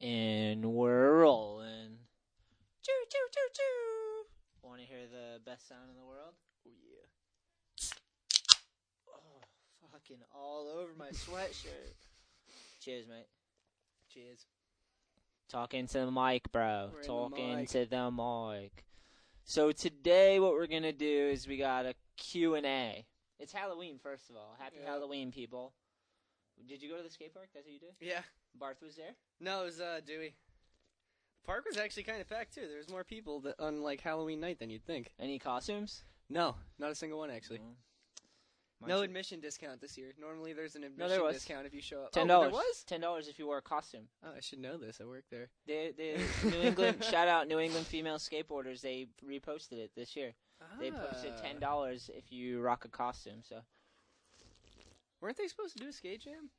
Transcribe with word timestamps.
And 0.00 0.64
we're 0.72 1.20
rolling. 1.20 1.98
Choo 2.82 2.92
choo 3.10 3.28
choo 3.32 3.48
choo. 3.54 4.68
Want 4.68 4.80
to 4.80 4.86
hear 4.86 5.06
the 5.10 5.40
best 5.48 5.68
sound 5.68 5.88
in 5.90 5.96
the 5.96 6.04
world? 6.04 6.34
Oh 6.66 6.70
yeah. 6.82 7.86
Oh, 9.08 9.40
fucking 9.92 10.22
all 10.34 10.68
over 10.78 10.90
my 10.98 11.08
sweatshirt. 11.10 11.94
Cheers, 12.80 13.06
mate. 13.08 13.26
Cheers. 14.12 14.46
Talking 15.48 15.86
to 15.88 15.98
the 16.00 16.10
mic, 16.10 16.50
bro. 16.52 16.90
We're 16.92 17.00
in 17.00 17.02
the 17.02 17.06
Talking 17.06 17.56
mic. 17.56 17.68
to 17.70 17.86
the 17.86 18.10
mic. 18.10 18.84
So 19.44 19.72
today, 19.72 20.40
what 20.40 20.52
we're 20.52 20.66
gonna 20.66 20.92
do 20.92 21.28
is 21.30 21.46
we 21.46 21.56
got 21.56 21.86
a 21.86 21.94
Q 22.16 22.54
and 22.56 22.66
A. 22.66 23.06
It's 23.38 23.52
Halloween, 23.52 23.98
first 24.02 24.30
of 24.30 24.36
all. 24.36 24.56
Happy 24.58 24.76
Yeah. 24.82 24.90
Halloween, 24.90 25.30
people. 25.32 25.72
Did 26.68 26.82
you 26.82 26.88
go 26.90 26.96
to 26.96 27.02
the 27.02 27.10
skate 27.10 27.34
park? 27.34 27.48
That's 27.54 27.66
what 27.66 27.72
you 27.72 27.80
did. 27.80 27.94
Yeah. 28.00 28.22
Barth 28.58 28.82
was 28.82 28.96
there. 28.96 29.14
No, 29.40 29.62
it 29.62 29.66
was 29.66 29.80
uh, 29.80 30.00
Dewey. 30.06 30.34
The 31.42 31.46
park 31.46 31.64
was 31.66 31.76
actually 31.76 32.04
kind 32.04 32.20
of 32.20 32.28
packed 32.28 32.54
too. 32.54 32.66
There 32.68 32.78
was 32.78 32.88
more 32.88 33.04
people 33.04 33.40
that, 33.40 33.58
on 33.60 33.82
like 33.82 34.00
Halloween 34.00 34.40
night 34.40 34.58
than 34.58 34.70
you'd 34.70 34.84
think. 34.86 35.12
Any 35.20 35.38
costumes? 35.38 36.04
No, 36.30 36.56
not 36.78 36.90
a 36.90 36.94
single 36.94 37.18
one 37.18 37.30
actually. 37.30 37.58
Mm. 37.58 37.74
No 38.80 38.96
Mine's- 38.96 39.02
admission 39.04 39.40
discount 39.40 39.80
this 39.80 39.96
year. 39.96 40.12
Normally 40.20 40.52
there's 40.52 40.74
an 40.76 40.84
admission 40.84 41.08
there 41.08 41.22
was. 41.22 41.36
discount 41.36 41.66
if 41.66 41.74
you 41.74 41.80
show 41.80 42.02
up. 42.02 42.12
Ten 42.12 42.26
dollars. 42.26 42.50
there 42.50 42.58
was? 42.58 42.84
Ten 42.86 43.00
dollars 43.00 43.28
if 43.28 43.38
you 43.38 43.46
wear 43.46 43.58
a 43.58 43.62
costume. 43.62 44.08
Oh, 44.24 44.30
I 44.36 44.40
should 44.40 44.58
know 44.58 44.76
this. 44.76 45.00
I 45.00 45.04
work 45.04 45.24
there. 45.30 45.48
They, 45.66 45.92
they, 45.96 46.20
New 46.50 46.60
England. 46.60 47.02
shout 47.04 47.28
out 47.28 47.48
New 47.48 47.58
England 47.60 47.86
female 47.86 48.18
skateboarders. 48.18 48.80
They 48.82 49.06
reposted 49.26 49.74
it 49.78 49.90
this 49.96 50.14
year. 50.16 50.34
They 50.80 50.90
posted 50.90 51.32
Ah. 51.36 51.40
ten 51.42 51.58
dollars 51.60 52.10
if 52.14 52.32
you 52.32 52.60
rock 52.60 52.84
a 52.84 52.88
costume. 52.88 53.40
So 53.46 53.56
Weren't 55.20 55.36
they 55.36 55.48
supposed 55.48 55.76
to 55.76 55.82
do 55.82 55.88
a 55.88 55.92
skate 55.92 56.22
jam? 56.22 56.50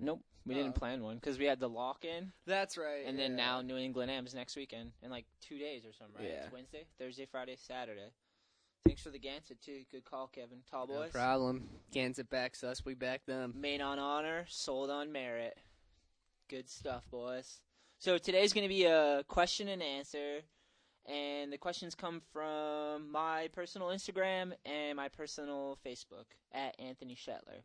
Nope, 0.00 0.22
we 0.46 0.54
Oh. 0.54 0.58
didn't 0.58 0.74
plan 0.74 1.02
one 1.02 1.16
because 1.16 1.38
we 1.38 1.44
had 1.44 1.60
the 1.60 1.68
lock 1.68 2.04
in, 2.04 2.32
That's 2.46 2.76
right. 2.78 3.04
and 3.06 3.18
then 3.18 3.32
yeah. 3.32 3.36
now 3.36 3.60
New 3.60 3.76
England 3.76 4.10
Am's 4.10 4.34
next 4.34 4.56
weekend 4.56 4.92
in 5.02 5.10
like 5.10 5.26
two 5.40 5.58
days 5.58 5.84
or 5.84 5.92
something. 5.92 6.22
Right? 6.22 6.30
Yeah. 6.32 6.44
It's 6.44 6.52
Wednesday, 6.52 6.86
Thursday, 6.98 7.26
Friday, 7.26 7.56
Saturday. 7.56 8.10
Thanks 8.86 9.02
for 9.02 9.10
the 9.10 9.18
Gansett 9.18 9.60
too. 9.60 9.84
Good 9.90 10.04
call, 10.04 10.26
Kevin. 10.28 10.62
Tall 10.70 10.86
boys. 10.86 10.94
No 10.96 11.02
boys. 11.02 11.10
problem. 11.12 11.68
Gansett 11.92 12.30
backs 12.30 12.64
us. 12.64 12.84
We 12.84 12.94
back 12.94 13.26
them. 13.26 13.54
Made 13.56 13.80
on 13.82 13.98
honor, 13.98 14.46
sold 14.48 14.88
on 14.90 15.12
merit. 15.12 15.58
Good 16.48 16.68
stuff, 16.68 17.04
boys. 17.10 17.60
So 17.98 18.16
today's 18.16 18.52
going 18.54 18.64
to 18.64 18.68
be 18.74 18.84
a 18.86 19.22
question 19.28 19.68
and 19.68 19.82
answer, 19.82 20.40
and 21.06 21.52
the 21.52 21.58
questions 21.58 21.94
come 21.94 22.22
from 22.32 23.12
my 23.12 23.48
personal 23.52 23.88
Instagram 23.88 24.54
and 24.64 24.96
my 24.96 25.08
personal 25.08 25.78
Facebook 25.86 26.24
at 26.52 26.74
Anthony 26.80 27.14
Shetler. 27.14 27.60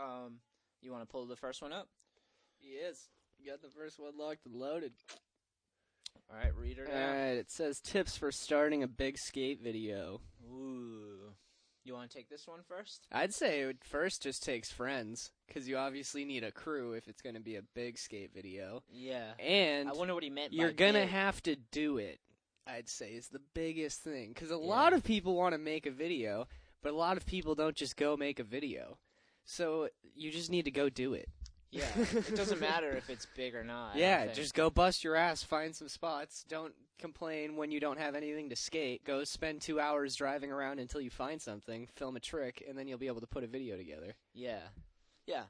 Um, 0.00 0.38
you 0.82 0.90
want 0.92 1.02
to 1.02 1.10
pull 1.10 1.26
the 1.26 1.36
first 1.36 1.62
one 1.62 1.72
up? 1.72 1.88
Yes. 2.60 3.08
You 3.38 3.50
got 3.50 3.62
the 3.62 3.70
first 3.70 3.98
one 3.98 4.12
locked 4.18 4.46
and 4.46 4.54
loaded. 4.54 4.92
All 6.30 6.36
right, 6.36 6.54
read 6.56 6.78
her 6.78 6.86
All 6.86 6.92
right. 6.94 7.32
It 7.36 7.50
says 7.50 7.80
tips 7.80 8.16
for 8.16 8.30
starting 8.30 8.82
a 8.82 8.88
big 8.88 9.16
skate 9.18 9.60
video. 9.62 10.20
Ooh, 10.52 11.32
you 11.84 11.94
want 11.94 12.10
to 12.10 12.16
take 12.16 12.28
this 12.28 12.46
one 12.46 12.60
first? 12.68 13.06
I'd 13.10 13.34
say 13.34 13.60
it 13.60 13.78
first 13.82 14.22
just 14.22 14.42
takes 14.42 14.70
friends 14.70 15.30
because 15.46 15.68
you 15.68 15.76
obviously 15.76 16.24
need 16.24 16.44
a 16.44 16.52
crew 16.52 16.92
if 16.92 17.08
it's 17.08 17.22
going 17.22 17.34
to 17.34 17.40
be 17.40 17.56
a 17.56 17.62
big 17.74 17.98
skate 17.98 18.32
video, 18.34 18.82
Yeah. 18.90 19.32
and 19.38 19.88
I 19.88 19.92
wonder 19.92 20.14
what 20.14 20.22
he 20.22 20.30
meant. 20.30 20.52
you're 20.52 20.72
gonna 20.72 21.06
have 21.06 21.42
to 21.44 21.56
do 21.56 21.96
it. 21.98 22.20
I'd 22.66 22.88
say 22.88 23.12
is 23.12 23.28
the 23.28 23.40
biggest 23.54 24.02
thing 24.02 24.28
because 24.32 24.50
a 24.50 24.56
lot 24.56 24.92
of 24.92 25.02
people 25.02 25.34
want 25.34 25.54
to 25.54 25.58
make 25.58 25.86
a 25.86 25.90
video, 25.90 26.46
but 26.82 26.92
a 26.92 26.96
lot 26.96 27.16
of 27.16 27.26
people 27.26 27.54
don't 27.54 27.74
just 27.74 27.96
go 27.96 28.16
make 28.16 28.38
a 28.38 28.44
video. 28.44 28.98
So 29.50 29.88
you 30.14 30.30
just 30.30 30.48
need 30.48 30.66
to 30.66 30.70
go 30.70 30.88
do 30.88 31.14
it. 31.14 31.28
Yeah, 31.72 31.84
it 31.96 32.36
doesn't 32.36 32.60
matter 32.60 32.90
if 32.92 33.10
it's 33.10 33.26
big 33.36 33.56
or 33.56 33.64
not. 33.64 33.96
Yeah, 33.96 34.28
just 34.28 34.54
go 34.54 34.70
bust 34.70 35.02
your 35.02 35.16
ass, 35.16 35.42
find 35.42 35.74
some 35.74 35.88
spots. 35.88 36.44
Don't 36.48 36.72
complain 37.00 37.56
when 37.56 37.72
you 37.72 37.80
don't 37.80 37.98
have 37.98 38.14
anything 38.14 38.48
to 38.50 38.56
skate. 38.56 39.04
Go 39.04 39.24
spend 39.24 39.60
two 39.60 39.80
hours 39.80 40.14
driving 40.14 40.52
around 40.52 40.78
until 40.78 41.00
you 41.00 41.10
find 41.10 41.42
something, 41.42 41.88
film 41.96 42.14
a 42.14 42.20
trick, 42.20 42.64
and 42.68 42.78
then 42.78 42.86
you'll 42.86 42.98
be 42.98 43.08
able 43.08 43.20
to 43.22 43.26
put 43.26 43.42
a 43.42 43.48
video 43.48 43.76
together. 43.76 44.14
Yeah. 44.34 44.60
Yeah. 45.26 45.44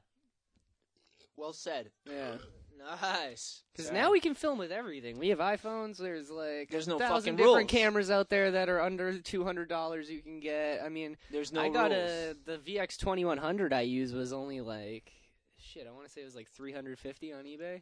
Well 1.35 1.53
said. 1.53 1.91
Yeah. 2.09 2.37
Nice. 2.77 3.63
Because 3.71 3.87
Sorry. 3.87 3.99
now 3.99 4.11
we 4.11 4.19
can 4.19 4.33
film 4.33 4.57
with 4.57 4.71
everything. 4.71 5.17
We 5.19 5.29
have 5.29 5.39
iPhones. 5.39 5.97
There's 5.97 6.29
like 6.29 6.69
There's 6.69 6.87
a 6.87 6.91
no 6.91 6.99
thousand 6.99 7.33
fucking 7.33 7.35
different 7.37 7.55
rules. 7.71 7.71
cameras 7.71 8.11
out 8.11 8.29
there 8.29 8.51
that 8.51 8.69
are 8.69 8.81
under 8.81 9.19
two 9.19 9.43
hundred 9.43 9.69
dollars. 9.69 10.09
You 10.09 10.21
can 10.21 10.39
get. 10.39 10.81
I 10.83 10.89
mean, 10.89 11.17
there's 11.31 11.51
no 11.53 11.61
I 11.61 11.69
got 11.69 11.91
rules. 11.91 12.03
a 12.09 12.35
the 12.45 12.57
VX 12.57 12.97
twenty 12.99 13.23
one 13.25 13.37
hundred 13.37 13.71
I 13.73 13.81
use 13.81 14.13
was 14.13 14.33
only 14.33 14.61
like 14.61 15.11
shit. 15.57 15.85
I 15.87 15.91
want 15.91 16.05
to 16.07 16.11
say 16.11 16.21
it 16.21 16.25
was 16.25 16.35
like 16.35 16.49
three 16.49 16.73
hundred 16.73 16.97
fifty 16.99 17.31
on 17.31 17.43
eBay, 17.45 17.81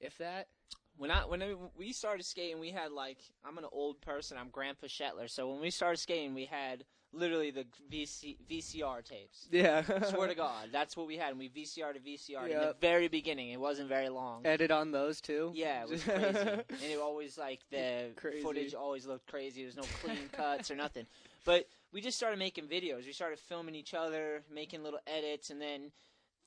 if 0.00 0.16
that. 0.18 0.48
when 0.96 1.10
I 1.10 1.26
when 1.26 1.42
I, 1.42 1.54
we 1.76 1.92
started 1.92 2.24
skating, 2.24 2.58
we 2.60 2.70
had 2.70 2.92
like 2.92 3.18
I'm 3.44 3.58
an 3.58 3.66
old 3.70 4.00
person. 4.00 4.36
I'm 4.38 4.48
Grandpa 4.48 4.86
Shetler. 4.86 5.28
So 5.28 5.50
when 5.50 5.60
we 5.60 5.70
started 5.70 5.98
skating, 5.98 6.34
we 6.34 6.46
had 6.46 6.84
literally 7.12 7.50
the 7.50 7.66
VC, 7.90 8.36
VCR 8.50 9.04
tapes. 9.04 9.48
Yeah. 9.50 9.82
Swear 10.04 10.28
to 10.28 10.34
God, 10.36 10.68
that's 10.72 10.96
what 10.96 11.06
we 11.06 11.16
had. 11.16 11.30
And 11.30 11.38
we 11.38 11.48
VCR 11.48 11.92
to 11.94 12.00
VCR 12.00 12.44
in 12.48 12.58
the 12.58 12.76
very 12.80 13.08
beginning. 13.08 13.50
It 13.50 13.60
wasn't 13.60 13.88
very 13.88 14.08
long. 14.08 14.46
Edit 14.46 14.70
on 14.70 14.92
those 14.92 15.20
too. 15.20 15.52
Yeah, 15.54 15.82
it 15.82 15.88
was 15.90 16.02
crazy. 16.04 16.38
and 16.38 16.64
it 16.82 16.98
always 17.00 17.36
like 17.38 17.60
the 17.70 18.10
Crazy. 18.16 18.40
footage 18.40 18.74
always 18.74 19.06
looked 19.06 19.26
crazy. 19.26 19.62
There's 19.62 19.76
no 19.76 19.84
clean 20.02 20.28
cuts 20.32 20.70
or 20.70 20.76
nothing. 20.76 21.06
But 21.44 21.66
we 21.92 22.00
just 22.00 22.16
started 22.16 22.38
making 22.38 22.64
videos. 22.66 23.06
We 23.06 23.12
started 23.12 23.38
filming 23.38 23.74
each 23.74 23.94
other, 23.94 24.42
making 24.52 24.82
little 24.82 25.00
edits, 25.06 25.50
and 25.50 25.60
then 25.60 25.90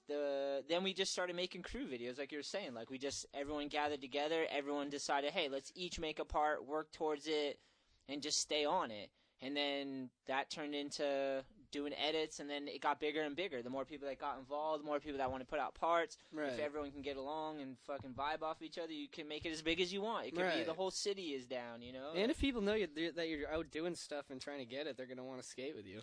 the 0.07 0.63
then 0.69 0.83
we 0.83 0.93
just 0.93 1.11
started 1.11 1.35
making 1.35 1.61
crew 1.63 1.85
videos, 1.87 2.17
like 2.19 2.31
you 2.31 2.37
were 2.37 2.43
saying. 2.43 2.73
Like 2.73 2.89
we 2.89 2.97
just 2.97 3.25
everyone 3.33 3.67
gathered 3.69 4.01
together. 4.01 4.45
Everyone 4.51 4.89
decided, 4.89 5.31
hey, 5.31 5.49
let's 5.49 5.71
each 5.75 5.99
make 5.99 6.19
a 6.19 6.25
part, 6.25 6.65
work 6.67 6.91
towards 6.91 7.25
it, 7.27 7.59
and 8.07 8.21
just 8.21 8.39
stay 8.39 8.65
on 8.65 8.91
it. 8.91 9.09
And 9.43 9.55
then 9.55 10.09
that 10.27 10.49
turned 10.49 10.73
into 10.75 11.43
doing 11.71 11.93
edits, 11.95 12.39
and 12.39 12.47
then 12.49 12.67
it 12.67 12.81
got 12.81 12.99
bigger 12.99 13.21
and 13.23 13.35
bigger. 13.35 13.63
The 13.63 13.69
more 13.69 13.83
people 13.83 14.07
that 14.07 14.19
got 14.19 14.37
involved, 14.37 14.83
the 14.83 14.85
more 14.85 14.99
people 14.99 15.17
that 15.17 15.31
want 15.31 15.41
to 15.41 15.47
put 15.47 15.57
out 15.59 15.73
parts 15.73 16.17
Right. 16.31 16.51
if 16.53 16.59
everyone 16.59 16.91
can 16.91 17.01
get 17.01 17.17
along 17.17 17.61
and 17.61 17.77
fucking 17.87 18.11
vibe 18.13 18.43
off 18.43 18.61
each 18.61 18.77
other, 18.77 18.93
you 18.93 19.07
can 19.07 19.27
make 19.27 19.43
it 19.45 19.49
as 19.51 19.63
big 19.63 19.81
as 19.81 19.91
you 19.91 20.01
want. 20.01 20.27
It 20.27 20.35
could 20.35 20.53
be 20.53 20.63
the 20.63 20.73
whole 20.73 20.91
city 20.91 21.33
is 21.33 21.45
down, 21.47 21.81
you 21.81 21.91
know. 21.91 22.11
and 22.15 22.29
if 22.29 22.39
people 22.39 22.61
know 22.61 22.75
you, 22.75 22.87
that 23.15 23.27
you're 23.27 23.51
out 23.51 23.71
doing 23.71 23.95
stuff 23.95 24.25
and 24.29 24.39
trying 24.39 24.59
to 24.59 24.65
get 24.65 24.85
it, 24.85 24.97
they're 24.97 25.07
gonna 25.07 25.23
want 25.23 25.41
to 25.41 25.47
skate 25.47 25.75
with 25.75 25.87
you. 25.87 26.01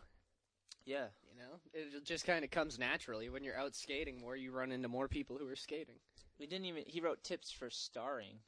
yeah, 0.84 1.06
You 1.30 1.38
know, 1.38 1.60
it 1.72 2.04
just 2.04 2.26
kind 2.26 2.44
of 2.44 2.50
comes 2.50 2.76
naturally 2.78 3.28
when 3.28 3.44
you're 3.44 3.56
out 3.56 3.76
skating 3.76 4.20
more. 4.20 4.34
You 4.34 4.50
run 4.50 4.72
into 4.72 4.88
more 4.88 5.06
people 5.06 5.38
who 5.38 5.46
are 5.48 5.54
skating. 5.56 6.00
we 6.38 6.46
didn't 6.46 6.64
even. 6.66 6.82
He 6.86 7.00
wrote 7.00 7.22
tips 7.22 7.52
for 7.52 7.70
starring. 7.70 8.40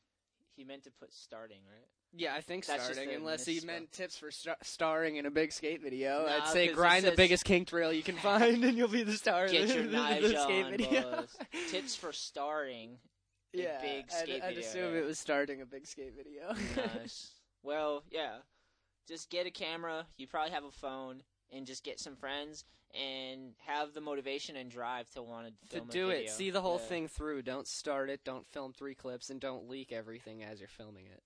He 0.57 0.65
meant 0.65 0.83
to 0.85 0.91
put 0.91 1.15
starting, 1.15 1.61
right? 1.69 1.87
Yeah, 2.15 2.35
I 2.35 2.43
think 2.43 2.67
That's 2.67 2.85
starting, 2.85 3.15
unless 3.15 3.47
he 3.47 3.61
meant 3.65 3.91
tips 3.91 4.19
for 4.19 4.31
star- 4.31 4.59
starring 4.63 5.17
in 5.17 5.25
a 5.25 5.31
big 5.31 5.51
skate 5.51 5.81
video. 5.83 6.27
Nah, 6.27 6.45
I'd 6.45 6.49
say 6.49 6.69
grind 6.69 7.05
the 7.07 7.13
biggest 7.13 7.45
kink 7.45 7.73
rail 7.73 7.93
you 7.93 8.03
can 8.03 8.17
find, 8.23 8.63
and 8.65 8.77
you'll 8.77 8.89
be 8.89 9.03
the 9.03 9.13
star. 9.13 9.49
Get 9.49 9.63
of 9.63 9.69
the, 9.69 9.75
your 9.75 9.83
the 9.87 9.93
knives 9.93 10.29
skate 10.43 10.65
on, 10.67 10.71
video. 10.73 11.25
Tips 11.71 11.97
for 11.97 12.13
starring. 12.13 12.99
a 13.55 13.59
yeah, 13.59 13.81
big 13.81 14.05
I'd, 14.05 14.13
skate 14.13 14.43
I'd 14.43 14.59
assume 14.59 14.95
it 14.95 15.05
was 15.07 15.19
starting 15.19 15.63
a 15.63 15.67
big 15.67 15.87
skate 15.87 16.13
video. 16.15 16.55
Nice. 16.77 17.31
well, 17.63 18.05
yeah. 18.11 18.37
Just 19.09 19.31
get 19.31 19.47
a 19.47 19.51
camera. 19.51 20.07
You 20.19 20.27
probably 20.27 20.53
have 20.53 20.65
a 20.65 20.71
phone, 20.71 21.23
and 21.51 21.67
just 21.67 21.83
get 21.83 21.99
some 21.99 22.15
friends 22.17 22.65
and 22.95 23.55
have 23.67 23.95
the 23.95 24.03
motivation 24.03 24.55
and 24.57 24.71
drive 24.71 25.09
to 25.11 25.23
want 25.23 25.47
to 25.47 25.53
to 25.71 25.77
film 25.77 25.89
a 25.89 25.93
do 25.93 26.11
it, 26.11 26.29
see 26.29 26.51
the 26.51 26.61
whole 26.61 26.79
Yeah. 26.79 26.89
thing 26.89 27.09
through. 27.09 27.41
Don't 27.41 27.67
start 27.67 28.11
it. 28.11 28.23
Don't 28.23 28.47
film 28.47 28.75
three 28.75 28.95
clips, 28.95 29.31
and 29.31 29.41
don't 29.41 29.67
leak 29.69 29.93
everything 29.93 30.43
as 30.45 30.61
you're 30.61 30.69
filming 30.69 31.07
it. 31.07 31.23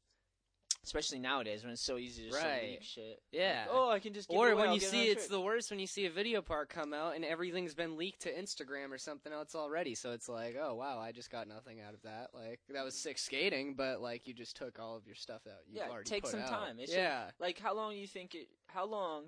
Especially 0.87 1.19
nowadays 1.19 1.65
when 1.65 1.73
it's 1.73 1.83
so 1.83 1.99
easy 1.99 2.23
to 2.23 2.29
just 2.31 2.41
Right. 2.45 2.63
leak 2.71 2.83
shit. 2.85 3.21
Yeah. 3.33 3.63
Like, 3.67 3.69
oh, 3.77 3.91
I 3.91 3.99
can 3.99 4.15
just. 4.15 4.31
Or 4.31 4.47
away, 4.47 4.55
when 4.55 4.69
I'll 4.69 4.75
you 4.75 4.81
see 4.81 5.09
it's 5.09 5.27
the 5.27 5.41
worst 5.41 5.69
when 5.73 5.81
you 5.81 5.87
see 5.89 6.07
a 6.07 6.11
video 6.11 6.41
part 6.43 6.69
come 6.69 6.95
out 6.95 7.17
and 7.17 7.25
everything's 7.25 7.75
been 7.75 7.97
leaked 7.97 8.23
to 8.23 8.33
Instagram 8.33 8.93
or 8.93 8.99
something 8.99 9.33
else 9.33 9.57
already. 9.57 9.97
So 9.97 10.13
it's 10.13 10.29
like, 10.29 10.57
oh 10.57 10.75
wow, 10.77 11.01
I 11.01 11.11
just 11.11 11.29
got 11.29 11.49
nothing 11.49 11.81
out 11.81 11.93
of 11.93 12.03
that. 12.03 12.29
Like 12.33 12.61
that 12.73 12.85
was 12.85 12.95
sick 12.97 13.19
skating, 13.19 13.75
but 13.75 14.01
like 14.01 14.29
you 14.29 14.33
just 14.33 14.57
took 14.57 14.79
all 14.79 14.95
of 14.97 15.07
your 15.07 15.17
stuff 15.17 15.43
out. 15.49 15.59
You've 15.67 15.79
Yeah, 15.79 15.91
already 15.91 16.09
take 16.09 16.25
some 16.25 16.39
out. 16.41 16.49
time. 16.51 16.79
It 16.79 16.89
should- 16.89 16.99
yeah, 16.99 17.33
like 17.41 17.59
how 17.59 17.75
long 17.75 17.93
do 17.95 17.99
you 17.99 18.07
think 18.07 18.37
it? 18.37 18.49
How 18.69 18.87
long 18.87 19.25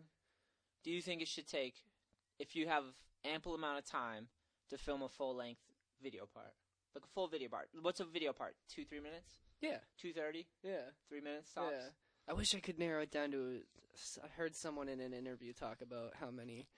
do 0.84 0.92
you 0.92 1.02
think 1.02 1.22
it 1.22 1.28
should 1.28 1.48
take 1.48 1.74
if 2.38 2.54
you 2.54 2.68
have 2.68 2.84
ample 3.24 3.56
amount 3.56 3.78
of 3.78 3.84
time 3.84 4.28
to 4.70 4.78
film 4.78 5.02
a 5.02 5.08
full 5.08 5.34
length 5.34 5.62
video 6.00 6.24
part, 6.32 6.54
like 6.94 7.02
a 7.02 7.08
full 7.08 7.26
video 7.26 7.48
part? 7.48 7.68
What's 7.82 7.98
a 7.98 8.04
video 8.04 8.32
part? 8.32 8.54
Two, 8.68 8.84
three 8.84 9.00
minutes? 9.00 9.40
Yeah, 9.60 9.78
Two 10.00 10.12
thirty? 10.12 10.46
yeah, 10.62 10.90
Three 11.08 11.20
minutes 11.20 11.52
tops? 11.52 11.72
yeah. 11.72 11.88
I 12.28 12.32
wish 12.34 12.54
I 12.54 12.60
could 12.60 12.78
narrow 12.78 13.02
it 13.02 13.10
down 13.10 13.30
to. 13.32 13.60
I 14.22 14.28
heard 14.36 14.54
someone 14.54 14.88
in 14.88 15.00
an 15.00 15.12
interview 15.12 15.52
talk 15.52 15.80
about 15.80 16.12
how 16.20 16.30
many 16.30 16.68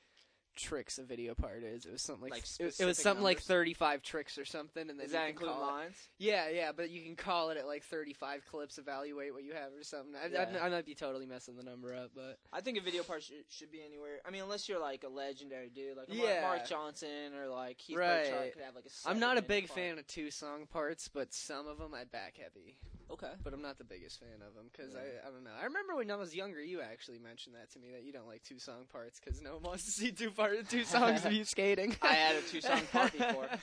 tricks 0.57 0.99
a 0.99 1.03
video 1.05 1.35
part 1.35 1.63
is. 1.63 1.87
It 1.87 1.93
was 1.93 2.03
something 2.03 2.23
like, 2.23 2.33
Like 2.33 2.45
it, 2.59 2.81
it 2.81 2.85
was 2.85 2.99
something 2.99 3.23
like 3.25 3.41
35 3.41 4.03
tricks 4.03 4.37
or 4.39 4.45
something, 4.45 4.89
and 4.91 4.99
then 4.99 5.07
Does 5.07 5.13
that 5.13 5.31
include 5.31 5.51
call 5.51 5.79
it- 5.79 5.93
Yeah, 6.19 6.49
yeah, 6.49 6.73
but 6.73 6.91
you 6.91 7.03
can 7.03 7.17
call 7.17 7.51
it 7.51 7.57
at 7.57 7.67
like 7.67 7.83
35 7.85 8.45
clips, 8.51 8.79
evaluate 8.79 9.33
what 9.33 9.43
you 9.45 9.55
have 9.55 9.73
or 9.79 9.83
something. 9.83 10.15
I, 10.15 10.29
Yeah. 10.29 10.59
I, 10.63 10.67
I 10.67 10.69
might 10.71 10.87
be 10.87 10.95
totally 10.95 11.27
messing 11.27 11.57
the 11.57 11.63
number 11.63 11.95
up, 11.95 12.11
but 12.15 12.39
I 12.53 12.61
think 12.61 12.79
a 12.79 12.81
video 12.83 13.03
part 13.03 13.23
should, 13.23 13.45
should 13.49 13.71
be 13.73 13.83
anywhere. 13.85 14.21
I 14.27 14.31
mean, 14.31 14.43
unless 14.43 14.69
you're 14.69 14.81
like 14.81 15.05
a 15.05 15.09
legendary 15.09 15.71
dude, 15.71 15.97
like 15.97 16.07
Yeah. 16.09 16.43
Mark, 16.43 16.59
Mark 16.59 16.69
Johnson 16.69 17.35
or 17.41 17.49
like 17.49 17.79
Keith 17.79 17.97
Right. 17.97 18.25
Burchard 18.31 18.53
could 18.55 18.63
have 18.63 18.75
like 18.75 18.85
a. 18.87 19.09
I'm 19.09 19.19
not 19.21 19.39
a 19.39 19.43
big 19.43 19.69
part. 19.69 19.79
fan 19.79 19.99
of 19.99 20.07
two 20.07 20.31
song 20.31 20.67
parts, 20.71 21.09
but 21.09 21.33
some 21.33 21.67
of 21.67 21.79
them 21.79 21.95
I 21.95 22.05
back 22.05 22.35
heavy. 22.37 22.77
Okay. 23.13 23.33
But 23.43 23.53
I'm 23.53 23.63
not 23.63 23.79
the 23.79 23.85
biggest 23.85 24.21
fan 24.21 24.41
of 24.47 24.55
them 24.55 24.67
because 24.73 24.95
Yeah. 24.95 25.01
I, 25.25 25.29
I 25.29 25.31
don't 25.33 25.43
know. 25.45 25.51
I 25.61 25.65
remember 25.65 25.97
when 25.97 26.11
I 26.11 26.17
was 26.17 26.35
younger, 26.35 26.63
you 26.63 26.81
actually 26.81 27.19
mentioned 27.19 27.55
that 27.57 27.71
to 27.73 27.79
me 27.79 27.91
that 27.93 28.05
you 28.05 28.13
don't 28.13 28.27
like 28.29 28.43
two 28.43 28.59
song 28.59 28.87
parts 28.93 29.19
because 29.19 29.41
no 29.43 29.55
one 29.55 29.63
wants 29.65 29.85
to 29.87 29.91
see 29.91 30.13
two 30.13 30.31
part 30.31 30.69
two 30.69 30.85
songs 30.85 31.25
of 31.25 31.33
you 31.33 31.45
skating. 31.55 31.97
I 32.03 32.15
had 32.15 32.37
a 32.37 32.43
two-song 32.43 32.83
part 32.93 33.13
before. 33.13 33.49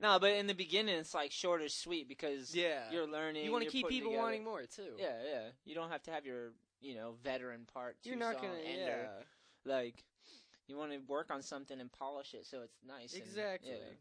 No, 0.00 0.18
but 0.18 0.32
in 0.32 0.48
the 0.48 0.54
beginning, 0.54 0.96
it's 0.96 1.14
like 1.14 1.30
short 1.30 1.62
or 1.62 1.68
sweet 1.68 2.08
because 2.08 2.54
yeah, 2.54 2.90
you're 2.90 3.06
learning. 3.06 3.44
you 3.44 3.52
want 3.52 3.64
to 3.64 3.70
keep 3.70 3.86
people 3.88 4.10
together- 4.10 4.22
wanting 4.22 4.42
more 4.44 4.62
too. 4.62 4.96
Yeah, 4.98 5.14
yeah. 5.24 5.40
You 5.64 5.76
don't 5.76 5.90
have 5.90 6.02
to 6.04 6.10
have 6.10 6.26
your 6.26 6.52
you 6.80 6.96
know 6.96 7.14
veteran 7.22 7.66
part. 7.72 7.96
you're 8.02 8.16
not 8.16 8.34
gonna. 8.42 8.54
ender. 8.58 9.08
Yeah, 9.66 9.72
Like 9.72 9.94
you 10.66 10.76
want 10.76 10.90
to 10.90 10.98
work 11.06 11.30
on 11.30 11.40
something 11.42 11.80
and 11.80 11.90
polish 11.92 12.34
it 12.34 12.46
so 12.46 12.62
it's 12.62 12.74
nice. 12.86 13.12
and- 13.14 13.22
exactly. 13.22 13.70
yeah. 13.70 13.94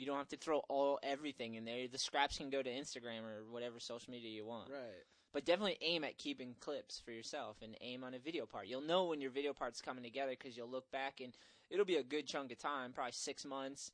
You 0.00 0.06
don't 0.06 0.16
have 0.16 0.28
to 0.28 0.36
throw 0.38 0.60
all 0.70 0.98
everything 1.02 1.56
in 1.56 1.66
there. 1.66 1.86
The 1.86 1.98
scraps 1.98 2.38
can 2.38 2.48
go 2.48 2.62
to 2.62 2.70
Instagram 2.70 3.20
or 3.24 3.44
whatever 3.50 3.78
social 3.78 4.10
media 4.10 4.30
you 4.30 4.46
want. 4.46 4.70
Right. 4.70 5.04
But 5.32 5.44
definitely 5.44 5.76
aim 5.82 6.04
at 6.04 6.16
keeping 6.16 6.54
clips 6.58 6.98
for 7.04 7.12
yourself 7.12 7.58
and 7.62 7.76
aim 7.82 8.02
on 8.02 8.14
a 8.14 8.18
video 8.18 8.46
part. 8.46 8.66
You'll 8.66 8.80
know 8.80 9.04
when 9.04 9.20
your 9.20 9.30
video 9.30 9.52
part's 9.52 9.82
coming 9.82 10.02
together 10.02 10.30
because 10.30 10.56
you'll 10.56 10.70
look 10.70 10.90
back 10.90 11.20
and 11.20 11.34
it'll 11.68 11.84
be 11.84 11.96
a 11.96 12.02
good 12.02 12.26
chunk 12.26 12.50
of 12.50 12.58
time, 12.58 12.92
probably 12.92 13.12
six 13.12 13.44
months, 13.44 13.92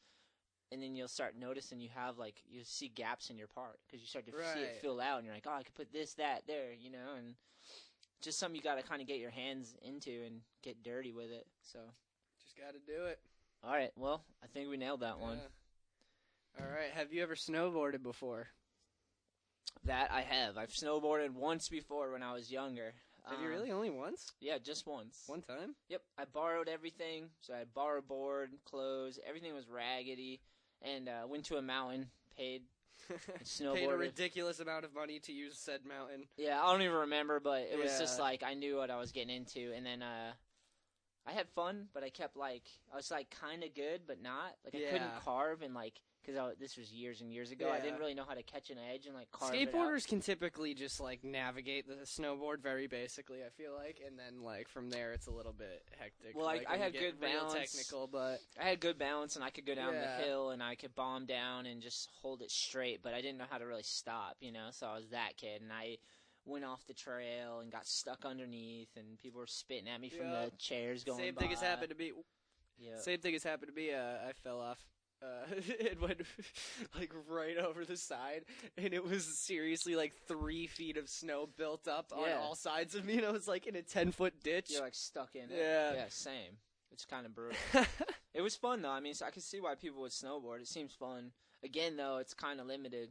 and 0.72 0.80
then 0.80 0.94
you'll 0.94 1.08
start 1.08 1.34
noticing 1.36 1.80
you 1.80 1.90
have 1.94 2.18
like 2.18 2.36
you 2.48 2.60
see 2.64 2.88
gaps 2.88 3.28
in 3.28 3.36
your 3.36 3.48
part 3.48 3.78
because 3.86 4.00
you 4.00 4.06
start 4.06 4.26
to 4.26 4.32
see 4.32 4.60
it 4.60 4.78
fill 4.80 5.00
out 5.00 5.18
and 5.18 5.26
you're 5.26 5.34
like, 5.34 5.46
oh, 5.48 5.56
I 5.58 5.62
could 5.64 5.74
put 5.74 5.92
this, 5.92 6.14
that, 6.14 6.44
there, 6.46 6.72
you 6.78 6.90
know, 6.90 7.16
and 7.18 7.34
just 8.22 8.38
something 8.38 8.56
you 8.56 8.62
got 8.62 8.76
to 8.76 8.82
kind 8.82 9.02
of 9.02 9.08
get 9.08 9.18
your 9.18 9.30
hands 9.30 9.74
into 9.82 10.22
and 10.24 10.40
get 10.62 10.82
dirty 10.82 11.12
with 11.12 11.30
it. 11.30 11.46
So, 11.62 11.80
Just 12.42 12.56
got 12.56 12.72
to 12.72 12.80
do 12.86 13.04
it. 13.06 13.18
all 13.62 13.72
right, 13.72 13.90
well, 13.96 14.22
I 14.42 14.46
think 14.46 14.70
we 14.70 14.76
nailed 14.76 15.00
that 15.00 15.18
one. 15.18 15.38
Yeah. 16.56 16.64
All 16.64 16.70
right. 16.70 16.90
Have 16.94 17.12
you 17.12 17.22
ever 17.22 17.34
snowboarded 17.34 18.02
before? 18.02 18.48
That 19.84 20.10
I 20.10 20.22
have. 20.22 20.56
I've 20.56 20.70
snowboarded 20.70 21.30
once 21.30 21.68
before 21.68 22.12
when 22.12 22.22
I 22.22 22.32
was 22.32 22.50
younger. 22.50 22.94
Have 23.28 23.40
you 23.40 23.46
Um, 23.46 23.52
really 23.52 23.72
only 23.72 23.90
once? 23.90 24.32
Yeah, 24.40 24.58
just 24.58 24.86
once. 24.86 25.24
One 25.26 25.42
time? 25.42 25.74
Yep, 25.88 26.02
I 26.16 26.24
borrowed 26.26 26.68
everything. 26.68 27.30
So 27.40 27.54
I 27.54 27.58
had 27.58 27.74
borrowed 27.74 28.06
board, 28.06 28.50
clothes, 28.64 29.18
everything 29.26 29.52
was 29.54 29.68
raggedy, 29.68 30.40
and 30.82 31.08
uh, 31.08 31.26
went 31.28 31.44
to 31.46 31.56
a 31.56 31.62
mountain, 31.62 32.10
paid, 32.36 32.62
Paid 33.58 33.88
a 33.90 33.96
ridiculous 33.96 34.58
amount 34.60 34.84
of 34.84 34.94
money 34.94 35.18
to 35.20 35.32
use 35.32 35.58
said 35.58 35.84
mountain. 35.84 36.24
yeah, 36.36 36.60
I 36.62 36.72
don't 36.72 36.82
even 36.82 36.96
remember, 36.96 37.40
but 37.40 37.62
it 37.70 37.78
was 37.78 37.98
just 37.98 38.18
like 38.18 38.42
I 38.42 38.54
knew 38.54 38.76
what 38.76 38.90
I 38.90 38.98
was 38.98 39.12
getting 39.12 39.34
into, 39.36 39.72
and 39.74 39.84
then 39.84 40.02
uh, 40.02 40.32
I 41.26 41.32
had 41.32 41.48
fun, 41.50 41.88
but 41.94 42.02
I 42.04 42.10
kept 42.10 42.36
like 42.36 42.62
I 42.92 42.96
was 42.96 43.10
like 43.10 43.28
kind 43.30 43.62
of 43.64 43.74
good, 43.74 44.02
but 44.06 44.22
not 44.22 44.54
like 44.64 44.74
I 44.74 44.90
couldn't 44.90 45.20
carve 45.24 45.62
and 45.62 45.74
like 45.74 46.00
because 46.26 46.54
this 46.58 46.76
was 46.76 46.90
years 46.92 47.20
and 47.20 47.32
years 47.32 47.50
ago. 47.52 47.70
I 47.70 47.80
didn't 47.80 47.98
really 47.98 48.14
know 48.14 48.24
how 48.26 48.34
to 48.34 48.42
catch 48.42 48.70
an 48.70 48.78
edge 48.92 49.06
and 49.06 49.14
like 49.14 49.30
carve. 49.30 49.54
Skateboarders 49.54 50.06
can 50.06 50.20
typically 50.20 50.74
just 50.74 51.00
like 51.00 51.22
navigate 51.22 51.86
the 51.86 52.04
snowboard 52.04 52.60
very 52.62 52.86
basically. 52.86 53.38
I 53.44 53.50
feel 53.50 53.72
like, 53.74 54.00
and 54.06 54.18
then 54.18 54.42
like 54.42 54.68
from 54.68 54.90
there 54.90 55.12
it's 55.12 55.26
a 55.26 55.30
little 55.30 55.52
bit 55.52 55.84
hectic. 55.98 56.36
Well, 56.36 56.46
I- 56.48 56.56
like, 56.56 56.66
I 56.68 56.76
had 56.76 56.92
good 56.92 57.20
balance. 57.20 57.52
technical, 57.72 58.06
but 58.06 58.38
I 58.60 58.64
had 58.68 58.80
good 58.80 58.98
balance 58.98 59.36
and 59.36 59.44
I 59.44 59.50
could 59.50 59.66
go 59.66 59.74
down 59.74 59.94
Yeah. 59.94 60.18
the 60.18 60.24
hill 60.24 60.50
and 60.50 60.62
I 60.62 60.74
could 60.74 60.94
bomb 60.94 61.26
down 61.26 61.66
and 61.66 61.80
just 61.80 62.08
hold 62.20 62.42
it 62.42 62.50
straight, 62.50 63.02
but 63.02 63.14
I 63.14 63.20
didn't 63.20 63.38
know 63.38 63.46
how 63.48 63.58
to 63.58 63.66
really 63.66 63.82
stop, 63.84 64.36
you 64.40 64.52
know. 64.52 64.68
So 64.72 64.86
I 64.86 64.96
was 64.96 65.08
that 65.10 65.36
kid 65.36 65.62
and 65.62 65.72
I 65.72 65.98
went 66.44 66.64
off 66.64 66.86
the 66.86 66.94
trail 66.94 67.60
and 67.60 67.70
got 67.72 67.86
stuck 67.86 68.24
underneath 68.24 68.88
and 68.96 69.18
people 69.18 69.40
were 69.40 69.46
spitting 69.46 69.88
at 69.88 70.00
me 70.00 70.08
from 70.10 70.26
Yeah. 70.28 70.46
the 70.46 70.50
chairs 70.58 71.04
going 71.04 71.18
same 71.18 71.34
by. 71.34 71.40
thing 71.42 71.50
has 71.50 71.60
happened 71.60 71.90
to 71.90 71.96
me. 71.96 72.12
Yeah. 72.78 72.98
Same 72.98 73.20
thing 73.20 73.32
has 73.32 73.42
happened 73.42 73.70
to 73.70 73.74
me. 73.74 73.92
Uh, 73.92 74.28
I 74.28 74.32
fell 74.32 74.60
off. 74.60 74.78
Uh, 75.22 75.46
it 75.80 76.00
went 76.00 76.20
like 76.98 77.12
right 77.28 77.56
over 77.56 77.84
the 77.84 77.96
side, 77.96 78.44
and 78.76 78.92
it 78.92 79.04
was 79.04 79.24
seriously 79.24 79.96
like 79.96 80.12
three 80.28 80.66
feet 80.66 80.96
of 80.96 81.08
snow 81.08 81.48
built 81.56 81.88
up 81.88 82.12
on 82.14 82.28
Yeah. 82.28 82.38
all 82.38 82.54
sides 82.54 82.94
of 82.94 83.04
me, 83.04 83.16
and 83.16 83.26
I 83.26 83.30
was 83.30 83.48
like 83.48 83.66
in 83.66 83.76
a 83.76 83.82
ten 83.82 84.12
foot 84.12 84.34
ditch. 84.42 84.70
You're 84.70 84.82
like 84.82 84.94
stuck 84.94 85.34
in 85.34 85.50
it. 85.50 85.56
Yeah. 85.56 85.94
Yeah, 85.94 86.04
same. 86.08 86.58
It's 86.92 87.04
kind 87.04 87.26
of 87.26 87.34
brutal. 87.34 87.58
it 88.34 88.42
was 88.42 88.56
fun 88.56 88.82
though. 88.82 88.90
I 88.90 89.00
mean, 89.00 89.14
so 89.14 89.26
I 89.26 89.30
can 89.30 89.42
see 89.42 89.60
why 89.60 89.74
people 89.74 90.00
would 90.02 90.12
snowboard. 90.12 90.60
It 90.60 90.68
seems 90.68 90.92
fun. 90.92 91.32
Again 91.64 91.96
though, 91.96 92.18
it's 92.18 92.34
kind 92.34 92.60
of 92.60 92.66
limited 92.66 93.10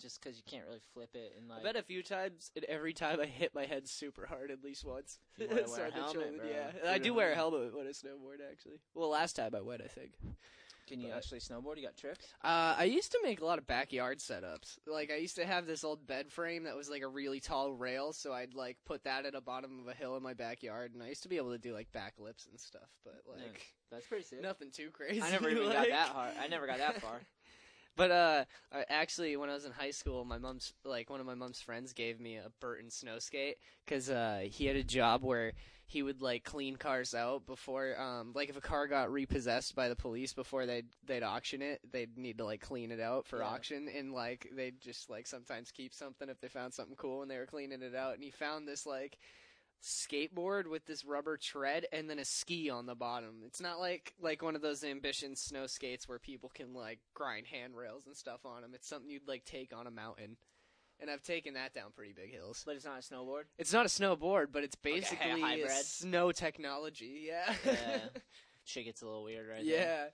just 0.00 0.22
because 0.22 0.36
you 0.36 0.42
can't 0.46 0.64
really 0.66 0.80
flip 0.94 1.10
it 1.14 1.34
and 1.38 1.48
like 1.48 1.60
I 1.60 1.62
bet 1.62 1.76
a 1.76 1.82
few 1.82 2.02
times, 2.02 2.50
and 2.56 2.64
every 2.64 2.92
time 2.92 3.20
I 3.20 3.26
hit 3.26 3.54
my 3.54 3.66
head 3.66 3.88
super 3.88 4.26
hard 4.26 4.50
at 4.50 4.62
least 4.64 4.84
once. 4.84 5.18
You 5.38 5.48
wanna 5.48 5.68
wear 5.68 5.86
a 5.86 5.90
helmet, 5.92 6.38
bro. 6.38 6.48
Yeah, 6.48 6.90
I 6.90 6.98
do 6.98 7.14
wear 7.14 7.32
a 7.32 7.34
helmet 7.34 7.74
when 7.74 7.86
I 7.86 7.90
snowboard. 7.90 8.38
Actually, 8.50 8.80
well, 8.94 9.10
last 9.10 9.36
time 9.36 9.54
I 9.54 9.60
went, 9.60 9.82
I 9.82 9.88
think. 9.88 10.12
Can 10.86 11.00
you 11.00 11.08
but- 11.08 11.16
actually 11.16 11.40
snowboard? 11.40 11.76
You 11.76 11.84
got 11.84 11.96
tricks? 11.96 12.26
Uh, 12.42 12.74
I 12.78 12.84
used 12.84 13.12
to 13.12 13.20
make 13.22 13.40
a 13.40 13.44
lot 13.44 13.58
of 13.58 13.66
backyard 13.66 14.18
setups. 14.18 14.78
Like 14.86 15.10
I 15.10 15.16
used 15.16 15.36
to 15.36 15.46
have 15.46 15.66
this 15.66 15.84
old 15.84 16.06
bed 16.06 16.30
frame 16.30 16.64
that 16.64 16.76
was 16.76 16.90
like 16.90 17.02
a 17.02 17.08
really 17.08 17.40
tall 17.40 17.72
rail, 17.72 18.12
so 18.12 18.32
I'd 18.32 18.54
like 18.54 18.78
put 18.84 19.04
that 19.04 19.24
at 19.26 19.32
the 19.32 19.40
bottom 19.40 19.80
of 19.80 19.88
a 19.88 19.94
hill 19.94 20.16
in 20.16 20.22
my 20.22 20.34
backyard, 20.34 20.94
and 20.94 21.02
I 21.02 21.08
used 21.08 21.22
to 21.22 21.28
be 21.28 21.36
able 21.36 21.52
to 21.52 21.58
do 21.58 21.72
like 21.72 21.90
backflips 21.92 22.48
and 22.48 22.58
stuff. 22.58 22.88
But 23.04 23.22
like 23.28 23.40
Yeah. 23.40 23.58
That's 23.90 24.06
pretty 24.06 24.24
sick. 24.24 24.42
nothing 24.42 24.70
too 24.70 24.90
crazy. 24.90 25.20
I 25.22 25.30
never 25.30 25.48
even 25.48 25.64
got 25.70 25.86
that 25.88 26.08
hard. 26.08 26.32
I 26.40 26.48
never 26.48 26.66
got 26.66 26.78
that 26.78 27.00
far. 27.00 27.20
But 27.94 28.10
uh, 28.10 28.44
actually, 28.88 29.36
when 29.36 29.50
I 29.50 29.52
was 29.52 29.66
in 29.66 29.72
high 29.72 29.90
school, 29.90 30.24
my 30.24 30.38
mom's 30.38 30.72
like 30.82 31.10
one 31.10 31.20
of 31.20 31.26
my 31.26 31.34
mom's 31.34 31.60
friends 31.60 31.92
gave 31.92 32.18
me 32.18 32.36
a 32.36 32.50
Burton 32.58 32.90
snow 32.90 33.18
skate 33.18 33.56
because 33.84 34.08
uh, 34.08 34.44
he 34.44 34.64
had 34.64 34.76
a 34.76 34.82
job 34.82 35.22
where 35.22 35.52
he 35.92 36.02
would 36.02 36.22
like 36.22 36.42
clean 36.44 36.76
cars 36.76 37.14
out 37.14 37.46
before, 37.46 38.00
um, 38.00 38.32
like 38.34 38.48
if 38.48 38.56
a 38.56 38.60
car 38.60 38.86
got 38.86 39.12
repossessed 39.12 39.74
by 39.74 39.88
the 39.88 39.96
police 39.96 40.32
before 40.32 40.64
they'd 40.66 40.86
they'd 41.06 41.22
auction 41.22 41.60
it, 41.62 41.80
they'd 41.92 42.16
need 42.16 42.38
to 42.38 42.44
like 42.44 42.60
clean 42.62 42.90
it 42.90 43.00
out 43.00 43.26
for 43.26 43.40
Yeah. 43.40 43.48
auction, 43.48 43.88
and 43.88 44.12
like 44.12 44.48
they'd 44.56 44.80
just 44.80 45.10
like 45.10 45.26
sometimes 45.26 45.70
keep 45.70 45.92
something 45.92 46.28
if 46.28 46.40
they 46.40 46.48
found 46.48 46.72
something 46.72 46.96
cool 46.96 47.18
when 47.18 47.28
they 47.28 47.38
were 47.38 47.46
cleaning 47.46 47.82
it 47.82 47.94
out, 47.94 48.14
and 48.14 48.24
he 48.24 48.30
found 48.30 48.66
this 48.66 48.86
like 48.86 49.18
skateboard 49.82 50.68
with 50.68 50.86
this 50.86 51.04
rubber 51.04 51.36
tread 51.36 51.86
and 51.92 52.08
then 52.08 52.20
a 52.20 52.24
ski 52.24 52.70
on 52.70 52.86
the 52.86 52.94
bottom. 52.94 53.42
It's 53.44 53.60
not 53.60 53.78
like 53.80 54.14
like 54.20 54.42
one 54.42 54.54
of 54.56 54.62
those 54.62 54.84
ambition 54.84 55.36
snow 55.36 55.66
skates 55.66 56.08
where 56.08 56.18
people 56.20 56.50
can 56.54 56.72
like 56.72 57.00
grind 57.14 57.46
handrails 57.48 58.06
and 58.06 58.16
stuff 58.16 58.46
on 58.46 58.62
them. 58.62 58.72
It's 58.74 58.88
something 58.88 59.10
you'd 59.10 59.28
like 59.28 59.44
take 59.44 59.76
on 59.76 59.86
a 59.86 59.90
mountain. 59.90 60.36
And 61.02 61.10
I've 61.10 61.22
taken 61.22 61.54
that 61.54 61.74
down 61.74 61.90
pretty 61.94 62.12
big 62.12 62.32
hills. 62.32 62.62
But 62.64 62.76
it's 62.76 62.84
not 62.84 62.98
a 62.98 63.02
snowboard. 63.02 63.42
It's 63.58 63.72
not 63.72 63.84
a 63.84 63.88
snowboard, 63.88 64.46
but 64.52 64.62
it's 64.62 64.76
Like 64.84 64.94
a 64.94 64.98
basically 65.00 65.68
snow 65.82 66.30
technology. 66.30 67.26
Yeah. 67.26 67.52
Yeah. 67.66 67.98
Shit 68.64 68.84
gets 68.84 69.02
a 69.02 69.06
little 69.06 69.24
weird 69.24 69.48
right 69.48 69.64
yeah. 69.64 69.76
there. 69.76 70.10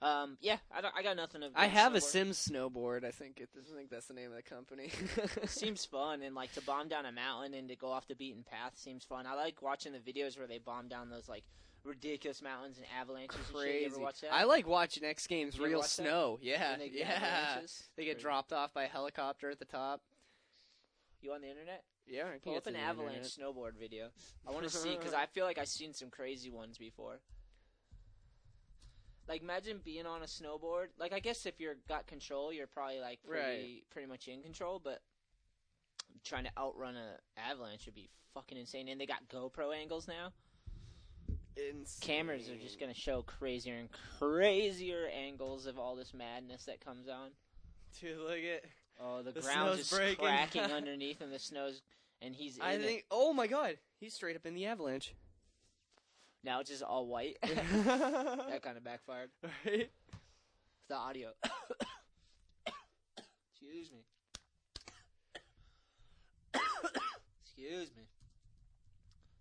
Um. 0.00 0.38
Yeah. 0.40 0.58
I, 0.72 0.80
don't, 0.80 0.94
I 0.96 1.02
got 1.02 1.16
nothing. 1.16 1.42
Of 1.42 1.52
I 1.54 1.66
have 1.66 1.94
a 1.94 1.98
snowboard. 1.98 2.02
Sims 2.02 2.48
snowboard. 2.50 3.04
I 3.04 3.10
think 3.10 3.40
it, 3.40 3.48
I 3.54 3.76
think 3.76 3.90
that's 3.90 4.06
the 4.06 4.14
name 4.14 4.30
of 4.30 4.36
the 4.36 4.42
company. 4.42 4.90
seems 5.46 5.84
fun 5.90 6.22
and 6.22 6.34
like 6.34 6.52
to 6.54 6.62
bomb 6.62 6.88
down 6.88 7.04
a 7.04 7.12
mountain 7.12 7.52
and 7.52 7.68
to 7.68 7.76
go 7.76 7.90
off 7.90 8.06
the 8.06 8.14
beaten 8.14 8.44
path 8.44 8.72
seems 8.76 9.04
fun. 9.04 9.26
I 9.26 9.34
like 9.34 9.60
watching 9.60 9.92
the 9.92 9.98
videos 9.98 10.38
where 10.38 10.46
they 10.46 10.58
bomb 10.58 10.88
down 10.88 11.10
those 11.10 11.28
like 11.28 11.44
ridiculous 11.88 12.40
mountains 12.42 12.76
and 12.78 12.86
avalanches. 13.00 13.36
And 13.36 13.46
shit. 13.46 13.54
You 13.54 13.60
crazy. 13.62 13.84
ever 13.86 13.98
watch 14.00 14.20
that? 14.20 14.32
I 14.32 14.44
like 14.44 14.66
watching 14.66 15.04
X 15.04 15.26
Games 15.26 15.58
real 15.58 15.78
watch 15.78 15.96
that? 15.96 16.02
snow. 16.04 16.38
Yeah. 16.42 16.76
They 16.76 16.88
get 16.90 17.00
Yeah. 17.00 17.12
avalanches? 17.22 17.88
They 17.96 18.04
get 18.04 18.14
Crazy. 18.16 18.22
dropped 18.22 18.52
off 18.52 18.72
by 18.74 18.84
a 18.84 18.88
helicopter 18.88 19.50
at 19.50 19.58
the 19.58 19.64
top. 19.64 20.02
You 21.20 21.32
on 21.32 21.40
the 21.40 21.48
internet? 21.50 21.84
Yeah, 22.06 22.24
I 22.34 22.38
Pull 22.38 22.56
up 22.56 22.66
an 22.66 22.76
avalanche 22.76 23.36
snowboard 23.36 23.74
video. 23.78 24.08
I 24.46 24.50
want 24.52 24.62
to 24.64 24.70
see 24.70 24.96
because 24.96 25.12
I 25.12 25.26
feel 25.34 25.44
like 25.44 25.58
I've 25.58 25.68
seen 25.68 25.92
some 25.92 26.08
crazy 26.10 26.48
ones 26.50 26.78
before. 26.78 27.20
Like 29.28 29.42
imagine 29.42 29.80
being 29.84 30.06
on 30.06 30.22
a 30.22 30.26
snowboard. 30.26 30.86
Like 30.98 31.12
I 31.12 31.20
guess 31.20 31.44
if 31.44 31.60
you're 31.60 31.76
got 31.88 32.06
control, 32.06 32.52
you're 32.52 32.66
probably 32.66 33.00
like 33.00 33.20
pretty 33.22 33.42
Right. 33.42 33.90
pretty 33.90 34.08
much 34.08 34.26
in 34.28 34.42
control. 34.42 34.80
But 34.82 35.00
trying 36.24 36.44
to 36.44 36.50
outrun 36.56 36.96
an 36.96 37.16
avalanche 37.36 37.84
would 37.86 37.94
be 37.94 38.08
fucking 38.32 38.56
insane. 38.56 38.88
And 38.88 38.98
they 39.00 39.04
got 39.06 39.28
GoPro 39.28 39.74
angles 39.76 40.08
now. 40.08 40.32
Insane. 41.70 42.00
Cameras 42.06 42.48
are 42.48 42.56
just 42.56 42.78
gonna 42.78 42.94
show 42.94 43.22
crazier 43.22 43.74
and 43.74 43.88
crazier 44.18 45.08
angles 45.14 45.66
of 45.66 45.78
all 45.78 45.96
this 45.96 46.14
madness 46.14 46.64
that 46.66 46.80
comes 46.84 47.08
on. 47.08 47.30
Dude, 48.00 48.18
look 48.18 48.36
at. 48.38 48.64
Oh, 49.00 49.22
the, 49.22 49.32
The 49.32 49.42
snow's 49.42 49.78
just 49.78 49.90
breaking. 49.92 50.24
cracking 50.24 50.62
underneath, 50.72 51.20
and 51.20 51.32
the 51.32 51.38
snow's 51.38 51.82
and 52.22 52.34
he's. 52.34 52.56
In 52.56 52.62
I 52.62 52.72
it. 52.74 52.82
think. 52.82 53.04
Oh 53.10 53.32
my 53.32 53.46
god, 53.46 53.78
he's 54.00 54.14
straight 54.14 54.36
up 54.36 54.46
in 54.46 54.54
the 54.54 54.66
avalanche. 54.66 55.14
now 56.44 56.60
it's 56.60 56.70
just 56.70 56.82
all 56.82 57.06
white. 57.06 57.36
that 57.42 58.60
kind 58.62 58.76
of 58.76 58.84
backfired. 58.84 59.30
The 59.64 60.94
audio. 60.94 61.30
Excuse 63.52 63.90
me. 63.92 64.04
Excuse 67.44 67.90
me. 67.96 68.04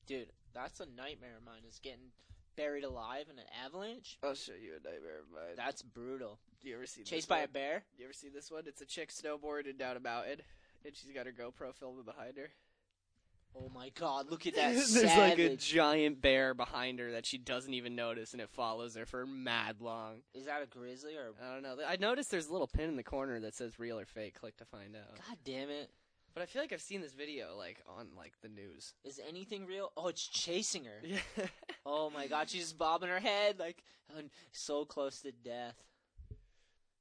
Dude, 0.07 0.31
That's 0.57 0.79
a 0.79 0.85
nightmare 0.85 1.37
of 1.37 1.45
mine. 1.45 1.61
Is 1.69 1.79
getting 1.79 2.11
buried 2.55 2.83
alive 2.83 3.25
in 3.31 3.37
an 3.37 3.45
avalanche. 3.63 4.17
I'll 4.23 4.33
show 4.33 4.53
you 4.53 4.71
a 4.71 4.83
nightmare 4.83 5.19
of 5.19 5.31
mine. 5.31 5.55
That's 5.55 5.83
brutal. 5.83 6.39
Do 6.61 6.67
you 6.69 6.75
ever 6.75 6.87
see 6.87 7.03
Chased 7.03 7.11
this 7.11 7.25
by 7.27 7.37
a 7.37 7.41
one? 7.41 7.49
bear. 7.53 7.83
You 7.97 8.05
ever 8.05 8.13
see 8.13 8.29
this 8.29 8.49
one? 8.49 8.63
It's 8.65 8.81
a 8.81 8.85
chick 8.85 9.11
snowboarding 9.11 9.77
down 9.77 9.95
a 9.95 9.99
mountain, 9.99 10.41
and 10.83 10.95
she's 10.95 11.11
got 11.13 11.27
her 11.27 11.31
GoPro 11.31 11.75
filming 11.75 12.05
behind 12.05 12.37
her. 12.37 12.49
Oh 13.55 13.69
my 13.73 13.89
god! 13.89 14.29
Look 14.29 14.45
at 14.47 14.55
that 14.55 14.73
There's 14.73 15.03
like 15.03 15.39
a 15.39 15.55
giant 15.55 16.21
bear 16.21 16.53
behind 16.53 16.99
her 16.99 17.11
that 17.11 17.25
she 17.25 17.37
doesn't 17.37 17.73
even 17.73 17.95
notice, 17.95 18.33
and 18.33 18.41
it 18.41 18.49
follows 18.49 18.95
her 18.95 19.05
for 19.05 19.25
mad 19.25 19.77
long. 19.79 20.21
Is 20.33 20.45
that 20.45 20.61
a 20.63 20.65
grizzly 20.65 21.15
or? 21.15 21.33
I 21.43 21.53
don't 21.53 21.63
know. 21.63 21.77
I 21.87 21.97
noticed 21.97 22.31
there's 22.31 22.47
a 22.47 22.51
little 22.51 22.67
pin 22.67 22.89
in 22.89 22.95
the 22.95 23.03
corner 23.03 23.39
that 23.41 23.55
says 23.55 23.79
real 23.79 23.99
or 23.99 24.05
fake. 24.05 24.39
Click 24.39 24.57
to 24.57 24.65
find 24.65 24.95
out. 24.95 25.15
God 25.27 25.37
damn 25.43 25.69
it! 25.69 25.91
But 26.37 26.43
I 26.43 26.45
feel 26.45 26.61
like 26.61 26.71
I've 26.71 26.81
seen 26.83 27.01
this 27.01 27.13
video 27.13 27.55
like 27.57 27.81
on 27.97 28.09
like 28.15 28.33
the 28.43 28.47
news. 28.47 28.93
Is 29.03 29.19
anything 29.27 29.65
real? 29.65 29.91
Oh, 29.97 30.07
it's 30.07 30.21
chasing 30.27 30.85
her. 30.85 31.01
Yeah. 31.03 31.17
Oh 31.89 32.11
my 32.11 32.27
god, 32.27 32.47
she's 32.49 32.61
just 32.63 32.77
bobbing 32.77 33.09
her 33.09 33.19
head 33.19 33.57
like 33.59 33.81
so 34.51 34.85
close 34.85 35.21
to 35.21 35.31
death. 35.31 35.73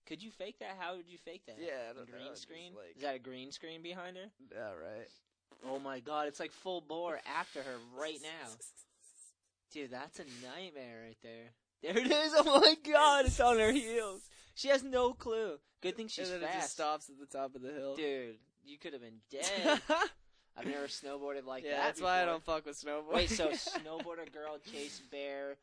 Could 0.07 0.23
you 0.23 0.31
fake 0.31 0.61
that? 0.61 0.77
How 0.79 0.97
would 0.97 1.07
you 1.09 1.19
fake 1.19 1.43
that? 1.49 1.57
Yeah, 1.61 1.91
I 1.91 1.99
know, 1.99 2.05
green 2.11 2.29
just 2.31 2.43
screen. 2.43 2.73
like- 2.75 2.95
Is 2.97 3.03
that 3.03 3.17
a 3.17 3.19
green 3.19 3.51
screen 3.53 3.83
behind 3.83 4.17
her? 4.17 4.31
yeah, 4.55 4.69
right. 4.71 5.09
Oh 5.69 5.79
my 5.81 5.99
god, 6.01 6.29
it's 6.29 6.41
like 6.41 6.53
full 6.53 6.81
bore 6.81 7.21
after 7.27 7.63
her 7.63 7.75
right 7.99 8.19
now. 8.23 8.49
Dude, 9.73 9.91
that's 9.91 10.19
a 10.21 10.25
nightmare 10.47 11.03
right 11.09 11.19
there. 11.23 11.51
There 11.83 11.99
it 11.99 12.11
is. 12.11 12.33
Oh 12.37 12.61
my 12.61 12.75
god, 12.91 13.27
it's 13.27 13.41
on 13.41 13.59
her 13.59 13.73
heels. 13.73 14.23
She 14.55 14.69
has 14.69 14.83
no 14.83 15.13
clue. 15.13 15.59
Good 15.83 15.97
thing 15.97 16.09
she's 16.09 16.31
and 16.31 16.41
then 16.43 16.49
it 16.49 16.53
just 16.55 16.61
fast. 16.61 16.73
stops 16.73 17.11
at 17.11 17.19
the 17.19 17.27
top 17.27 17.55
of 17.55 17.61
the 17.63 17.73
hill. 17.73 17.97
Dude, 17.97 18.37
you 18.67 18.79
could 18.79 18.93
have 18.93 19.03
been 19.03 19.21
dead. 19.31 19.81
I've 20.57 20.67
never 20.67 20.87
snowboarded 20.87 21.47
like 21.47 21.65
yeah, 21.65 21.73
that. 21.73 21.85
that's 21.85 22.01
why 22.01 22.23
I 22.23 22.25
don't 22.25 22.43
fuck 22.43 22.67
with 22.67 22.81
snowboard. 22.81 23.15
Wait, 23.15 23.31
so 23.31 23.49
snowboarder 23.51 24.33
girl 24.33 24.59
chase 24.71 25.01
bear. 25.11 25.57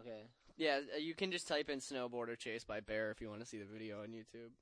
Okay. 0.00 0.22
yeah, 0.56 0.80
uh, 0.94 0.98
you 0.98 1.14
can 1.14 1.32
just 1.32 1.48
type 1.48 1.68
in 1.68 1.80
snowboarder 1.80 2.38
chase 2.38 2.64
by 2.64 2.80
bear 2.80 3.10
if 3.10 3.20
you 3.20 3.28
want 3.28 3.40
to 3.40 3.46
see 3.46 3.58
the 3.58 3.64
video 3.64 4.02
on 4.02 4.08
YouTube. 4.08 4.52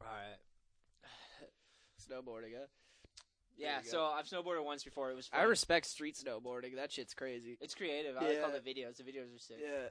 All 0.00 0.06
right. 0.06 0.38
Snowboarding, 2.02 2.52
huh? 2.58 2.66
Yeah, 3.56 3.80
go. 3.82 3.88
so 3.88 4.04
I've 4.04 4.26
snowboarded 4.26 4.64
once 4.64 4.82
before. 4.84 5.10
It 5.10 5.14
was 5.16 5.28
fun. 5.28 5.40
I 5.40 5.44
respect 5.44 5.86
street 5.86 6.16
snowboarding. 6.16 6.74
That 6.76 6.92
shit's 6.92 7.14
crazy. 7.14 7.56
It's 7.60 7.74
creative. 7.74 8.16
I 8.16 8.26
like 8.26 8.40
all 8.44 8.50
the 8.50 8.58
videos. 8.58 8.96
The 8.96 9.04
videos 9.04 9.34
are 9.34 9.38
sick. 9.38 9.58
Yeah. 9.62 9.88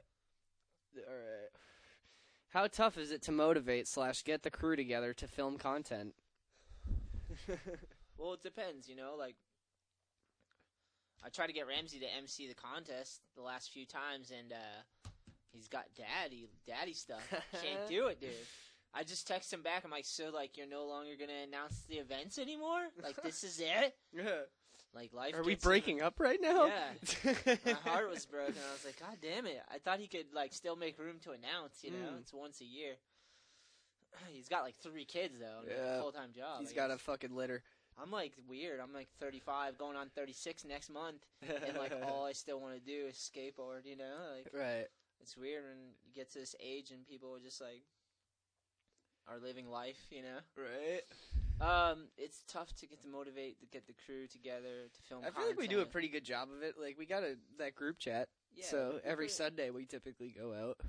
All 1.08 1.14
right. 1.14 1.50
How 2.54 2.68
tough 2.68 2.96
is 2.96 3.10
it 3.10 3.20
to 3.22 3.32
motivate 3.32 3.88
slash 3.88 4.22
get 4.22 4.44
the 4.44 4.50
crew 4.50 4.76
together 4.76 5.12
to 5.14 5.26
film 5.26 5.58
content? 5.58 6.14
Well, 8.16 8.34
it 8.34 8.44
depends, 8.44 8.88
you 8.88 8.94
know. 8.94 9.16
Like, 9.18 9.34
I 11.24 11.28
tried 11.30 11.48
to 11.48 11.52
get 11.52 11.66
Ramsey 11.66 11.98
to 11.98 12.06
MC 12.16 12.46
the 12.46 12.54
contest 12.54 13.20
the 13.34 13.42
last 13.42 13.72
few 13.72 13.84
times, 13.84 14.30
and 14.30 14.52
uh 14.52 15.10
he's 15.52 15.66
got 15.66 15.86
daddy, 15.96 16.48
daddy 16.64 16.92
stuff. 16.92 17.22
Can't 17.52 17.86
do 17.88 18.06
it, 18.06 18.20
dude. 18.20 18.30
I 18.94 19.02
just 19.02 19.26
text 19.26 19.52
him 19.52 19.62
back. 19.62 19.84
I'm 19.84 19.90
like, 19.90 20.06
so 20.06 20.30
like 20.32 20.56
you're 20.56 20.68
no 20.68 20.86
longer 20.86 21.10
gonna 21.18 21.42
announce 21.46 21.82
the 21.88 21.96
events 21.96 22.38
anymore? 22.38 22.86
Like 23.02 23.20
this 23.22 23.42
is 23.42 23.60
it? 23.60 23.96
Like 24.94 25.12
life. 25.12 25.34
Are 25.34 25.42
we 25.42 25.52
gets 25.54 25.64
in 25.64 25.68
the- 25.68 25.72
breaking 25.72 26.02
up 26.02 26.20
right 26.20 26.38
now? 26.40 26.66
Yeah. 26.66 27.34
My 27.66 27.72
heart 27.90 28.08
was 28.10 28.24
broken. 28.26 28.54
I 28.68 28.72
was 28.72 28.84
like, 28.84 29.00
God 29.00 29.16
damn 29.20 29.46
it! 29.46 29.60
I 29.72 29.78
thought 29.78 29.98
he 29.98 30.06
could 30.06 30.26
like 30.32 30.52
still 30.52 30.76
make 30.76 30.98
room 30.98 31.16
to 31.24 31.30
announce. 31.32 31.82
You 31.82 31.90
know, 31.90 32.10
Mm. 32.14 32.20
it's 32.20 32.32
once 32.32 32.60
a 32.60 32.64
year. 32.64 32.92
He's 34.32 34.48
got 34.48 34.62
like 34.62 34.76
three 34.76 35.04
kids 35.04 35.38
though, 35.40 35.60
and 35.62 35.68
Yeah. 35.70 35.96
a 35.96 36.00
full 36.00 36.12
time 36.12 36.30
job. 36.34 36.60
He's 36.60 36.72
got 36.72 36.90
a 36.92 36.98
fucking 36.98 37.34
litter. 37.34 37.62
I'm 38.00 38.10
like 38.10 38.32
weird. 38.48 38.80
I'm 38.80 38.92
like 38.92 39.08
35, 39.20 39.78
going 39.78 39.96
on 39.96 40.08
36 40.14 40.64
next 40.64 40.90
month, 40.90 41.24
and 41.42 41.76
like 41.78 41.92
all 42.08 42.24
I 42.24 42.32
still 42.32 42.60
want 42.60 42.74
to 42.74 42.80
do 42.80 43.06
is 43.08 43.14
skateboard. 43.16 43.84
You 43.86 43.96
know, 43.96 44.14
like 44.36 44.48
right. 44.52 44.86
it's 45.20 45.36
weird 45.36 45.64
when 45.64 45.78
you 46.06 46.12
get 46.14 46.30
to 46.32 46.38
this 46.38 46.54
age 46.60 46.90
and 46.92 47.06
people 47.06 47.34
are 47.34 47.40
just 47.40 47.60
like 47.60 47.82
are 49.28 49.38
living 49.38 49.68
life. 49.68 50.06
You 50.10 50.22
know, 50.22 50.38
Right. 50.56 51.02
Um, 51.60 52.08
it's 52.16 52.42
tough 52.48 52.74
to 52.76 52.86
get 52.86 53.00
to 53.02 53.08
motivate 53.08 53.60
to 53.60 53.66
get 53.66 53.86
the 53.86 53.94
crew 54.06 54.26
together 54.26 54.88
to 54.92 55.02
film. 55.08 55.22
I 55.26 55.30
feel 55.30 55.46
like 55.46 55.58
we 55.58 55.66
do 55.66 55.76
a 55.76 55.78
content. 55.78 55.92
pretty 55.92 56.08
good 56.08 56.24
job 56.24 56.48
of 56.56 56.62
it. 56.62 56.74
Like 56.80 56.96
we 56.98 57.06
got 57.06 57.22
a 57.22 57.36
that 57.58 57.74
group 57.74 57.98
chat. 57.98 58.28
Yeah, 58.54 58.64
so 58.66 59.00
every 59.04 59.26
it- 59.26 59.32
Sunday 59.32 59.70
we 59.70 59.86
typically 59.86 60.34
go 60.36 60.52
out. 60.54 60.78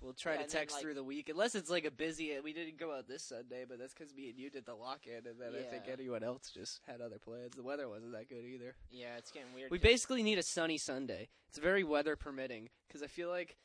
We'll 0.00 0.12
try 0.12 0.34
Yeah, 0.34 0.36
to 0.38 0.42
and 0.44 0.52
then, 0.52 0.60
text 0.60 0.76
like- 0.76 0.82
through 0.84 0.94
the 0.94 1.02
week, 1.02 1.28
unless 1.28 1.56
it's 1.56 1.68
like 1.68 1.84
a 1.84 1.90
busy. 1.90 2.32
We 2.38 2.52
didn't 2.52 2.78
go 2.78 2.96
out 2.96 3.08
this 3.08 3.24
Sunday, 3.24 3.64
but 3.68 3.80
that's 3.80 3.92
because 3.92 4.14
me 4.14 4.30
and 4.30 4.38
you 4.38 4.48
did 4.48 4.64
the 4.64 4.76
lock-in, 4.76 5.26
and 5.26 5.40
then 5.40 5.56
I 5.58 5.62
think 5.68 5.86
Yeah. 5.88 5.92
anyone 5.94 6.22
else 6.22 6.52
just 6.54 6.78
had 6.86 7.00
other 7.00 7.18
plans. 7.18 7.54
The 7.56 7.64
weather 7.64 7.88
wasn't 7.88 8.12
that 8.12 8.28
good 8.28 8.44
either. 8.44 8.76
Yeah, 8.92 9.16
it's 9.16 9.32
getting 9.32 9.52
weird. 9.54 9.72
We 9.72 9.78
'cause- 9.78 9.82
basically 9.82 10.22
need 10.22 10.38
a 10.38 10.44
sunny 10.44 10.78
Sunday. 10.78 11.30
It's 11.48 11.58
very 11.58 11.82
weather 11.82 12.14
permitting 12.14 12.70
because 12.86 13.02
I 13.02 13.08
feel 13.08 13.28
like 13.28 13.56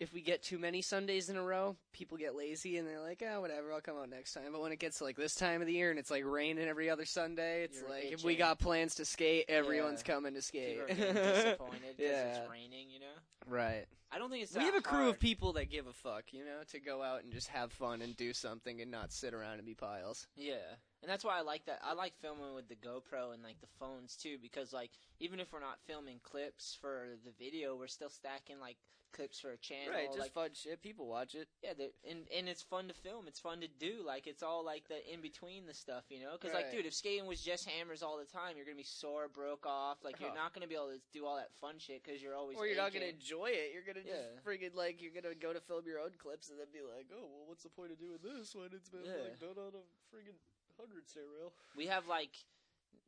if 0.00 0.12
we 0.12 0.20
get 0.20 0.42
too 0.42 0.58
many 0.58 0.82
Sundays 0.82 1.28
in 1.28 1.36
a 1.36 1.42
row, 1.42 1.76
people 1.92 2.16
get 2.18 2.34
lazy 2.34 2.76
and 2.78 2.88
they're 2.88 3.00
like, 3.00 3.22
"Ah, 3.26 3.40
whatever, 3.40 3.72
I'll 3.72 3.80
come 3.80 3.96
out 3.96 4.08
next 4.10 4.32
time." 4.32 4.50
But 4.52 4.60
when 4.60 4.72
it 4.72 4.78
gets 4.78 4.98
to 4.98 5.04
like 5.04 5.16
this 5.16 5.34
time 5.34 5.60
of 5.60 5.66
the 5.66 5.72
year 5.72 5.90
and 5.90 5.98
it's 5.98 6.10
like 6.10 6.24
raining 6.26 6.66
every 6.66 6.90
other 6.90 7.04
Sunday, 7.04 7.64
it's 7.64 7.80
You're 7.80 7.88
like 7.88 8.04
if 8.12 8.24
we 8.24 8.34
got 8.34 8.58
plans 8.58 8.96
to 8.96 9.04
skate, 9.04 9.44
everyone's 9.48 10.02
Yeah. 10.06 10.14
coming 10.14 10.34
to 10.34 10.42
skate. 10.42 10.86
people 10.88 11.04
are 11.04 11.12
disappointed 11.12 11.80
because 11.96 12.10
Yeah. 12.12 12.36
it's 12.42 12.50
raining. 12.50 12.90
You 12.90 13.00
know, 13.00 13.14
right. 13.46 13.86
I 14.10 14.18
don't 14.18 14.28
think 14.28 14.42
it's. 14.42 14.54
We 14.54 14.64
have 14.64 14.74
a 14.74 14.80
crew 14.82 14.98
hard. 15.04 15.10
of 15.10 15.20
people 15.20 15.52
that 15.54 15.70
give 15.70 15.86
a 15.86 15.92
fuck, 15.92 16.32
you 16.32 16.44
know, 16.44 16.60
to 16.72 16.80
go 16.80 17.02
out 17.02 17.22
and 17.24 17.32
just 17.32 17.48
have 17.48 17.72
fun 17.72 18.02
and 18.02 18.14
do 18.16 18.32
something 18.34 18.80
and 18.82 18.90
not 18.90 19.10
sit 19.12 19.32
around 19.32 19.54
and 19.54 19.64
be 19.64 19.74
piles. 19.74 20.26
Yeah, 20.36 20.56
and 21.02 21.10
that's 21.10 21.24
why 21.24 21.38
I 21.38 21.42
like 21.42 21.64
that. 21.66 21.80
I 21.82 21.94
like 21.94 22.12
filming 22.20 22.54
with 22.54 22.68
the 22.68 22.74
GoPro 22.74 23.32
and 23.32 23.42
like 23.42 23.60
the 23.62 23.68
phones 23.78 24.16
too, 24.16 24.36
because 24.42 24.72
like 24.72 24.90
even 25.20 25.40
if 25.40 25.52
we're 25.52 25.60
not 25.60 25.78
filming 25.86 26.18
clips 26.22 26.76
for 26.78 27.10
the 27.24 27.30
video, 27.38 27.74
we're 27.76 27.86
still 27.86 28.10
stacking 28.10 28.60
like 28.60 28.76
clips 29.12 29.38
for 29.40 29.50
a 29.52 29.56
channel. 29.58 29.92
right, 29.92 30.08
just 30.08 30.18
like, 30.18 30.32
fun 30.32 30.50
shit. 30.54 30.82
People 30.82 31.06
watch 31.06 31.34
it. 31.34 31.48
yeah, 31.62 31.72
and 32.08 32.24
and 32.36 32.48
it's 32.48 32.62
fun 32.62 32.88
to 32.88 32.94
film. 32.94 33.26
It's 33.28 33.38
fun 33.40 33.60
to 33.60 33.68
do. 33.68 34.02
Like 34.04 34.26
it's 34.26 34.42
all 34.42 34.64
like 34.64 34.88
the 34.88 34.98
in 35.12 35.20
between 35.20 35.66
the 35.66 35.74
stuff, 35.74 36.04
you 36.08 36.20
know. 36.20 36.32
Because 36.32 36.54
like, 36.54 36.70
dude, 36.72 36.86
if 36.86 36.94
skating 36.94 37.26
was 37.26 37.40
just 37.40 37.68
hammers 37.68 38.02
all 38.02 38.18
the 38.18 38.24
time, 38.24 38.56
you're 38.56 38.64
gonna 38.66 38.76
be 38.76 38.82
sore, 38.88 39.28
broke 39.28 39.66
off. 39.66 39.98
Like 40.02 40.18
you're 40.20 40.30
Oh. 40.30 40.34
not 40.34 40.54
gonna 40.54 40.66
be 40.66 40.74
able 40.74 40.90
to 40.96 41.00
do 41.12 41.26
all 41.26 41.36
that 41.36 41.52
fun 41.60 41.78
shit 41.78 42.02
because 42.02 42.22
you're 42.22 42.34
always. 42.34 42.56
Or 42.58 42.66
you're 42.66 42.76
not 42.76 42.92
gonna 42.92 43.06
enjoy 43.12 43.50
it. 43.52 43.72
You're 43.72 43.84
gonna 43.86 44.02
just 44.04 44.14
Yeah. 44.16 44.40
friggin' 44.44 44.74
like 44.74 45.00
you're 45.02 45.12
gonna 45.14 45.34
go 45.34 45.52
to 45.52 45.60
film 45.60 45.84
your 45.86 46.00
own 46.00 46.12
clips 46.18 46.48
and 46.50 46.58
then 46.58 46.66
be 46.72 46.80
like, 46.82 47.06
oh 47.12 47.20
well, 47.20 47.44
what's 47.46 47.62
the 47.62 47.70
point 47.70 47.92
of 47.92 47.98
doing 47.98 48.18
this 48.22 48.54
when 48.54 48.70
it's 48.72 48.88
been 48.88 49.04
Yeah. 49.04 49.28
like 49.30 49.38
done 49.38 49.58
on 49.58 49.72
a 49.76 49.84
friggin' 50.14 50.36
hundred 50.78 51.06
stair 51.08 51.24
rail? 51.28 51.52
we 51.76 51.86
have 51.86 52.06
like 52.06 52.32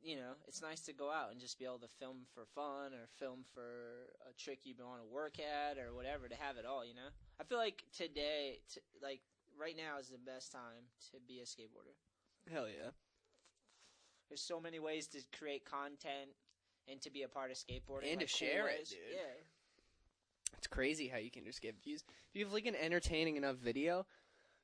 you 0.05 0.17
know 0.17 0.33
it's 0.47 0.61
nice 0.63 0.81
to 0.83 0.93
go 0.93 1.11
out 1.11 1.31
and 1.33 1.41
just 1.41 1.59
be 1.59 1.65
able 1.65 1.79
to 1.79 1.89
film 1.99 2.19
for 2.35 2.45
fun 2.55 2.93
or 2.93 3.09
film 3.19 3.41
for 3.55 4.13
a 4.29 4.33
trick 4.39 4.59
you 4.65 4.75
want 4.79 5.01
to 5.01 5.07
work 5.13 5.37
at 5.41 5.79
or 5.79 5.95
whatever 5.95 6.29
to 6.29 6.35
have 6.37 6.57
it 6.59 6.67
all 6.67 6.85
you 6.85 6.95
know 6.95 7.09
i 7.41 7.45
feel 7.45 7.57
like 7.59 7.83
today 7.97 8.59
t- 8.73 8.81
like 9.03 9.21
right 9.59 9.77
now 9.77 9.99
is 9.99 10.09
the 10.09 10.19
best 10.19 10.53
time 10.53 10.85
to 11.11 11.17
be 11.27 11.41
a 11.41 11.45
skateboarder 11.45 11.97
Hell 12.53 12.67
yeah. 12.69 12.91
there's 14.29 14.43
so 14.43 14.61
many 14.61 14.79
ways 14.79 15.07
to 15.09 15.19
create 15.39 15.65
content 15.65 16.31
and 16.87 17.01
to 17.01 17.11
be 17.11 17.23
a 17.23 17.29
part 17.29 17.51
of 17.51 17.57
skateboarding 17.57 18.11
And 18.13 18.21
to 18.21 18.27
like, 18.27 18.31
cool 18.39 18.49
share 18.49 18.69
it, 18.69 18.79
ways. 18.81 18.89
dude. 18.91 18.99
yeah 19.13 19.41
It's 20.59 20.67
crazy 20.67 21.09
how 21.09 21.17
you 21.19 21.31
can 21.31 21.45
just 21.45 21.63
get 21.63 21.75
views. 21.83 22.05
If 22.33 22.39
you 22.39 22.45
have 22.45 22.53
like 22.53 22.67
an 22.67 22.75
entertaining 22.77 23.37
enough 23.37 23.57
video, 23.57 24.05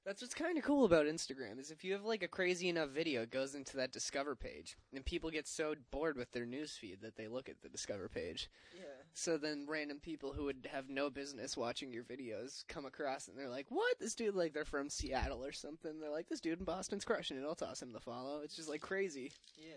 that's 0.05 0.23
what's 0.23 0.35
kind 0.35 0.57
of 0.57 0.65
cool 0.65 0.85
about 0.85 1.07
Instagram 1.07 1.59
is 1.59 1.71
if 1.71 1.85
you 1.85 1.93
have 1.93 2.05
like 2.05 2.23
a 2.23 2.29
crazy 2.29 2.69
enough 2.69 2.91
video, 2.91 3.23
it 3.23 3.31
goes 3.31 3.55
into 3.55 3.77
that 3.77 3.93
discover 3.93 4.35
page, 4.35 4.77
and 4.95 5.05
people 5.05 5.31
get 5.31 5.47
so 5.47 5.75
bored 5.91 6.17
with 6.17 6.33
their 6.33 6.47
newsfeed 6.47 7.01
that 7.03 7.17
they 7.17 7.29
look 7.29 7.49
at 7.49 7.61
the 7.63 7.69
discover 7.69 8.09
page. 8.09 8.49
yeah 8.75 8.85
So 9.13 9.37
then 9.37 9.67
random 9.69 9.99
people 10.01 10.33
who 10.33 10.45
would 10.45 10.69
have 10.73 10.89
no 10.89 11.11
business 11.11 11.57
watching 11.57 11.93
your 11.93 12.05
videos 12.05 12.65
come 12.69 12.87
across 12.87 13.29
and 13.29 13.39
they're 13.39 13.49
like, 13.49 13.67
"What? 13.69 13.99
This 13.99 14.15
dude 14.15 14.35
like 14.35 14.53
they're 14.55 14.65
from 14.65 14.89
Seattle 14.89 15.45
or 15.45 15.53
something." 15.53 16.01
They're 16.01 16.11
like, 16.11 16.29
"This 16.29 16.41
dude 16.41 16.59
in 16.61 16.65
Boston's 16.65 17.05
crushing 17.05 17.37
it. 17.37 17.45
I'll 17.47 17.55
toss 17.55 17.83
him 17.83 17.93
the 17.93 18.01
follow." 18.01 18.41
It's 18.41 18.57
just 18.57 18.69
like 18.69 18.81
crazy. 18.81 19.33
yeah 19.59 19.75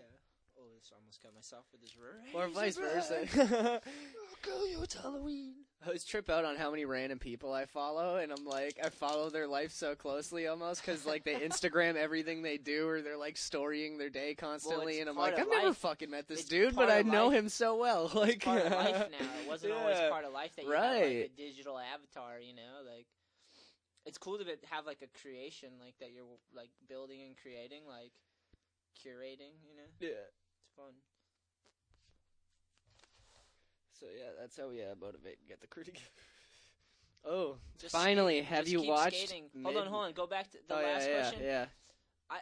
this 0.84 0.92
almost 0.94 1.22
got 1.22 1.34
myself 1.34 1.64
with 1.72 1.80
this 1.80 1.92
Or 2.34 2.48
vice 2.48 2.76
versa. 2.76 3.26
oh 3.82 4.36
girl 4.42 4.68
you 4.68 4.82
it's 4.82 4.94
halloween 4.94 5.54
I 5.82 5.86
always 5.88 6.04
trip 6.04 6.28
out 6.30 6.44
on 6.44 6.56
how 6.56 6.70
many 6.70 6.86
random 6.86 7.18
people 7.18 7.52
I 7.52 7.66
follow, 7.66 8.16
and 8.16 8.32
I'm 8.32 8.46
like, 8.46 8.78
I 8.82 8.88
follow 8.88 9.28
their 9.28 9.46
life 9.46 9.70
so 9.70 9.94
closely 9.94 10.46
almost 10.46 10.80
because 10.80 11.04
like 11.04 11.24
they 11.24 11.34
Instagram 11.34 11.96
everything 11.96 12.40
they 12.40 12.56
do, 12.56 12.88
or 12.88 13.02
they're 13.02 13.18
like 13.18 13.36
storying 13.36 13.98
their 13.98 14.08
day 14.08 14.34
constantly, 14.34 14.94
it's 14.94 15.00
and 15.02 15.10
I'm 15.10 15.16
like, 15.16 15.38
I've 15.38 15.46
never 15.50 15.74
fucking 15.74 16.08
met 16.10 16.26
this 16.26 16.40
It's 16.40 16.48
dude, 16.48 16.74
but 16.74 16.90
I 16.90 17.02
know 17.02 17.26
life. 17.26 17.36
him 17.38 17.48
so 17.50 17.76
well. 17.76 18.10
Like, 18.14 18.36
it's 18.36 18.44
part 18.46 18.62
of 18.64 18.72
life 18.72 18.96
now. 19.10 19.26
It 19.42 19.46
wasn't 19.48 19.74
always 19.74 19.98
part 20.08 20.24
of 20.24 20.32
life 20.32 20.56
that 20.56 20.64
you 20.64 20.70
had 20.72 20.80
like 20.80 21.02
Right. 21.02 21.30
a 21.30 21.36
digital 21.36 21.78
avatar, 21.78 22.40
you 22.40 22.54
know, 22.54 22.80
like 22.90 23.04
it's 24.06 24.16
cool 24.16 24.38
to 24.38 24.44
have 24.70 24.86
like 24.86 25.02
a 25.02 25.18
creation 25.20 25.68
like 25.78 25.96
that 26.00 26.12
you're 26.12 26.24
like 26.56 26.70
building 26.88 27.20
and 27.26 27.36
creating, 27.36 27.82
like 27.86 28.12
curating, 29.04 29.52
you 29.68 29.76
know. 29.76 29.90
Yeah. 30.00 30.08
Fun. 30.76 30.94
So 33.98 34.06
yeah, 34.16 34.30
that's 34.38 34.56
how 34.56 34.68
we 34.68 34.82
uh, 34.82 34.94
motivate 35.00 35.38
and 35.38 35.48
get 35.48 35.60
the 35.60 35.66
crew 35.66 35.84
together. 35.84 36.04
Oh, 37.26 37.56
Just 37.78 37.90
finally, 37.92 38.40
skate. 38.40 38.44
have 38.44 38.68
you 38.68 38.82
watched? 38.82 39.16
skating. 39.16 39.44
Hold 39.62 39.78
on, 39.78 39.86
hold 39.86 40.04
on. 40.04 40.12
Go 40.12 40.26
back 40.26 40.50
to 40.50 40.58
the 40.68 40.74
oh, 40.76 40.82
last 40.82 41.08
yeah, 41.08 41.14
question. 41.20 41.40
Yeah, 41.42 41.64
I, 42.30 42.36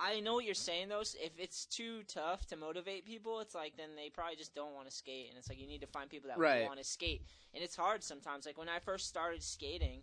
I 0.00 0.16
I 0.16 0.20
know 0.20 0.32
what 0.32 0.46
you're 0.46 0.54
saying 0.54 0.88
though. 0.88 1.00
If 1.00 1.38
it's 1.38 1.66
too 1.66 2.02
tough 2.08 2.46
to 2.46 2.56
motivate 2.56 3.04
people, 3.04 3.40
it's 3.40 3.54
like 3.54 3.76
then 3.76 3.90
they 3.94 4.08
probably 4.08 4.36
just 4.36 4.54
don't 4.54 4.74
want 4.74 4.88
to 4.88 4.94
skate, 4.94 5.26
and 5.28 5.36
it's 5.38 5.50
like 5.50 5.60
you 5.60 5.66
need 5.66 5.82
to 5.82 5.86
find 5.86 6.08
people 6.08 6.28
that 6.28 6.38
Right. 6.38 6.64
want 6.64 6.78
to 6.78 6.84
skate, 6.84 7.26
and 7.52 7.62
it's 7.62 7.76
hard 7.76 8.02
sometimes. 8.02 8.46
Like 8.46 8.56
when 8.56 8.70
I 8.70 8.78
first 8.78 9.06
started 9.06 9.42
skating, 9.42 10.00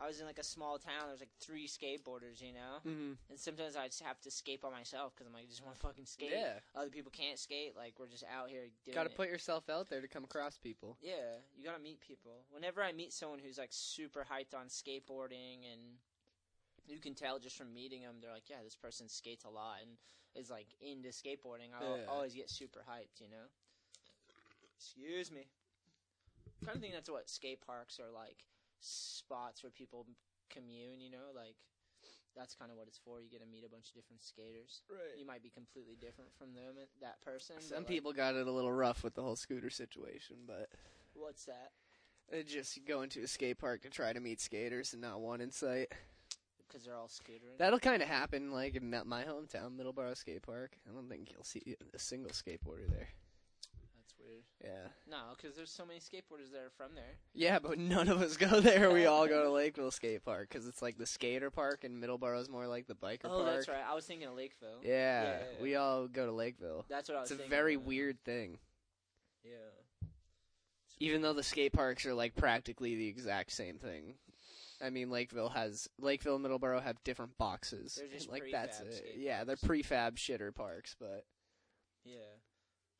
I 0.00 0.08
was 0.08 0.18
in 0.20 0.26
like 0.26 0.38
a 0.40 0.44
small 0.44 0.76
town. 0.78 1.02
There 1.04 1.12
was 1.12 1.20
like 1.20 1.30
three 1.40 1.68
skateboarders, 1.68 2.42
you 2.42 2.52
know, 2.52 2.82
Mm-hmm. 2.86 3.12
and 3.30 3.38
sometimes 3.38 3.76
I 3.76 3.86
just 3.86 4.02
have 4.02 4.20
to 4.22 4.30
skate 4.30 4.60
by 4.60 4.70
myself 4.70 5.14
because 5.14 5.26
I'm 5.28 5.32
like, 5.32 5.44
I 5.44 5.48
just 5.48 5.64
want 5.64 5.76
to 5.76 5.80
fucking 5.86 6.06
skate. 6.06 6.32
Yeah, 6.32 6.54
Other 6.74 6.90
people 6.90 7.12
can't 7.12 7.38
skate. 7.38 7.76
Like 7.76 7.94
we're 7.98 8.08
just 8.08 8.24
out 8.24 8.50
here 8.50 8.66
doing 8.84 8.94
got 8.96 9.04
to 9.04 9.14
put 9.14 9.28
yourself 9.28 9.70
out 9.70 9.88
there 9.88 10.00
to 10.00 10.08
come 10.08 10.24
across 10.24 10.58
people. 10.58 10.98
Yeah, 11.00 11.38
you 11.56 11.64
gotta 11.64 11.82
meet 11.82 12.00
people. 12.00 12.44
Whenever 12.50 12.82
I 12.82 12.92
meet 12.92 13.12
someone 13.12 13.38
who's 13.38 13.56
like 13.58 13.70
super 13.70 14.26
hyped 14.28 14.58
on 14.58 14.66
skateboarding, 14.66 15.62
and 15.72 15.80
you 16.86 16.98
can 16.98 17.14
tell 17.14 17.38
just 17.38 17.56
from 17.56 17.72
meeting 17.72 18.02
them, 18.02 18.16
they're 18.20 18.32
like, 18.32 18.50
yeah, 18.50 18.62
this 18.64 18.74
person 18.76 19.08
skates 19.08 19.44
a 19.44 19.50
lot 19.50 19.76
and 19.80 19.92
is 20.34 20.50
like 20.50 20.66
into 20.80 21.10
skateboarding. 21.10 21.70
I 21.72 21.84
Yeah. 21.84 22.02
always 22.10 22.34
get 22.34 22.50
super 22.50 22.80
hyped, 22.80 23.20
you 23.20 23.28
know. 23.30 23.46
Excuse 24.76 25.30
me. 25.30 25.46
I 26.60 26.64
kind 26.66 26.76
of 26.76 26.82
think 26.82 26.94
that's 26.94 27.08
what 27.10 27.30
skate 27.30 27.60
parks 27.64 28.00
are 28.00 28.10
like 28.12 28.44
spots 28.84 29.62
where 29.62 29.72
people 29.72 30.06
commune. 30.50 31.00
You 31.00 31.10
know, 31.10 31.32
like 31.34 31.56
that's 32.36 32.54
kind 32.54 32.70
of 32.70 32.76
what 32.76 32.88
it's 32.88 32.98
for. 32.98 33.20
You 33.20 33.30
get 33.30 33.40
to 33.40 33.46
meet 33.46 33.64
a 33.64 33.70
bunch 33.70 33.88
of 33.88 33.94
different 33.94 34.22
skaters. 34.22 34.82
Right. 34.90 35.18
You 35.18 35.26
might 35.26 35.42
be 35.42 35.50
completely 35.50 35.96
different 36.00 36.30
from 36.36 36.52
them, 36.54 36.74
that 37.00 37.20
person. 37.22 37.56
Some 37.60 37.78
like, 37.78 37.86
people 37.86 38.12
got 38.12 38.34
it 38.34 38.46
a 38.46 38.52
little 38.52 38.72
rough 38.72 39.04
with 39.04 39.14
the 39.14 39.22
whole 39.22 39.36
scooter 39.36 39.70
situation, 39.70 40.36
but 40.46 40.68
What's 41.14 41.44
that? 41.46 41.70
just 42.46 42.84
going 42.86 43.10
to 43.10 43.22
a 43.22 43.28
skate 43.28 43.58
park 43.58 43.82
to 43.82 43.90
try 43.90 44.12
to 44.12 44.20
meet 44.20 44.40
skaters 44.40 44.92
and 44.92 45.02
not 45.02 45.20
one 45.20 45.40
in 45.40 45.50
sight. 45.50 45.92
Because 46.66 46.84
they're 46.84 46.96
all 46.96 47.08
scootering. 47.08 47.58
That'll 47.58 47.78
kind 47.78 48.02
of 48.02 48.08
happen, 48.08 48.50
like 48.50 48.74
in 48.74 48.90
my 48.90 49.22
hometown, 49.22 49.76
Middleborough 49.78 50.16
Skate 50.16 50.42
Park. 50.42 50.76
I 50.88 50.92
don't 50.92 51.08
think 51.08 51.30
you'll 51.30 51.44
see 51.44 51.76
a 51.94 51.98
single 51.98 52.32
skateboarder 52.32 52.90
there. 52.90 53.08
Yeah. 54.62 54.88
No, 55.10 55.18
because 55.36 55.56
there's 55.56 55.70
so 55.70 55.84
many 55.84 56.00
skateboarders 56.00 56.50
that 56.52 56.60
are 56.60 56.70
from 56.76 56.94
there. 56.94 57.16
Yeah, 57.34 57.58
but 57.58 57.78
none 57.78 58.08
of 58.08 58.20
us 58.22 58.36
go 58.36 58.60
there. 58.60 58.90
We 58.90 59.06
all 59.06 59.26
go 59.26 59.42
to 59.44 59.50
Lakeville 59.52 59.90
Skate 59.90 60.24
Park 60.24 60.48
because 60.48 60.66
it's 60.66 60.80
like 60.82 60.96
the 60.98 61.06
skater 61.06 61.50
park, 61.50 61.84
and 61.84 62.02
Middleborough's 62.02 62.48
more 62.48 62.66
like 62.66 62.86
the 62.86 62.94
biker 62.94 63.24
Oh, 63.24 63.42
park. 63.42 63.46
that's 63.46 63.68
right. 63.68 63.82
I 63.88 63.94
was 63.94 64.06
thinking 64.06 64.26
of 64.28 64.34
Lakeville. 64.34 64.80
Yeah, 64.82 65.22
Yeah, 65.22 65.30
yeah, 65.56 65.62
we 65.62 65.76
all 65.76 66.06
go 66.08 66.26
to 66.26 66.32
Lakeville. 66.32 66.84
That's 66.88 67.08
what 67.08 67.18
I 67.18 67.20
was 67.22 67.30
It's 67.30 67.40
a 67.44 67.48
very 67.48 67.74
of. 67.74 67.82
weird 67.82 68.18
thing. 68.24 68.58
Yeah. 69.44 70.08
Even 71.00 71.22
though 71.22 71.32
the 71.32 71.42
skate 71.42 71.72
parks 71.72 72.06
are 72.06 72.14
like 72.14 72.34
practically 72.36 72.94
the 72.96 73.08
exact 73.08 73.52
same 73.52 73.78
thing. 73.78 74.14
I 74.82 74.90
mean, 74.90 75.10
Lakeville 75.10 75.50
has 75.50 75.88
Lakeville 75.98 76.36
and 76.36 76.44
Middleborough 76.44 76.82
have 76.82 77.02
different 77.04 77.36
boxes. 77.38 77.96
They're 77.96 78.08
just 78.08 78.30
like 78.30 78.44
that's 78.52 78.80
it. 78.80 79.14
Yeah, 79.16 79.44
they're 79.44 79.56
prefab 79.56 80.16
shitter 80.16 80.54
parks, 80.54 80.94
but 80.98 81.24
Yeah. 82.04 82.18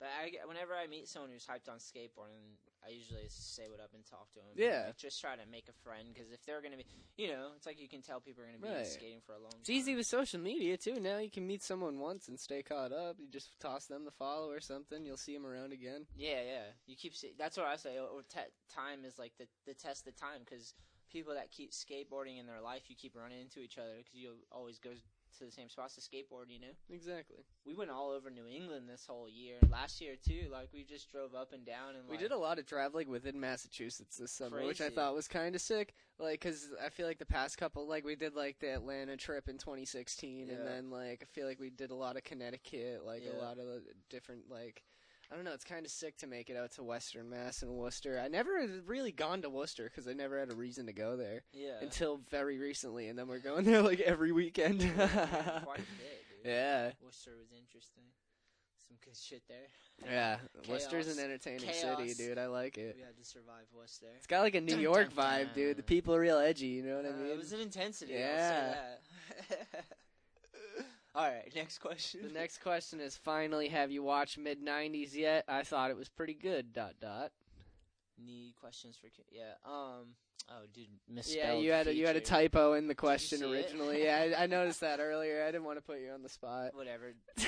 But 0.01 0.09
I, 0.21 0.33
whenever 0.47 0.75
I 0.75 0.87
meet 0.87 1.09
someone 1.09 1.31
who's 1.31 1.47
hyped 1.47 1.71
on 1.71 1.79
skateboarding, 1.79 2.59
I 2.85 2.91
usually 2.91 3.25
say 3.29 3.65
what 3.71 3.81
up 3.81 3.91
and 3.95 4.05
talk 4.05 4.29
to 4.33 4.41
them. 4.41 4.49
Yeah. 4.57 4.85
Like, 4.87 4.97
just 4.99 5.21
try 5.21 5.37
to 5.37 5.47
make 5.51 5.69
a 5.69 5.73
friend 5.85 6.09
because 6.13 6.31
if 6.33 6.45
they're 6.45 6.61
gonna 6.61 6.77
be, 6.77 6.85
you 7.17 7.29
know, 7.29 7.49
it's 7.57 7.65
like 7.65 7.81
you 7.81 7.89
can 7.89 8.03
tell 8.03 8.21
people 8.21 8.43
are 8.43 8.47
gonna 8.47 8.59
be 8.59 8.69
Right. 8.69 8.87
skating 8.87 9.21
for 9.25 9.33
a 9.33 9.39
long 9.39 9.53
time. 9.53 9.61
it's 9.61 9.71
easy 9.71 9.95
with 9.95 10.07
social 10.07 10.41
media 10.41 10.77
too. 10.77 10.99
Now 11.01 11.19
you 11.19 11.31
can 11.31 11.47
meet 11.47 11.63
someone 11.63 11.99
once 12.01 12.29
and 12.29 12.39
stay 12.39 12.63
caught 12.63 12.93
up. 12.93 13.17
You 13.21 13.29
just 13.29 13.59
toss 13.61 13.87
them 13.87 14.05
the 14.05 14.11
follow 14.11 14.51
or 14.51 14.61
something. 14.61 15.07
You'll 15.07 15.17
see 15.17 15.33
them 15.35 15.47
around 15.47 15.73
again. 15.73 16.07
Yeah, 16.17 16.43
yeah. 16.43 16.65
You 16.87 16.97
keep. 16.97 17.15
se- 17.15 17.35
That's 17.39 17.57
what 17.57 17.67
I 17.67 17.77
say. 17.77 17.99
Or 17.99 18.23
te- 18.23 18.53
time 18.69 19.05
is 19.05 19.19
like 19.19 19.33
the 19.39 19.47
the 19.65 19.75
test 19.75 20.07
of 20.09 20.17
time 20.17 20.41
because 20.45 20.75
people 21.11 21.35
that 21.35 21.53
keep 21.53 21.71
skateboarding 21.71 22.39
in 22.41 22.47
their 22.47 22.61
life, 22.61 22.91
you 22.91 22.97
keep 22.97 23.15
running 23.15 23.41
into 23.41 23.61
each 23.61 23.79
other 23.79 23.99
because 23.99 24.15
you 24.15 24.35
always 24.51 24.79
go 24.81 24.91
to 25.39 25.45
the 25.45 25.51
same 25.51 25.69
spots 25.69 25.95
to 25.95 26.01
skateboard. 26.01 26.47
You 26.49 26.61
know. 26.61 26.75
Exactly. 26.91 27.45
We 27.67 27.75
went 27.75 27.91
all 27.91 28.11
over 28.11 28.31
New 28.31 28.47
England 28.47 28.89
this 28.89 29.07
whole 29.09 29.29
year. 29.29 29.57
Last 29.71 30.01
year 30.01 30.15
too. 30.23 30.49
Like 30.51 30.69
we 30.73 30.85
just 30.85 31.11
drove 31.11 31.35
up 31.35 31.53
and 31.53 31.65
down 31.65 31.97
and 31.97 32.07
We 32.09 32.13
like, 32.17 32.21
did 32.21 32.33
a 32.33 32.39
lot 32.39 32.59
of 32.59 32.67
traveling 32.67 33.09
within 33.09 33.39
Massachusetts 33.41 34.17
this 34.17 34.33
summer, 34.33 34.65
which 34.65 34.81
I 34.81 34.91
thought 34.91 35.15
was 35.15 35.29
kind 35.29 35.55
of 35.55 35.61
sick. 35.61 35.95
Like, 36.19 36.41
cause 36.41 36.69
I 36.85 36.91
feel 36.91 37.07
like 37.07 37.19
the 37.19 37.27
past 37.27 37.59
couple, 37.59 37.89
like 37.89 38.05
we 38.05 38.15
did 38.17 38.35
like 38.35 38.59
the 38.61 38.73
Atlanta 38.75 39.17
trip 39.17 39.49
in 39.49 39.59
2016, 39.59 40.47
Yeah. 40.47 40.55
and 40.55 40.67
then 40.67 40.91
like 40.91 41.23
I 41.23 41.27
feel 41.27 41.47
like 41.47 41.59
we 41.61 41.71
did 41.71 41.91
a 41.91 41.95
lot 41.97 42.17
of 42.17 42.25
Connecticut, 42.25 43.05
like 43.05 43.23
a 43.25 43.43
lot 43.43 43.59
of 43.59 43.67
the 43.67 43.83
different 44.11 44.43
like. 44.51 44.85
I 45.33 45.37
don't 45.37 45.45
know. 45.45 45.53
It's 45.53 45.65
kind 45.65 45.85
of 45.85 45.91
sick 45.91 46.17
to 46.19 46.27
make 46.27 46.51
it 46.51 46.57
out 46.57 46.73
to 46.73 46.83
Western 46.83 47.29
Mass 47.31 47.63
and 47.63 47.71
Worcester. 47.73 48.21
I 48.25 48.29
never 48.29 48.61
had 48.61 48.71
really 48.87 49.13
gone 49.13 49.43
to 49.43 49.51
Worcester 49.51 49.85
because 49.85 50.07
I 50.09 50.13
never 50.13 50.39
had 50.39 50.53
a 50.53 50.55
reason 50.55 50.87
to 50.87 50.93
go 50.93 51.17
there 51.17 51.43
yeah. 51.53 51.79
until 51.81 52.21
very 52.31 52.59
recently, 52.59 53.09
and 53.09 53.19
then 53.19 53.27
we're 53.27 53.39
going 53.39 53.65
there 53.65 53.83
like 53.83 54.01
every 54.01 54.33
weekend. 54.33 54.81
quite 54.97 54.99
a 55.05 55.07
bit, 55.07 55.65
dude. 56.43 56.45
yeah, 56.45 56.91
Worcester 57.03 57.33
was 57.39 57.49
interesting. 57.59 58.05
Some 58.87 58.99
good 59.03 59.17
shit 59.17 59.43
there. 59.49 60.11
yeah. 60.11 60.37
Worcester's 60.69 61.09
an 61.17 61.25
entertaining 61.25 61.61
Chaos. 61.61 61.97
city, 61.99 62.13
dude. 62.15 62.37
I 62.39 62.47
like 62.49 62.77
it. 62.77 62.97
We 62.99 63.03
had 63.03 63.17
to 63.17 63.25
survive 63.25 63.65
Worcester. 63.75 64.09
It's 64.19 64.27
got 64.27 64.43
like 64.43 64.55
a 64.55 64.61
New 64.61 64.73
Dun, 64.75 64.81
York 64.83 65.15
dun, 65.15 65.25
vibe, 65.47 65.55
dude. 65.55 65.79
The 65.79 65.83
people 65.83 66.15
are 66.15 66.21
real 66.21 66.39
edgy. 66.39 66.67
You 66.67 66.83
know 66.83 66.97
what 66.97 67.07
I 67.07 67.09
Uh, 67.09 67.13
mean? 67.17 67.27
it 67.31 67.37
was 67.39 67.53
an 67.55 67.61
intensity. 67.61 68.13
Yeah. 68.13 68.75
I'll 71.15 71.23
say 71.25 71.29
that. 71.31 71.35
All 71.35 71.35
right, 71.45 71.53
next 71.57 71.79
question. 71.79 72.21
The 72.23 72.33
next 72.33 72.59
question 72.59 73.01
is 73.01 73.17
finally, 73.17 73.69
have 73.69 73.91
you 73.91 74.03
watched 74.03 74.39
mid 74.39 74.65
'90s 74.65 75.15
yet? 75.15 75.45
I 75.49 75.63
thought 75.63 75.91
it 75.91 75.97
was 75.97 76.09
pretty 76.09 76.35
good. 76.35 76.73
Dot 76.73 76.95
dot. 77.01 77.31
Need 78.25 78.55
questions 78.61 78.97
for 78.97 79.09
ki- 79.09 79.25
yeah. 79.31 79.55
Um. 79.65 80.15
Oh, 80.51 80.67
dude, 80.75 80.89
misspelled. 81.09 81.39
Yeah, 81.39 81.53
you 81.55 81.73
had 81.73 81.87
a, 81.87 81.95
you 81.95 82.07
had 82.07 82.17
a 82.17 82.21
typo 82.21 82.75
in 82.75 82.87
the 82.87 82.95
question 82.95 83.39
see 83.39 83.45
it? 83.47 83.51
originally. 83.51 84.05
yeah, 84.05 84.35
I, 84.39 84.43
I 84.43 84.47
noticed 84.47 84.81
that 84.83 85.01
earlier. 85.01 85.43
I 85.43 85.47
didn't 85.47 85.65
want 85.65 85.79
to 85.79 85.83
put 85.83 86.01
you 86.01 86.11
on 86.11 86.23
the 86.23 86.29
spot. 86.29 86.75
Whatever. 86.75 87.15
G 87.39 87.47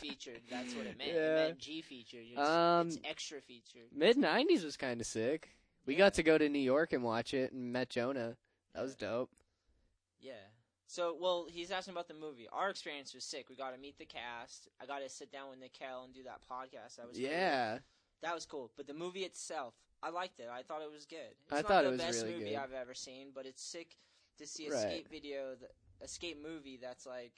featured. 0.00 0.40
That's 0.50 0.74
what 0.74 0.86
it 0.86 0.98
meant. 0.98 1.12
Yeah. 1.14 1.20
It 1.20 1.46
meant 1.46 1.58
G 1.60 1.80
featured. 1.82 2.24
It's, 2.32 2.40
Um, 2.40 2.88
it's 2.88 2.98
extra 3.04 3.40
featured. 3.40 3.82
Mid 3.94 4.16
'90s 4.16 4.64
was 4.64 4.76
kind 4.76 5.00
of 5.00 5.06
sick. 5.06 5.50
We 5.86 5.94
got 5.94 6.14
to 6.14 6.24
go 6.24 6.36
to 6.36 6.48
New 6.48 6.58
York 6.58 6.92
and 6.92 7.04
watch 7.04 7.34
it 7.34 7.52
and 7.52 7.72
met 7.72 7.88
Jonah. 7.90 8.36
That 8.74 8.82
was 8.82 8.96
dope. 8.96 9.30
Yeah. 10.20 10.32
So, 10.86 11.16
well, 11.18 11.46
he's 11.50 11.70
asking 11.70 11.92
about 11.92 12.08
the 12.08 12.14
movie. 12.14 12.46
Our 12.52 12.70
experience 12.70 13.14
was 13.14 13.24
sick. 13.24 13.48
We 13.48 13.56
got 13.56 13.72
to 13.72 13.78
meet 13.78 13.98
the 13.98 14.04
cast. 14.04 14.68
I 14.80 14.86
got 14.86 15.00
to 15.00 15.08
sit 15.08 15.32
down 15.32 15.50
with 15.50 15.58
Na-kel 15.58 16.04
and 16.04 16.14
do 16.14 16.22
that 16.24 16.40
podcast. 16.48 16.96
That 16.96 17.08
was 17.08 17.16
cool. 17.16 17.26
Yeah, 17.26 17.78
That 18.22 18.34
was 18.34 18.44
cool. 18.46 18.70
But 18.76 18.86
the 18.86 18.94
movie 18.94 19.20
itself, 19.24 19.74
I 20.02 20.10
liked 20.10 20.40
it. 20.40 20.48
I 20.52 20.62
thought 20.62 20.82
it 20.82 20.90
was 20.92 21.06
good. 21.06 21.34
It's 21.46 21.52
I 21.52 21.56
not 21.56 21.68
thought 21.68 21.82
the 21.82 21.88
it 21.88 21.92
was 21.92 22.00
best 22.00 22.22
really 22.22 22.34
movie 22.34 22.50
good. 22.50 22.58
I've 22.58 22.72
ever 22.72 22.94
seen, 22.94 23.28
but 23.34 23.46
it's 23.46 23.62
sick 23.62 23.96
to 24.38 24.46
see 24.46 24.66
a 24.66 24.70
Right. 24.72 24.80
skate 24.82 25.08
video, 25.10 25.54
that, 25.60 25.70
a 26.02 26.08
skate 26.08 26.40
movie 26.42 26.78
that's 26.80 27.06
like, 27.06 27.32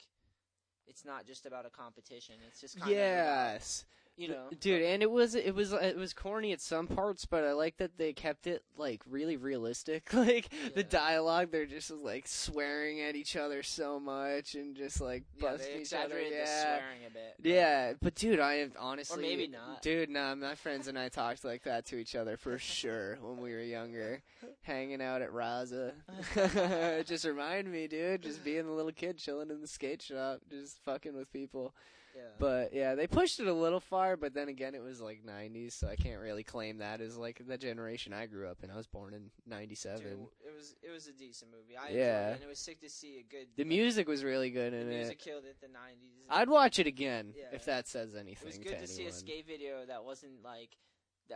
it's 0.85 1.05
not 1.05 1.25
just 1.25 1.45
about 1.45 1.65
a 1.65 1.69
competition. 1.69 2.35
It's 2.47 2.59
just 2.61 2.77
kind 2.79 2.91
of 2.91 2.97
yes. 2.97 3.85
about, 3.85 4.06
you 4.17 4.27
know, 4.29 4.45
dude 4.59 4.81
and 4.81 5.03
it 5.03 5.11
was 5.11 5.35
it 5.35 5.53
was 5.53 5.71
it 5.73 5.95
was 5.95 6.11
corny 6.11 6.51
at 6.51 6.59
some 6.59 6.87
parts 6.87 7.25
but 7.25 7.43
i 7.43 7.51
like 7.51 7.77
that 7.77 7.97
they 7.99 8.13
kept 8.13 8.47
it 8.47 8.63
like 8.75 9.01
really 9.07 9.37
realistic 9.37 10.11
like 10.13 10.49
the 10.73 10.83
dialogue 10.83 11.49
they're 11.51 11.67
just 11.67 11.91
like 11.91 12.27
swearing 12.27 12.99
at 12.99 13.15
each 13.15 13.35
other 13.35 13.61
so 13.61 13.99
much 13.99 14.55
and 14.55 14.75
just 14.75 14.99
like 14.99 15.23
yeah, 15.35 15.51
busting 15.51 15.75
they 15.75 15.81
each 15.81 15.93
other 15.93 16.17
exaggerated 16.17 16.33
the 16.33 16.37
yeah 16.37 16.63
swearing 16.77 17.05
a 17.05 17.09
bit. 17.11 17.35
but- 17.39 17.49
yeah 17.49 17.93
but 18.01 18.15
dude 18.15 18.39
i 18.39 18.55
have 18.55 18.71
honestly 18.79 19.21
maybe 19.21 19.47
not. 19.47 19.83
dude 19.83 20.09
nah 20.09 20.33
my 20.33 20.55
friends 20.55 20.87
and 20.87 20.97
i 20.97 21.07
talked 21.09 21.45
like 21.45 21.63
that 21.63 21.85
to 21.85 21.97
each 21.97 22.15
other 22.15 22.37
for 22.37 22.57
sure 22.57 23.19
when 23.21 23.37
we 23.37 23.53
were 23.53 23.61
younger 23.61 24.23
hanging 24.63 25.01
out 25.01 25.21
at 25.21 25.31
raza 25.31 25.91
just 27.05 27.23
reminded 27.25 27.71
me 27.71 27.87
dude 27.87 28.21
just 28.23 28.43
being 28.43 28.65
a 28.67 28.71
little 28.73 28.91
kid 28.91 29.17
chilling 29.17 29.49
in 29.51 29.61
the 29.61 29.67
skate 29.67 30.01
shop 30.01 30.39
just 30.49 30.79
fucking 30.83 31.15
with 31.15 31.31
people 31.31 31.73
Yeah. 32.15 32.23
but 32.39 32.73
yeah, 32.73 32.95
they 32.95 33.05
pushed 33.05 33.39
it 33.39 33.45
a 33.47 33.53
little 33.53 33.79
far, 33.79 34.06
but 34.15 34.33
then 34.33 34.47
again, 34.47 34.75
it 34.75 34.81
was 34.83 35.01
like 35.01 35.23
'90s, 35.25 35.73
so 35.73 35.87
I 35.87 35.95
can't 35.95 36.21
really 36.21 36.43
claim 36.43 36.77
that 36.77 37.01
as 37.01 37.17
like 37.17 37.41
the 37.45 37.57
generation 37.57 38.13
I 38.13 38.27
grew 38.27 38.47
up 38.47 38.59
in. 38.63 38.71
I 38.71 38.77
was 38.77 38.87
born 38.87 39.13
in 39.13 39.31
'97. 39.45 39.99
Dude, 40.01 40.11
it 40.45 40.55
was 40.55 40.75
it 40.81 40.91
was 40.91 41.07
a 41.07 41.13
decent 41.13 41.51
movie. 41.51 41.75
I 41.75 41.89
Yeah. 41.89 42.29
it, 42.29 42.33
and 42.35 42.43
it 42.43 42.47
was 42.47 42.59
sick 42.59 42.79
to 42.81 42.89
see 42.89 43.19
a 43.19 43.23
good. 43.23 43.47
The 43.57 43.65
music 43.65 44.07
was 44.07 44.23
really 44.23 44.51
good 44.51 44.73
the 44.73 44.77
in 44.77 44.89
music 44.89 45.19
it. 45.19 45.23
killed 45.23 45.45
it. 45.45 45.57
The 45.59 45.67
nineties. 45.67 46.25
I'd 46.29 46.49
watch 46.49 46.79
it 46.79 46.87
again 46.87 47.33
Yeah. 47.35 47.45
if 47.51 47.65
that 47.65 47.87
says 47.87 48.15
anything. 48.15 48.43
It 48.43 48.45
was 48.45 48.57
good 48.57 48.79
to, 48.79 48.81
to, 48.81 48.87
see 48.87 49.05
a 49.07 49.11
skate 49.11 49.45
video 49.47 49.85
that 49.85 50.03
wasn't 50.03 50.43
like 50.43 50.77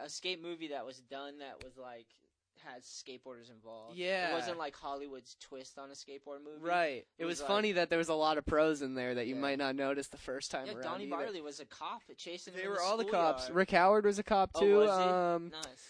a 0.02 0.10
skate 0.10 0.42
movie 0.42 0.70
that 0.70 0.86
was 0.86 1.02
done 1.02 1.40
that 1.40 1.64
was 1.64 1.78
like 1.78 2.08
had 2.66 2.84
skateboarders 2.84 3.50
involved. 3.52 3.98
Yeah. 3.98 4.32
it 4.32 4.34
wasn't 4.34 4.58
like 4.58 4.76
Hollywood's 4.76 5.36
twist 5.40 5.78
on 5.80 5.90
a 5.90 5.94
skateboard 5.94 6.44
movie. 6.44 6.60
Right. 6.62 6.90
It, 6.98 7.08
It 7.20 7.26
was, 7.26 7.34
was 7.34 7.42
like- 7.42 7.48
funny 7.50 7.72
that 7.74 7.90
there 7.90 7.98
was 8.00 8.10
a 8.10 8.14
lot 8.14 8.38
of 8.38 8.46
pros 8.46 8.82
in 8.82 8.96
there 8.96 9.16
that 9.16 9.28
you 9.28 9.36
Yeah. 9.36 9.42
might 9.42 9.58
not 9.58 9.76
notice 9.76 10.08
the 10.08 10.18
first 10.18 10.52
time 10.52 10.66
Yeah, 10.68 10.74
around. 10.74 10.84
Donnie 10.84 11.04
either. 11.06 11.16
Barley 11.16 11.42
was 11.42 11.60
a 11.60 11.66
cop 11.66 12.02
chasing. 12.18 12.54
They 12.56 12.68
were 12.68 12.76
the 12.76 12.82
all 12.82 12.98
the 12.98 13.06
cops. 13.06 13.44
schoolyard. 13.44 13.56
Rick 13.56 13.72
Howard 13.72 14.06
was 14.06 14.20
a 14.20 14.24
cop 14.24 14.52
Oh, 14.56 14.60
too. 14.60 14.76
was? 14.78 14.90
Um, 14.90 15.50
Nice. 15.50 15.90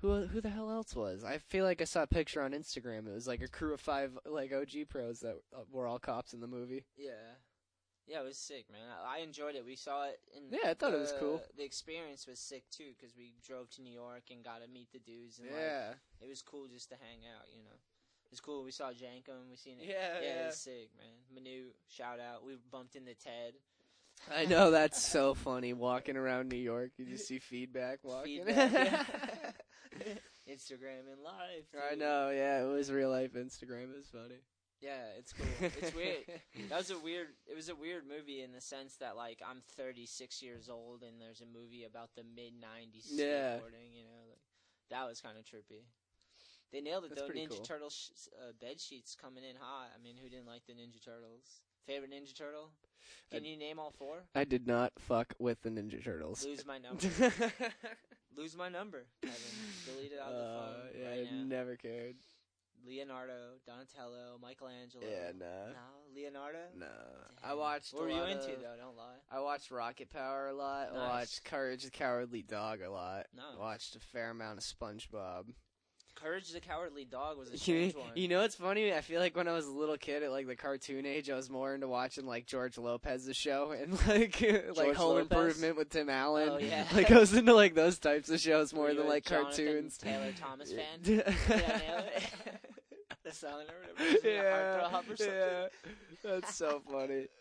who 0.00 0.26
who 0.26 0.40
the 0.40 0.50
hell 0.50 0.70
else 0.70 0.94
was? 0.96 1.22
I 1.24 1.38
feel 1.38 1.64
like 1.64 1.80
I 1.80 1.84
saw 1.84 2.02
a 2.02 2.06
picture 2.06 2.42
on 2.42 2.52
Instagram. 2.52 3.06
It 3.06 3.12
was 3.12 3.26
like 3.28 3.40
a 3.42 3.48
crew 3.48 3.72
of 3.74 3.80
five 3.80 4.16
like 4.26 4.52
OG 4.52 4.86
pros 4.88 5.20
that 5.20 5.36
uh, 5.56 5.60
were 5.70 5.86
all 5.86 5.98
cops 5.98 6.32
in 6.32 6.40
the 6.40 6.46
movie. 6.48 6.84
Yeah. 6.96 7.12
Yeah, 8.06 8.20
it 8.20 8.24
was 8.24 8.36
sick, 8.38 8.66
man. 8.70 8.82
I, 8.90 9.18
I 9.18 9.22
enjoyed 9.22 9.54
it. 9.54 9.64
We 9.64 9.76
saw 9.76 10.06
it. 10.06 10.18
And 10.36 10.46
Yeah, 10.50 10.70
I 10.70 10.74
thought 10.74 10.92
it 10.92 10.98
was 10.98 11.14
cool. 11.18 11.40
The 11.56 11.64
experience 11.64 12.26
was 12.26 12.38
sick 12.40 12.64
too 12.70 12.90
because 12.98 13.16
we 13.16 13.32
drove 13.46 13.70
to 13.70 13.82
New 13.82 13.92
York 13.92 14.24
and 14.30 14.42
got 14.44 14.60
to 14.62 14.68
meet 14.68 14.90
the 14.92 14.98
dudes. 14.98 15.38
And 15.38 15.48
Yeah. 15.48 15.88
like, 15.88 15.96
it 16.20 16.28
was 16.28 16.42
cool 16.42 16.66
just 16.66 16.88
to 16.90 16.96
hang 16.96 17.20
out, 17.36 17.46
you 17.54 17.62
know. 17.62 17.76
It's 18.32 18.40
cool. 18.40 18.64
We 18.64 18.72
saw 18.72 18.90
Jenkem. 18.90 19.48
We 19.50 19.56
seen 19.56 19.78
it. 19.78 19.86
Yeah, 19.88 20.20
yeah, 20.20 20.26
yeah. 20.26 20.48
it's 20.48 20.58
sick, 20.60 20.90
man. 20.96 21.14
Manu, 21.34 21.66
shout 21.88 22.18
out. 22.18 22.44
We 22.44 22.54
bumped 22.70 22.96
into 22.96 23.14
Ted. 23.14 23.54
I 24.34 24.46
know 24.46 24.70
that's 24.70 25.02
so 25.02 25.34
funny. 25.34 25.72
Walking 25.72 26.16
around 26.16 26.48
New 26.48 26.56
York, 26.58 26.92
you 26.96 27.04
just 27.04 27.26
see 27.26 27.38
feedback 27.40 27.98
walking. 28.02 28.44
Feedback, 28.44 28.72
yeah. 28.72 29.04
Instagram 30.48 31.10
and 31.12 31.22
live. 31.22 31.64
I 31.90 31.94
know. 31.94 32.30
Yeah, 32.30 32.62
it 32.62 32.66
was 32.66 32.90
real 32.90 33.10
life 33.10 33.34
Instagram. 33.34 33.90
It 33.90 33.96
was 33.96 34.08
funny. 34.10 34.40
Yeah, 34.82 35.14
it's 35.16 35.32
cool. 35.32 35.46
It's 35.60 35.94
weird. 35.94 36.24
That 36.68 36.78
was 36.78 36.90
a 36.90 36.98
weird. 36.98 37.28
It 37.46 37.54
was 37.54 37.68
a 37.68 37.74
weird 37.74 38.02
movie 38.06 38.42
in 38.42 38.50
the 38.52 38.60
sense 38.60 38.96
that 38.96 39.16
like 39.16 39.40
I'm 39.48 39.62
36 39.76 40.42
years 40.42 40.68
old 40.68 41.02
and 41.02 41.20
there's 41.20 41.40
a 41.40 41.46
movie 41.46 41.84
about 41.84 42.10
the 42.16 42.24
mid 42.24 42.54
90s 42.60 43.06
Yeah. 43.10 43.58
skateboarding. 43.58 43.94
You 43.94 44.04
know, 44.04 44.20
like, 44.28 44.40
that 44.90 45.06
was 45.08 45.20
kind 45.20 45.38
of 45.38 45.44
trippy. 45.44 45.84
They 46.72 46.80
nailed 46.80 47.04
it 47.04 47.10
That's 47.14 47.22
though. 47.22 47.28
Ninja 47.28 47.48
cool. 47.50 47.58
Turtles 47.58 48.10
sh- 48.16 48.28
uh, 48.40 48.52
bed 48.60 48.80
sheets 48.80 49.14
coming 49.14 49.44
in 49.44 49.54
hot. 49.60 49.90
I 49.94 50.02
mean, 50.02 50.16
who 50.22 50.28
didn't 50.28 50.46
like 50.46 50.62
the 50.66 50.72
Ninja 50.72 51.02
Turtles? 51.04 51.60
Favorite 51.86 52.10
Ninja 52.10 52.34
Turtle? 52.36 52.70
Can 53.30 53.44
I- 53.44 53.46
you 53.46 53.56
name 53.56 53.78
all 53.78 53.90
four? 53.92 54.24
I 54.34 54.44
did 54.44 54.66
not 54.66 54.92
fuck 54.98 55.34
with 55.38 55.60
the 55.62 55.68
Ninja 55.70 56.02
Turtles. 56.02 56.44
Lose 56.44 56.64
my 56.66 56.78
number. 56.78 57.06
Lose 58.36 58.56
my 58.56 58.68
number. 58.70 59.04
Kevin. 59.22 59.36
Delete 59.86 60.12
it 60.12 60.18
out 60.18 60.32
of 60.32 60.38
the 60.38 60.44
Uh, 60.44 60.56
phone 60.56 61.00
yeah, 61.00 61.08
right 61.08 61.28
I 61.30 61.34
now. 61.36 61.44
never 61.44 61.76
cared. 61.76 62.16
Leonardo, 62.86 63.54
Donatello, 63.66 64.38
Michelangelo. 64.40 65.04
Yeah, 65.08 65.32
nah, 65.38 65.72
No, 65.72 66.14
Leonardo. 66.14 66.58
no. 66.76 66.86
I 67.42 67.54
watched. 67.54 67.94
What 67.94 68.04
were 68.04 68.10
you 68.10 68.22
into 68.24 68.52
of- 68.54 68.60
though? 68.60 68.76
Don't 68.78 68.96
lie. 68.96 69.16
I 69.30 69.40
watched 69.40 69.70
Rocket 69.70 70.10
Power 70.10 70.48
a 70.48 70.54
lot. 70.54 70.88
I 70.94 70.98
watched 70.98 71.44
Courage 71.44 71.84
the 71.84 71.90
Cowardly 71.90 72.42
Dog 72.42 72.80
a 72.82 72.90
lot. 72.90 73.26
Nice. 73.36 73.58
Watched 73.58 73.96
a 73.96 74.00
fair 74.00 74.30
amount 74.30 74.58
of 74.58 74.64
SpongeBob. 74.64 75.46
Courage 76.14 76.50
the 76.52 76.60
Cowardly 76.60 77.04
Dog 77.04 77.38
was 77.38 77.50
a 77.50 77.58
strange 77.58 77.94
one. 77.94 78.10
you 78.14 78.28
know 78.28 78.40
what's 78.42 78.54
funny? 78.54 78.92
I 78.92 79.00
feel 79.00 79.18
like 79.18 79.34
when 79.34 79.48
I 79.48 79.52
was 79.52 79.66
a 79.66 79.70
little 79.72 79.96
kid 79.96 80.22
at 80.22 80.30
like 80.30 80.46
the 80.46 80.54
cartoon 80.56 81.06
age, 81.06 81.30
I 81.30 81.34
was 81.34 81.48
more 81.48 81.74
into 81.74 81.88
watching 81.88 82.26
like 82.26 82.46
George 82.46 82.76
Lopez's 82.76 83.36
show 83.36 83.72
and 83.72 83.92
like 84.06 84.40
like 84.40 84.74
George 84.76 84.96
Home 84.96 85.14
Lopez? 85.16 85.30
Improvement 85.30 85.76
with 85.78 85.88
Tim 85.88 86.08
oh, 86.10 86.12
Allen. 86.12 86.48
Oh, 86.52 86.58
yeah. 86.58 86.84
like 86.94 87.10
I 87.10 87.18
was 87.18 87.32
into 87.34 87.54
like 87.54 87.74
those 87.74 87.98
types 87.98 88.28
of 88.28 88.40
shows 88.40 88.72
Were 88.72 88.80
more 88.80 88.90
you 88.90 88.98
than 88.98 89.08
like 89.08 89.24
cartoons. 89.24 89.96
Taylor 89.96 90.32
Thomas 90.38 90.70
fan. 90.70 91.00
yeah, 91.02 91.34
yeah, 91.48 91.56
nail 91.78 92.04
it. 92.14 92.60
The 93.40 93.48
or 93.48 93.80
whatever. 93.96 94.16
Isn't 94.16 94.24
it 94.24 94.34
yeah, 94.34 94.86
or 94.86 94.90
something? 94.90 95.26
yeah. 95.28 95.66
That's 96.24 96.54
so 96.54 96.80
funny. 96.90 97.26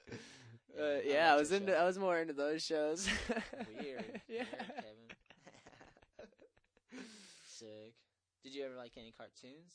Yeah, 0.73 0.83
Uh, 0.83 0.85
I 0.85 1.01
yeah, 1.05 1.33
I 1.33 1.35
was 1.35 1.51
into. 1.51 1.75
I 1.77 1.83
was 1.83 1.99
more 1.99 2.17
into 2.17 2.31
those 2.31 2.63
shows. 2.63 3.05
Weird. 3.77 4.21
yeah. 4.29 4.45
Weird, 4.45 4.47
Kevin. 4.77 5.17
Sick. 7.45 7.93
Did 8.43 8.55
you 8.55 8.65
ever 8.65 8.75
like 8.75 8.93
any 8.97 9.11
cartoons? 9.11 9.73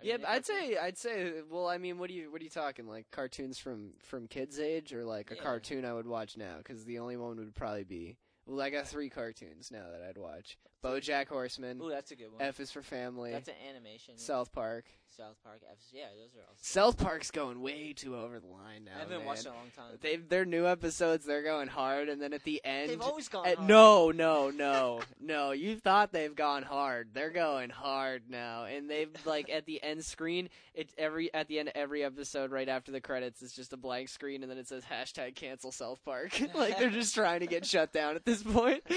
Are 0.00 0.06
Yeah, 0.06 0.16
I'd 0.26 0.46
say 0.46 0.76
I'd 0.76 0.98
say. 0.98 1.32
Well, 1.50 1.68
I 1.68 1.78
mean, 1.78 1.98
what 1.98 2.08
do 2.08 2.14
you 2.14 2.30
what 2.32 2.40
are 2.40 2.44
you 2.44 2.50
talking 2.50 2.86
like 2.88 3.06
cartoons 3.10 3.58
from 3.58 3.92
from 3.98 4.26
kids' 4.26 4.58
age 4.58 4.92
or 4.92 5.04
like 5.04 5.30
a 5.30 5.36
Yeah. 5.36 5.42
cartoon 5.42 5.84
I 5.84 5.92
would 5.92 6.06
watch 6.06 6.36
now? 6.36 6.56
Because 6.58 6.84
the 6.84 6.98
only 6.98 7.16
one 7.16 7.36
would 7.36 7.54
probably 7.54 7.84
be. 7.84 8.16
Well, 8.46 8.60
I 8.60 8.70
got 8.70 8.86
three 8.86 9.08
cartoons 9.08 9.70
now 9.70 9.84
that 9.92 10.02
I'd 10.08 10.18
watch: 10.18 10.58
BoJack 10.84 11.28
Horseman, 11.28 11.80
Ooh, 11.82 11.90
that's 11.90 12.10
a 12.10 12.16
good 12.16 12.30
one. 12.32 12.42
F 12.42 12.60
is 12.60 12.70
for 12.70 12.82
Family, 12.82 13.32
That's 13.32 13.48
an 13.48 13.54
animation. 13.70 14.18
South 14.18 14.52
Park. 14.52 14.84
South 15.16 15.36
Park. 15.44 15.60
F- 15.70 15.76
yeah, 15.92 16.06
those 16.20 16.34
are 16.34 16.40
all. 16.40 16.54
South 16.60 16.98
Park's 16.98 17.30
going 17.30 17.60
way 17.62 17.92
too 17.92 18.16
over 18.16 18.40
the 18.40 18.48
line 18.48 18.84
now. 18.84 18.90
I 18.96 18.98
haven't 18.98 19.18
man. 19.18 19.26
watched 19.26 19.42
it 19.46 19.48
in 19.48 19.52
a 19.52 19.56
long 19.56 19.70
time. 19.76 19.96
They 20.00 20.16
their 20.16 20.44
new 20.44 20.66
episodes 20.66 21.24
they're 21.24 21.44
going 21.44 21.68
hard, 21.68 22.08
and 22.08 22.20
then 22.20 22.32
at 22.32 22.42
the 22.42 22.60
end, 22.64 22.90
They've 22.90 23.00
always 23.00 23.28
gone. 23.28 23.46
at- 23.46 23.56
hard. 23.58 23.68
no, 23.68 24.10
no, 24.10 24.50
no, 24.50 25.00
no. 25.20 25.52
You 25.52 25.76
thought 25.76 26.12
they've 26.12 26.34
gone 26.34 26.64
hard. 26.64 27.10
They're 27.14 27.30
going 27.30 27.70
hard 27.70 28.24
now, 28.28 28.64
and 28.64 28.90
they've 28.90 29.08
like 29.24 29.48
at 29.50 29.66
the 29.66 29.80
end 29.84 30.04
screen. 30.04 30.48
It 30.74 30.92
every 30.98 31.32
at 31.32 31.46
the 31.46 31.60
end 31.60 31.68
of 31.68 31.76
every 31.76 32.02
episode, 32.02 32.50
right 32.50 32.68
after 32.68 32.90
the 32.90 33.00
credits, 33.00 33.40
it's 33.40 33.54
just 33.54 33.72
a 33.72 33.76
blank 33.76 34.08
screen, 34.08 34.42
and 34.42 34.50
then 34.50 34.58
it 34.58 34.66
says 34.66 34.82
hashtag 34.84 35.36
cancel 35.36 35.70
South 35.70 36.04
Park. 36.04 36.36
like 36.54 36.76
they're 36.78 36.90
just 36.90 37.14
trying 37.14 37.38
to 37.40 37.46
get 37.46 37.64
shut 37.64 37.92
down 37.92 38.16
at 38.16 38.24
this 38.24 38.33
point. 38.42 38.82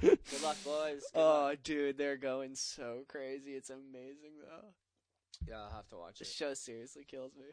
Good 0.00 0.42
luck, 0.42 0.56
boys. 0.64 1.02
Good 1.12 1.20
oh, 1.20 1.46
luck. 1.50 1.58
dude, 1.64 1.98
they're 1.98 2.16
going 2.16 2.54
so 2.54 3.04
crazy. 3.08 3.52
It's 3.52 3.70
amazing 3.70 4.32
though. 4.40 4.68
Yeah, 5.48 5.62
I'll 5.62 5.76
have 5.76 5.88
to 5.88 5.96
watch 5.96 6.18
The 6.18 6.24
it. 6.24 6.28
show 6.28 6.54
seriously 6.54 7.04
kills 7.08 7.34
me. 7.34 7.46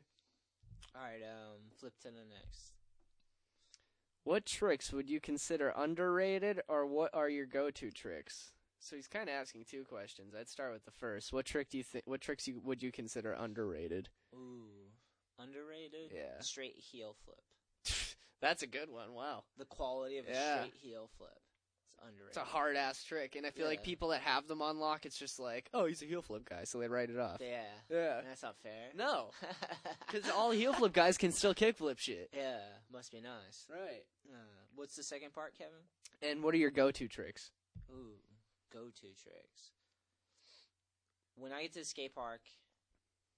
All 0.95 1.01
right, 1.01 1.21
um, 1.23 1.59
flip 1.77 1.93
to 2.01 2.07
the 2.09 2.13
next. 2.13 2.71
What 4.23 4.45
tricks 4.45 4.91
would 4.91 5.09
you 5.09 5.19
consider 5.19 5.69
underrated, 5.75 6.61
or 6.67 6.85
what 6.87 7.13
are 7.13 7.29
your 7.29 7.45
go-to 7.45 7.91
tricks? 7.91 8.51
So 8.79 8.95
he's 8.95 9.07
kind 9.07 9.29
of 9.29 9.35
asking 9.35 9.65
two 9.65 9.83
questions. 9.83 10.33
I'd 10.39 10.49
start 10.49 10.71
with 10.73 10.85
the 10.85 10.91
first. 10.91 11.33
What 11.33 11.45
trick 11.45 11.69
do 11.69 11.77
you 11.77 11.83
think? 11.83 12.05
What 12.07 12.21
tricks 12.21 12.47
you 12.47 12.59
would 12.63 12.81
you 12.83 12.91
consider 12.91 13.33
underrated? 13.33 14.09
Ooh, 14.33 14.89
underrated. 15.39 16.11
Yeah. 16.13 16.39
Straight 16.39 16.75
heel 16.77 17.15
flip. 17.23 17.41
That's 18.45 18.61
a 18.61 18.67
good 18.67 18.91
one. 18.91 19.13
Wow, 19.13 19.43
The 19.57 19.65
quality 19.65 20.19
of 20.19 20.27
a 20.27 20.31
Yeah. 20.31 20.57
straight 20.59 20.75
heel 20.75 21.09
flip. 21.17 21.31
It's 21.89 21.99
underrated. 22.03 22.27
it's 22.27 22.37
a 22.37 22.41
hard 22.41 22.75
ass 22.75 23.03
trick, 23.03 23.35
and 23.35 23.43
I 23.45 23.49
feel 23.49 23.65
like 23.65 23.81
people 23.83 24.09
that 24.09 24.21
have 24.21 24.47
them 24.47 24.61
on 24.61 24.77
lock, 24.79 25.05
it's 25.07 25.17
just 25.17 25.39
like, 25.39 25.67
oh, 25.73 25.85
he's 25.85 26.03
a 26.03 26.05
heel 26.05 26.21
flip 26.21 26.47
guy, 26.47 26.63
so 26.65 26.77
they 26.77 26.87
write 26.87 27.09
it 27.09 27.17
off. 27.17 27.37
Yeah. 27.41 27.63
Yeah, 27.89 28.21
That's 28.21 28.43
not 28.43 28.55
fair. 28.61 28.89
no, 28.93 29.31
because 30.05 30.29
all 30.29 30.51
heel 30.51 30.73
flip 30.73 30.93
guys 30.93 31.17
can 31.17 31.31
still 31.31 31.53
kick 31.55 31.77
flip 31.77 31.97
shit. 31.97 32.29
yeah, 32.33 32.59
must 32.93 33.11
be 33.11 33.19
nice. 33.21 33.65
Right. 33.69 34.03
Uh, 34.31 34.35
what's 34.75 34.95
the 34.95 35.03
second 35.03 35.33
part, 35.33 35.57
Kevin? 35.57 35.73
And 36.21 36.43
what 36.43 36.53
are 36.53 36.57
your 36.57 36.69
go-to 36.71 37.07
tricks? 37.07 37.49
Ooh, 37.89 38.19
go-to 38.71 39.07
tricks. 39.15 39.71
When 41.35 41.51
I 41.51 41.63
get 41.63 41.73
to 41.73 41.79
the 41.79 41.85
skate 41.85 42.13
park, 42.13 42.41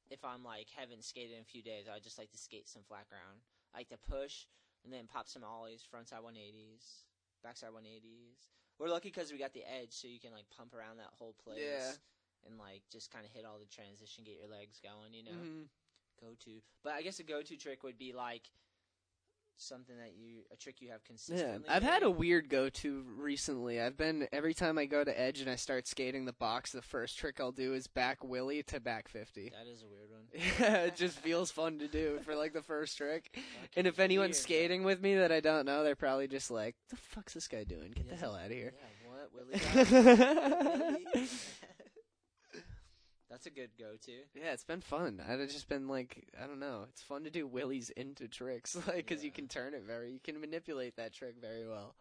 if 0.09 0.23
I'm 0.25 0.43
like 0.43 0.67
haven't 0.75 1.03
skated 1.03 1.35
in 1.35 1.41
a 1.41 1.45
few 1.45 1.61
days, 1.63 1.85
I 1.93 1.99
just 1.99 2.17
like 2.17 2.31
to 2.31 2.37
skate 2.37 2.67
some 2.67 2.83
flat 2.87 3.07
ground. 3.09 3.39
I 3.73 3.79
like 3.79 3.89
to 3.89 3.97
push 3.97 4.45
and 4.83 4.93
then 4.93 5.07
pop 5.07 5.27
some 5.27 5.43
ollies, 5.43 5.83
frontside 5.83 6.23
180s, 6.23 7.03
backside 7.43 7.71
180s. 7.71 8.49
We're 8.79 8.89
lucky 8.89 9.09
because 9.09 9.31
we 9.31 9.37
got 9.39 9.53
the 9.53 9.63
edge, 9.63 9.93
so 9.93 10.07
you 10.07 10.19
can 10.19 10.31
like 10.31 10.45
pump 10.55 10.73
around 10.73 10.97
that 10.97 11.11
whole 11.17 11.35
place. 11.43 11.59
Yeah. 11.61 11.91
And 12.45 12.57
like 12.57 12.83
just 12.91 13.11
kind 13.11 13.25
of 13.25 13.31
hit 13.31 13.45
all 13.45 13.59
the 13.59 13.65
transition, 13.65 14.23
get 14.23 14.37
your 14.39 14.49
legs 14.49 14.79
going, 14.81 15.13
you 15.13 15.23
know. 15.23 15.31
Mhm. 15.31 15.67
Go 16.19 16.33
to, 16.45 16.61
but 16.83 16.93
I 16.93 17.03
guess 17.03 17.19
a 17.19 17.23
go 17.23 17.43
to 17.43 17.57
trick 17.57 17.83
would 17.83 17.99
be 17.99 18.11
like 18.11 18.49
something 19.57 19.95
that 19.97 20.13
you 20.15 20.45
a 20.51 20.55
trick 20.55 20.81
you 20.81 20.89
have 20.89 21.03
consistently. 21.03 21.63
Yeah. 21.65 21.75
I've 21.75 21.83
had 21.83 22.01
a 22.01 22.09
weird 22.09 22.49
go-to 22.49 23.03
recently. 23.03 23.79
I've 23.79 23.97
been 23.97 24.27
every 24.31 24.55
time 24.55 24.79
I 24.79 24.85
go 24.85 25.03
to 25.03 25.19
Edge 25.19 25.41
and 25.41 25.49
I 25.49 25.55
start 25.55 25.85
skating 25.85 26.25
the 26.25 26.33
box, 26.33 26.71
the 26.71 26.81
first 26.81 27.19
trick 27.19 27.39
I'll 27.39 27.51
do 27.51 27.75
is 27.75 27.85
back 27.85 28.23
Willie 28.23 28.63
to 28.63 28.79
back 28.79 29.09
fifty. 29.09 29.49
That 29.49 29.67
is 29.67 29.83
a 29.83 29.87
weird 29.87 30.09
one. 30.09 30.16
Yeah, 30.59 30.75
it 30.85 30.95
just 30.95 31.17
feels 31.19 31.49
fun 31.51 31.79
to 31.79 31.87
do 31.87 32.19
for 32.23 32.35
like 32.35 32.53
the 32.53 32.61
first 32.61 32.97
trick. 32.97 33.35
And 33.75 33.87
if 33.87 33.99
anyone's 33.99 34.37
skating 34.37 34.83
with 34.83 35.01
me 35.01 35.15
that 35.15 35.31
I 35.31 35.39
don't 35.39 35.65
know, 35.65 35.83
they're 35.83 35.95
probably 35.95 36.27
just 36.27 36.51
like, 36.51 36.75
What 36.89 36.89
"The 36.89 36.95
fuck's 36.97 37.33
this 37.33 37.47
guy 37.47 37.63
doing? 37.63 37.91
Get 37.95 38.09
the 38.09 38.15
hell 38.15 38.35
out 38.35 38.45
of 38.45 38.51
here!" 38.51 38.73
Yeah, 39.03 39.09
what 39.09 39.31
Willie? 39.33 41.05
Willie? 41.13 41.27
That's 43.29 43.45
a 43.45 43.49
good 43.49 43.71
go-to. 43.77 44.11
Yeah, 44.33 44.53
it's 44.53 44.63
been 44.63 44.79
fun. 44.81 45.21
I've 45.27 45.39
just 45.49 45.67
been 45.67 45.87
like, 45.89 46.29
I 46.41 46.47
don't 46.47 46.61
know. 46.61 46.85
It's 46.89 47.01
fun 47.01 47.25
to 47.25 47.29
do 47.29 47.45
willies 47.45 47.89
into 47.89 48.27
tricks, 48.29 48.75
like 48.87 48.95
because 49.05 49.21
you 49.23 49.29
Yeah. 49.31 49.35
can 49.35 49.47
turn 49.49 49.73
it 49.73 49.83
very, 49.85 50.11
you 50.13 50.19
can 50.23 50.39
manipulate 50.39 50.95
that 50.95 51.13
trick 51.13 51.35
very 51.41 51.67
well. 51.67 51.95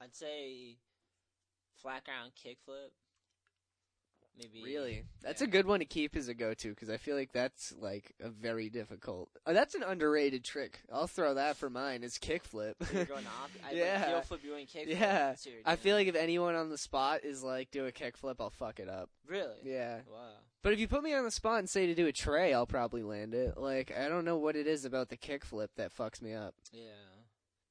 I'd 0.00 0.14
say 0.14 0.76
flat 1.82 2.04
ground 2.04 2.32
kickflip. 2.36 2.90
Maybe 4.38 4.62
Really, 4.64 5.04
that's 5.22 5.40
yeah. 5.42 5.48
a 5.48 5.50
good 5.50 5.66
one 5.66 5.80
to 5.80 5.84
keep 5.84 6.16
as 6.16 6.28
a 6.28 6.34
go-to 6.34 6.70
because 6.70 6.88
I 6.88 6.96
feel 6.96 7.14
like 7.16 7.32
that's 7.32 7.74
like 7.78 8.14
a 8.22 8.30
very 8.30 8.70
difficult. 8.70 9.28
Uh, 9.46 9.52
that's 9.52 9.74
an 9.74 9.82
underrated 9.82 10.44
trick. 10.44 10.80
I'll 10.92 11.06
throw 11.06 11.34
that 11.34 11.56
for 11.56 11.68
mine. 11.68 12.02
It's 12.02 12.18
kickflip. 12.18 12.74
You're 12.92 13.04
going 13.04 13.24
to 13.24 13.30
I 13.66 13.72
Yeah. 13.74 13.98
Like 13.98 14.08
heel 14.08 14.20
flip, 14.22 14.40
you 14.42 14.50
doing 14.50 14.66
kickflip. 14.66 14.88
Yeah. 14.98 15.28
That's 15.28 15.44
what 15.44 15.52
you're 15.52 15.62
I 15.66 15.76
feel 15.76 15.96
like 15.96 16.06
if 16.08 16.14
anyone 16.16 16.54
on 16.54 16.70
the 16.70 16.78
spot 16.78 17.24
is 17.24 17.42
like 17.42 17.70
do 17.70 17.86
a 17.86 17.92
kickflip, 17.92 18.36
I'll 18.40 18.50
fuck 18.50 18.80
it 18.80 18.88
up. 18.88 19.10
really. 19.28 19.56
Yeah. 19.64 20.00
Wow. 20.10 20.30
But 20.62 20.72
if 20.74 20.78
you 20.78 20.88
put 20.88 21.02
me 21.02 21.14
on 21.14 21.24
the 21.24 21.30
spot 21.30 21.58
and 21.60 21.68
say 21.68 21.86
to 21.86 21.94
do 21.94 22.06
a 22.06 22.12
tray, 22.12 22.52
I'll 22.52 22.66
probably 22.66 23.02
land 23.02 23.34
it. 23.34 23.56
Like 23.58 23.92
I 23.98 24.08
don't 24.08 24.24
know 24.24 24.36
what 24.36 24.56
it 24.56 24.66
is 24.66 24.84
about 24.84 25.08
the 25.08 25.16
kickflip 25.16 25.68
that 25.76 25.94
fucks 25.96 26.20
me 26.22 26.34
up. 26.34 26.54
Yeah. 26.72 26.82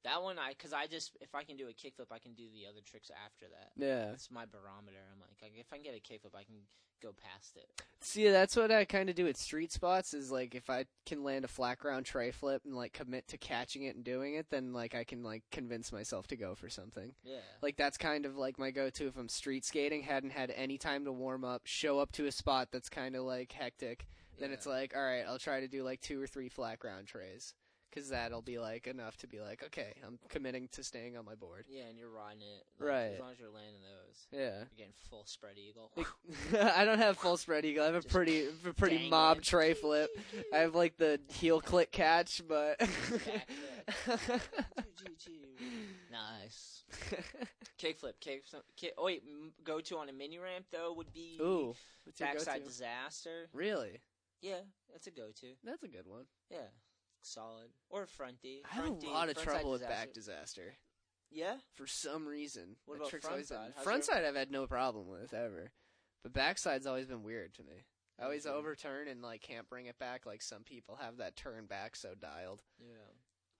That 0.04 0.22
one, 0.22 0.38
I 0.38 0.50
because 0.50 0.72
I 0.72 0.86
just 0.86 1.16
if 1.20 1.34
I 1.34 1.44
can 1.44 1.56
do 1.56 1.68
a 1.68 1.72
kickflip, 1.72 2.10
I 2.10 2.18
can 2.18 2.32
do 2.34 2.44
the 2.52 2.66
other 2.66 2.80
tricks 2.84 3.10
after 3.24 3.46
that. 3.48 3.72
Yeah. 3.76 4.12
it's 4.12 4.30
my 4.30 4.46
barometer. 4.46 4.98
I'm 5.12 5.20
like, 5.20 5.52
if 5.56 5.66
I 5.72 5.76
can 5.76 5.84
get 5.84 5.94
a 5.94 6.00
kickflip, 6.00 6.34
I 6.34 6.44
can 6.44 6.56
go 7.02 7.12
past 7.12 7.56
it. 7.56 7.66
See, 8.02 8.28
that's 8.28 8.56
what 8.56 8.70
I 8.70 8.84
kind 8.84 9.08
of 9.08 9.14
do 9.14 9.26
at 9.26 9.36
street 9.36 9.72
spots. 9.72 10.14
Is 10.14 10.30
like 10.30 10.54
if 10.54 10.70
I 10.70 10.86
can 11.04 11.22
land 11.22 11.44
a 11.44 11.48
flat 11.48 11.78
ground 11.78 12.06
tray 12.06 12.30
flip 12.30 12.62
and 12.64 12.74
like 12.74 12.92
commit 12.94 13.28
to 13.28 13.38
catching 13.38 13.82
it 13.82 13.94
and 13.94 14.04
doing 14.04 14.34
it, 14.34 14.46
then 14.50 14.72
like 14.72 14.94
I 14.94 15.04
can 15.04 15.22
like 15.22 15.42
convince 15.52 15.92
myself 15.92 16.26
to 16.28 16.36
go 16.36 16.54
for 16.54 16.70
something. 16.70 17.12
Yeah. 17.22 17.36
Like 17.62 17.76
that's 17.76 17.98
kind 17.98 18.24
of 18.24 18.36
like 18.36 18.58
my 18.58 18.70
go-to 18.70 19.06
if 19.06 19.16
I'm 19.18 19.28
street 19.28 19.64
skating. 19.66 20.02
Hadn't 20.02 20.30
had 20.30 20.50
any 20.56 20.78
time 20.78 21.04
to 21.04 21.12
warm 21.12 21.44
up. 21.44 21.62
Show 21.66 21.98
up 21.98 22.12
to 22.12 22.26
a 22.26 22.32
spot 22.32 22.68
that's 22.72 22.88
kind 22.88 23.16
of 23.16 23.24
like 23.24 23.52
hectic. 23.52 24.06
Then 24.38 24.48
Yeah. 24.50 24.54
it's 24.54 24.66
like, 24.66 24.94
all 24.96 25.02
right, 25.02 25.24
I'll 25.28 25.38
try 25.38 25.60
to 25.60 25.68
do 25.68 25.82
like 25.82 26.00
two 26.00 26.20
or 26.22 26.26
three 26.26 26.48
flat 26.48 26.78
ground 26.78 27.06
trays 27.06 27.54
because 27.90 28.08
that'll 28.10 28.42
be 28.42 28.58
like 28.58 28.86
enough 28.86 29.16
to 29.18 29.26
be 29.26 29.40
like, 29.40 29.62
okay, 29.66 29.94
I'm 30.06 30.18
committing 30.28 30.68
to 30.72 30.84
staying 30.84 31.16
on 31.16 31.24
my 31.24 31.34
board. 31.34 31.64
Yeah, 31.68 31.84
and 31.88 31.98
you're 31.98 32.10
riding 32.10 32.42
it. 32.42 32.64
Like, 32.78 32.88
Right. 32.88 33.12
As 33.14 33.20
long 33.20 33.32
as 33.32 33.38
you're 33.40 33.50
landing 33.50 33.80
those, 33.82 34.26
Yeah. 34.32 34.58
you're 34.58 34.68
getting 34.78 34.92
full 35.08 35.24
spread 35.26 35.56
eagle. 35.58 35.90
I 36.76 36.84
don't 36.84 36.98
have 36.98 37.16
full 37.18 37.36
spread 37.36 37.64
eagle. 37.64 37.82
I 37.82 37.86
have 37.86 37.94
a 37.96 37.98
Just 38.00 38.08
pretty, 38.14 38.46
a 38.46 38.72
pretty 38.74 39.08
mob 39.08 39.42
tray 39.42 39.74
flip. 39.74 40.10
I 40.52 40.58
have 40.58 40.74
like 40.74 40.96
the 40.96 41.20
heel 41.32 41.60
click 41.60 41.90
catch, 41.90 42.42
but 42.48 42.80
nice. 46.10 46.84
Kickflip, 47.78 48.14
kick. 48.20 48.44
kick 48.76 48.92
oh 48.98 49.04
wait, 49.04 49.22
go 49.64 49.80
to 49.80 49.98
on 49.98 50.08
a 50.08 50.12
mini 50.12 50.38
ramp 50.38 50.66
though 50.72 50.92
would 50.96 51.12
be 51.12 51.38
Ooh, 51.40 51.74
backside 52.18 52.64
disaster. 52.64 53.48
Really? 53.52 54.00
Yeah, 54.42 54.60
that's 54.90 55.06
a 55.06 55.10
go-to. 55.10 55.48
That's 55.64 55.82
a 55.82 55.88
good 55.88 56.06
one. 56.06 56.24
Yeah, 56.50 56.68
solid 57.22 57.70
or 57.88 58.06
fronty. 58.06 58.60
I 58.70 58.74
have 58.74 58.84
Fronty, 58.86 59.04
a 59.06 59.10
lot 59.10 59.28
of 59.28 59.36
frontside 59.36 59.42
trouble 59.44 59.70
with 59.72 59.82
back 59.82 60.12
disaster 60.12 60.74
yeah, 61.30 61.56
for 61.74 61.86
some 61.86 62.26
reason. 62.26 62.76
What 62.86 62.96
about 62.96 63.08
trick's 63.10 63.24
front 63.26 63.34
always 63.34 63.48
been- 63.48 63.56
side? 63.74 64.16
Your- 64.16 64.26
I've 64.26 64.34
had 64.36 64.50
no 64.50 64.66
problem 64.66 65.06
with 65.08 65.32
ever, 65.32 65.70
but 66.24 66.32
backside's 66.32 66.86
always 66.86 67.06
been 67.06 67.22
weird 67.22 67.54
to 67.54 67.62
me. 67.62 67.84
I 68.18 68.24
always 68.24 68.44
Mhm. 68.46 68.50
overturn 68.50 69.08
and 69.08 69.22
like 69.22 69.40
can't 69.40 69.68
bring 69.68 69.86
it 69.86 69.98
back. 69.98 70.26
Like 70.26 70.42
some 70.42 70.64
people 70.64 70.96
have 70.96 71.18
that 71.18 71.36
turn 71.36 71.66
back 71.66 71.96
so 71.96 72.14
dialed. 72.14 72.62
yeah. 72.78 73.12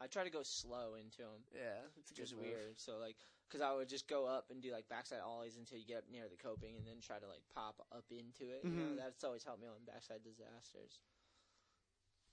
I 0.03 0.07
try 0.07 0.25
to 0.25 0.31
go 0.31 0.42
slow 0.42 0.94
into 0.94 1.18
them. 1.18 1.44
Yeah, 1.55 1.83
it's 1.99 2.11
just 2.11 2.33
move. 2.35 2.44
weird. 2.46 2.81
So 2.81 2.96
like, 2.96 3.18
because 3.46 3.61
I 3.61 3.70
would 3.75 3.88
just 3.88 4.09
go 4.09 4.25
up 4.25 4.51
and 4.51 4.62
do 4.62 4.73
like 4.73 4.88
backside 4.88 5.20
ollies 5.20 5.57
until 5.59 5.77
you 5.79 5.85
get 5.85 5.99
up 5.99 6.09
near 6.09 6.27
the 6.29 6.37
coping, 6.38 6.77
and 6.77 6.87
then 6.87 7.01
try 7.03 7.18
to 7.18 7.27
like 7.29 7.46
pop 7.51 7.87
up 7.92 8.11
into 8.11 8.49
it. 8.51 8.64
You 8.64 8.70
know, 8.70 8.92
Mhm. 8.92 8.96
that's 8.96 9.23
always 9.25 9.44
helped 9.44 9.61
me 9.61 9.68
on 9.68 9.85
backside 9.85 10.23
disasters. 10.23 11.01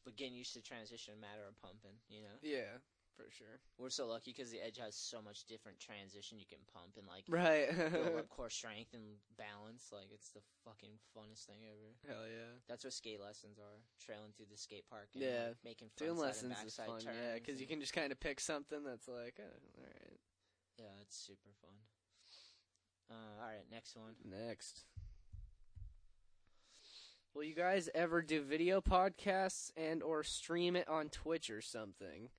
But 0.08 0.15
getting 0.15 0.39
used 0.39 0.54
to 0.56 0.62
transition, 0.63 1.20
matter 1.20 1.43
of 1.43 1.60
pumping. 1.60 2.00
You 2.08 2.24
know, 2.24 2.39
Yeah, 2.41 2.80
for 3.20 3.28
sure. 3.30 3.60
we're 3.78 3.89
so 3.91 4.08
lucky 4.08 4.32
because 4.32 4.50
the 4.56 4.63
edge 4.63 4.78
has 4.80 4.96
so 4.96 5.22
much 5.22 5.43
different 5.43 5.82
transition 5.84 6.39
you 6.39 6.48
can 6.48 6.63
pump 6.72 6.96
and 6.96 7.04
like 7.06 7.26
Right. 7.28 7.67
build 7.76 8.15
up 8.15 8.30
core 8.32 8.50
strength 8.50 8.93
and 8.96 9.20
balance. 9.36 9.91
Like 9.91 10.08
it's 10.15 10.30
the 10.32 10.39
fucking 10.63 10.96
funnest 11.12 11.43
thing 11.43 11.60
ever. 11.67 11.91
Hell 12.08 12.24
yeah. 12.24 12.56
That's 12.72 12.86
what 12.88 12.93
skate 12.93 13.20
lessons 13.20 13.60
are: 13.60 13.84
trailing 14.00 14.32
through 14.32 14.48
the 14.50 14.56
skate 14.56 14.88
park. 14.89 15.10
And, 15.13 15.24
Yeah. 15.24 15.48
like, 15.52 15.58
making 15.65 15.91
Doing 15.98 16.15
lessons 16.15 16.56
is 16.65 16.76
fun, 16.80 17.02
yeah, 17.04 17.34
because 17.36 17.60
you 17.60 17.67
can 17.67 17.82
just 17.82 17.91
kind 17.91 18.13
of 18.13 18.20
pick 18.22 18.39
something 18.39 18.86
that's 18.86 19.10
like, 19.10 19.36
oh, 19.43 19.60
all 19.76 19.84
right. 19.84 20.20
Yeah, 20.80 20.96
it's 21.02 21.17
super 21.17 21.52
fun. 21.60 21.76
Uh, 23.12 23.41
all 23.41 23.48
right, 23.48 23.65
next 23.70 23.96
one. 23.98 24.15
Next. 24.24 24.86
Will 27.38 27.43
you 27.43 27.54
guys 27.54 27.88
ever 27.93 28.23
do 28.23 28.41
video 28.41 28.82
podcasts 28.82 29.69
and 29.78 30.02
or 30.02 30.23
stream 30.23 30.76
it 30.76 30.88
on 30.88 31.10
Twitch 31.10 31.52
or 31.52 31.62
something? 31.62 32.30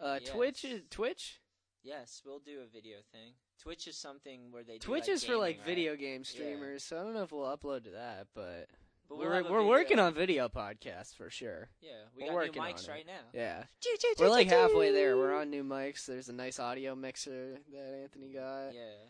Uh, 0.00 0.18
Twitch 0.18 0.64
is 0.64 0.82
Twitch. 0.90 1.40
Yes, 1.84 2.22
we'll 2.26 2.40
do 2.40 2.58
a 2.58 2.66
video 2.66 2.96
thing. 3.12 3.34
Twitch 3.60 3.86
is 3.86 3.96
something 3.96 4.50
where 4.50 4.64
they 4.64 4.78
do, 4.78 4.78
Twitch 4.80 5.02
like, 5.02 5.10
is 5.10 5.22
for 5.22 5.36
like 5.36 5.58
right? 5.58 5.66
video 5.66 5.94
game 5.94 6.24
streamers, 6.24 6.82
so 6.82 6.98
I 6.98 7.04
don't 7.04 7.14
know 7.14 7.22
if 7.22 7.30
we'll 7.30 7.56
upload 7.56 7.84
to 7.84 7.90
that, 7.90 8.26
but, 8.34 8.66
But 9.08 9.18
we'll 9.18 9.28
we're 9.28 9.48
we're 9.48 9.64
working 9.64 10.00
on 10.00 10.12
video 10.12 10.48
podcasts 10.48 11.14
for 11.14 11.30
sure. 11.30 11.68
Yeah, 11.80 11.90
we 12.16 12.24
we're 12.24 12.30
got 12.30 12.34
working 12.34 12.62
mics 12.64 12.88
right 12.88 13.06
now. 13.06 13.22
Yeah, 13.32 13.62
we're 14.18 14.28
like 14.28 14.48
halfway 14.48 14.90
there. 14.90 15.16
We're 15.16 15.36
on 15.36 15.50
new 15.50 15.62
mics. 15.62 16.04
There's 16.04 16.28
a 16.28 16.32
nice 16.32 16.58
audio 16.58 16.96
mixer 16.96 17.60
that 17.72 18.00
Anthony 18.02 18.32
got. 18.32 18.74
Yeah. 18.74 19.06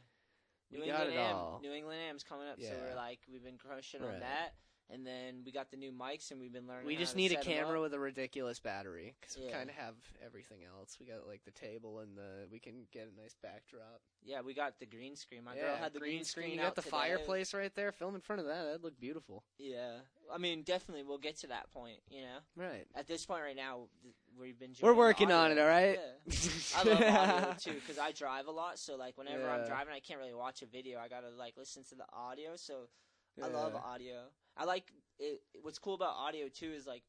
We 0.70 0.78
New 0.78 0.86
got 0.86 1.06
England 1.06 1.14
it 1.14 1.20
Am, 1.20 1.36
all. 1.36 1.60
New 1.62 1.72
England 1.72 2.00
Am's 2.08 2.22
coming 2.22 2.48
up, 2.48 2.60
so 2.60 2.68
we're 2.86 2.96
like 2.96 3.20
we've 3.30 3.44
been 3.44 3.56
crushing 3.56 4.02
on 4.02 4.20
that, 4.20 4.52
and 4.92 5.06
then 5.06 5.42
we 5.44 5.52
got 5.52 5.70
the 5.70 5.76
new 5.76 5.90
mics, 5.90 6.30
and 6.30 6.38
we've 6.40 6.52
been 6.52 6.66
learning. 6.66 6.86
We 6.86 6.96
just 6.96 7.16
need 7.16 7.32
a 7.32 7.36
camera 7.36 7.80
with 7.80 7.94
a 7.94 7.98
ridiculous 7.98 8.60
battery 8.60 9.14
because 9.20 9.38
we 9.38 9.50
kind 9.50 9.70
of 9.70 9.76
have 9.76 9.94
everything 10.24 10.58
else. 10.64 10.98
We 11.00 11.06
got 11.06 11.26
like 11.26 11.42
the 11.44 11.50
table 11.50 12.00
and 12.00 12.16
the 12.16 12.46
we 12.50 12.58
can 12.58 12.86
get 12.92 13.08
a 13.16 13.20
nice 13.20 13.34
backdrop. 13.42 14.00
Yeah, 14.24 14.42
we 14.42 14.54
got 14.54 14.78
the 14.78 14.86
green 14.86 15.16
screen. 15.16 15.44
My 15.44 15.54
yeah, 15.56 15.62
girl 15.62 15.76
had 15.76 15.92
the 15.94 15.98
green, 15.98 16.24
screen. 16.24 16.50
You 16.52 16.58
got 16.58 16.74
the 16.74 16.82
today. 16.82 16.90
fireplace 16.90 17.54
right 17.54 17.74
there. 17.74 17.90
Film 17.90 18.14
in 18.14 18.20
front 18.20 18.40
of 18.40 18.46
that. 18.46 18.64
That'd 18.64 18.84
look 18.84 19.00
beautiful. 19.00 19.42
Yeah, 19.58 19.96
I 20.32 20.38
mean, 20.38 20.62
definitely 20.62 21.04
we'll 21.04 21.18
get 21.18 21.38
to 21.38 21.46
that 21.48 21.72
point. 21.72 21.98
You 22.10 22.22
know, 22.22 22.38
Right. 22.64 22.86
at 22.94 23.08
this 23.08 23.24
point 23.24 23.42
right 23.42 23.56
now, 23.56 23.88
we've 24.38 24.58
been. 24.58 24.74
We're 24.80 24.94
working 24.94 25.32
on 25.32 25.50
it. 25.52 25.58
All 25.58 25.66
right. 25.66 25.98
Yeah. 26.26 26.50
I 26.76 26.82
love 26.84 27.02
audio 27.02 27.54
too 27.58 27.74
because 27.74 27.98
I 27.98 28.12
drive 28.12 28.46
a 28.46 28.50
lot. 28.52 28.78
So 28.78 28.96
like 28.96 29.16
whenever 29.16 29.48
I'm 29.48 29.66
driving, 29.66 29.94
I 29.94 30.00
can't 30.00 30.20
really 30.20 30.34
watch 30.34 30.62
a 30.62 30.66
video. 30.66 30.98
I 30.98 31.08
gotta 31.08 31.30
like 31.38 31.54
listen 31.56 31.82
to 31.84 31.94
the 31.94 32.04
audio. 32.12 32.56
So 32.56 32.88
I 33.42 33.48
love 33.48 33.74
audio. 33.74 34.24
I 34.56 34.64
like 34.64 34.84
it. 35.18 35.40
What's 35.62 35.78
cool 35.78 35.94
about 35.94 36.14
audio 36.16 36.48
too 36.48 36.72
is 36.72 36.86
like. 36.86 37.02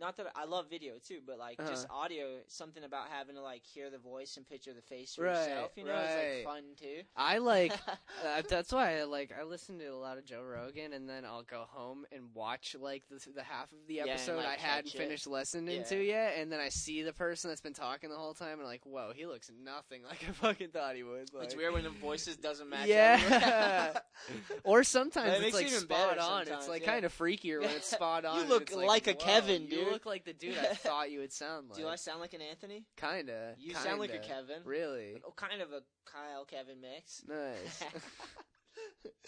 Not 0.00 0.16
that 0.16 0.26
I 0.34 0.44
love 0.46 0.68
video 0.68 0.94
too, 1.02 1.20
but 1.26 1.38
like 1.38 1.58
just 1.58 1.86
Uh-huh. 1.86 2.00
audio, 2.00 2.38
something 2.48 2.82
about 2.82 3.08
having 3.08 3.36
to 3.36 3.42
like 3.42 3.62
hear 3.64 3.88
the 3.90 3.98
voice 3.98 4.36
and 4.36 4.48
picture 4.48 4.72
the 4.74 4.82
face 4.82 5.14
for 5.14 5.24
Right, 5.24 5.38
yourself, 5.48 5.72
you 5.76 5.84
know, 5.84 5.92
is 5.92 5.96
right. 6.14 6.34
like 6.36 6.44
fun 6.44 6.62
too. 6.80 7.02
I 7.16 7.38
like. 7.38 7.72
uh, 8.26 8.42
that's 8.48 8.72
why 8.72 8.98
I 8.98 9.04
like. 9.04 9.32
I 9.38 9.44
listen 9.44 9.78
to 9.78 9.86
a 9.86 9.96
lot 9.96 10.18
of 10.18 10.24
Joe 10.24 10.42
Rogan, 10.42 10.92
and 10.92 11.08
then 11.08 11.24
I'll 11.24 11.42
go 11.44 11.64
home 11.68 12.04
and 12.10 12.24
watch 12.34 12.74
like 12.78 13.04
the 13.08 13.20
the 13.34 13.42
half 13.42 13.70
of 13.72 13.78
the 13.86 13.94
Yeah, 13.94 14.02
and, 14.02 14.10
episode 14.12 14.36
like, 14.38 14.46
I 14.46 14.60
hadn't 14.60 14.94
it. 14.94 14.98
finished 14.98 15.26
listening 15.26 15.76
Yeah. 15.78 15.82
to 15.84 16.02
yet, 16.04 16.34
and 16.38 16.50
then 16.50 16.58
I 16.60 16.68
see 16.70 17.02
the 17.02 17.12
person 17.12 17.50
that's 17.50 17.60
been 17.60 17.72
talking 17.74 18.10
the 18.10 18.16
whole 18.16 18.34
time, 18.34 18.52
and 18.52 18.60
I'm 18.62 18.66
like, 18.66 18.84
whoa, 18.84 19.12
he 19.14 19.26
looks 19.26 19.50
nothing 19.62 20.02
like 20.08 20.24
I 20.28 20.32
fucking 20.32 20.70
thought 20.70 20.96
he 20.96 21.02
would. 21.02 21.32
Like, 21.32 21.44
it's 21.44 21.56
weird 21.56 21.74
when 21.74 21.84
the 21.84 21.90
voices 21.90 22.36
doesn't 22.36 22.68
match. 22.68 22.88
Yeah. 22.88 23.98
or 24.64 24.84
sometimes 24.84 25.34
It 25.34 25.42
it's 25.44 25.54
like 25.54 25.66
it 25.66 25.70
spot 25.72 26.18
on. 26.18 26.48
It's 26.48 26.68
like 26.68 26.82
yeah. 26.82 26.92
kind 26.92 27.04
of 27.04 27.16
freakier 27.16 27.60
when 27.60 27.70
it's 27.70 27.88
spot 27.90 28.24
on. 28.24 28.38
You 28.42 28.48
look 28.48 28.62
it's 28.62 28.74
like 28.74 29.06
a 29.06 29.14
Kevin, 29.14 29.66
You 29.84 29.90
look 29.92 30.06
like 30.06 30.24
the 30.24 30.32
dude 30.32 30.56
I 30.58 30.74
thought 30.74 31.10
you 31.10 31.20
would 31.20 31.32
sound 31.32 31.70
like. 31.70 31.78
Do 31.78 31.88
I 31.88 31.96
sound 31.96 32.20
like 32.20 32.34
an 32.34 32.40
Anthony? 32.42 32.84
Kinda. 32.96 33.54
You 33.58 33.74
sound 33.74 34.00
like 34.00 34.14
a. 34.14 34.18
Kevin. 34.18 34.62
Really 34.64 35.20
Oh, 35.26 35.32
kind 35.32 35.60
of 35.62 35.72
a 35.72 35.82
Kyle 36.04 36.44
Kevin 36.44 36.80
mix. 36.80 37.24
nice. 37.28 37.82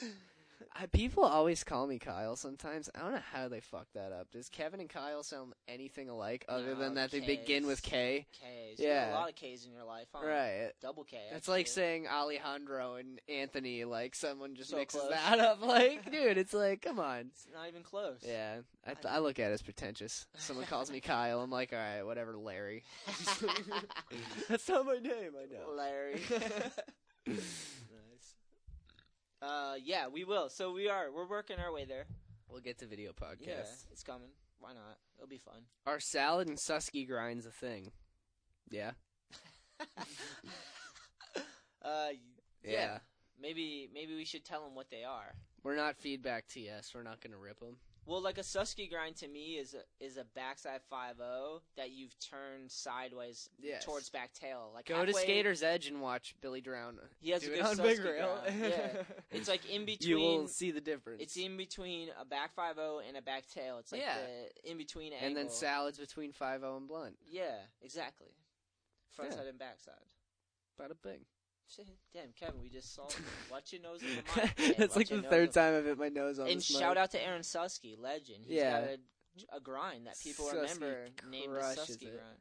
I, 0.76 0.86
people 0.86 1.24
always 1.24 1.62
call 1.62 1.86
me 1.86 1.98
Kyle. 1.98 2.34
Sometimes 2.36 2.90
I 2.94 3.00
don't 3.00 3.12
know 3.12 3.20
how 3.32 3.48
they 3.48 3.60
fuck 3.60 3.86
that 3.94 4.10
up. 4.12 4.30
Does 4.32 4.48
Kevin 4.48 4.80
and 4.80 4.88
Kyle 4.88 5.22
sound 5.22 5.52
anything 5.68 6.08
alike, 6.08 6.44
other 6.48 6.74
No, 6.74 6.80
than 6.80 6.94
that 6.94 7.10
they 7.12 7.20
begin 7.20 7.66
with 7.66 7.82
K? 7.82 8.26
K's. 8.32 8.78
Yeah. 8.80 9.12
a 9.12 9.14
lot 9.14 9.28
of 9.28 9.36
K's 9.36 9.64
in 9.66 9.72
your 9.72 9.84
life, 9.84 10.08
huh? 10.12 10.26
Right. 10.26 10.70
Double 10.82 11.04
K. 11.04 11.18
It's 11.32 11.46
like 11.48 11.66
saying 11.68 12.06
Alejandro 12.08 12.94
and 12.96 13.20
Anthony. 13.28 13.84
Like 13.84 14.14
someone 14.14 14.54
just 14.56 14.70
So 14.70 14.76
mixes 14.76 15.00
close. 15.00 15.12
that 15.12 15.38
up. 15.38 15.62
Like, 15.62 16.10
dude, 16.10 16.38
it's 16.38 16.52
like, 16.54 16.82
come 16.82 16.98
on. 16.98 17.26
It's 17.32 17.46
not 17.54 17.68
even 17.68 17.82
close. 17.82 18.18
Yeah, 18.26 18.56
I, 18.86 18.94
th- 18.94 19.06
I 19.06 19.18
look 19.18 19.38
at 19.38 19.50
it 19.50 19.54
as 19.54 19.62
pretentious. 19.62 20.26
Someone 20.36 20.66
calls 20.66 20.90
me 20.90 21.00
Kyle, 21.00 21.40
I'm 21.40 21.50
like, 21.50 21.72
all 21.72 21.78
right, 21.78 22.02
whatever, 22.02 22.36
Larry. 22.36 22.82
That's 24.48 24.68
not 24.68 24.86
my 24.86 24.94
name, 24.94 25.32
I 25.40 25.52
know. 25.52 25.74
Larry. 25.76 26.20
Uh, 29.44 29.74
yeah, 29.82 30.08
we 30.08 30.24
will. 30.24 30.48
So 30.48 30.72
we 30.72 30.88
are. 30.88 31.12
We're 31.12 31.28
working 31.28 31.58
our 31.58 31.72
way 31.72 31.84
there. 31.84 32.06
We'll 32.48 32.60
get 32.60 32.78
to 32.78 32.86
video 32.86 33.12
podcast. 33.12 33.46
Yeah, 33.46 33.64
it's 33.92 34.02
coming. 34.02 34.28
Why 34.58 34.72
not? 34.72 34.96
It'll 35.18 35.28
be 35.28 35.38
fun. 35.38 35.62
Are 35.86 36.00
salad 36.00 36.48
and 36.48 36.56
suski 36.56 37.06
grinds 37.06 37.44
a 37.44 37.50
thing? 37.50 37.90
Yeah. 38.70 38.92
uh, 41.82 42.08
Yeah. 42.62 42.70
yeah. 42.70 42.98
Maybe 43.40 43.90
maybe 43.92 44.14
we 44.14 44.24
should 44.24 44.44
tell 44.44 44.64
them 44.64 44.74
what 44.74 44.90
they 44.90 45.04
are. 45.04 45.34
We're 45.62 45.76
not 45.76 45.96
feedback 45.96 46.46
TS. 46.46 46.92
We're 46.94 47.02
not 47.02 47.20
gonna 47.20 47.36
rip 47.36 47.58
them. 47.60 47.76
Well, 48.06 48.20
like 48.22 48.36
a 48.38 48.42
Suski 48.42 48.90
grind 48.90 49.16
to 49.16 49.28
me 49.28 49.54
is 49.56 49.74
a 49.74 49.82
is 50.04 50.16
a 50.18 50.24
backside 50.34 50.82
five 50.90 51.16
zero 51.16 51.62
that 51.76 51.90
you've 51.90 52.14
turned 52.18 52.70
sideways 52.70 53.48
Yes. 53.60 53.84
towards 53.84 54.10
back 54.10 54.32
tail. 54.34 54.70
Like 54.74 54.86
Go 54.86 55.04
to 55.04 55.12
Skater's 55.14 55.62
Edge 55.62 55.86
and 55.88 56.00
watch 56.02 56.34
Billy 56.40 56.60
Drown. 56.60 56.98
He 57.20 57.30
has 57.30 57.42
do 57.42 57.52
a 57.52 57.56
good 57.56 57.64
on 57.64 57.76
Suski 57.76 57.82
Big 57.82 58.04
Rail. 58.04 58.38
grind. 58.44 58.60
Yeah, 58.60 59.02
it's 59.30 59.48
like 59.48 59.64
in 59.70 59.84
between. 59.86 60.10
you 60.10 60.16
will 60.18 60.48
see 60.48 60.70
the 60.70 60.80
difference. 60.80 61.22
It's 61.22 61.36
in 61.36 61.56
between 61.56 62.08
a 62.20 62.24
back 62.24 62.54
five 62.54 62.76
zero 62.76 63.00
and 63.06 63.16
a 63.16 63.22
back 63.22 63.46
tail. 63.48 63.78
It's 63.78 63.92
like 63.92 64.02
Yeah. 64.02 64.18
the 64.18 64.70
in 64.70 64.76
between 64.76 65.12
angle. 65.12 65.26
and 65.28 65.36
then 65.36 65.48
salads 65.48 65.98
between 65.98 66.32
5 66.32 66.62
and 66.62 66.86
blunt. 66.88 67.16
Yeah, 67.26 67.56
exactly. 67.82 68.34
Front 69.12 69.30
Yeah. 69.30 69.36
side 69.38 69.46
and 69.46 69.58
back 69.58 69.80
side. 69.80 69.94
Bada 70.78 70.94
bing. 71.02 71.24
Damn, 72.14 72.32
Kevin, 72.38 72.60
we 72.62 72.68
just 72.68 72.94
saw. 72.94 73.08
Watch 73.50 73.72
your 73.72 73.82
nose 73.82 74.00
in 74.02 74.08
the 74.16 74.22
mic. 74.42 74.58
Hey, 74.58 74.74
That's 74.78 74.96
like 74.96 75.08
the 75.08 75.22
third 75.22 75.52
time 75.52 75.74
I've 75.76 75.84
hit 75.84 75.98
my 75.98 76.08
nose 76.08 76.38
on 76.38 76.46
And 76.48 76.58
this 76.58 76.64
shout 76.66 76.94
mic. 76.94 76.98
out 76.98 77.10
to 77.12 77.24
Aaron 77.24 77.42
Suski, 77.42 77.98
legend. 77.98 78.44
He's 78.46 78.56
Yeah. 78.56 78.80
got 78.80 78.90
a, 78.90 79.56
a 79.56 79.60
grind 79.60 80.06
that 80.06 80.18
people 80.20 80.46
Suski 80.46 80.54
remember 80.60 81.06
named 81.30 81.54
the 81.54 81.60
Suski 81.60 82.02
it. 82.02 82.16
grind. 82.16 82.38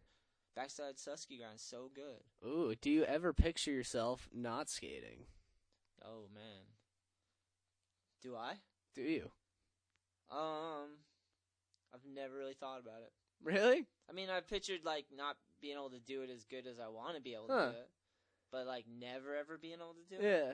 Backside 0.55 0.97
Suski 0.97 1.39
grind, 1.39 1.59
so 1.59 1.89
good. 1.95 2.21
Ooh, 2.47 2.75
do 2.79 2.91
you 2.91 3.03
ever 3.05 3.33
picture 3.33 3.71
yourself 3.71 4.29
not 4.31 4.69
skating? 4.69 5.25
Oh 6.05 6.27
man, 6.33 6.65
do 8.21 8.35
I? 8.35 8.55
Do 8.93 9.01
you? 9.01 9.31
Um, 10.29 10.97
I've 11.93 12.05
never 12.13 12.35
really 12.37 12.53
thought 12.53 12.79
about 12.81 13.01
it. 13.01 13.11
Really? 13.43 13.85
I 14.09 14.13
mean, 14.13 14.29
I 14.29 14.41
pictured 14.41 14.81
like 14.83 15.05
not 15.15 15.37
being 15.61 15.75
able 15.75 15.89
to 15.91 15.99
do 15.99 16.21
it 16.21 16.29
as 16.29 16.43
good 16.45 16.67
as 16.67 16.79
I 16.79 16.87
want 16.89 17.15
to 17.15 17.21
be 17.21 17.33
able 17.33 17.47
to 17.47 17.53
do 17.53 17.77
it, 17.77 17.89
but 18.53 18.65
like 18.67 18.85
never 18.87 19.35
ever 19.35 19.57
being 19.57 19.73
able 19.75 19.95
to 19.95 20.15
do 20.15 20.21
it. 20.21 20.23
Yeah. 20.23 20.53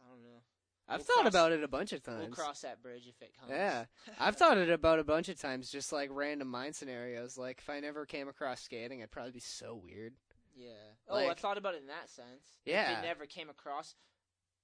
I 0.00 0.10
don't 0.10 0.22
know. 0.22 0.40
I've 0.88 0.98
We'll 1.00 1.04
thought 1.04 1.22
cross- 1.22 1.28
about 1.34 1.52
it 1.52 1.62
a 1.64 1.68
bunch 1.68 1.92
of 1.92 2.02
times. 2.02 2.20
We'll 2.20 2.30
cross 2.30 2.60
that 2.62 2.82
bridge 2.82 3.06
if 3.08 3.20
it 3.20 3.32
comes. 3.38 3.50
Yeah. 3.50 3.84
I've 4.20 4.36
thought 4.36 4.56
it 4.58 4.70
about 4.70 4.98
a 4.98 5.04
bunch 5.04 5.28
of 5.28 5.38
times, 5.38 5.70
just 5.70 5.92
like 5.92 6.08
random 6.12 6.48
mind 6.48 6.74
scenarios. 6.76 7.36
Like 7.36 7.58
if 7.58 7.68
I 7.68 7.80
never 7.80 8.06
came 8.06 8.28
across 8.28 8.62
skating, 8.62 9.02
I'd 9.02 9.10
probably 9.10 9.32
be 9.32 9.40
so 9.40 9.80
weird. 9.84 10.14
Yeah. 10.56 10.70
Oh, 11.08 11.16
I 11.28 11.34
thought 11.34 11.58
about 11.58 11.74
it 11.74 11.82
in 11.82 11.88
that 11.88 12.08
sense. 12.08 12.44
Yeah. 12.64 12.92
If 12.92 12.98
it 12.98 13.02
never 13.06 13.26
came 13.26 13.50
across. 13.50 13.94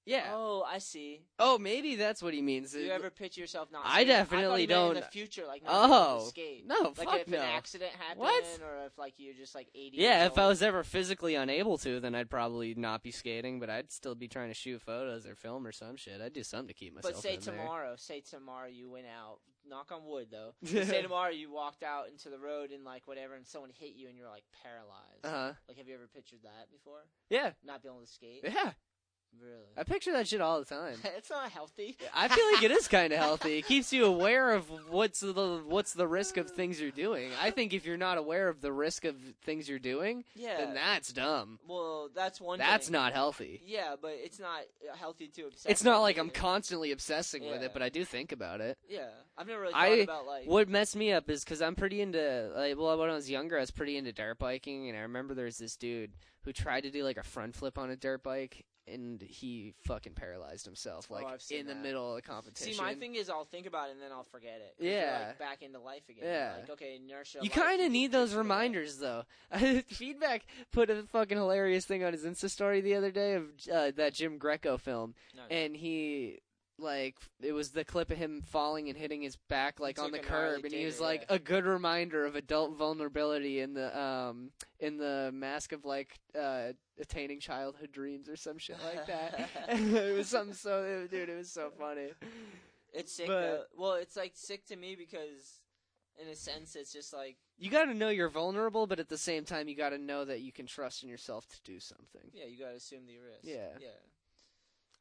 Yeah. 0.05 0.31
Oh, 0.33 0.65
I 0.69 0.79
see. 0.79 1.21
Oh, 1.39 1.59
maybe 1.59 1.95
that's 1.95 2.21
what 2.23 2.35
he 2.35 2.43
means. 2.43 2.73
Do 2.73 2.81
you 2.81 2.91
ever 2.91 3.09
picture 3.11 3.41
yourself 3.41 3.71
not? 3.71 3.83
I 3.85 4.03
definitely 4.03 4.47
I 4.47 4.49
thought 4.49 4.55
he 4.59 4.67
meant 4.67 4.71
don't- 4.71 4.97
In 4.97 5.03
the 5.03 5.07
future, 5.09 5.45
like 5.47 5.63
not 5.63 5.71
being 5.71 5.85
able 5.85 5.99
to 6.19 6.25
Oh 6.25 6.29
skate. 6.29 6.67
no, 6.67 6.81
Like 6.81 6.97
fuck 6.97 7.21
if 7.21 7.29
no. 7.29 7.39
an 7.39 7.45
accident 7.45 7.93
happened, 7.93 8.19
What? 8.21 8.45
or 8.65 8.87
if 8.87 8.99
like 8.99 9.15
you're 9.19 9.35
just 9.35 9.55
like 9.55 9.69
80. 9.75 9.97
Yeah, 9.99 10.27
if 10.27 10.39
I 10.39 10.49
was 10.49 10.61
ever 10.63 10.83
physically 10.83 11.37
unable 11.37 11.79
to, 11.79 12.01
then 12.01 12.15
I'd 12.17 12.31
probably 12.31 12.75
not 12.75 13.03
be 13.05 13.13
skating, 13.13 13.61
but 13.61 13.71
I'd 13.71 13.93
still 13.93 14.15
be 14.17 14.27
trying 14.27 14.49
to 14.49 14.55
shoot 14.55 14.83
photos 14.83 15.25
or 15.27 15.37
film 15.37 15.65
or 15.67 15.73
some 15.73 15.95
shit. 15.97 16.21
I'd 16.21 16.33
do 16.33 16.43
something 16.43 16.69
to 16.69 16.75
keep 16.75 16.95
myself. 16.95 17.15
But 17.15 17.23
say 17.23 17.35
in 17.35 17.41
there. 17.41 17.55
tomorrow, 17.57 17.95
say 17.97 18.21
tomorrow 18.23 18.69
you 18.69 18.91
went 18.91 19.07
out. 19.07 19.39
Knock 19.65 19.93
on 19.93 20.05
wood, 20.05 20.27
though. 20.33 20.55
say 20.65 21.01
tomorrow 21.03 21.31
you 21.31 21.53
walked 21.53 21.85
out 21.85 22.09
into 22.09 22.29
the 22.29 22.39
road 22.41 22.73
and 22.73 22.85
like 22.85 23.07
whatever, 23.07 23.35
and 23.37 23.47
someone 23.47 23.71
hit 23.79 23.93
you 23.95 24.09
and 24.09 24.19
you're 24.19 24.29
like 24.29 24.43
paralyzed. 24.65 25.25
Uh 25.25 25.29
huh. 25.31 25.53
Like, 25.69 25.79
have 25.79 25.87
you 25.87 25.95
ever 25.95 26.09
pictured 26.13 26.41
that 26.43 26.67
before? 26.73 27.05
Yeah. 27.31 27.53
Not 27.65 27.81
being 27.81 27.95
able 27.95 28.05
to 28.05 28.11
skate. 28.11 28.41
Yeah. 28.43 28.73
Really? 29.41 29.55
I 29.77 29.83
picture 29.85 30.13
that 30.13 30.29
shit 30.29 30.41
all 30.41 30.59
the 30.59 30.65
time. 30.67 30.97
it's 31.17 31.31
not 31.31 31.51
healthy. 31.51 31.97
I 32.15 32.29
feel 32.29 32.45
like 32.53 32.63
it 32.63 32.71
is 32.71 32.87
kind 32.89 33.13
of 33.13 33.19
healthy. 33.19 33.59
It 33.59 33.67
keeps 33.67 33.93
you 33.93 34.05
aware 34.05 34.53
of 34.53 34.71
what's 34.91 35.21
the 35.21 35.63
what's 35.67 35.95
the 35.95 36.07
risk 36.07 36.37
of 36.37 36.51
things 36.51 36.81
you're 36.81 36.91
doing. 36.91 37.31
I 37.41 37.51
think 37.51 37.73
if 37.73 37.87
you're 37.87 37.97
not 37.97 38.19
aware 38.19 38.49
of 38.49 38.61
the 38.61 38.73
risk 38.73 39.05
of 39.05 39.17
things 39.45 39.69
you're 39.69 39.79
doing, 39.79 40.25
Yeah. 40.37 40.59
then 40.59 40.75
that's 40.75 41.13
dumb. 41.13 41.59
well, 41.67 42.09
that's 42.15 42.41
one. 42.41 42.59
That's 42.59 42.87
thing. 42.89 42.93
not 42.93 43.13
healthy. 43.15 43.63
Yeah, 43.65 43.95
but 44.01 44.13
it's 44.15 44.39
not 44.39 44.61
healthy 44.97 45.29
to 45.29 45.47
obsess. 45.47 45.71
It's 45.71 45.85
not 45.85 46.01
like 46.01 46.19
I'm 46.19 46.31
constantly 46.31 46.93
obsessing 46.93 47.45
with 47.49 47.63
it, 47.63 47.73
but 47.73 47.83
I 47.83 47.89
do 47.89 48.05
think 48.05 48.33
about 48.33 48.61
it. 48.61 48.77
Yeah, 48.89 49.09
I've 49.39 49.47
never 49.47 49.63
really 49.63 49.73
thought 49.73 49.83
I- 49.83 49.89
about 49.97 50.27
like. 50.27 50.47
What 50.47 50.69
messed 50.69 50.95
me 50.97 51.13
up 51.13 51.31
is 51.31 51.43
because 51.45 51.63
I'm 51.63 51.75
pretty 51.75 52.01
into 52.03 52.51
like 52.55 52.77
well 52.77 52.99
when 52.99 53.09
I 53.11 53.15
was 53.15 53.31
younger 53.31 53.57
I 53.57 53.61
was 53.61 53.71
pretty 53.71 53.97
into 53.97 54.13
dirt 54.13 54.39
biking 54.39 54.89
and 54.89 54.97
I 54.99 55.03
remember 55.03 55.35
there's 55.35 55.59
this 55.59 55.77
dude 55.77 56.13
who 56.45 56.53
tried 56.53 56.83
to 56.83 56.91
do 56.91 57.03
like 57.05 57.17
a 57.17 57.23
front 57.23 57.55
flip 57.55 57.79
on 57.79 57.89
a 57.91 57.97
dirt 57.97 58.23
bike 58.23 58.65
and 58.89 59.23
he 59.23 59.75
fucking 59.87 60.15
paralyzed 60.15 60.65
himself 60.67 61.11
like 61.11 61.25
Oh, 61.25 61.29
I've 61.29 61.43
seen 61.43 61.61
in 61.61 61.67
the 61.67 61.75
that. 61.75 61.83
middle 61.83 62.11
of 62.11 62.17
the 62.17 62.23
competition. 62.23 62.75
See, 62.75 62.81
my 62.81 62.95
thing 62.95 63.15
is, 63.15 63.31
I'll 63.31 63.45
think 63.45 63.67
about 63.67 63.89
it 63.89 63.93
and 63.93 64.03
then 64.03 64.11
I'll 64.13 64.25
forget 64.25 64.61
it. 64.61 64.75
Yeah. 64.85 65.27
like, 65.29 65.39
back 65.39 65.63
into 65.63 65.79
life 65.79 66.03
again. 66.09 66.25
Yeah. 66.25 66.55
Like, 66.61 66.71
okay, 66.71 66.97
inertia. 67.03 67.39
You 67.43 67.51
kind 67.51 67.81
of 67.83 67.93
need 67.93 68.11
those 68.13 68.35
reminders, 68.35 68.99
though. 68.99 69.25
Feedback 69.89 70.47
put 70.73 70.91
a 70.91 71.03
fucking 71.05 71.37
hilarious 71.37 71.85
thing 71.85 72.03
on 72.05 72.13
his 72.13 72.25
Insta 72.25 72.51
story 72.51 72.81
the 72.81 72.95
other 72.95 73.11
day 73.11 73.35
of 73.35 73.45
uh, 73.73 73.93
that 73.97 74.15
Jim 74.15 74.39
Greco 74.39 74.77
film, 74.79 75.15
Nice. 75.37 75.47
and 75.51 75.77
he 75.77 76.41
like 76.83 77.17
it 77.41 77.53
was 77.53 77.71
the 77.71 77.85
clip 77.85 78.11
of 78.11 78.19
him 78.19 78.43
falling 78.43 78.89
and 78.89 78.99
hitting 78.99 79.23
his 79.23 79.37
back 79.49 79.81
like 79.81 79.99
on 79.99 80.11
the 80.11 80.19
curb, 80.19 80.65
and 80.65 80.73
he 80.73 80.85
was 80.85 81.01
like 81.01 81.27
yeah. 81.29 81.37
a 81.37 81.39
good 81.39 81.65
reminder 81.65 82.25
of 82.25 82.37
adult 82.37 82.77
vulnerability 82.77 83.61
in 83.61 83.75
the 83.75 83.99
um 83.99 84.51
in 84.81 84.99
the 84.99 85.31
mask 85.33 85.73
of 85.73 85.85
like 85.85 86.19
uh 86.39 86.73
attaining 87.01 87.41
childhood 87.41 87.93
dreams 87.93 88.29
or 88.29 88.37
some 88.37 88.59
shit 88.59 88.77
like 88.85 89.07
that. 89.07 89.49
it 89.69 90.17
was 90.17 90.29
something 90.29 90.55
so 90.55 91.07
dude, 91.11 91.29
it 91.29 91.37
was 91.37 91.51
so 91.51 91.71
funny. 91.79 92.09
It's 92.93 93.13
sick. 93.13 93.27
But- 93.27 93.41
though. 93.41 93.63
Well, 93.77 93.95
it's 93.95 94.17
like 94.17 94.33
sick 94.35 94.67
to 94.67 94.77
me 94.77 94.97
because, 94.97 95.61
in 96.21 96.29
a 96.29 96.37
sense, 96.37 96.77
it's 96.77 96.93
just 96.93 97.13
like 97.13 97.37
You 97.59 97.71
got 97.71 97.87
to 97.87 97.95
know 97.95 98.11
you're 98.11 98.29
vulnerable, 98.29 98.87
but 98.87 99.01
at 99.01 99.09
the 99.09 99.19
same 99.19 99.45
time, 99.45 99.69
you 99.69 99.77
got 99.77 99.91
to 99.91 99.99
know 99.99 100.25
that 100.25 100.41
you 100.41 100.53
can 100.53 100.67
trust 100.67 101.03
in 101.03 101.09
yourself 101.09 101.47
to 101.49 101.63
do 101.65 101.81
something. 101.81 102.31
yeah, 102.33 102.45
you 102.47 102.59
gotta 102.59 102.77
assume 102.77 103.07
the 103.07 103.19
risk. 103.19 103.45
Yeah. 103.45 103.79
yeah. 103.81 103.89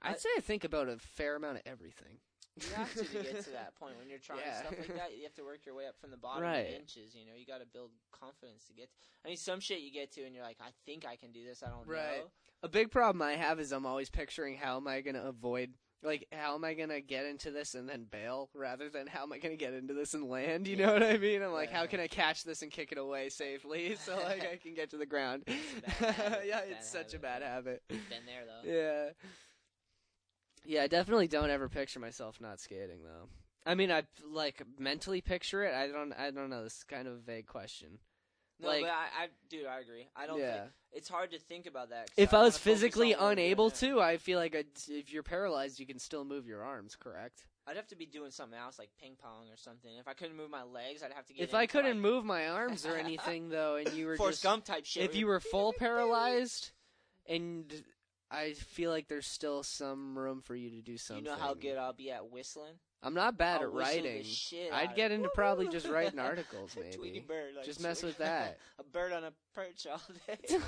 I'd 0.02 0.16
I- 0.16 0.18
say 0.18 0.30
I 0.38 0.42
think 0.42 0.64
about 0.64 0.88
a 0.90 0.98
fair 0.98 1.36
amount 1.36 1.58
of 1.58 1.64
everything. 1.66 2.20
You 2.58 2.68
have 2.76 2.94
to, 2.96 3.06
to 3.06 3.24
get 3.24 3.44
to 3.46 3.52
that 3.52 3.76
point 3.76 3.98
when 3.98 4.10
you're 4.10 4.20
trying 4.24 4.40
Yeah. 4.46 4.60
stuff 4.60 4.76
like 4.78 4.96
that. 4.96 5.16
You 5.18 5.24
have 5.24 5.34
to 5.36 5.44
work 5.44 5.66
your 5.66 5.74
way 5.74 5.88
up 5.88 5.98
from 6.00 6.12
the 6.12 6.18
bottom 6.18 6.44
Right. 6.44 6.68
in 6.68 6.82
inches. 6.82 7.16
You 7.16 7.26
know, 7.26 7.32
you 7.38 7.46
got 7.46 7.60
to 7.62 7.66
build 7.66 7.92
confidence 8.12 8.66
to 8.68 8.74
get. 8.74 8.90
To, 8.90 8.96
I 9.24 9.30
mean, 9.30 9.38
some 9.38 9.62
shit 9.62 9.80
you 9.80 9.92
get 9.92 10.12
to 10.14 10.24
and 10.26 10.36
you're 10.36 10.44
like, 10.44 10.58
I 10.60 10.72
think 10.86 11.06
I 11.06 11.16
can 11.16 11.32
do 11.32 11.46
this. 11.46 11.64
I 11.64 11.70
don't 11.70 11.88
Right. 11.88 12.18
know. 12.20 12.32
A 12.64 12.68
big 12.68 12.92
problem 12.92 13.22
I 13.22 13.34
have 13.34 13.60
is 13.62 13.72
I'm 13.72 13.86
always 13.86 14.10
picturing 14.10 14.58
how 14.58 14.76
am 14.78 14.86
I 14.88 15.00
going 15.02 15.16
to 15.16 15.26
avoid, 15.26 15.74
like, 16.04 16.28
how 16.34 16.54
am 16.56 16.66
I 16.66 16.74
going 16.74 16.90
to 16.90 17.00
get 17.00 17.26
into 17.26 17.52
this 17.52 17.74
and 17.74 17.88
then 17.88 18.04
bail 18.04 18.50
rather 18.54 18.90
than 18.90 19.08
how 19.08 19.24
am 19.24 19.32
I 19.32 19.38
going 19.40 19.58
to 19.58 19.58
get 19.66 19.74
into 19.74 19.94
this 19.94 20.14
and 20.14 20.30
land? 20.30 20.68
You 20.68 20.76
know 20.76 20.92
what 20.92 21.04
I 21.04 21.18
mean? 21.18 21.42
I'm 21.42 21.54
like, 21.54 21.72
how 21.72 21.86
can 21.86 22.02
I 22.02 22.08
catch 22.08 22.44
this 22.44 22.62
and 22.64 22.70
kick 22.72 22.92
it 22.92 22.98
away 22.98 23.30
safely 23.30 23.96
so 24.06 24.16
like 24.18 24.46
I 24.46 24.58
can 24.62 24.74
get 24.74 24.90
to 24.92 24.98
the 24.98 25.06
ground? 25.06 25.44
It's 25.48 25.74
a 25.78 26.02
bad 26.04 26.16
habit. 26.16 26.42
yeah, 26.48 26.60
it's 26.70 26.92
such 26.92 27.14
a 27.14 27.20
bad 27.20 27.42
habit. 27.44 27.82
Been 27.88 28.00
there 28.28 28.44
though. 28.46 28.70
Yeah. 28.70 29.10
Yeah, 30.66 30.84
I 30.84 30.88
definitely 30.88 31.28
don't 31.28 31.50
ever 31.50 31.70
picture 31.70 32.00
myself 32.00 32.40
not 32.40 32.60
skating 32.60 33.04
though. 33.04 33.30
I 33.66 33.76
mean, 33.76 33.92
I 33.92 34.04
like 34.32 34.62
mentally 34.80 35.22
picture 35.22 35.64
it. 35.64 35.74
I 35.74 35.88
don't. 35.88 36.14
I 36.14 36.32
don't 36.32 36.50
know. 36.50 36.64
This 36.64 36.78
is 36.78 36.84
kind 36.84 37.08
of 37.08 37.14
a 37.14 37.20
vague 37.20 37.48
question. 37.48 38.00
No, 38.60 38.68
Like- 38.68 38.82
but 38.84 38.92
I, 38.92 39.24
I, 39.24 39.28
dude, 39.50 39.66
I 39.66 39.80
agree. 39.80 40.08
I 40.16 40.28
don't. 40.28 40.40
yeah. 40.40 40.62
Think, 40.62 40.72
it's 40.94 41.10
hard 41.10 41.32
to 41.32 41.40
think 41.40 41.66
about 41.66 41.90
that. 41.90 42.10
If 42.18 42.34
I 42.34 42.40
I 42.40 42.44
was 42.44 42.58
physically 42.58 43.16
on 43.16 43.20
what 43.22 43.26
I'm 43.26 43.32
unable 43.34 43.72
to, 43.72 44.00
I 44.02 44.18
feel 44.18 44.38
like 44.38 44.56
I'd, 44.56 44.68
if 44.88 45.12
you're 45.12 45.24
paralyzed, 45.24 45.80
you 45.80 45.86
can 45.88 46.00
still 46.00 46.26
move 46.26 46.46
your 46.48 46.64
arms. 46.64 46.96
Correct. 46.96 47.46
I'd 47.68 47.76
have 47.76 47.88
to 47.88 47.96
be 47.96 48.06
doing 48.06 48.32
something 48.32 48.58
else 48.58 48.78
like 48.80 48.90
ping 49.00 49.16
pong 49.22 49.48
or 49.50 49.58
something. 49.58 49.92
If 50.00 50.08
I 50.08 50.14
couldn't 50.14 50.36
move 50.36 50.50
my 50.50 50.64
legs, 50.64 51.04
I'd 51.04 51.14
have 51.14 51.26
to 51.28 51.34
get. 51.34 51.44
If 51.44 51.54
I 51.54 51.66
couldn't 51.68 52.02
like, 52.02 52.12
move 52.12 52.26
my 52.26 52.50
arms 52.50 52.86
or 52.86 52.96
anything 52.98 53.50
though, 53.50 53.76
and 53.78 53.92
you 53.94 54.08
were 54.08 54.18
Forrest 54.18 54.42
just 54.42 54.44
Gump 54.44 54.66
type 54.66 54.86
shit. 54.86 55.04
if 55.04 55.16
you 55.16 55.28
were 55.28 55.40
full 55.40 55.74
paralyzed, 55.78 56.72
and 57.28 57.72
I 58.32 58.54
feel 58.54 58.92
like 58.92 59.08
there's 59.10 59.28
still 59.28 59.62
some 59.64 60.18
room 60.18 60.42
for 60.42 60.56
you 60.56 60.70
to 60.70 60.82
do 60.82 60.98
something. 60.98 61.26
you 61.26 61.32
know 61.32 61.38
how 61.38 61.54
good 61.54 61.78
I'll 61.78 61.92
be 61.94 62.12
at 62.12 62.32
whistling. 62.32 62.74
I'm 63.04 63.14
not 63.16 63.36
bad 63.38 63.62
I'll 63.62 63.68
at 63.68 63.74
writing. 63.74 64.24
shit 64.24 64.72
I'd 64.72 64.96
get 64.96 65.12
into 65.12 65.28
probably 65.30 65.68
just 65.68 65.88
writing 65.88 66.20
articles, 66.30 66.78
maybe. 67.02 67.20
bird, 67.20 67.56
like, 67.58 67.66
Just 67.66 67.82
mess 67.82 68.04
with 68.04 68.18
that. 68.20 68.58
a 68.80 68.84
bird 68.84 69.12
on 69.12 69.24
a 69.24 69.32
perch 69.56 69.88
all 69.92 70.02
day. 70.28 70.60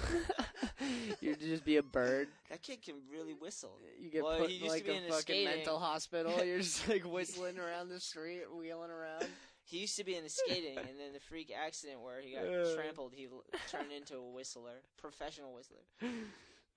You'd 1.21 1.39
just 1.39 1.63
be 1.63 1.77
a 1.77 1.83
bird. 1.83 2.27
that 2.49 2.61
kid 2.61 2.81
can 2.81 2.95
really 3.11 3.33
whistle. 3.33 3.77
You 3.99 4.09
get 4.09 4.23
Well, 4.23 4.39
put 4.39 4.49
he 4.49 4.61
in 4.63 4.67
like 4.67 4.87
a 4.87 4.93
into 4.93 5.09
fucking 5.09 5.21
skating. 5.21 5.45
mental 5.45 5.79
hospital. 5.79 6.43
You're 6.43 6.57
just 6.59 6.89
like 6.89 7.03
whistling 7.05 7.59
around 7.59 7.89
the 7.89 7.99
street, 7.99 8.41
wheeling 8.57 8.91
around. 8.91 9.25
He 9.65 9.77
used 9.79 9.95
to 9.97 10.03
be 10.03 10.15
in 10.15 10.23
the 10.23 10.29
skating, 10.29 10.77
and 10.77 10.99
then 10.99 11.13
the 11.13 11.19
freak 11.21 11.51
accident 11.55 12.01
where 12.01 12.19
he 12.19 12.33
got 12.33 12.75
trampled, 12.75 13.13
he 13.15 13.25
l- 13.31 13.43
turned 13.71 13.91
into 13.91 14.17
a 14.17 14.29
whistler, 14.31 14.81
professional 14.97 15.53
whistler. 15.53 15.77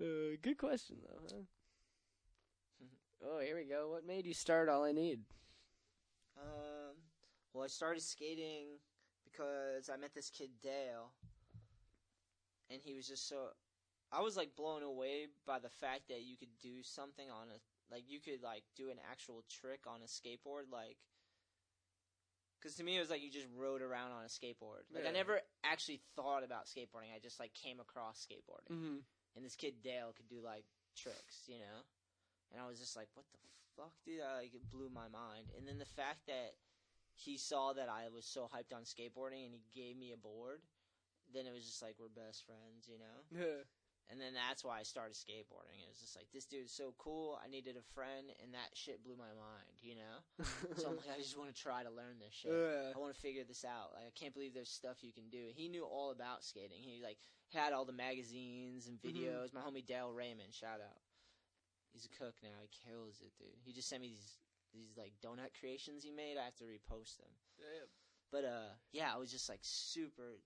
Uh, 0.01 0.37
good 0.43 0.59
question 0.59 0.97
though, 1.03 1.21
huh? 1.31 1.43
oh, 3.27 3.41
here 3.41 3.57
we 3.57 3.65
go. 3.65 3.91
What 3.91 4.07
made 4.07 4.27
you 4.27 4.35
start 4.35 4.69
All 4.69 4.85
I 4.85 4.93
Need? 4.93 5.21
Um, 6.39 6.97
well, 7.55 7.65
I 7.65 7.69
started 7.69 8.03
skating 8.03 8.79
because 9.25 9.89
I 9.89 9.97
met 9.97 10.15
this 10.15 10.29
kid 10.29 10.51
Dale, 10.63 11.13
and 12.71 12.81
he 12.83 12.95
was 12.95 13.09
just 13.09 13.29
so. 13.29 13.49
I 14.13 14.21
was 14.21 14.37
like 14.37 14.55
blown 14.55 14.83
away 14.83 15.27
by 15.47 15.59
the 15.59 15.71
fact 15.71 16.09
that 16.09 16.23
you 16.23 16.37
could 16.37 16.55
do 16.63 16.83
something 16.83 17.29
on 17.31 17.49
a 17.49 17.59
like 17.95 18.05
you 18.07 18.21
could 18.21 18.43
like 18.43 18.65
do 18.77 18.91
an 18.91 18.99
actual 19.11 19.45
trick 19.49 19.81
on 19.87 20.01
a 20.03 20.07
skateboard 20.07 20.71
like. 20.71 20.97
Because 22.61 22.77
to 22.77 22.85
me, 22.85 22.97
it 22.97 23.01
was 23.01 23.11
like 23.11 23.23
you 23.23 23.31
just 23.31 23.47
rode 23.57 23.83
around 23.83 24.13
on 24.13 24.25
a 24.25 24.29
skateboard. 24.29 24.89
Like 24.93 25.07
I 25.07 25.13
never 25.13 25.41
actually 25.63 26.01
thought 26.17 26.43
about 26.43 26.67
skateboarding. 26.67 27.15
I 27.15 27.21
just 27.23 27.39
like 27.39 27.53
came 27.55 27.81
across 27.81 28.27
skateboarding. 28.27 28.75
Mm-hmm. 28.75 28.97
And 29.37 29.44
this 29.44 29.55
kid 29.55 29.75
Dale 29.85 30.12
could 30.16 30.29
do 30.29 30.40
like 30.42 30.64
tricks, 30.96 31.44
you 31.46 31.61
know. 31.61 31.85
And 32.53 32.62
I 32.62 32.66
was 32.68 32.79
just 32.79 32.96
like, 32.96 33.09
"What 33.14 33.27
the 33.31 33.38
fuck, 33.77 33.92
dude?" 34.05 34.20
I, 34.25 34.49
like 34.49 34.55
it 34.55 34.70
blew 34.70 34.88
my 34.88 35.09
mind. 35.09 35.53
And 35.57 35.68
then 35.68 35.79
the 35.79 35.85
fact 35.85 36.27
that 36.27 36.57
he 37.14 37.37
saw 37.37 37.72
that 37.72 37.88
I 37.88 38.09
was 38.09 38.25
so 38.25 38.49
hyped 38.49 38.75
on 38.75 38.83
skateboarding 38.83 39.44
and 39.44 39.55
he 39.55 39.62
gave 39.75 39.96
me 39.96 40.12
a 40.12 40.16
board, 40.16 40.61
then 41.33 41.46
it 41.46 41.53
was 41.53 41.64
just 41.64 41.83
like 41.83 41.96
we're 41.99 42.09
best 42.09 42.44
friends, 42.44 42.88
you 42.88 42.99
know. 42.99 43.62
And 44.27 44.35
then 44.35 44.43
that's 44.49 44.65
why 44.65 44.81
I 44.81 44.83
started 44.83 45.15
skateboarding. 45.15 45.79
It 45.79 45.87
was 45.89 46.01
just 46.03 46.17
like 46.17 46.27
this 46.35 46.47
dude 46.47 46.65
is 46.67 46.73
so 46.75 46.95
cool. 46.99 47.39
I 47.39 47.47
needed 47.47 47.77
a 47.79 47.87
friend, 47.95 48.27
and 48.43 48.51
that 48.55 48.75
shit 48.75 49.05
blew 49.05 49.15
my 49.15 49.31
mind, 49.39 49.79
you 49.81 49.95
know. 49.95 50.17
So 50.75 50.89
I'm 50.91 50.97
like, 50.97 51.07
I 51.15 51.19
just 51.23 51.39
want 51.39 51.55
to 51.55 51.62
try 51.62 51.85
to 51.87 51.91
learn 51.95 52.19
this 52.19 52.35
shit. 52.35 52.51
Yeah. 52.51 52.91
I 52.91 52.99
want 52.99 53.15
to 53.15 53.21
figure 53.21 53.45
this 53.47 53.62
out. 53.65 53.95
Like, 53.95 54.11
I 54.11 54.12
can't 54.19 54.35
believe 54.35 54.53
there's 54.53 54.69
stuff 54.69 55.05
you 55.07 55.12
can 55.12 55.29
do. 55.31 55.55
He 55.55 55.69
knew 55.69 55.85
all 55.85 56.11
about 56.11 56.43
skating. 56.43 56.83
He 56.83 56.99
like 56.99 57.19
had 57.55 57.73
all 57.73 57.85
the 57.87 57.95
magazines 57.95 58.89
and 58.89 58.99
Mhm. 58.99 59.15
videos. 59.15 59.53
My 59.55 59.61
homie 59.62 59.87
Dale 59.87 60.11
Raymond, 60.12 60.53
shout 60.53 60.81
out. 60.83 60.99
He's 61.95 62.05
a 62.05 62.11
cook 62.19 62.35
now. 62.43 62.59
He 62.61 62.69
kills 62.91 63.21
it, 63.23 63.31
dude. 63.39 63.55
He 63.62 63.73
just 63.73 63.89
sent 63.89 64.03
me 64.03 64.09
these 64.09 64.39
these 64.75 64.97
like 64.99 65.12
donut 65.25 65.55
creations 65.59 66.03
he 66.03 66.11
made. 66.11 66.37
I 66.37 66.45
have 66.45 66.57
to 66.57 66.65
repost 66.65 67.17
them. 67.17 67.31
But 68.33 68.45
uh, 68.45 68.75
yeah, 68.93 69.15
I 69.15 69.17
was 69.17 69.31
just 69.31 69.49
like 69.49 69.61
super 69.62 70.43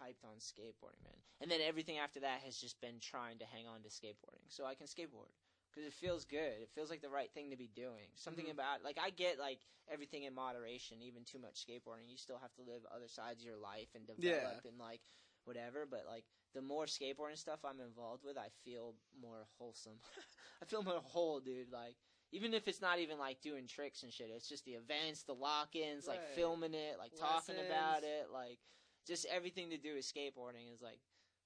hyped 0.00 0.24
on 0.24 0.36
skateboarding, 0.38 1.02
man. 1.04 1.20
And 1.40 1.50
then 1.50 1.60
everything 1.60 1.98
after 1.98 2.20
that 2.20 2.40
has 2.44 2.56
just 2.56 2.80
been 2.80 3.00
trying 3.00 3.38
to 3.38 3.44
hang 3.44 3.66
on 3.66 3.82
to 3.82 3.88
skateboarding, 3.88 4.48
so 4.48 4.64
I 4.64 4.74
can 4.74 4.86
skateboard 4.86 5.32
because 5.70 5.86
it 5.86 5.94
feels 5.94 6.24
good. 6.24 6.60
It 6.60 6.68
feels 6.74 6.90
like 6.90 7.00
the 7.00 7.08
right 7.10 7.30
thing 7.32 7.50
to 7.50 7.56
be 7.56 7.68
doing. 7.74 8.08
Something 8.14 8.46
Mhm. 8.46 8.52
about 8.52 8.82
like 8.84 8.98
I 8.98 9.10
get 9.10 9.38
like 9.38 9.60
everything 9.88 10.24
in 10.24 10.34
moderation. 10.34 11.02
Even 11.02 11.24
too 11.24 11.38
much 11.38 11.64
skateboarding, 11.64 12.08
you 12.08 12.16
still 12.16 12.38
have 12.38 12.52
to 12.54 12.62
live 12.62 12.84
other 12.94 13.08
sides 13.08 13.40
of 13.40 13.46
your 13.46 13.56
life 13.56 13.88
and 13.94 14.06
develop 14.06 14.64
and 14.64 14.78
like 14.78 15.00
whatever. 15.44 15.86
But 15.86 16.04
like 16.06 16.24
the 16.54 16.62
more 16.62 16.84
skateboarding 16.84 17.38
stuff 17.38 17.64
I'm 17.64 17.80
involved 17.80 18.24
with, 18.24 18.36
I 18.36 18.48
feel 18.64 18.94
more 19.18 19.46
wholesome. 19.58 19.98
I 20.62 20.66
feel 20.66 20.82
more 20.82 21.00
whole, 21.02 21.40
dude. 21.40 21.72
Like 21.72 21.96
even 22.32 22.54
if 22.54 22.68
it's 22.68 22.80
not 22.80 22.98
even 22.98 23.18
like 23.18 23.40
doing 23.40 23.66
tricks 23.66 24.02
and 24.02 24.12
shit, 24.12 24.30
it's 24.30 24.48
just 24.48 24.64
the 24.64 24.72
events, 24.74 25.22
the 25.22 25.34
lock-ins, 25.34 26.06
like 26.06 26.20
filming 26.34 26.74
it, 26.74 26.96
like 26.98 27.12
talking 27.18 27.56
about 27.58 28.02
it, 28.04 28.28
like 28.32 28.58
just 29.06 29.26
everything 29.26 29.70
to 29.70 29.78
do 29.78 29.94
with 29.94 30.06
skateboarding 30.06 30.72
is 30.72 30.82
like 30.82 31.00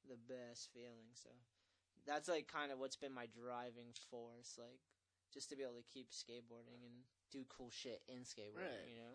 the 0.09 0.19
best 0.29 0.71
feeling. 0.73 1.13
So 1.15 1.31
that's 2.07 2.29
like 2.29 2.47
kind 2.47 2.71
of 2.71 2.79
what's 2.79 2.97
been 2.97 3.13
my 3.13 3.27
driving 3.33 3.93
force, 4.11 4.57
like 4.59 4.81
just 5.33 5.51
to 5.51 5.57
be 5.57 5.63
able 5.63 5.81
to 5.81 5.89
keep 5.93 6.11
skateboarding 6.11 6.81
and 6.85 6.95
do 7.33 7.45
cool 7.49 7.71
shit 7.71 8.03
in 8.09 8.23
skateboarding. 8.23 8.71
Right. 8.71 8.91
You 8.93 8.97
know, 9.03 9.15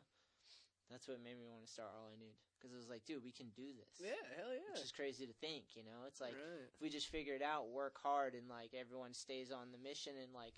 that's 0.90 1.08
what 1.08 1.24
made 1.24 1.40
me 1.40 1.48
want 1.48 1.66
to 1.66 1.72
start 1.72 1.90
All 1.96 2.12
I 2.12 2.20
Need 2.20 2.36
because 2.62 2.74
it 2.74 2.78
was 2.78 2.90
like, 2.90 3.06
dude, 3.06 3.26
we 3.26 3.32
can 3.32 3.50
do 3.58 3.74
this. 3.74 3.98
Yeah, 3.98 4.22
hell 4.38 4.54
yeah. 4.54 4.70
Which 4.70 4.86
is 4.86 4.92
crazy 4.92 5.26
to 5.26 5.34
think, 5.42 5.74
you 5.74 5.82
know. 5.82 6.06
It's 6.06 6.22
like 6.22 6.38
right. 6.38 6.70
if 6.70 6.82
we 6.82 6.90
just 6.90 7.10
figure 7.10 7.34
it 7.34 7.42
out, 7.42 7.74
work 7.74 7.98
hard, 7.98 8.36
and 8.36 8.46
like 8.46 8.78
everyone 8.78 9.14
stays 9.14 9.50
on 9.50 9.74
the 9.74 9.82
mission, 9.82 10.14
and 10.22 10.30
like, 10.30 10.54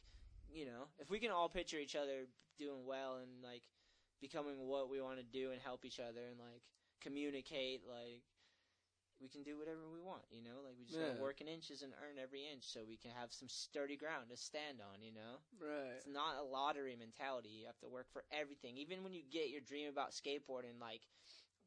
you 0.51 0.65
know, 0.65 0.91
if 0.99 1.09
we 1.09 1.19
can 1.19 1.31
all 1.31 1.47
picture 1.47 1.77
each 1.77 1.95
other 1.95 2.27
doing 2.59 2.84
well 2.86 3.23
and 3.23 3.31
like 3.41 3.63
becoming 4.19 4.67
what 4.67 4.91
we 4.91 5.01
want 5.01 5.17
to 5.17 5.23
do 5.23 5.51
and 5.51 5.61
help 5.61 5.86
each 5.86 5.99
other 5.99 6.27
and 6.29 6.39
like 6.39 6.61
communicate, 7.03 7.83
like 7.87 8.23
we 9.21 9.29
can 9.29 9.43
do 9.43 9.57
whatever 9.57 9.87
we 9.91 9.99
want, 10.03 10.23
you 10.31 10.43
know. 10.43 10.63
Like 10.63 10.75
we 10.79 10.85
just 10.85 10.99
gotta 10.99 11.19
work 11.19 11.39
in 11.41 11.47
inches 11.47 11.81
and 11.83 11.93
earn 12.03 12.19
every 12.19 12.43
inch, 12.47 12.63
so 12.63 12.81
we 12.87 12.97
can 12.97 13.11
have 13.11 13.31
some 13.31 13.47
sturdy 13.47 13.95
ground 13.95 14.31
to 14.31 14.37
stand 14.37 14.79
on, 14.81 15.03
you 15.03 15.13
know. 15.13 15.43
Right. 15.59 15.95
It's 15.95 16.07
not 16.07 16.39
a 16.39 16.43
lottery 16.43 16.95
mentality. 16.95 17.49
You 17.49 17.67
have 17.67 17.79
to 17.79 17.89
work 17.91 18.07
for 18.11 18.23
everything. 18.31 18.77
Even 18.77 19.03
when 19.03 19.13
you 19.13 19.23
get 19.23 19.49
your 19.49 19.61
dream 19.61 19.87
about 19.87 20.11
skateboarding, 20.11 20.79
like 20.79 21.07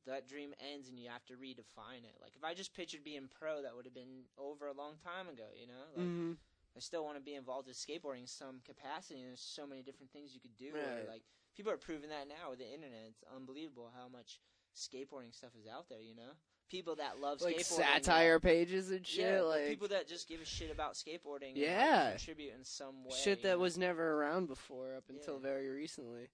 that 0.06 0.28
dream 0.28 0.54
ends 0.60 0.88
and 0.88 0.98
you 0.98 1.08
have 1.10 1.24
to 1.26 1.34
redefine 1.34 2.04
it. 2.06 2.16
Like 2.20 2.36
if 2.36 2.44
I 2.44 2.54
just 2.54 2.74
pictured 2.74 3.04
being 3.04 3.28
pro, 3.28 3.62
that 3.62 3.74
would 3.74 3.86
have 3.86 3.94
been 3.94 4.28
over 4.38 4.68
a 4.68 4.76
long 4.76 4.96
time 5.02 5.28
ago. 5.28 5.48
You 5.56 5.66
know, 5.66 5.84
like 5.96 6.06
hmm 6.06 6.32
I 6.76 6.80
still 6.80 7.04
want 7.08 7.16
to 7.16 7.24
be 7.24 7.34
involved 7.34 7.68
with 7.68 7.76
skateboarding 7.80 8.28
in 8.28 8.30
some 8.30 8.60
capacity. 8.66 9.20
And 9.20 9.28
there's 9.32 9.40
so 9.40 9.66
many 9.66 9.82
different 9.82 10.12
things 10.12 10.34
you 10.34 10.40
could 10.44 10.56
do. 10.56 10.76
Right. 10.76 11.08
like 11.08 11.22
people 11.56 11.72
are 11.72 11.80
proving 11.80 12.10
that 12.10 12.28
now 12.28 12.50
with 12.50 12.58
the 12.60 12.68
internet. 12.68 13.08
It's 13.08 13.24
unbelievable 13.34 13.88
how 13.96 14.08
much 14.12 14.40
skateboarding 14.76 15.34
stuff 15.34 15.50
is 15.58 15.66
out 15.66 15.88
there. 15.88 16.00
You 16.00 16.14
know, 16.14 16.32
people 16.70 16.96
that 16.96 17.18
love 17.20 17.40
Like 17.40 17.56
skateboarding 17.56 17.64
satire 17.64 18.38
pages 18.40 18.90
and 18.90 19.06
shit. 19.06 19.24
yeah, 19.24 19.40
like 19.40 19.66
people 19.68 19.88
that 19.88 20.06
just 20.08 20.28
give 20.28 20.40
a 20.40 20.44
shit 20.44 20.70
about 20.70 20.94
skateboarding. 20.94 21.50
and, 21.54 21.58
like, 21.58 21.66
Yeah. 21.68 22.10
contribute 22.10 22.54
in 22.54 22.64
some 22.64 23.04
way. 23.04 23.16
shit 23.16 23.42
that 23.42 23.52
know? 23.52 23.58
was 23.58 23.76
never 23.78 24.12
around 24.20 24.46
before 24.46 24.94
up 24.94 25.04
until 25.08 25.34
Yeah. 25.36 25.40
very 25.42 25.68
recently. 25.68 26.28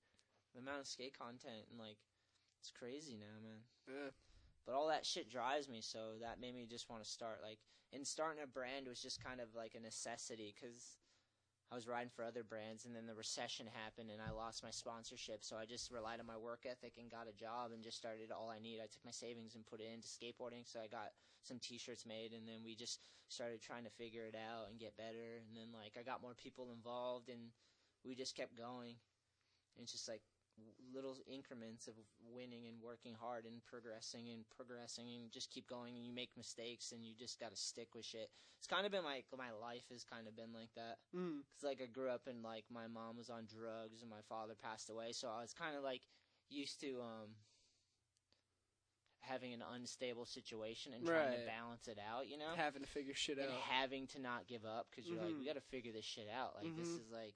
the 0.54 0.58
amount 0.58 0.80
of 0.80 0.86
skate 0.86 1.16
content 1.18 1.64
and 1.70 1.78
like 1.78 1.96
it's 2.60 2.70
crazy 2.70 3.16
now, 3.16 3.40
man. 3.42 3.64
Yeah. 3.88 4.10
But 4.66 4.74
all 4.74 4.88
that 4.88 5.06
shit 5.06 5.30
drives 5.30 5.66
me, 5.68 5.80
so 5.80 6.18
that 6.20 6.38
made 6.38 6.54
me 6.54 6.66
just 6.66 6.88
want 6.90 7.02
to 7.02 7.08
start. 7.08 7.40
Like, 7.42 7.58
and 7.92 8.06
starting 8.06 8.42
a 8.42 8.46
brand 8.46 8.86
was 8.86 9.00
just 9.00 9.24
kind 9.24 9.40
of 9.40 9.54
like 9.54 9.74
a 9.74 9.80
necessity 9.80 10.54
because 10.54 10.98
I 11.72 11.74
was 11.74 11.88
riding 11.88 12.12
for 12.12 12.20
other 12.20 12.44
brands, 12.44 12.84
and 12.84 12.92
then 12.94 13.08
the 13.08 13.16
recession 13.16 13.64
happened, 13.64 14.12
and 14.12 14.20
I 14.20 14.28
lost 14.28 14.60
my 14.62 14.68
sponsorship. 14.68 15.40
So 15.40 15.56
I 15.56 15.64
just 15.64 15.90
relied 15.90 16.20
on 16.20 16.28
my 16.28 16.36
work 16.36 16.68
ethic 16.68 17.00
and 17.00 17.08
got 17.08 17.32
a 17.32 17.32
job, 17.32 17.72
and 17.72 17.80
just 17.80 17.96
started 17.96 18.28
all 18.28 18.52
I 18.52 18.60
need. 18.60 18.76
I 18.76 18.92
took 18.92 19.00
my 19.08 19.10
savings 19.10 19.56
and 19.56 19.64
put 19.64 19.80
it 19.80 19.88
into 19.88 20.04
skateboarding, 20.04 20.68
so 20.68 20.84
I 20.84 20.86
got 20.92 21.16
some 21.40 21.56
T-shirts 21.58 22.04
made, 22.04 22.36
and 22.36 22.46
then 22.46 22.60
we 22.60 22.76
just 22.76 23.00
started 23.32 23.64
trying 23.64 23.84
to 23.84 23.96
figure 23.96 24.28
it 24.28 24.36
out 24.36 24.68
and 24.68 24.78
get 24.78 25.00
better. 25.00 25.40
And 25.40 25.56
then 25.56 25.72
like 25.72 25.96
I 25.96 26.04
got 26.04 26.20
more 26.20 26.36
people 26.36 26.76
involved, 26.76 27.30
and 27.32 27.56
we 28.04 28.14
just 28.14 28.36
kept 28.36 28.52
going. 28.52 29.00
And 29.72 29.88
it's 29.88 29.92
just 29.92 30.12
like 30.12 30.20
little 30.94 31.16
increments 31.26 31.88
of 31.88 31.94
winning 32.20 32.66
and 32.66 32.80
working 32.82 33.14
hard 33.18 33.44
and 33.46 33.64
progressing 33.64 34.28
and 34.28 34.44
progressing 34.54 35.08
and 35.14 35.30
just 35.32 35.50
keep 35.50 35.66
going 35.66 35.96
and 35.96 36.04
you 36.04 36.12
make 36.12 36.30
mistakes 36.36 36.92
and 36.92 37.04
you 37.04 37.14
just 37.18 37.40
got 37.40 37.50
to 37.50 37.56
stick 37.56 37.94
with 37.94 38.04
shit. 38.04 38.28
It's 38.58 38.66
kind 38.66 38.84
of 38.86 38.92
been 38.92 39.04
like 39.04 39.24
my 39.36 39.50
life 39.50 39.84
has 39.90 40.04
kind 40.04 40.28
of 40.28 40.36
been 40.36 40.52
like 40.52 40.70
that 40.76 40.98
Mm. 41.14 41.42
cuz 41.54 41.62
like 41.64 41.80
I 41.82 41.86
grew 41.86 42.10
up 42.10 42.26
and 42.26 42.42
like 42.42 42.64
my 42.70 42.86
mom 42.86 43.16
was 43.16 43.30
on 43.30 43.46
drugs 43.46 44.02
and 44.02 44.10
my 44.10 44.20
father 44.28 44.54
passed 44.54 44.90
away 44.90 45.12
so 45.12 45.28
I 45.28 45.40
was 45.40 45.52
kind 45.54 45.76
of 45.76 45.82
like 45.82 46.02
used 46.50 46.80
to 46.80 47.00
um 47.00 47.34
having 49.20 49.52
an 49.54 49.62
unstable 49.74 50.26
situation 50.26 50.92
and 50.92 51.06
trying 51.06 51.30
to 51.30 51.46
balance 51.46 51.86
it 51.86 51.98
out, 51.98 52.26
you 52.28 52.36
know? 52.36 52.54
Having 52.56 52.82
to 52.82 52.88
figure 52.88 53.14
shit 53.14 53.38
and 53.38 53.48
out. 53.50 53.60
having 53.60 54.06
to 54.08 54.18
not 54.20 54.48
give 54.48 54.64
up 54.64 54.88
because 54.90 55.08
you're 55.08 55.20
like, 55.22 55.34
Mhm. 55.34 55.38
we 55.38 55.46
got 55.46 55.54
to 55.54 55.60
figure 55.60 55.92
this 55.92 56.04
shit 56.04 56.28
out. 56.28 56.54
Like 56.56 56.74
this 56.76 56.88
Mhm. 56.88 57.00
is 57.00 57.10
like 57.10 57.34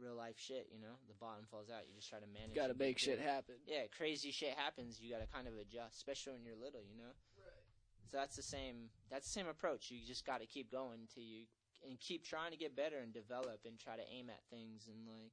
real 0.00 0.14
life 0.14 0.36
shit, 0.38 0.68
you 0.72 0.80
know. 0.80 0.94
The 1.08 1.14
bottom 1.20 1.44
falls 1.50 1.70
out. 1.70 1.86
You 1.88 1.94
just 1.94 2.08
try 2.08 2.18
to 2.18 2.26
manage. 2.26 2.54
Got 2.54 2.68
to 2.68 2.78
make 2.78 2.98
shit 2.98 3.20
happen. 3.20 3.56
Yeah, 3.66 3.86
crazy 3.96 4.30
shit 4.30 4.54
happens. 4.56 5.00
You 5.00 5.12
got 5.12 5.20
to 5.20 5.30
kind 5.30 5.46
of 5.48 5.54
adjust, 5.54 5.96
especially 5.96 6.34
when 6.34 6.44
you're 6.44 6.58
little, 6.58 6.82
you 6.82 6.96
know. 6.96 7.14
Right. 7.38 7.64
So 8.10 8.16
that's 8.18 8.36
the 8.36 8.42
same. 8.46 8.90
That's 9.10 9.26
the 9.26 9.32
same 9.32 9.48
approach. 9.48 9.90
You 9.90 9.98
just 10.06 10.26
got 10.26 10.40
to 10.40 10.46
keep 10.46 10.70
going 10.70 11.00
until 11.06 11.22
you 11.22 11.46
and 11.86 12.00
keep 12.00 12.24
trying 12.24 12.50
to 12.52 12.56
get 12.56 12.74
better 12.74 12.98
and 12.98 13.12
develop 13.12 13.60
and 13.68 13.78
try 13.78 13.96
to 13.96 14.06
aim 14.10 14.30
at 14.30 14.40
things 14.50 14.88
and 14.88 15.06
like. 15.06 15.32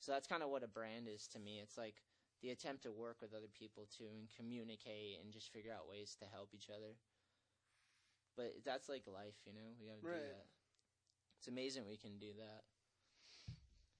So 0.00 0.12
that's 0.12 0.28
kind 0.28 0.42
of 0.42 0.50
what 0.50 0.62
a 0.62 0.68
brand 0.70 1.08
is 1.10 1.26
to 1.34 1.38
me. 1.40 1.58
It's 1.62 1.76
like 1.76 1.96
the 2.40 2.50
attempt 2.50 2.84
to 2.84 2.92
work 2.92 3.18
with 3.20 3.34
other 3.34 3.50
people 3.50 3.88
too 3.90 4.06
and 4.14 4.30
communicate 4.38 5.18
and 5.18 5.32
just 5.32 5.50
figure 5.50 5.74
out 5.74 5.90
ways 5.90 6.14
to 6.22 6.26
help 6.30 6.50
each 6.54 6.70
other. 6.70 6.94
But 8.36 8.62
that's 8.64 8.88
like 8.88 9.02
life, 9.10 9.34
you 9.44 9.52
know. 9.52 9.74
We 9.80 9.88
got 9.90 9.98
to 10.00 10.06
Right. 10.06 10.22
do 10.22 10.28
that. 10.30 10.46
It's 11.38 11.48
amazing 11.48 11.86
we 11.88 11.96
can 11.96 12.18
do 12.18 12.30
that. 12.38 12.62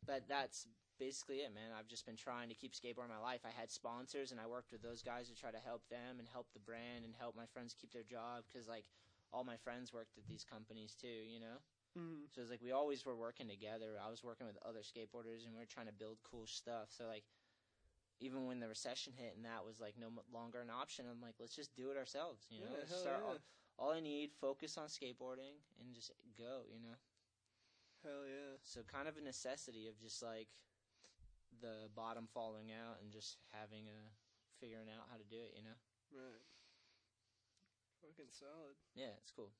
But 0.09 0.25
that's 0.27 0.67
basically 0.99 1.45
it, 1.45 1.55
man. 1.55 1.71
I've 1.77 1.87
just 1.87 2.07
been 2.07 2.17
trying 2.17 2.49
to 2.49 2.57
keep 2.57 2.73
skateboarding 2.73 3.13
my 3.13 3.21
life. 3.21 3.45
I 3.45 3.53
had 3.53 3.71
sponsors, 3.71 4.33
and 4.33 4.41
I 4.41 4.47
worked 4.49 4.73
with 4.73 4.83
those 4.83 5.03
guys 5.03 5.29
to 5.29 5.37
try 5.37 5.53
to 5.53 5.61
help 5.61 5.87
them 5.89 6.19
and 6.19 6.27
help 6.27 6.49
the 6.57 6.65
brand 6.65 7.05
and 7.05 7.13
help 7.13 7.37
my 7.37 7.47
friends 7.47 7.77
keep 7.79 7.93
their 7.93 8.03
job 8.03 8.49
because, 8.49 8.67
like, 8.67 8.89
all 9.33 9.45
my 9.45 9.57
friends 9.57 9.93
worked 9.93 10.17
at 10.17 10.27
these 10.27 10.45
companies 10.49 10.97
too, 10.97 11.23
you 11.29 11.39
know. 11.39 11.61
Mm. 11.93 12.25
So 12.35 12.41
it's 12.41 12.51
like 12.51 12.65
we 12.65 12.73
always 12.73 13.05
were 13.05 13.17
working 13.17 13.49
together. 13.49 14.01
I 14.01 14.11
was 14.11 14.25
working 14.25 14.47
with 14.47 14.57
other 14.65 14.81
skateboarders, 14.81 15.45
and 15.45 15.53
we 15.53 15.61
were 15.61 15.69
trying 15.69 15.87
to 15.87 15.93
build 15.93 16.19
cool 16.25 16.47
stuff. 16.47 16.89
So 16.89 17.05
like, 17.07 17.25
even 18.21 18.47
when 18.47 18.59
the 18.61 18.69
recession 18.69 19.13
hit 19.17 19.35
and 19.37 19.45
that 19.45 19.65
was 19.65 19.79
like 19.79 19.95
no 20.01 20.09
longer 20.33 20.61
an 20.61 20.71
option, 20.71 21.07
I'm 21.11 21.23
like, 21.23 21.35
let's 21.39 21.55
just 21.55 21.75
do 21.77 21.91
it 21.91 21.97
ourselves, 21.97 22.47
you 22.51 22.61
know. 22.61 22.73
Yeah, 22.73 22.97
start 22.97 23.21
yeah. 23.23 23.29
all, 23.29 23.39
all 23.79 23.93
I 23.93 24.01
need, 24.01 24.31
focus 24.41 24.77
on 24.77 24.89
skateboarding, 24.89 25.61
and 25.81 25.95
just 25.95 26.13
go, 26.37 26.67
you 26.73 26.81
know. 26.81 26.97
Hell 28.05 28.25
yeah. 28.27 28.57
So 28.63 28.87
kind 28.87 29.09
of 29.09 29.17
a 29.17 29.25
necessity 29.25 29.89
of 29.89 29.99
just 29.99 30.23
like 30.23 30.49
the 31.61 31.91
bottom 31.97 32.29
falling 32.31 32.71
out 32.71 33.03
and 33.03 33.11
just 33.11 33.39
having 33.51 33.91
a 33.91 34.01
figuring 34.63 34.91
out 34.91 35.11
how 35.11 35.19
to 35.19 35.27
do 35.27 35.39
it, 35.39 35.55
you 35.59 35.65
know. 35.67 35.79
Right. 36.15 36.45
Fucking 38.03 38.31
solid. 38.31 38.79
Yeah, 38.95 39.15
it's 39.19 39.35
cool. 39.35 39.51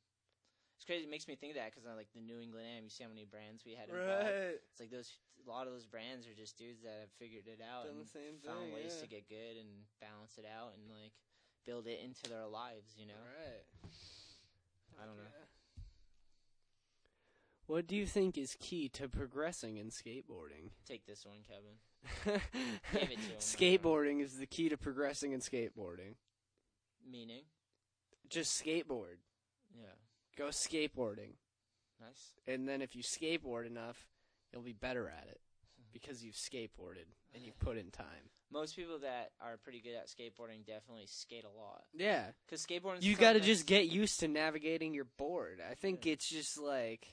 It's 0.79 0.87
crazy. 0.87 1.03
It 1.03 1.11
makes 1.11 1.27
me 1.27 1.35
think 1.35 1.59
of 1.59 1.59
that 1.59 1.75
because 1.75 1.91
I 1.91 1.99
like 1.99 2.15
the 2.15 2.23
New 2.23 2.39
England 2.39 2.71
Am. 2.71 2.87
You 2.87 2.93
see 2.95 3.03
how 3.03 3.11
many 3.11 3.27
brands 3.27 3.67
we 3.67 3.75
had. 3.75 3.91
Right. 3.91 4.63
It's 4.71 4.79
like 4.79 4.95
those. 4.95 5.19
A 5.43 5.51
lot 5.51 5.67
of 5.67 5.75
those 5.75 5.87
brands 5.87 6.29
are 6.29 6.37
just 6.37 6.55
dudes 6.59 6.83
that 6.87 7.09
have 7.09 7.15
figured 7.19 7.51
it 7.51 7.59
out 7.59 7.89
Done 7.89 7.99
and 7.99 8.05
the 8.05 8.11
same 8.11 8.37
found 8.45 8.69
thing, 8.69 8.75
ways 8.75 8.95
yeah. 8.95 9.03
to 9.03 9.07
get 9.11 9.31
good 9.33 9.55
and 9.59 9.71
balance 9.99 10.37
it 10.37 10.47
out 10.47 10.77
and 10.77 10.87
like 10.87 11.15
build 11.67 11.91
it 11.91 11.99
into 11.99 12.31
their 12.31 12.47
lives. 12.47 12.95
You 12.95 13.11
know. 13.11 13.19
Right. 13.19 13.67
I 15.03 15.07
don't 15.07 15.19
know. 15.19 15.35
What 17.69 17.87
do 17.87 17.95
you 17.95 18.07
think 18.07 18.39
is 18.39 18.57
key 18.59 18.89
to 18.95 19.09
progressing 19.09 19.77
in 19.77 19.91
skateboarding? 19.91 20.71
Take 20.87 21.07
this 21.07 21.25
one, 21.27 21.37
Kevin. 21.47 22.41
Give 22.95 23.11
it 23.11 23.17
to 23.19 23.21
him. 23.21 23.39
Skateboarding 23.39 24.23
is 24.23 24.39
the 24.39 24.47
key 24.47 24.71
to 24.71 24.79
progressing 24.79 25.33
in 25.33 25.41
skateboarding. 25.41 26.15
Meaning. 27.09 27.43
Just 28.31 28.63
skateboard. 28.65 29.19
Yeah. 29.77 29.85
Go 30.39 30.47
skateboarding. 30.47 31.33
Nice. 32.01 32.33
And 32.47 32.67
then 32.67 32.81
if 32.81 32.97
you 32.97 33.03
skateboard 33.03 33.67
enough, 33.67 34.07
you'll 34.51 34.63
be 34.63 34.73
better 34.73 35.07
at 35.09 35.27
it 35.29 35.41
because 35.93 36.25
you've 36.25 36.37
skateboarded 36.37 37.05
and 37.35 37.45
you've 37.45 37.59
put 37.59 37.77
in 37.77 37.91
time. 37.91 38.31
Most 38.51 38.77
people 38.77 38.99
that 39.01 39.33
are 39.43 39.59
pretty 39.59 39.81
good 39.83 39.95
at 39.95 40.07
skateboarding 40.07 40.65
definitely 40.67 41.05
skate 41.07 41.45
a 41.45 41.49
lot. 41.61 41.83
Yeah. 41.95 42.29
Because 42.47 42.65
skateboarding. 42.65 43.03
You 43.03 43.15
got 43.15 43.35
to 43.35 43.41
just 43.41 43.67
get 43.67 43.89
used 43.89 44.21
to 44.21 44.29
navigating 44.29 44.95
your 44.95 45.05
board. 45.19 45.61
I 45.71 45.75
think 45.75 46.07
Yeah. 46.07 46.15
it's 46.15 46.27
just 46.31 46.57
like 46.59 47.13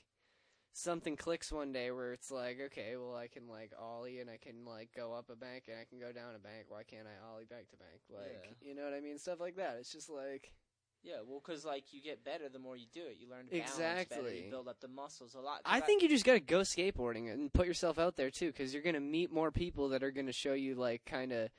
something 0.76 1.16
clicks 1.16 1.50
one 1.50 1.72
day 1.72 1.90
where 1.90 2.12
it's 2.12 2.30
like, 2.30 2.58
okay, 2.66 2.96
well 2.96 3.16
I 3.16 3.28
can 3.28 3.48
like 3.48 3.72
ollie 3.80 4.20
and 4.20 4.28
I 4.28 4.36
can 4.36 4.64
like 4.66 4.90
go 4.94 5.14
up 5.14 5.30
a 5.30 5.36
bank 5.36 5.64
and 5.68 5.76
I 5.80 5.84
can 5.84 5.98
go 5.98 6.12
down 6.12 6.34
a 6.34 6.38
bank. 6.38 6.66
Why 6.68 6.82
can't 6.82 7.06
I 7.06 7.26
ollie 7.28 7.46
back 7.46 7.68
to 7.70 7.76
bank? 7.76 8.00
Like, 8.10 8.44
Yeah. 8.44 8.68
you 8.68 8.74
know 8.74 8.84
what 8.84 8.92
I 8.94 9.00
mean? 9.00 9.18
Stuff 9.18 9.40
like 9.40 9.56
that. 9.56 9.76
It's 9.80 9.90
just 9.92 10.10
like 10.10 10.52
Yeah, 11.02 11.20
well, 11.26 11.40
because 11.44 11.64
like 11.64 11.92
you 11.92 12.02
get 12.02 12.24
better 12.24 12.48
the 12.48 12.58
more 12.58 12.76
you 12.76 12.86
do 12.92 13.02
it. 13.02 13.16
You 13.18 13.28
learn 13.30 13.46
to 13.46 13.52
balance 13.52 13.70
better. 13.76 13.92
Exactly. 14.00 14.44
You 14.44 14.50
build 14.50 14.68
up 14.68 14.80
the 14.80 14.88
muscles 14.88 15.34
a 15.34 15.40
lot. 15.40 15.60
I 15.64 15.80
think 15.80 16.02
you 16.02 16.08
just 16.08 16.24
got 16.24 16.34
to 16.34 16.40
go 16.40 16.60
skateboarding 16.60 17.32
and 17.32 17.52
put 17.52 17.66
yourself 17.66 17.98
out 17.98 18.16
there 18.16 18.30
too 18.30 18.52
cuz 18.52 18.74
you're 18.74 18.82
going 18.82 18.94
to 18.94 19.00
meet 19.00 19.32
more 19.32 19.50
people 19.50 19.90
that 19.90 20.02
are 20.02 20.10
going 20.10 20.26
to 20.26 20.32
show 20.32 20.52
you 20.52 20.74
like 20.74 21.04
kind 21.04 21.32
of 21.32 21.50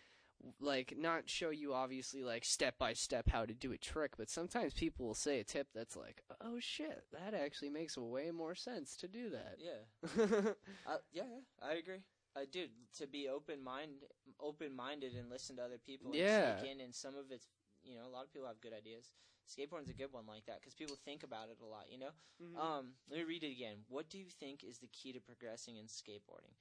like 0.59 0.93
not 0.97 1.29
show 1.29 1.49
you 1.49 1.73
obviously 1.73 2.23
like 2.23 2.45
step 2.45 2.77
by 2.77 2.93
step 2.93 3.29
how 3.29 3.45
to 3.45 3.53
do 3.53 3.71
a 3.71 3.77
trick, 3.77 4.17
but 4.17 4.29
sometimes 4.29 4.73
people 4.73 5.05
will 5.05 5.13
say 5.15 5.39
a 5.39 5.43
tip 5.43 5.67
that's 5.73 5.95
like, 5.95 6.23
"Oh 6.41 6.59
shit, 6.59 7.03
that 7.11 7.33
actually 7.33 7.69
makes 7.69 7.97
way 7.97 8.31
more 8.31 8.55
sense 8.55 8.95
to 8.97 9.07
do 9.07 9.29
that." 9.31 9.57
Yeah, 9.59 9.99
uh, 10.87 10.97
yeah, 11.11 11.23
yeah, 11.23 11.39
I 11.61 11.73
agree. 11.73 12.03
Uh, 12.35 12.41
dude, 12.51 12.69
to 12.97 13.07
be 13.07 13.27
open 13.29 13.63
mind, 13.63 14.03
open 14.39 14.75
minded, 14.75 15.15
and 15.15 15.29
listen 15.29 15.55
to 15.57 15.63
other 15.63 15.79
people. 15.79 16.11
And 16.11 16.19
Yeah. 16.19 16.63
In, 16.63 16.81
and 16.81 16.93
some 16.93 17.15
of 17.15 17.31
it's 17.31 17.47
you 17.83 17.95
know, 17.95 18.05
a 18.05 18.11
lot 18.11 18.25
of 18.25 18.33
people 18.33 18.47
have 18.47 18.61
good 18.61 18.73
ideas. 18.73 19.11
Skateboarding's 19.47 19.89
a 19.89 19.93
good 19.93 20.11
one 20.11 20.25
like 20.27 20.45
that 20.45 20.59
because 20.59 20.75
people 20.75 20.97
think 21.05 21.23
about 21.23 21.47
it 21.49 21.57
a 21.63 21.65
lot. 21.65 21.85
You 21.89 21.99
know. 21.99 22.11
Mhm. 22.41 22.57
Um, 22.57 22.93
let 23.09 23.19
me 23.19 23.23
read 23.23 23.43
it 23.43 23.51
again. 23.51 23.85
What 23.87 24.09
do 24.09 24.17
you 24.17 24.25
think 24.29 24.63
is 24.63 24.79
the 24.79 24.87
key 24.87 25.13
to 25.13 25.21
progressing 25.21 25.77
in 25.77 25.85
skateboarding? 25.85 26.53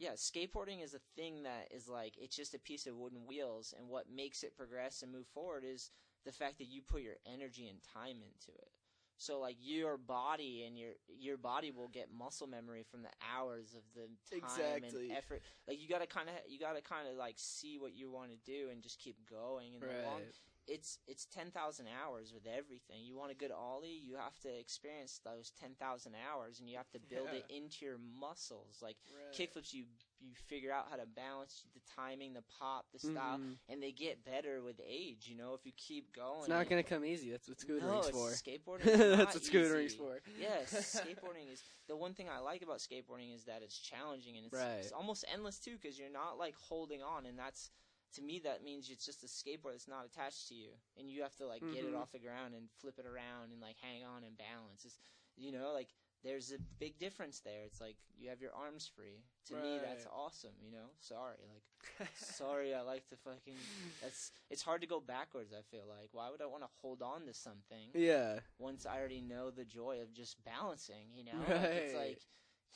Yeah, 0.00 0.12
skateboarding 0.12 0.82
is 0.82 0.94
a 0.94 1.00
thing 1.14 1.42
that 1.42 1.68
is 1.70 1.86
like 1.86 2.14
it's 2.16 2.34
just 2.34 2.54
a 2.54 2.58
piece 2.58 2.86
of 2.86 2.96
wooden 2.96 3.26
wheels, 3.26 3.74
and 3.76 3.86
what 3.86 4.06
makes 4.10 4.42
it 4.42 4.56
progress 4.56 5.02
and 5.02 5.12
move 5.12 5.26
forward 5.34 5.62
is 5.62 5.90
the 6.24 6.32
fact 6.32 6.56
that 6.56 6.68
you 6.68 6.80
put 6.80 7.02
your 7.02 7.16
energy 7.26 7.68
and 7.68 7.78
time 7.82 8.16
into 8.16 8.56
it. 8.56 8.72
So 9.18 9.38
like 9.38 9.56
your 9.60 9.98
body 9.98 10.64
and 10.66 10.78
your 10.78 10.92
your 11.06 11.36
body 11.36 11.70
will 11.70 11.88
get 11.88 12.08
muscle 12.10 12.46
memory 12.46 12.86
from 12.90 13.02
the 13.02 13.12
hours 13.36 13.74
of 13.76 13.82
the 13.94 14.08
time 14.40 14.40
Exactly. 14.56 15.08
and 15.10 15.18
effort. 15.18 15.42
Like 15.68 15.78
you 15.78 15.86
gotta 15.86 16.06
kind 16.06 16.30
of 16.30 16.34
you 16.48 16.58
gotta 16.58 16.80
kind 16.80 17.06
of 17.06 17.16
like 17.16 17.34
see 17.36 17.76
what 17.78 17.94
you 17.94 18.10
want 18.10 18.30
to 18.30 18.38
do 18.50 18.70
and 18.72 18.82
just 18.82 18.98
keep 18.98 19.16
going. 19.28 19.74
And 19.74 19.82
the 19.82 20.08
long, 20.08 20.24
right. 20.24 20.34
It's 20.66 20.98
it's 21.06 21.24
ten 21.26 21.50
thousand 21.50 21.86
hours 21.88 22.32
with 22.32 22.46
everything. 22.46 23.02
You 23.04 23.16
want 23.16 23.32
a 23.32 23.34
good 23.34 23.50
ollie, 23.50 24.00
you 24.04 24.14
have 24.16 24.38
to 24.40 24.48
experience 24.48 25.20
those 25.24 25.50
ten 25.58 25.70
thousand 25.80 26.14
hours, 26.14 26.60
and 26.60 26.68
you 26.68 26.76
have 26.76 26.90
to 26.92 26.98
build 27.10 27.28
it 27.32 27.44
into 27.48 27.84
your 27.84 27.98
muscles. 27.98 28.78
Like 28.82 28.96
right. 29.14 29.34
kickflips, 29.36 29.72
you 29.72 29.84
you 30.22 30.32
figure 30.48 30.70
out 30.70 30.84
how 30.90 30.96
to 30.96 31.06
balance 31.06 31.64
the 31.72 31.80
timing, 31.96 32.34
the 32.34 32.42
pop, 32.58 32.84
the 32.92 32.98
style, 32.98 33.38
Mhm. 33.38 33.56
and 33.70 33.82
they 33.82 33.90
get 33.90 34.22
better 34.22 34.62
with 34.62 34.78
age. 34.86 35.26
You 35.28 35.36
know, 35.36 35.54
if 35.54 35.64
you 35.64 35.72
keep 35.76 36.14
going, 36.14 36.40
It's 36.40 36.48
not 36.48 36.68
gonna 36.68 36.82
come 36.82 37.04
easy. 37.06 37.30
That's 37.30 37.48
what 37.48 37.56
no, 37.66 37.74
scootering's 37.74 38.08
it's 38.08 38.16
for. 38.18 38.28
skateboarding. 38.30 38.82
That's 39.16 39.34
what 39.34 39.42
scootering's 39.42 39.94
easy. 39.94 39.96
for. 39.96 40.20
Yes, 40.38 40.72
skateboarding 41.06 41.50
is 41.50 41.62
the 41.88 41.96
one 41.96 42.12
thing 42.14 42.28
I 42.28 42.38
like 42.38 42.60
about 42.62 42.78
skateboarding 42.78 43.34
is 43.34 43.44
that 43.44 43.62
it's 43.62 43.78
challenging 43.78 44.36
and 44.36 44.44
it's, 44.46 44.54
Right. 44.54 44.74
it's 44.82 44.92
almost 44.92 45.24
endless 45.32 45.58
too 45.58 45.76
because 45.80 45.98
you're 45.98 46.10
not 46.10 46.36
like 46.38 46.54
holding 46.54 47.02
on, 47.02 47.24
and 47.24 47.38
that's 47.38 47.70
to 48.14 48.22
me 48.22 48.40
that 48.44 48.64
means 48.64 48.88
it's 48.90 49.04
just 49.06 49.22
a 49.22 49.26
skateboard 49.26 49.72
that's 49.72 49.88
not 49.88 50.04
attached 50.06 50.48
to 50.48 50.54
you, 50.54 50.70
and 50.98 51.08
you 51.10 51.22
have 51.22 51.36
to 51.36 51.46
like 51.46 51.62
get 51.72 51.84
it 51.84 51.92
Mhm. 51.94 52.00
off 52.00 52.12
the 52.12 52.18
ground 52.18 52.54
and 52.54 52.68
flip 52.80 52.98
it 52.98 53.06
around 53.06 53.52
and 53.52 53.60
like 53.60 53.76
hang 53.80 54.04
on 54.04 54.24
and 54.24 54.36
balance. 54.36 54.84
It's 54.84 54.98
you 55.36 55.52
know 55.52 55.72
like 55.72 55.88
there's 56.22 56.52
a 56.52 56.58
big 56.78 56.98
difference 56.98 57.40
there. 57.40 57.62
It's 57.64 57.80
like 57.80 57.96
you 58.18 58.28
have 58.28 58.42
your 58.42 58.52
arms 58.52 58.86
free. 58.86 59.24
To 59.46 59.54
me, 59.56 59.78
that's 59.82 60.06
awesome. 60.12 60.54
You 60.62 60.70
know, 60.70 60.90
sorry, 61.00 61.38
like 61.52 62.08
sorry, 62.16 62.74
I 62.74 62.82
like 62.82 63.08
to 63.08 63.16
fucking. 63.16 63.56
That's 64.02 64.30
it's 64.50 64.62
hard 64.62 64.80
to 64.82 64.86
go 64.86 65.00
backwards. 65.00 65.52
I 65.52 65.62
feel 65.62 65.86
like 65.88 66.10
why 66.12 66.28
would 66.30 66.42
I 66.42 66.46
want 66.46 66.62
to 66.62 66.68
hold 66.82 67.00
on 67.02 67.26
to 67.26 67.34
something? 67.34 67.90
yeah. 67.94 68.40
once 68.58 68.84
I 68.86 68.98
already 68.98 69.22
know 69.22 69.50
the 69.50 69.64
joy 69.64 70.00
of 70.02 70.12
just 70.12 70.44
balancing, 70.44 71.08
you 71.14 71.24
know? 71.24 71.38
Like, 71.48 71.70
it's 71.72 71.94
like 71.94 72.20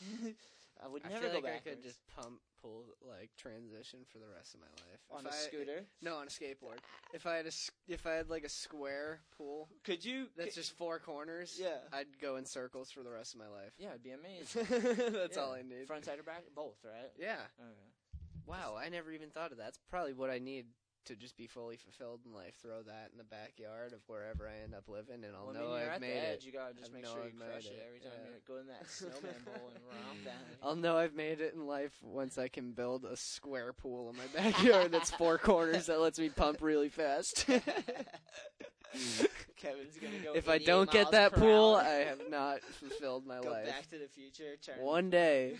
I 0.82 0.88
would 0.88 1.02
I 1.04 1.08
never 1.08 1.20
feel 1.28 1.40
go 1.40 1.46
like 1.46 1.54
I 1.56 1.68
could 1.70 1.82
just 1.82 2.00
pump 2.16 2.40
pull 2.60 2.84
like 3.06 3.30
transition 3.36 4.00
for 4.10 4.18
the 4.18 4.26
rest 4.28 4.54
of 4.54 4.60
my 4.60 4.66
life 4.66 5.00
on 5.10 5.26
If 5.26 5.32
a 5.32 5.34
I- 5.34 5.38
scooter. 5.38 5.84
No, 6.02 6.16
on 6.16 6.26
a 6.26 6.30
skateboard. 6.30 6.78
If 7.12 7.26
I 7.26 7.36
had 7.36 7.44
a 7.44 7.48
s- 7.48 7.70
if 7.88 8.06
I 8.06 8.12
had 8.14 8.28
like 8.30 8.44
a 8.44 8.48
square 8.48 9.20
pool 9.36 9.68
Could 9.84 10.04
you? 10.04 10.26
that's 10.36 10.54
just 10.54 10.72
four 10.72 10.98
corners, 10.98 11.58
Yeah. 11.60 11.78
I'd 11.92 12.18
go 12.20 12.36
in 12.36 12.44
circles 12.46 12.90
for 12.90 13.02
the 13.02 13.10
rest 13.10 13.34
of 13.34 13.40
my 13.40 13.48
life. 13.48 13.72
yeah, 13.78 13.90
it'd 13.90 14.02
be 14.02 14.10
amazing. 14.12 14.66
that's 15.12 15.36
Yeah. 15.36 15.42
all 15.42 15.52
I 15.52 15.62
need. 15.62 15.86
Front 15.86 16.04
side 16.06 16.18
or 16.18 16.22
back? 16.22 16.42
Both, 16.54 16.78
right? 16.84 17.10
Yeah. 17.18 17.40
Okay. 17.60 18.20
Wow, 18.46 18.76
I 18.76 18.88
never 18.90 19.10
even 19.12 19.30
thought 19.30 19.52
of 19.52 19.58
that. 19.58 19.64
That's 19.64 19.78
probably 19.90 20.12
what 20.12 20.28
I 20.30 20.38
need 20.38 20.66
to 21.06 21.16
just 21.16 21.36
be 21.36 21.46
fully 21.46 21.76
fulfilled 21.76 22.20
in 22.26 22.32
life. 22.32 22.54
Throw 22.62 22.82
that 22.82 23.10
in 23.12 23.18
the 23.18 23.24
backyard 23.24 23.92
of 23.92 24.00
wherever 24.06 24.48
I 24.48 24.62
end 24.62 24.74
up 24.74 24.88
living, 24.88 25.24
and 25.24 25.34
I'll 25.36 25.46
Well, 25.46 25.56
I 25.56 25.60
know 25.60 25.68
mean, 25.70 25.80
you're 25.80 25.90
I've 25.92 26.00
made 26.00 26.16
edge. 26.16 26.38
it. 26.40 26.46
You 26.46 26.52
gotta 26.52 26.74
just 26.74 26.90
I 26.90 26.94
make 26.94 27.06
sure 27.06 27.20
I've 27.24 27.32
you 27.32 27.38
crush 27.40 27.66
it, 27.66 27.82
every 27.86 28.00
time 28.00 28.12
yeah. 28.24 28.30
you 28.34 28.40
go 28.46 28.56
in 28.58 28.66
that 28.68 28.88
snowman 28.90 29.42
bowl 29.44 29.70
and 29.74 29.84
romp 29.84 30.24
down. 30.24 30.34
I'll 30.62 30.76
know 30.76 30.96
I've 30.96 31.14
made 31.14 31.40
it 31.40 31.54
in 31.54 31.66
life 31.66 31.92
once 32.02 32.38
I 32.38 32.48
can 32.48 32.72
build 32.72 33.04
a 33.04 33.16
square 33.16 33.72
pool 33.72 34.10
in 34.10 34.16
my 34.16 34.26
backyard 34.34 34.92
that's 34.92 35.10
four 35.10 35.38
corners 35.38 35.86
that 35.86 36.00
lets 36.00 36.18
me 36.18 36.28
pump 36.30 36.58
really 36.60 36.88
fast. 36.88 37.46
Kevin's 39.56 39.96
gonna 40.00 40.18
go. 40.22 40.34
if 40.34 40.48
I 40.48 40.58
don't 40.58 40.90
get 40.90 41.10
that 41.12 41.32
pool, 41.32 41.74
hour. 41.74 41.82
I 41.82 42.04
have 42.06 42.20
not 42.30 42.60
fulfilled 42.62 43.26
my 43.26 43.40
go 43.40 43.50
life. 43.50 43.66
Back 43.66 43.88
to 43.90 43.98
the 43.98 44.08
Future. 44.08 44.54
One 44.78 45.10
day, 45.10 45.56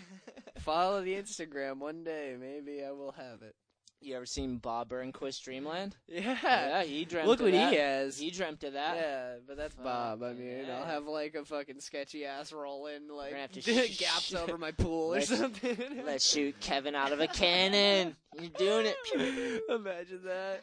follow 0.59 1.01
the 1.03 1.15
Instagram. 1.15 1.77
One 1.79 2.03
day, 2.03 2.35
maybe 2.39 2.83
I 2.83 2.91
will 2.91 3.11
have 3.13 3.41
it. 3.41 3.55
You 4.01 4.15
ever 4.17 4.25
seen 4.27 4.57
Bob 4.57 4.89
Burnquist 4.89 5.41
Dreamland? 5.43 5.95
Yeah. 6.07 6.37
Yeah, 6.43 6.83
he 6.83 7.05
dreamt. 7.05 7.27
Look 7.27 7.39
what 7.39 7.51
that. 7.53 7.71
he 7.73 7.79
has. 7.79 8.19
He 8.19 8.29
dreamt 8.29 8.63
of 8.63 8.73
that. 8.73 8.95
yeah, 8.97 9.33
but 9.47 9.57
that's 9.57 9.73
Bob. 9.75 10.21
I 10.21 10.33
mean, 10.33 10.65
yeah. 10.67 10.77
I'll 10.77 10.85
have 10.85 11.05
like 11.07 11.33
a 11.33 11.43
fucking 11.43 11.79
sketchy 11.79 12.23
ass 12.25 12.53
roll 12.53 12.85
in, 12.87 13.07
like 13.07 13.31
gonna 13.31 13.41
have 13.41 13.51
to 13.53 13.61
sh- 13.87 13.97
gaps 13.97 14.35
over 14.35 14.57
my 14.59 14.71
pool 14.71 15.13
or 15.13 15.15
Let's- 15.15 15.35
something. 15.35 15.77
Let's 16.05 16.29
shoot 16.31 16.59
Kevin 16.59 16.93
out 16.93 17.13
of 17.13 17.19
a 17.19 17.27
cannon. 17.27 18.15
You're 18.39 18.49
doing 18.51 18.85
it. 18.87 19.63
Imagine 19.69 20.21
that. 20.25 20.61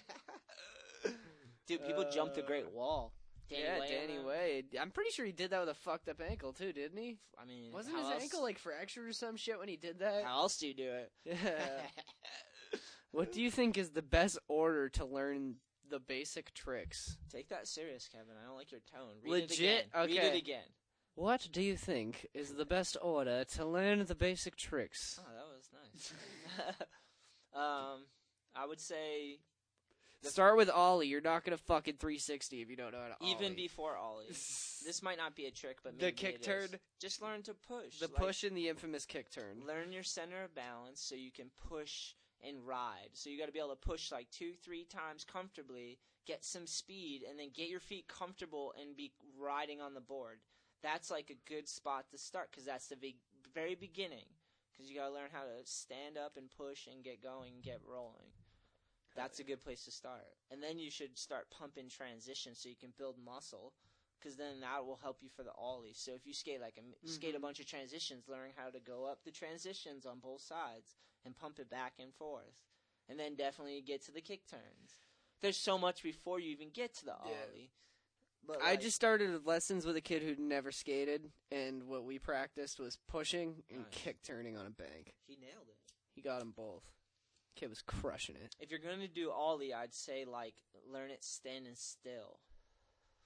Dude, 1.66 1.84
people 1.86 2.04
jumped 2.12 2.34
the 2.36 2.42
Uh, 2.44 2.46
Great 2.46 2.72
Wall. 2.72 3.12
Danny 3.48 3.62
yeah, 3.64 3.80
Way, 3.80 3.88
Danny 3.90 4.18
uh, 4.18 4.26
Way. 4.26 4.64
I'm 4.80 4.90
pretty 4.90 5.10
sure 5.10 5.26
he 5.26 5.32
did 5.32 5.50
that 5.50 5.60
with 5.60 5.68
a 5.68 5.74
fucked 5.74 6.08
up 6.08 6.20
ankle 6.26 6.52
too, 6.52 6.72
didn't 6.72 6.96
he? 6.96 7.18
I 7.40 7.44
mean, 7.44 7.70
Wasn't 7.72 7.94
his 7.96 8.06
else, 8.06 8.22
ankle 8.22 8.42
like 8.42 8.58
fractured 8.58 9.06
or 9.08 9.12
some 9.12 9.36
shit 9.36 9.58
when 9.58 9.68
he 9.68 9.76
did 9.76 9.98
that? 9.98 10.24
How 10.24 10.38
else 10.40 10.56
do 10.58 10.68
you 10.68 10.74
do 10.74 10.90
it? 10.90 11.12
Yeah. 11.24 11.34
what 13.12 13.32
do 13.32 13.40
you 13.40 13.50
think 13.50 13.78
is 13.78 13.90
the 13.90 14.02
best 14.02 14.38
order 14.48 14.88
to 14.90 15.04
learn 15.04 15.56
the 15.88 16.00
basic 16.00 16.52
tricks? 16.54 17.16
Take 17.30 17.48
that 17.50 17.68
serious, 17.68 18.08
Kevin. 18.08 18.34
I 18.42 18.46
don't 18.46 18.56
like 18.56 18.72
your 18.72 18.80
tone. 18.92 19.16
Read 19.22 19.50
Legit? 19.50 19.60
It 19.60 19.86
again. 19.94 20.24
Read 20.24 20.34
it 20.34 20.38
again. 20.38 20.64
What 21.14 21.48
do 21.52 21.62
you 21.62 21.76
think 21.76 22.26
is 22.32 22.54
the 22.54 22.64
best 22.64 22.96
order 23.02 23.44
to 23.44 23.66
learn 23.66 24.04
the 24.04 24.14
basic 24.14 24.56
tricks? 24.56 25.20
Oh, 25.22 25.30
that 25.30 25.44
was 25.54 25.70
nice. 25.94 26.12
um, 27.54 28.06
I 28.56 28.66
would 28.66 28.80
say 28.80 29.38
Start 30.22 30.56
with 30.56 30.70
Ollie. 30.70 31.08
You're 31.08 31.20
not 31.20 31.44
gonna 31.44 31.56
fucking 31.56 31.96
360 31.98 32.62
if 32.62 32.70
you 32.70 32.76
don't 32.76 32.92
know 32.92 33.00
how 33.00 33.08
to 33.08 33.30
even 33.30 33.54
before 33.54 33.96
Ollie. 33.96 34.26
This 34.84 35.00
might 35.00 35.16
not 35.16 35.36
be 35.36 35.46
a 35.46 35.50
trick, 35.52 35.78
but 35.84 35.96
the 36.00 36.10
kick 36.10 36.42
turn, 36.42 36.64
is. 36.64 36.74
Just 37.00 37.22
learn 37.22 37.42
to 37.42 37.54
push. 37.54 38.00
the 38.00 38.08
Like, 38.08 38.16
push, 38.16 38.42
and 38.42 38.56
the 38.56 38.68
infamous 38.68 39.06
kick 39.06 39.30
turn. 39.30 39.62
learn 39.64 39.92
your 39.92 40.02
center 40.02 40.42
of 40.42 40.56
balance 40.56 41.00
so 41.00 41.14
you 41.14 41.30
can 41.30 41.50
push 41.68 42.14
and 42.42 42.66
ride. 42.66 43.10
So 43.12 43.30
you 43.30 43.38
got 43.38 43.46
to 43.46 43.52
be 43.52 43.58
able 43.58 43.70
to 43.70 43.76
push 43.76 44.12
like 44.12 44.30
two, 44.30 44.52
three 44.64 44.84
times 44.84 45.24
comfortably, 45.24 45.98
get 46.26 46.44
some 46.44 46.66
speed, 46.66 47.22
and 47.28 47.38
then 47.38 47.50
get 47.54 47.68
your 47.68 47.80
feet 47.80 48.08
comfortable 48.08 48.74
and 48.80 48.96
be 48.96 49.12
riding 49.38 49.80
on 49.80 49.94
the 49.94 50.00
board. 50.00 50.38
That's 50.82 51.10
like 51.10 51.30
a 51.30 51.50
good 51.50 51.68
spot 51.68 52.06
to 52.10 52.18
start 52.18 52.50
because 52.50 52.64
that's 52.64 52.88
the 52.88 52.96
big, 52.96 53.16
very 53.54 53.74
beginning. 53.74 54.26
Because 54.72 54.90
you 54.90 54.96
got 54.96 55.08
to 55.08 55.14
learn 55.14 55.30
how 55.32 55.42
to 55.42 55.64
stand 55.64 56.16
up 56.16 56.36
and 56.36 56.50
push 56.50 56.86
and 56.86 57.04
get 57.04 57.22
going 57.22 57.54
and 57.54 57.62
get 57.62 57.80
rolling. 57.86 58.32
That's 59.14 59.40
a 59.40 59.44
good 59.44 59.62
place 59.62 59.84
to 59.84 59.90
start. 59.90 60.24
And 60.50 60.62
then 60.62 60.78
you 60.78 60.90
should 60.90 61.18
start 61.18 61.50
pumping 61.50 61.88
transition 61.88 62.54
so 62.54 62.68
you 62.68 62.76
can 62.76 62.94
build 62.96 63.16
muscle. 63.22 63.74
Because 64.18 64.36
then 64.36 64.60
that 64.60 64.86
will 64.86 64.98
help 65.02 65.18
you 65.20 65.28
for 65.28 65.42
the 65.42 65.52
ollie. 65.58 65.94
So 65.94 66.12
if 66.14 66.26
you 66.26 66.32
skate 66.32 66.60
like 66.60 66.78
a 66.78 67.08
skate 67.08 67.34
a 67.34 67.38
Mhm. 67.38 67.42
bunch 67.42 67.60
of 67.60 67.66
transitions, 67.66 68.28
learn 68.28 68.52
how 68.56 68.70
to 68.70 68.78
go 68.80 69.04
up 69.04 69.24
the 69.24 69.32
transitions 69.32 70.06
on 70.06 70.20
both 70.20 70.40
sides 70.40 70.96
and 71.24 71.36
pump 71.36 71.58
it 71.58 71.70
back 71.70 71.94
and 71.98 72.14
forth, 72.14 72.54
and 73.08 73.18
then 73.18 73.34
definitely 73.36 73.80
get 73.82 74.02
to 74.06 74.12
the 74.12 74.20
kick 74.20 74.46
turns. 74.46 75.00
There's 75.40 75.56
so 75.56 75.76
much 75.78 76.02
before 76.02 76.38
you 76.40 76.50
even 76.50 76.70
get 76.70 76.94
to 76.94 77.04
the 77.04 77.16
Yeah. 77.26 77.44
ollie. 77.48 77.70
But 78.44 78.60
I 78.60 78.70
like- 78.72 78.80
just 78.80 78.96
started 78.96 79.46
lessons 79.46 79.86
with 79.86 79.94
a 79.96 80.00
kid 80.00 80.22
who'd 80.22 80.38
never 80.40 80.72
skated, 80.72 81.32
and 81.50 81.86
what 81.86 82.04
we 82.04 82.18
practiced 82.18 82.80
was 82.80 82.96
pushing 83.06 83.62
and 83.70 83.82
Nice. 83.82 83.88
kick 83.92 84.22
turning 84.22 84.56
on 84.56 84.66
a 84.66 84.70
bank. 84.70 85.14
he 85.26 85.36
nailed 85.36 85.68
it. 85.68 85.78
He 86.14 86.20
got 86.22 86.40
them 86.40 86.50
both. 86.52 86.84
Kid 87.54 87.68
was 87.70 87.82
crushing 87.82 88.36
it. 88.36 88.56
If 88.58 88.70
you're 88.70 88.80
gonna 88.80 89.06
do 89.08 89.30
ollie, 89.30 89.72
I'd 89.74 89.94
say 89.94 90.24
like 90.24 90.54
learn 90.86 91.10
it 91.10 91.22
standing 91.22 91.74
still. 91.76 92.40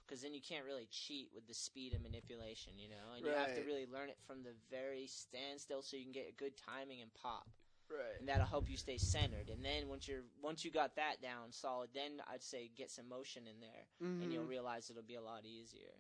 Because 0.05 0.23
then 0.23 0.35
you 0.35 0.41
can't 0.41 0.65
really 0.65 0.87
cheat 0.87 1.33
with 1.33 1.47
the 1.49 1.55
speed 1.55 1.93
and 1.93 2.03
manipulation, 2.03 2.79
you 2.79 2.89
know, 2.89 3.13
and 3.17 3.25
you 3.27 3.33
have 3.33 3.55
to 3.57 3.63
really 3.65 3.87
learn 3.87 4.09
it 4.09 4.21
from 4.21 4.43
the 4.45 4.53
very 4.71 5.07
standstill, 5.09 5.83
so 5.83 5.97
you 5.97 6.05
can 6.05 6.13
get 6.13 6.29
a 6.29 6.33
good 6.33 6.57
timing 6.57 7.01
and 7.03 7.13
pop. 7.15 7.49
Right. 7.91 8.19
and 8.21 8.29
that'll 8.29 8.47
help 8.47 8.69
you 8.69 8.77
stay 8.77 8.99
centered. 8.99 9.49
And 9.49 9.65
then 9.65 9.89
once 9.89 10.09
you're 10.09 10.25
once 10.43 10.65
you 10.65 10.71
got 10.71 10.97
that 10.97 11.23
down 11.23 11.53
solid, 11.53 11.91
then 11.95 12.21
I'd 12.33 12.43
say 12.43 12.71
get 12.77 12.91
some 12.91 13.09
motion 13.09 13.45
in 13.47 13.61
there, 13.61 13.87
and 14.23 14.33
you'll 14.33 14.45
realize 14.45 14.91
it'll 14.91 15.03
be 15.03 15.15
a 15.15 15.23
lot 15.23 15.45
easier. 15.45 15.93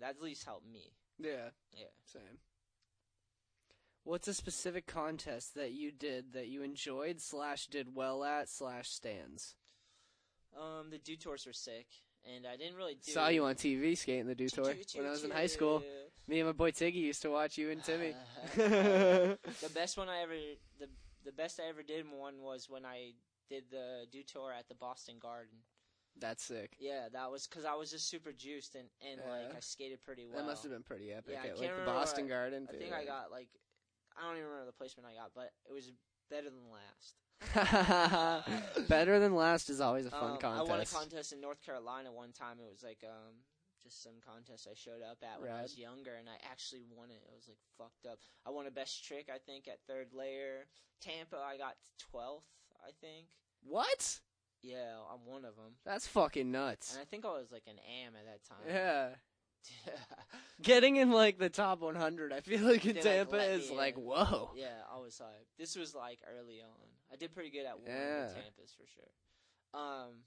That 0.00 0.16
at 0.16 0.22
least 0.22 0.44
helped 0.44 0.66
me. 0.66 0.92
Yeah. 1.18 1.50
Yeah. 1.72 1.86
Same. 2.04 2.38
What's 4.04 4.28
a 4.28 4.34
specific 4.34 4.86
contest 4.86 5.54
that 5.54 5.72
you 5.72 5.90
did 5.90 6.32
that 6.34 6.46
you 6.46 6.62
enjoyed 6.62 7.20
slash 7.20 7.66
did 7.66 7.94
well 7.94 8.22
at 8.22 8.48
slash 8.48 8.88
stands? 8.88 9.56
Um, 10.56 10.90
the 10.90 10.98
Dew 10.98 11.16
Tours 11.16 11.44
were 11.44 11.52
sick, 11.52 11.86
and 12.24 12.46
I 12.46 12.56
didn't 12.56 12.76
really 12.76 12.94
do. 12.94 13.12
Saw 13.12 13.28
you 13.28 13.44
on 13.44 13.54
TV 13.56 13.96
skating 13.98 14.26
the 14.26 14.34
Dew 14.34 14.48
Tour 14.48 14.74
when 14.94 15.06
I 15.06 15.10
was 15.10 15.24
in 15.24 15.30
high 15.30 15.46
school. 15.46 15.82
Me 16.28 16.40
and 16.40 16.48
my 16.48 16.52
boy 16.52 16.70
Tiggy 16.72 16.98
used 16.98 17.22
to 17.22 17.30
watch 17.30 17.56
you 17.56 17.70
and 17.70 17.82
Timmy. 17.84 18.14
The 18.56 19.70
best 19.74 19.96
one 19.96 20.08
I 20.08 20.22
ever 20.22 20.34
the 20.80 20.88
the 21.24 21.32
best 21.32 21.60
I 21.60 21.68
ever 21.68 21.82
did 21.82 22.04
one 22.10 22.42
was 22.42 22.68
when 22.68 22.84
I 22.84 23.12
did 23.48 23.64
the 23.70 24.06
Dew 24.10 24.22
Tour 24.24 24.52
at 24.56 24.68
the 24.68 24.74
Boston 24.74 25.16
Garden. 25.20 25.58
That's 26.18 26.42
sick. 26.42 26.76
Yeah, 26.80 27.08
that 27.12 27.30
was 27.30 27.46
because 27.46 27.64
I 27.64 27.74
was 27.74 27.90
just 27.90 28.08
super 28.08 28.32
juiced 28.32 28.74
and 28.74 28.88
and 29.02 29.20
like 29.28 29.56
I 29.56 29.60
skated 29.60 30.02
pretty 30.02 30.26
well. 30.26 30.38
That 30.38 30.46
must 30.46 30.62
have 30.62 30.72
been 30.72 30.82
pretty 30.82 31.12
epic 31.12 31.34
Yeah, 31.34 31.50
at 31.50 31.58
like 31.60 31.76
the 31.76 31.84
Boston 31.84 32.26
Garden. 32.26 32.66
I 32.68 32.76
think 32.76 32.92
I 32.92 33.04
got 33.04 33.30
like 33.30 33.48
I 34.16 34.22
don't 34.26 34.36
even 34.36 34.48
remember 34.48 34.66
the 34.66 34.72
placement 34.72 35.08
I 35.08 35.14
got, 35.14 35.32
but 35.34 35.52
it 35.68 35.72
was 35.72 35.92
better 36.30 36.48
than 36.50 36.70
last. 36.72 37.16
Better 38.88 39.20
than 39.20 39.34
last 39.34 39.68
is 39.68 39.80
always 39.80 40.06
a 40.06 40.10
fun 40.10 40.32
Um, 40.32 40.38
contest. 40.38 40.68
I 40.68 40.70
won 40.72 40.80
a 40.80 40.86
contest 40.86 41.32
in 41.34 41.40
North 41.42 41.60
Carolina 41.64 42.10
one 42.10 42.32
time. 42.32 42.56
It 42.58 42.70
was 42.70 42.82
like 42.82 43.04
um 43.04 43.34
just 43.86 44.02
some 44.02 44.18
contest 44.26 44.66
I 44.70 44.74
showed 44.74 45.02
up 45.02 45.18
at 45.22 45.40
when 45.40 45.50
I 45.50 45.62
was 45.62 45.78
younger, 45.78 46.14
and 46.18 46.28
I 46.28 46.34
actually 46.50 46.82
won 46.94 47.10
it. 47.10 47.22
It 47.22 47.34
was 47.34 47.46
like 47.48 47.58
fucked 47.78 48.06
up. 48.10 48.18
I 48.44 48.50
won 48.50 48.66
a 48.66 48.70
best 48.70 49.04
trick, 49.04 49.28
I 49.32 49.38
think, 49.38 49.68
at 49.68 49.78
Third 49.88 50.08
Lair. 50.12 50.66
Tampa, 51.00 51.36
I 51.38 51.56
got 51.56 51.76
twelfth, 52.10 52.50
I 52.82 52.90
think. 53.00 53.26
What? 53.62 54.20
Yeah, 54.62 54.98
I'm 55.12 55.24
one 55.30 55.44
of 55.44 55.54
them. 55.54 55.74
That's 55.84 56.06
fucking 56.08 56.50
nuts. 56.50 56.94
And 56.94 57.02
I 57.02 57.04
think 57.04 57.24
I 57.24 57.28
was 57.28 57.52
like 57.52 57.64
an 57.68 57.78
AM 57.78 58.14
at 58.16 58.26
that 58.26 58.44
time. 58.48 58.66
Yeah. 58.68 59.08
Getting 60.62 60.96
in 60.96 61.10
like 61.10 61.38
the 61.38 61.48
top 61.48 61.80
100, 61.80 62.32
I 62.32 62.40
feel 62.40 62.60
like 62.62 62.84
in 62.86 62.94
They, 62.94 63.00
Tampa 63.00 63.36
let 63.36 63.50
is 63.50 63.70
like 63.70 63.96
in. 63.96 64.04
whoa. 64.04 64.50
yeah, 64.56 64.78
I 64.92 64.98
was 64.98 65.20
hyped. 65.22 65.58
This 65.58 65.76
was 65.76 65.94
like 65.94 66.20
early 66.38 66.60
on. 66.62 66.88
I 67.12 67.16
did 67.16 67.32
pretty 67.34 67.50
good 67.50 67.66
at 67.66 67.78
one 67.78 67.86
Yeah. 67.88 68.28
Tampas 68.28 68.74
for 68.76 68.86
sure. 68.94 69.80
Um, 69.80 70.22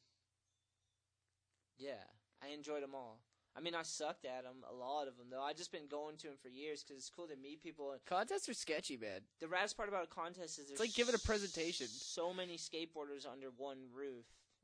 yeah, 1.77 2.03
I 2.43 2.53
enjoyed 2.53 2.83
them 2.83 2.95
all. 2.95 3.19
I 3.59 3.61
mean, 3.61 3.75
I 3.75 3.83
sucked 3.83 4.23
at 4.23 4.43
them, 4.43 4.63
a 4.69 4.73
lot 4.73 5.09
of 5.09 5.17
them 5.17 5.27
though. 5.29 5.41
I've 5.41 5.57
just 5.57 5.71
been 5.73 5.87
going 5.91 6.15
to 6.17 6.27
them 6.27 6.37
for 6.41 6.47
years 6.47 6.81
because 6.81 6.95
it's 6.97 7.09
cool 7.09 7.27
to 7.27 7.35
meet 7.35 7.61
people. 7.61 7.93
Contests 8.05 8.47
are 8.47 8.53
sketchy, 8.53 8.95
man. 8.95 9.19
The 9.41 9.47
raddest 9.47 9.75
part 9.75 9.89
about 9.89 10.05
a 10.05 10.07
contest 10.07 10.59
is 10.59 10.67
there's 10.67 10.79
like 10.79 10.93
giving 10.93 11.13
a 11.13 11.19
presentation. 11.19 11.87
So 11.87 12.33
many 12.33 12.55
skateboarders 12.57 13.27
under 13.29 13.47
one 13.57 13.79
roof, 13.93 14.23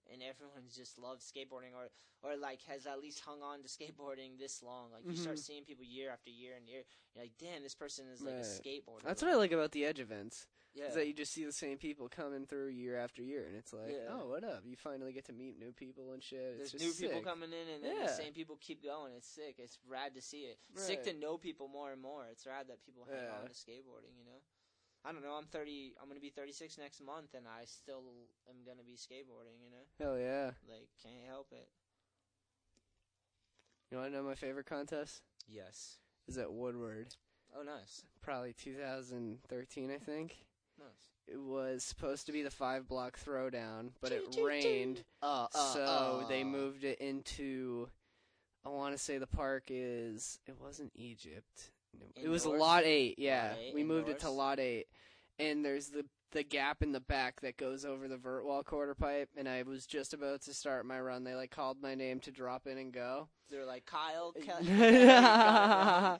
and 0.09 0.21
everyone 0.23 0.63
just 0.73 0.97
loves 0.97 1.29
skateboarding, 1.29 1.75
or 1.75 1.89
or 2.23 2.37
like 2.37 2.61
has 2.69 2.85
at 2.87 3.01
least 3.01 3.19
hung 3.19 3.41
on 3.43 3.61
to 3.63 3.67
skateboarding 3.67 4.39
this 4.39 4.63
long. 4.63 4.91
Like 4.93 5.03
you 5.05 5.17
start 5.17 5.35
Mhm. 5.35 5.39
seeing 5.43 5.65
people 5.65 5.83
year 5.83 6.09
after 6.09 6.29
year 6.29 6.55
and 6.55 6.65
year. 6.65 6.83
You're 7.13 7.25
like, 7.25 7.37
damn, 7.37 7.63
this 7.63 7.75
person 7.75 8.07
is 8.07 8.21
like 8.21 8.35
a 8.35 8.37
skateboarder. 8.47 9.03
That's 9.03 9.21
what 9.21 9.29
I 9.31 9.35
like 9.35 9.51
about 9.51 9.73
the 9.73 9.83
Edge 9.83 9.99
events. 9.99 10.47
Yeah. 10.75 10.87
Is 10.87 10.95
that 10.95 11.07
you 11.07 11.13
just 11.13 11.31
see 11.31 11.45
the 11.45 11.53
same 11.53 11.77
people 11.77 12.09
coming 12.09 12.45
through 12.45 12.67
year 12.67 12.97
after 12.97 13.23
year, 13.23 13.45
and 13.47 13.55
it's 13.55 13.71
like, 13.71 13.91
Yeah. 13.91 14.09
oh, 14.11 14.27
what 14.27 14.43
up? 14.43 14.63
You 14.65 14.75
finally 14.75 15.13
get 15.13 15.23
to 15.25 15.33
meet 15.33 15.57
new 15.57 15.71
people 15.71 16.11
and 16.11 16.21
shit. 16.21 16.59
It's 16.59 16.71
There's 16.73 16.83
just 16.83 16.99
new 17.01 17.07
people 17.07 17.21
coming 17.23 17.53
in, 17.53 17.67
and 17.75 17.81
then 17.83 17.95
Yeah. 17.95 18.07
the 18.07 18.13
same 18.13 18.33
people 18.33 18.57
keep 18.59 18.83
going. 18.83 19.13
It's 19.13 19.25
sick. 19.27 19.55
It's 19.57 19.79
rad 19.87 20.13
to 20.15 20.21
see 20.21 20.41
it. 20.51 20.59
Sick 20.75 21.03
to 21.03 21.13
know 21.13 21.37
people 21.37 21.69
more 21.69 21.93
and 21.93 22.01
more. 22.01 22.27
It's 22.29 22.45
rad 22.45 22.67
that 22.67 22.81
people 22.85 23.05
hang 23.05 23.23
Yeah. 23.23 23.39
on 23.39 23.47
to 23.47 23.53
skateboarding. 23.53 24.17
You 24.19 24.25
know, 24.25 24.41
I 25.05 25.13
don't 25.13 25.21
know. 25.23 25.35
I'm 25.35 25.45
30. 25.47 25.95
I'm 26.01 26.09
gonna 26.09 26.19
be 26.19 26.29
36 26.29 26.77
next 26.77 26.99
month, 26.99 27.33
and 27.35 27.47
I 27.47 27.63
still 27.63 28.03
am 28.49 28.63
gonna 28.65 28.83
be 28.83 28.97
skateboarding. 28.97 29.61
You 29.63 29.69
know, 29.69 29.85
Hell 29.97 30.19
yeah. 30.19 30.51
like 30.67 30.89
can't 31.01 31.23
help 31.25 31.53
it. 31.53 31.69
You 33.91 33.97
want 33.97 34.11
to 34.11 34.17
know 34.17 34.23
my 34.23 34.35
favorite 34.35 34.65
contest? 34.65 35.21
Yes. 35.47 35.99
Is 36.27 36.37
at 36.37 36.51
Woodward. 36.51 37.15
Oh, 37.55 37.61
nice. 37.61 38.03
Probably 38.19 38.51
2013, 38.53 39.91
I 39.91 39.99
think. 39.99 40.35
Nice. 40.79 40.87
It 41.27 41.39
was 41.41 41.83
supposed 41.83 42.25
to 42.27 42.31
be 42.31 42.43
the 42.43 42.51
five 42.51 42.87
block 42.87 43.17
throwdown, 43.19 43.91
but 44.01 44.11
it 44.11 44.23
Choo, 44.25 44.31
choo, 44.31 44.37
choo. 44.41 44.47
rained, 44.47 45.03
Uh, 45.21 45.47
so 45.51 46.25
they 46.29 46.43
moved 46.43 46.83
it 46.83 46.99
into. 46.99 47.89
I 48.65 48.69
want 48.69 48.95
to 48.95 49.03
say 49.03 49.17
the 49.17 49.27
park 49.27 49.65
is. 49.69 50.39
It 50.47 50.59
wasn't 50.59 50.91
Egypt. 50.95 51.71
It 52.15 52.27
was 52.27 52.43
Indoors? 52.45 52.59
lot 52.61 52.83
eight. 52.83 53.17
Yeah, 53.19 53.49
Lot 53.51 53.57
eight, 53.59 53.73
we 53.75 53.83
moved 53.83 54.09
it 54.09 54.19
to 54.19 54.29
lot 54.29 54.59
eight, 54.59 54.87
and 55.39 55.63
there's 55.63 55.87
the 55.89 56.05
the 56.31 56.43
gap 56.43 56.83
in 56.83 56.91
the 56.91 56.99
back 56.99 57.39
that 57.41 57.55
goes 57.55 57.85
over 57.85 58.07
the 58.09 58.17
vert 58.17 58.45
wall 58.45 58.63
quarter 58.63 58.93
pipe. 58.93 59.29
And 59.37 59.47
I 59.47 59.63
was 59.63 59.85
just 59.85 60.13
about 60.13 60.41
to 60.41 60.53
start 60.53 60.85
my 60.85 60.99
run. 60.99 61.23
They 61.23 61.35
like 61.35 61.51
called 61.51 61.81
my 61.81 61.95
name 61.95 62.19
to 62.21 62.31
drop 62.31 62.67
in 62.67 62.77
and 62.77 62.91
go. 62.91 63.29
They're 63.49 63.65
like 63.65 63.85
Kyle. 63.85 64.33
Kel- 64.43 64.57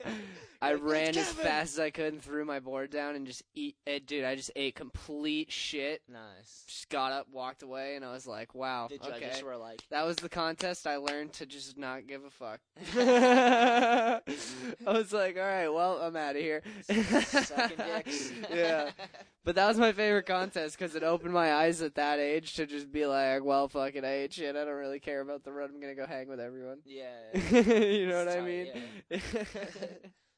I 0.62 0.72
like, 0.72 0.82
ran 0.82 1.16
as 1.18 1.30
fast 1.32 1.74
as 1.74 1.78
I 1.78 1.90
could 1.90 2.14
and 2.14 2.22
threw 2.22 2.44
my 2.46 2.60
board 2.60 2.90
down 2.90 3.14
and 3.14 3.26
just 3.26 3.42
eat. 3.54 3.76
eh, 3.86 3.98
dude, 4.04 4.24
I 4.24 4.36
just 4.36 4.50
ate 4.56 4.74
complete 4.74 5.52
shit. 5.52 6.00
Nice. 6.08 6.64
Just 6.66 6.88
got 6.88 7.12
up, 7.12 7.26
walked 7.30 7.62
away, 7.62 7.94
and 7.96 8.04
I 8.04 8.12
was 8.12 8.26
like, 8.26 8.54
"Wow, 8.54 8.88
The 8.88 8.94
okay." 9.06 9.20
judges 9.20 9.42
were 9.42 9.56
like, 9.58 9.82
That 9.90 10.06
was 10.06 10.16
the 10.16 10.30
contest. 10.30 10.86
I 10.86 10.96
learned 10.96 11.34
to 11.34 11.46
just 11.46 11.76
not 11.76 12.06
give 12.06 12.24
a 12.24 12.30
fuck. 12.30 12.60
I 12.96 14.20
was 14.86 15.12
like, 15.12 15.36
"All 15.36 15.42
right, 15.42 15.68
well, 15.68 15.98
I'm 16.00 16.16
out 16.16 16.36
of 16.36 16.42
here." 16.42 16.62
sucking 16.88 17.76
dicks. 17.76 18.32
yeah, 18.52 18.90
but 19.44 19.56
that 19.56 19.66
was 19.68 19.76
my 19.78 19.92
favorite 19.92 20.26
contest 20.26 20.78
because 20.78 20.94
it 20.94 21.02
opened 21.02 21.34
my 21.34 21.52
eyes 21.52 21.82
at 21.82 21.96
that 21.96 22.18
age 22.18 22.54
to 22.54 22.66
just 22.66 22.90
be 22.90 23.04
like, 23.06 23.44
"Well, 23.44 23.68
fucking, 23.68 24.04
I 24.04 24.22
ate 24.22 24.32
shit. 24.32 24.56
I 24.56 24.64
don't 24.64 24.74
really 24.74 25.00
care 25.00 25.20
about 25.20 25.44
the 25.44 25.52
run. 25.52 25.68
I'm 25.74 25.80
gonna 25.80 25.94
go 25.94 26.06
hang 26.06 26.28
with 26.28 26.40
everyone." 26.40 26.78
yeah. 26.86 27.15
you 27.50 28.06
know 28.08 28.24
what 28.24 28.28
It's 28.28 28.36
I 28.36 28.40
mean? 28.40 28.68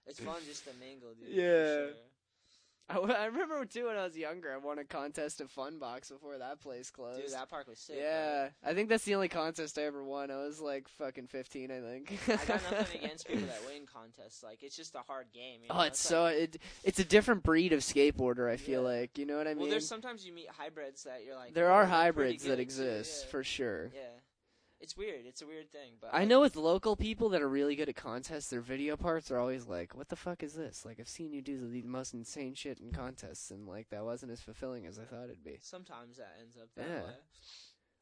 It's 0.07 0.20
fun 0.20 0.37
just 0.47 0.64
to 0.64 0.70
mingle, 0.81 1.11
dude. 1.20 1.29
Yeah. 1.29 1.45
Sure. 1.45 1.89
I, 2.91 2.95
w- 2.95 3.12
I 3.12 3.26
remember 3.26 3.62
too 3.66 3.87
when 3.89 3.97
I 3.97 4.05
was 4.05 4.16
younger. 4.16 4.51
I 4.51 4.57
won 4.57 4.79
a 4.79 4.85
contest 4.85 5.43
at 5.43 5.51
Fun 5.51 5.79
Box 5.79 6.09
before 6.09 6.39
that 6.39 6.62
place 6.62 6.91
closed. 6.91 7.20
Dude, 7.20 7.33
that 7.35 7.51
park 7.51 7.68
was 7.68 7.79
sick. 7.79 7.97
yeah, 7.99 8.49
I 8.64 8.72
think 8.72 8.89
that's 8.89 9.05
the 9.05 9.14
only 9.14 9.29
contest 9.29 9.79
I 9.79 9.83
ever 9.83 10.03
won. 10.03 10.31
I 10.31 10.37
was 10.37 10.59
like 10.59 10.89
fucking 10.89 11.26
fifteen, 11.26 11.70
I 11.70 11.81
think. 11.81 12.18
I 12.26 12.37
got 12.47 12.62
nothing 12.72 13.01
against 13.05 13.29
people 13.29 13.47
that 13.47 13.61
win 13.66 13.83
contests. 13.93 14.43
Like 14.43 14.62
it's 14.62 14.74
just 14.74 14.95
a 14.95 15.01
hard 15.01 15.26
game. 15.35 15.61
You 15.64 15.66
oh, 15.68 15.74
know? 15.74 15.81
Oh, 15.81 15.85
it's 15.85 16.03
like- 16.11 16.11
so 16.11 16.26
it, 16.26 16.57
it's 16.83 16.99
a 16.99 17.05
different 17.05 17.43
breed 17.43 17.74
of 17.74 17.81
skateboarder. 17.81 18.51
I 18.51 18.57
feel 18.57 18.81
Yeah. 18.81 19.01
like 19.01 19.18
you 19.18 19.26
know 19.26 19.37
what 19.37 19.47
I 19.47 19.51
mean. 19.51 19.59
well, 19.59 19.68
there's 19.70 19.87
sometimes 19.87 20.24
you 20.24 20.33
meet 20.33 20.49
hybrids 20.49 21.05
that 21.05 21.26
you're 21.26 21.37
like. 21.37 21.53
there 21.53 21.70
oh, 21.70 21.74
are 21.74 21.85
hybrids 21.85 22.45
that 22.45 22.59
exist 22.59 23.24
yeah. 23.26 23.31
for 23.31 23.45
sure. 23.45 23.91
Yeah, 23.95 24.01
it's 24.81 24.97
weird. 24.97 25.26
It's 25.26 25.43
a 25.43 25.47
weird 25.47 25.70
thing, 25.72 25.95
but 26.01 26.11
I 26.12 26.24
know 26.24 26.41
with 26.41 26.57
local 26.57 26.95
people 26.97 27.29
that 27.31 27.43
are 27.43 27.49
really 27.49 27.74
good 27.76 27.89
at 27.89 27.97
contests, 27.97 28.49
their 28.51 28.61
video 28.61 28.97
parts 28.97 29.31
are 29.31 29.39
always 29.39 29.66
like, 29.66 29.95
"What 29.97 30.09
the 30.09 30.16
fuck 30.16 30.43
is 30.43 30.55
this?" 30.55 30.85
Like 30.85 31.01
I've 31.01 31.09
seen 31.09 31.33
you 31.33 31.43
do 31.43 31.57
the 31.68 31.83
most 31.83 32.14
insane 32.14 32.55
shit 32.55 32.79
in 32.79 32.93
contests, 32.93 33.51
and 33.51 33.66
like 33.66 33.89
that 33.91 34.05
wasn't 34.05 34.33
as 34.33 34.41
fulfilling 34.41 34.87
as 34.87 34.99
I 34.99 35.05
thought 35.05 35.24
it'd 35.24 35.43
be. 35.45 35.59
sometimes 35.61 36.16
that 36.18 36.37
ends 36.41 36.57
up 36.57 36.68
that 36.76 36.87
Yeah. 36.89 37.03
way. 37.05 37.16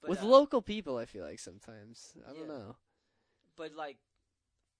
But, 0.03 0.11
with 0.11 0.23
uh, 0.23 0.27
local 0.27 0.61
people, 0.63 0.99
I 0.99 1.07
feel 1.07 1.25
like 1.25 1.39
sometimes 1.39 2.15
I 2.29 2.33
don't 2.33 2.49
know. 2.49 2.77
but 3.57 3.73
like 3.73 3.97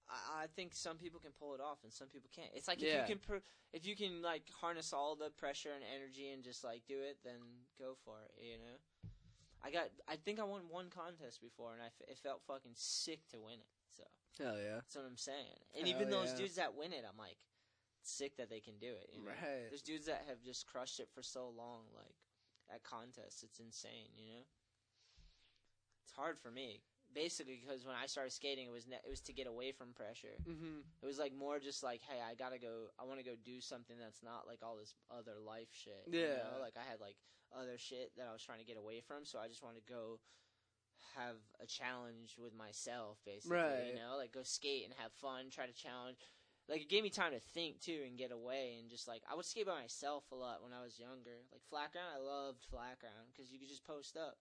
I, 0.09 0.43
I 0.45 0.47
think 0.55 0.75
some 0.75 0.99
people 0.99 1.19
can 1.19 1.33
pull 1.33 1.55
it 1.55 1.61
off 1.61 1.79
and 1.83 1.93
some 1.93 2.09
people 2.09 2.29
can't. 2.35 2.51
It's 2.55 2.69
like 2.69 2.81
Yeah. 2.83 3.03
if 3.03 3.09
you 3.09 3.15
can 3.17 3.19
pr- 3.27 3.45
if 3.73 3.87
you 3.87 3.97
can 3.97 4.23
like 4.23 4.43
harness 4.61 4.93
all 4.93 5.17
the 5.17 5.31
pressure 5.31 5.73
and 5.75 5.83
energy 5.97 6.31
and 6.31 6.45
just 6.45 6.63
like 6.63 6.83
do 6.87 7.01
it, 7.01 7.19
then 7.25 7.41
go 7.79 7.95
for 8.05 8.21
it. 8.23 8.33
You 8.45 8.59
know. 8.59 8.77
I 9.65 9.71
got. 9.71 9.89
I 10.09 10.17
think 10.17 10.39
I 10.41 10.45
won 10.45 10.63
one 10.69 10.91
contest 10.91 11.41
before, 11.41 11.73
and 11.73 11.83
I 11.83 11.87
f- 11.87 12.09
it 12.09 12.19
felt 12.19 12.43
fucking 12.47 12.73
sick 12.75 13.27
to 13.31 13.39
win 13.41 13.59
it. 13.61 13.73
So 13.97 14.05
Hell 14.43 14.57
yeah. 14.59 14.77
that's 14.77 14.95
what 14.97 15.07
I'm 15.07 15.17
saying. 15.17 15.59
And 15.77 15.87
Hell 15.89 15.97
even 15.97 16.11
those 16.11 16.33
yeah. 16.33 16.39
dudes 16.39 16.57
that 16.57 16.77
win 16.77 16.93
it, 16.93 17.05
I'm 17.09 17.19
like, 17.19 17.39
sick 18.03 18.37
that 18.37 18.51
they 18.51 18.61
can 18.61 18.79
do 18.79 18.93
it. 18.93 19.11
You 19.13 19.23
know? 19.25 19.31
Right. 19.31 19.67
There's 19.71 19.83
dudes 19.83 20.07
that 20.07 20.25
have 20.29 20.43
just 20.45 20.67
crushed 20.67 21.01
it 21.01 21.09
for 21.15 21.23
so 21.23 21.49
long, 21.57 21.83
like 21.97 22.15
at 22.73 22.83
contests. 22.85 23.43
It's 23.43 23.59
insane, 23.59 24.13
you 24.17 24.25
know. 24.27 24.45
It's 26.05 26.13
hard 26.15 26.39
for 26.39 26.51
me, 26.51 26.83
basically, 27.15 27.59
because 27.61 27.85
when 27.85 27.97
I 27.97 28.07
started 28.07 28.31
skating, 28.33 28.67
it 28.67 28.73
was 28.73 28.87
ne- 28.87 29.03
it 29.03 29.11
was 29.11 29.21
to 29.23 29.33
get 29.33 29.47
away 29.49 29.73
from 29.73 29.93
pressure. 29.93 30.39
Mm-hmm. 30.49 30.87
It 31.03 31.07
was 31.07 31.19
like 31.19 31.35
more 31.35 31.59
just 31.59 31.83
like, 31.83 32.01
hey, 32.07 32.21
I 32.23 32.35
gotta 32.35 32.59
go. 32.59 32.93
I 33.01 33.05
want 33.05 33.19
to 33.19 33.25
go 33.27 33.35
do 33.45 33.61
something 33.61 33.97
that's 33.99 34.23
not 34.23 34.47
like 34.47 34.61
all 34.63 34.77
this 34.77 34.95
other 35.11 35.41
life 35.45 35.69
shit. 35.73 36.05
you 36.07 36.21
Yeah. 36.21 36.47
know? 36.55 36.61
Like 36.63 36.75
I 36.77 36.89
had 36.89 37.01
like 37.01 37.17
other 37.57 37.79
shit 37.79 38.13
that 38.17 38.29
I 38.29 38.33
was 38.33 38.43
trying 38.43 38.61
to 38.61 38.69
get 38.69 38.77
away 38.77 39.01
from, 39.01 39.25
so 39.25 39.39
I 39.39 39.49
just 39.49 39.63
wanted 39.63 39.87
to 39.87 39.93
go 39.93 40.21
have 41.17 41.41
a 41.61 41.67
challenge 41.67 42.37
with 42.37 42.55
myself, 42.55 43.19
basically. 43.25 43.57
Right. 43.57 43.89
You 43.89 43.97
know, 43.97 44.17
like 44.17 44.33
go 44.33 44.45
skate 44.45 44.85
and 44.85 44.95
have 45.01 45.13
fun, 45.13 45.49
try 45.51 45.67
to 45.67 45.73
challenge. 45.73 46.21
Like 46.69 46.83
it 46.83 46.91
gave 46.91 47.03
me 47.03 47.11
time 47.11 47.33
to 47.33 47.41
think 47.55 47.81
too 47.81 48.03
and 48.05 48.19
get 48.19 48.33
away 48.33 48.77
and 48.79 48.91
just 48.91 49.07
like 49.07 49.23
I 49.31 49.35
would 49.35 49.47
skate 49.47 49.67
by 49.67 49.81
myself 49.81 50.25
a 50.33 50.35
lot 50.35 50.63
when 50.63 50.75
I 50.75 50.83
was 50.83 50.99
younger. 50.99 51.47
Like 51.53 51.63
flat 51.71 51.93
ground, 51.93 52.11
I 52.11 52.21
loved 52.21 52.67
flat 52.69 52.99
ground 52.99 53.31
because 53.31 53.53
you 53.53 53.59
could 53.59 53.71
just 53.71 53.87
post 53.87 54.17
up. 54.17 54.37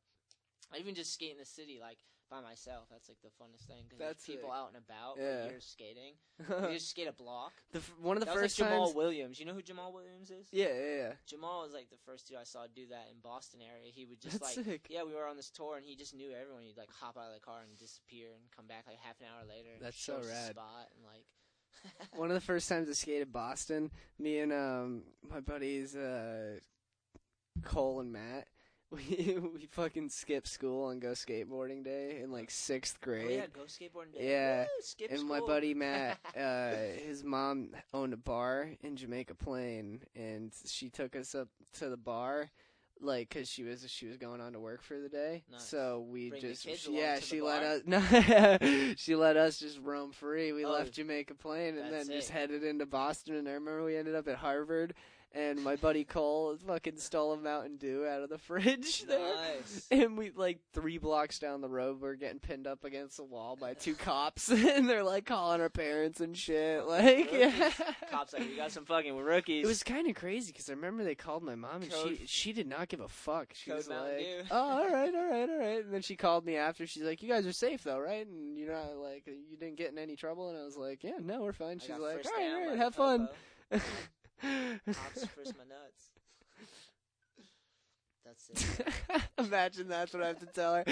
I 0.73 0.77
even 0.81 0.95
just 0.95 1.13
skate 1.13 1.31
in 1.31 1.37
the 1.37 1.45
city 1.45 1.77
like 1.79 1.99
by 2.29 2.41
myself. 2.41 2.85
That's 2.91 3.07
like 3.07 3.17
the 3.21 3.29
funnest 3.41 3.67
thing 3.67 3.83
because 3.87 3.99
there's 3.99 4.23
people 4.25 4.51
out 4.51 4.69
and 4.73 4.77
about. 4.83 5.15
Yeah. 5.17 5.49
You're 5.49 5.61
skating. 5.61 6.13
You 6.69 6.73
just 6.75 6.89
skate 6.89 7.07
a 7.07 7.13
block. 7.13 7.53
the 7.71 7.79
f- 7.79 7.93
one 8.01 8.17
of 8.17 8.21
the 8.21 8.25
that 8.25 8.35
first 8.35 8.57
was 8.57 8.59
like 8.59 8.69
Jamal 8.69 8.85
times. 8.87 8.95
Williams. 8.95 9.39
You 9.39 9.45
know 9.45 9.53
who 9.53 9.61
Jamal 9.61 9.93
Williams 9.93 10.29
is? 10.31 10.47
Yeah, 10.51 10.67
yeah, 10.67 10.95
yeah. 10.97 11.11
Jamal 11.25 11.63
was 11.63 11.73
like 11.73 11.89
the 11.89 11.97
first 12.05 12.27
dude 12.27 12.37
I 12.37 12.43
saw 12.43 12.65
do 12.73 12.87
that 12.89 13.07
in 13.11 13.19
Boston 13.23 13.61
area. 13.61 13.91
He 13.93 14.05
would 14.05 14.19
just 14.19 14.39
That's 14.41 14.57
like, 14.57 14.65
sick. 14.65 14.87
yeah, 14.89 15.03
we 15.03 15.13
were 15.13 15.27
on 15.27 15.37
this 15.37 15.49
tour 15.49 15.77
and 15.77 15.85
he 15.85 15.95
just 15.95 16.13
knew 16.15 16.31
everyone. 16.31 16.63
He'd 16.63 16.77
like 16.77 16.89
hop 16.91 17.17
out 17.17 17.27
of 17.29 17.33
the 17.33 17.39
car 17.39 17.61
and 17.67 17.77
disappear 17.77 18.27
and 18.35 18.43
come 18.55 18.67
back 18.67 18.83
like 18.87 18.97
half 18.99 19.19
an 19.21 19.27
hour 19.31 19.47
later. 19.47 19.69
That's 19.81 19.99
so 20.01 20.15
rad. 20.17 20.51
Spot 20.51 20.87
and 20.95 21.05
like. 21.05 21.25
One 22.19 22.29
of 22.29 22.35
the 22.35 22.41
first 22.41 22.67
times 22.69 22.89
I 22.89 22.93
skated 22.93 23.31
Boston, 23.31 23.91
me 24.17 24.39
and 24.39 24.51
um 24.53 25.03
my 25.29 25.39
buddies 25.41 25.95
uh 25.95 26.59
Cole 27.63 27.99
and 28.01 28.11
Matt, 28.11 28.47
we 28.91 29.37
we 29.53 29.65
fucking 29.71 30.09
skip 30.09 30.47
school 30.47 30.89
and 30.89 31.01
go 31.01 31.09
skateboarding 31.11 31.83
day 31.83 32.19
in 32.21 32.31
like 32.31 32.51
sixth 32.51 33.01
grade. 33.01 33.25
Oh 33.27 33.29
yeah, 33.33 33.45
go 33.53 33.61
skateboarding 33.61 34.13
day. 34.17 34.29
Yeah, 34.29 34.65
Woo, 34.99 35.07
and 35.09 35.23
my 35.27 35.39
buddy 35.39 35.73
Matt, 35.75 36.19
uh, 36.37 36.71
his 37.05 37.23
mom 37.23 37.71
owned 37.93 38.13
a 38.13 38.17
bar 38.17 38.69
in 38.81 38.95
Jamaica 38.95 39.35
Plain, 39.35 40.01
and 40.15 40.51
she 40.65 40.89
took 40.89 41.15
us 41.15 41.33
up 41.33 41.47
to 41.79 41.89
the 41.89 41.97
bar, 41.97 42.51
like, 43.01 43.29
cause 43.31 43.49
she 43.49 43.63
was 43.63 43.89
she 43.89 44.05
was 44.07 44.17
going 44.17 44.39
on 44.39 44.53
to 44.53 44.59
work 44.59 44.81
for 44.83 44.99
the 44.99 45.09
day. 45.09 45.43
Nice. 45.51 45.63
So 45.67 46.05
we 46.07 46.29
Bring 46.29 46.41
just, 46.41 46.63
she- 46.63 46.95
yeah, 46.95 47.19
she 47.19 47.41
let 47.41 47.61
bar? 47.63 47.97
us, 47.97 48.59
no, 48.61 48.93
she 48.95 49.15
let 49.15 49.35
us 49.35 49.57
just 49.59 49.79
roam 49.79 50.11
free. 50.11 50.53
We 50.53 50.63
Oh, 50.63 50.71
left 50.71 50.93
Jamaica 50.93 51.33
Plain 51.35 51.69
and 51.77 51.85
then 51.85 51.91
that's 51.91 52.07
just 52.07 52.29
headed 52.29 52.63
into 52.63 52.85
Boston. 52.85 53.35
And 53.35 53.47
I 53.49 53.53
remember 53.53 53.83
we 53.83 53.97
ended 53.97 54.15
up 54.15 54.27
at 54.27 54.35
Harvard. 54.37 54.93
And 55.35 55.61
my 55.63 55.75
buddy 55.75 56.05
Cole 56.05 56.55
fucking 56.65 56.97
stole 56.97 57.33
a 57.33 57.37
Mountain 57.37 57.77
Dew 57.77 58.07
out 58.07 58.21
of 58.23 58.29
the 58.29 58.37
fridge 58.37 59.03
there. 59.07 59.19
Nice. 59.35 59.87
And 59.91 60.17
we 60.17 60.31
like 60.31 60.59
three 60.73 60.97
blocks 60.97 61.39
down 61.39 61.61
the 61.61 61.69
road, 61.69 61.99
we're 62.01 62.15
getting 62.15 62.39
pinned 62.39 62.65
up 62.67 62.83
against 62.85 63.17
the 63.17 63.23
wall 63.25 63.55
by 63.55 63.73
two 63.73 63.95
cops, 63.95 64.49
and 64.49 64.89
they're 64.89 65.03
like 65.03 65.25
calling 65.25 65.59
our 65.61 65.69
parents 65.69 66.21
and 66.21 66.37
shit. 66.37 66.85
Like, 66.87 67.29
yeah. 67.33 67.71
Cops 68.09 68.33
like, 68.33 68.43
we 68.49 68.55
got 68.55 68.71
some 68.71 68.85
fucking 68.85 69.15
rookies. 69.17 69.65
It 69.65 69.67
was 69.67 69.83
kind 69.83 70.07
of 70.07 70.15
crazy 70.15 70.51
because 70.51 70.69
I 70.69 70.73
remember 70.73 71.03
they 71.03 71.15
called 71.15 71.43
my 71.43 71.55
mom 71.55 71.81
and 71.81 71.91
Code- 71.91 72.17
she 72.17 72.25
she 72.25 72.53
did 72.53 72.67
not 72.67 72.87
give 72.87 73.01
a 73.01 73.07
fuck. 73.09 73.47
She 73.53 73.69
Code 73.69 73.77
was 73.77 73.89
Mountain 73.89 74.15
like, 74.15 74.25
Dew. 74.25 74.43
"Oh, 74.51 74.57
all 74.57 74.89
right, 74.89 75.13
all 75.13 75.29
right, 75.29 75.49
all 75.49 75.59
right." 75.59 75.83
And 75.83 75.93
then 75.93 76.01
she 76.01 76.15
called 76.15 76.45
me 76.45 76.55
after. 76.55 76.87
She's 76.87 77.03
like, 77.03 77.21
"You 77.21 77.29
guys 77.29 77.45
are 77.45 77.51
safe 77.51 77.83
though, 77.83 77.99
right? 77.99 78.25
And 78.25 78.57
you're 78.57 78.71
not 78.71 78.95
like 78.97 79.25
you 79.27 79.57
didn't 79.57 79.75
get 79.75 79.91
in 79.91 79.97
any 79.97 80.15
trouble." 80.15 80.49
And 80.49 80.57
I 80.57 80.63
was 80.63 80.77
like, 80.77 81.03
"Yeah, 81.03 81.17
no, 81.21 81.41
we're 81.41 81.51
fine." 81.53 81.79
She's 81.79 81.89
like, 81.89 82.25
"All 82.25 82.31
right, 82.37 82.53
all 82.53 82.69
right, 82.69 82.77
have 82.77 82.95
fun." 82.95 83.27
My 84.43 85.65
nuts. 85.67 86.11
That's 88.25 88.49
it. 88.49 89.21
Imagine 89.37 89.87
that's 89.87 90.13
what 90.13 90.23
I 90.23 90.27
have 90.27 90.39
to 90.39 90.45
tell 90.47 90.75
her. 90.75 90.83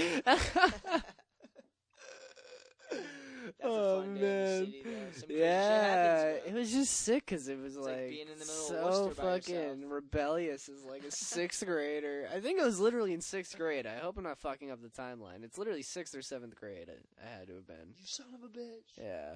That's 3.45 3.63
oh 3.63 3.99
a 3.99 4.03
fun 4.03 4.15
day 4.15 4.57
in 4.57 4.83
the 4.83 4.89
man, 4.89 5.11
yeah, 5.29 6.23
shit 6.23 6.35
happens, 6.35 6.47
it 6.47 6.59
was 6.59 6.71
just 6.71 6.93
sick 7.01 7.25
because 7.25 7.47
it 7.47 7.59
was 7.59 7.77
like 7.77 7.95
like, 7.95 8.09
being 8.09 8.27
in 8.27 8.39
the 8.39 8.45
middle 8.45 8.45
so 8.45 9.09
fucking 9.15 9.89
rebellious 9.89 10.69
as 10.69 10.83
like 10.83 11.03
a 11.03 11.11
sixth 11.11 11.65
grader. 11.65 12.27
I 12.33 12.39
think 12.39 12.59
it 12.59 12.65
was 12.65 12.79
literally 12.79 13.13
in 13.13 13.21
sixth 13.21 13.57
grade. 13.57 13.85
I 13.85 13.97
hope 13.97 14.17
I'm 14.17 14.23
not 14.23 14.39
fucking 14.39 14.71
up 14.71 14.79
the 14.81 14.89
timeline. 14.89 15.43
It's 15.43 15.57
literally 15.57 15.81
sixth 15.81 16.15
or 16.15 16.21
seventh 16.21 16.55
grade. 16.55 16.89
I, 16.89 17.25
I 17.25 17.39
had 17.39 17.47
to 17.47 17.55
have 17.55 17.67
been. 17.67 17.93
You 17.97 18.05
son 18.05 18.27
of 18.33 18.43
a 18.43 18.47
bitch. 18.47 18.97
Yeah. 18.97 19.35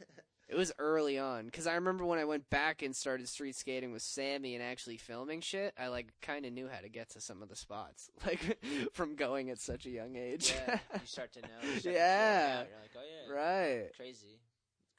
It 0.52 0.58
was 0.58 0.70
early 0.78 1.18
on 1.18 1.46
because 1.46 1.66
I 1.66 1.74
remember 1.76 2.04
when 2.04 2.18
I 2.18 2.26
went 2.26 2.50
back 2.50 2.82
and 2.82 2.94
started 2.94 3.26
street 3.26 3.56
skating 3.56 3.90
with 3.90 4.02
Sammy 4.02 4.54
and 4.54 4.62
actually 4.62 4.98
filming 4.98 5.40
shit. 5.40 5.72
I 5.78 5.88
like 5.88 6.12
kind 6.20 6.44
of 6.44 6.52
knew 6.52 6.68
how 6.68 6.80
to 6.80 6.90
get 6.90 7.08
to 7.10 7.20
some 7.22 7.40
of 7.42 7.48
the 7.48 7.56
spots, 7.56 8.10
like 8.26 8.58
from 8.92 9.16
going 9.16 9.48
at 9.48 9.58
such 9.58 9.86
a 9.86 9.90
young 9.90 10.14
age. 10.16 10.54
Yeah, 10.68 10.78
you 10.94 11.00
start 11.06 11.32
to 11.32 11.40
know. 11.40 11.48
You 11.62 11.80
start 11.80 11.82
to 11.84 11.92
Yeah. 11.92 12.56
out. 12.60 12.66
You're 12.68 12.80
like, 12.80 12.90
oh 12.98 13.34
yeah, 13.34 13.34
right. 13.34 13.96
crazy, 13.96 14.40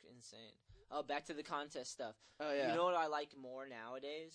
insane. 0.09 0.39
Oh, 0.89 1.03
back 1.03 1.25
to 1.25 1.33
the 1.33 1.43
contest 1.43 1.91
stuff. 1.91 2.15
Oh 2.39 2.51
yeah. 2.51 2.69
You 2.71 2.75
know 2.75 2.85
what 2.85 2.95
I 2.95 3.05
like 3.07 3.29
more 3.39 3.67
nowadays? 3.67 4.33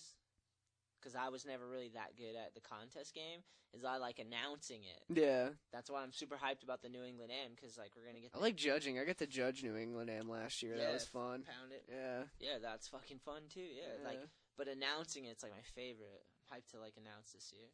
Because 0.99 1.15
I 1.15 1.29
was 1.29 1.45
never 1.45 1.67
really 1.67 1.89
that 1.95 2.17
good 2.17 2.35
at 2.35 2.53
the 2.53 2.61
contest 2.61 3.15
game. 3.15 3.39
Is 3.71 3.85
I 3.85 3.97
like 3.97 4.17
announcing 4.17 4.81
it. 4.83 5.03
yeah. 5.13 5.49
That's 5.71 5.89
why 5.91 6.01
I'm 6.01 6.11
super 6.11 6.35
hyped 6.35 6.63
about 6.63 6.81
the 6.81 6.89
New 6.89 7.03
England 7.03 7.31
Am 7.31 7.51
Because 7.55 7.77
like 7.77 7.91
we're 7.95 8.05
gonna 8.05 8.19
get. 8.19 8.31
I 8.35 8.39
like 8.39 8.55
judging. 8.57 8.97
I 8.97 9.05
got 9.05 9.19
to 9.19 9.27
judge 9.27 9.61
New 9.63 9.77
England 9.77 10.09
Am 10.09 10.27
last 10.27 10.63
year. 10.63 10.73
Yeah, 10.75 10.85
that 10.89 10.93
was 10.93 11.05
fun. 11.05 11.45
Pound 11.45 11.71
it. 11.71 11.85
Yeah. 11.87 12.23
Yeah, 12.39 12.57
that's 12.61 12.87
fucking 12.89 13.19
fun 13.23 13.43
too. 13.47 13.61
Yeah, 13.61 14.01
Yeah. 14.01 14.07
like 14.09 14.19
but 14.57 14.67
announcing 14.67 15.25
it's 15.25 15.43
like 15.43 15.53
my 15.53 15.61
favorite. 15.75 16.25
I'm 16.51 16.57
hyped 16.57 16.71
to 16.73 16.79
like 16.79 16.97
announce 16.97 17.31
this 17.31 17.53
year. 17.53 17.69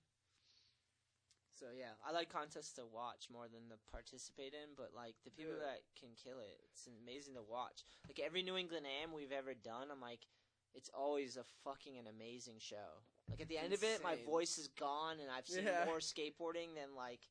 So 1.56 1.68
yeah, 1.72 1.96
I 2.06 2.12
like 2.12 2.28
contests 2.28 2.74
to 2.76 2.84
watch 2.86 3.32
more 3.32 3.48
than 3.48 3.72
to 3.72 3.80
participate 3.90 4.52
in, 4.52 4.76
but 4.76 4.92
like 4.94 5.16
the 5.24 5.32
people 5.32 5.56
Yeah. 5.56 5.72
that 5.80 5.88
can 5.98 6.10
kill 6.20 6.40
it, 6.44 6.60
it's 6.70 6.88
amazing 6.92 7.36
to 7.36 7.44
watch. 7.48 7.86
Like 8.08 8.20
every 8.20 8.44
New 8.44 8.58
England 8.58 8.86
Am 8.86 9.14
we've 9.16 9.32
ever 9.32 9.54
done, 9.56 9.88
I'm 9.90 10.02
like, 10.04 10.28
it's 10.76 10.90
always 10.92 11.38
a 11.40 11.48
fucking 11.64 11.96
an 11.98 12.08
amazing 12.12 12.60
show. 12.60 13.00
Like 13.30 13.42
at 13.42 13.48
the 13.48 13.58
end 13.58 13.74
of 13.74 13.84
it, 13.84 14.04
my 14.04 14.16
voice 14.26 14.58
is 14.58 14.68
gone, 14.80 15.18
and 15.20 15.30
I've 15.36 15.48
seen 15.48 15.66
Yeah. 15.66 15.86
more 15.86 16.00
skateboarding 16.00 16.76
than 16.76 16.96
like 16.96 17.22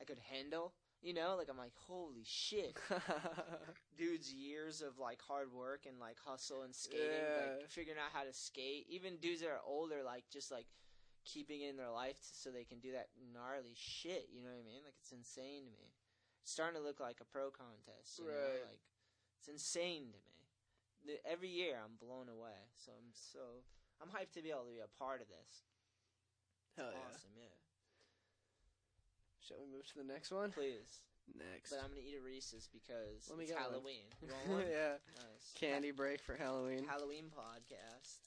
I 0.00 0.04
could 0.04 0.18
handle. 0.30 0.72
You 1.02 1.14
know, 1.14 1.34
like 1.38 1.48
I'm 1.48 1.56
like, 1.56 1.72
holy 1.74 2.24
shit 2.24 2.76
dudes 3.96 4.32
years 4.32 4.82
of 4.82 4.98
like 4.98 5.20
hard 5.26 5.52
work 5.52 5.86
and 5.88 5.98
like 5.98 6.16
hustle 6.24 6.62
and 6.62 6.74
skating, 6.74 7.08
Yeah. 7.08 7.56
like 7.58 7.70
figuring 7.70 7.98
out 7.98 8.12
how 8.12 8.24
to 8.24 8.32
skate. 8.32 8.86
Even 8.88 9.16
dudes 9.16 9.40
that 9.40 9.48
are 9.48 9.60
older, 9.66 10.02
like 10.04 10.24
just 10.30 10.50
like 10.50 10.66
keeping 11.24 11.62
it 11.62 11.70
in 11.70 11.76
their 11.76 11.90
life 11.90 12.16
t- 12.20 12.32
so 12.32 12.50
they 12.50 12.64
can 12.64 12.80
do 12.80 12.92
that 12.92 13.08
gnarly 13.32 13.72
shit. 13.74 14.28
You 14.32 14.42
know 14.42 14.50
what 14.50 14.60
I 14.60 14.66
mean? 14.66 14.82
Like 14.84 14.94
it's 15.00 15.12
insane 15.12 15.64
to 15.64 15.70
me. 15.72 15.88
It's 16.42 16.52
starting 16.52 16.78
to 16.80 16.86
look 16.86 17.00
like 17.00 17.18
a 17.20 17.24
pro 17.24 17.50
contest. 17.50 18.18
You 18.18 18.26
know? 18.26 18.30
Right. 18.32 18.64
Like 18.68 18.80
it's 19.38 19.48
insane 19.48 20.12
to 20.12 20.18
me. 20.20 20.36
The- 21.06 21.24
Every 21.30 21.48
year 21.48 21.76
I'm 21.82 21.96
blown 21.96 22.28
away. 22.28 22.60
So 22.76 22.92
I'm 22.92 23.08
so 23.12 23.64
I'm 24.00 24.08
hyped 24.08 24.32
to 24.34 24.42
be 24.42 24.50
able 24.50 24.64
to 24.64 24.72
be 24.72 24.80
a 24.80 24.88
part 24.98 25.20
of 25.20 25.28
this. 25.28 25.62
Hell 26.76 26.88
yeah. 26.92 27.04
Awesome, 27.12 27.34
yeah. 27.36 27.52
Shall 29.44 29.58
we 29.60 29.68
move 29.70 29.86
to 29.92 29.96
the 30.00 30.08
next 30.08 30.30
one? 30.32 30.50
Please. 30.52 31.00
Next. 31.36 31.70
But 31.70 31.80
I'm 31.84 31.90
gonna 31.94 32.02
eat 32.02 32.16
a 32.18 32.22
Reese's 32.24 32.66
because 32.72 33.28
Let 33.28 33.38
me 33.38 33.44
it's 33.44 33.52
get 33.52 33.60
one. 33.60 33.70
Halloween. 33.70 34.06
You 34.22 34.28
want 34.32 34.48
one? 34.48 34.66
yeah. 34.70 34.98
Nice. 35.14 35.52
Candy 35.54 35.90
break 35.92 36.22
for 36.22 36.34
Halloween. 36.34 36.82
Halloween 36.88 37.30
podcast. 37.30 38.18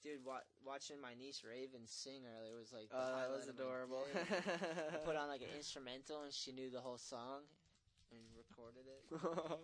Dude, 0.00 0.24
wa- 0.24 0.46
watching 0.64 0.96
my 1.02 1.12
niece 1.18 1.42
Raven 1.42 1.82
sing 1.84 2.22
earlier 2.24 2.54
was 2.56 2.72
like 2.72 2.88
Oh, 2.94 3.12
that 3.18 3.28
was 3.28 3.48
adorable. 3.48 4.06
Put 5.04 5.16
on 5.16 5.28
like 5.28 5.42
an 5.42 5.52
instrumental 5.56 6.22
and 6.22 6.32
she 6.32 6.52
knew 6.52 6.70
the 6.70 6.80
whole 6.80 6.96
song 6.98 7.42
and 8.12 8.22
recorded 8.38 8.86
it. 8.86 9.04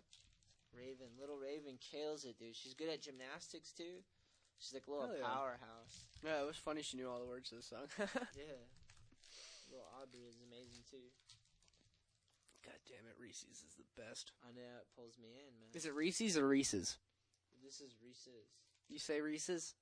Raven, 0.77 1.07
little 1.21 1.39
Raven 1.39 1.79
kills 1.79 2.25
it, 2.25 2.37
dude. 2.37 2.57
She's 2.57 2.75
good 2.75 2.91
at 2.91 3.01
gymnastics 3.01 3.71
too. 3.73 4.03
She's 4.59 4.73
like 4.75 4.87
a 4.87 4.91
little 4.91 5.07
Hell 5.09 5.17
yeah. 5.19 5.27
powerhouse. 5.27 5.95
yeah, 6.25 6.41
it 6.43 6.47
was 6.47 6.57
funny. 6.57 6.83
She 6.83 6.97
knew 6.97 7.09
all 7.09 7.21
the 7.21 7.27
words 7.29 7.51
to 7.51 7.57
the 7.57 7.63
song. 7.63 7.87
Yeah. 7.99 8.59
Little 9.71 9.89
Aubrey 10.01 10.21
is 10.29 10.39
amazing 10.47 10.85
too. 10.89 11.11
God 12.65 12.79
damn 12.87 13.07
it, 13.11 13.17
Reese's 13.21 13.65
is 13.67 13.75
the 13.77 13.85
best. 14.01 14.33
I 14.43 14.53
know 14.55 14.63
it 14.81 14.87
pulls 14.97 15.19
me 15.19 15.29
in, 15.37 15.53
man. 15.59 15.69
Is 15.75 15.85
it 15.85 15.95
Reese's 15.95 16.39
or 16.39 16.47
Reese's? 16.49 16.97
This 17.65 17.81
is 17.81 17.97
Reese's. 18.03 18.49
You 18.89 18.99
say 18.99 19.21
Reese's? 19.21 19.75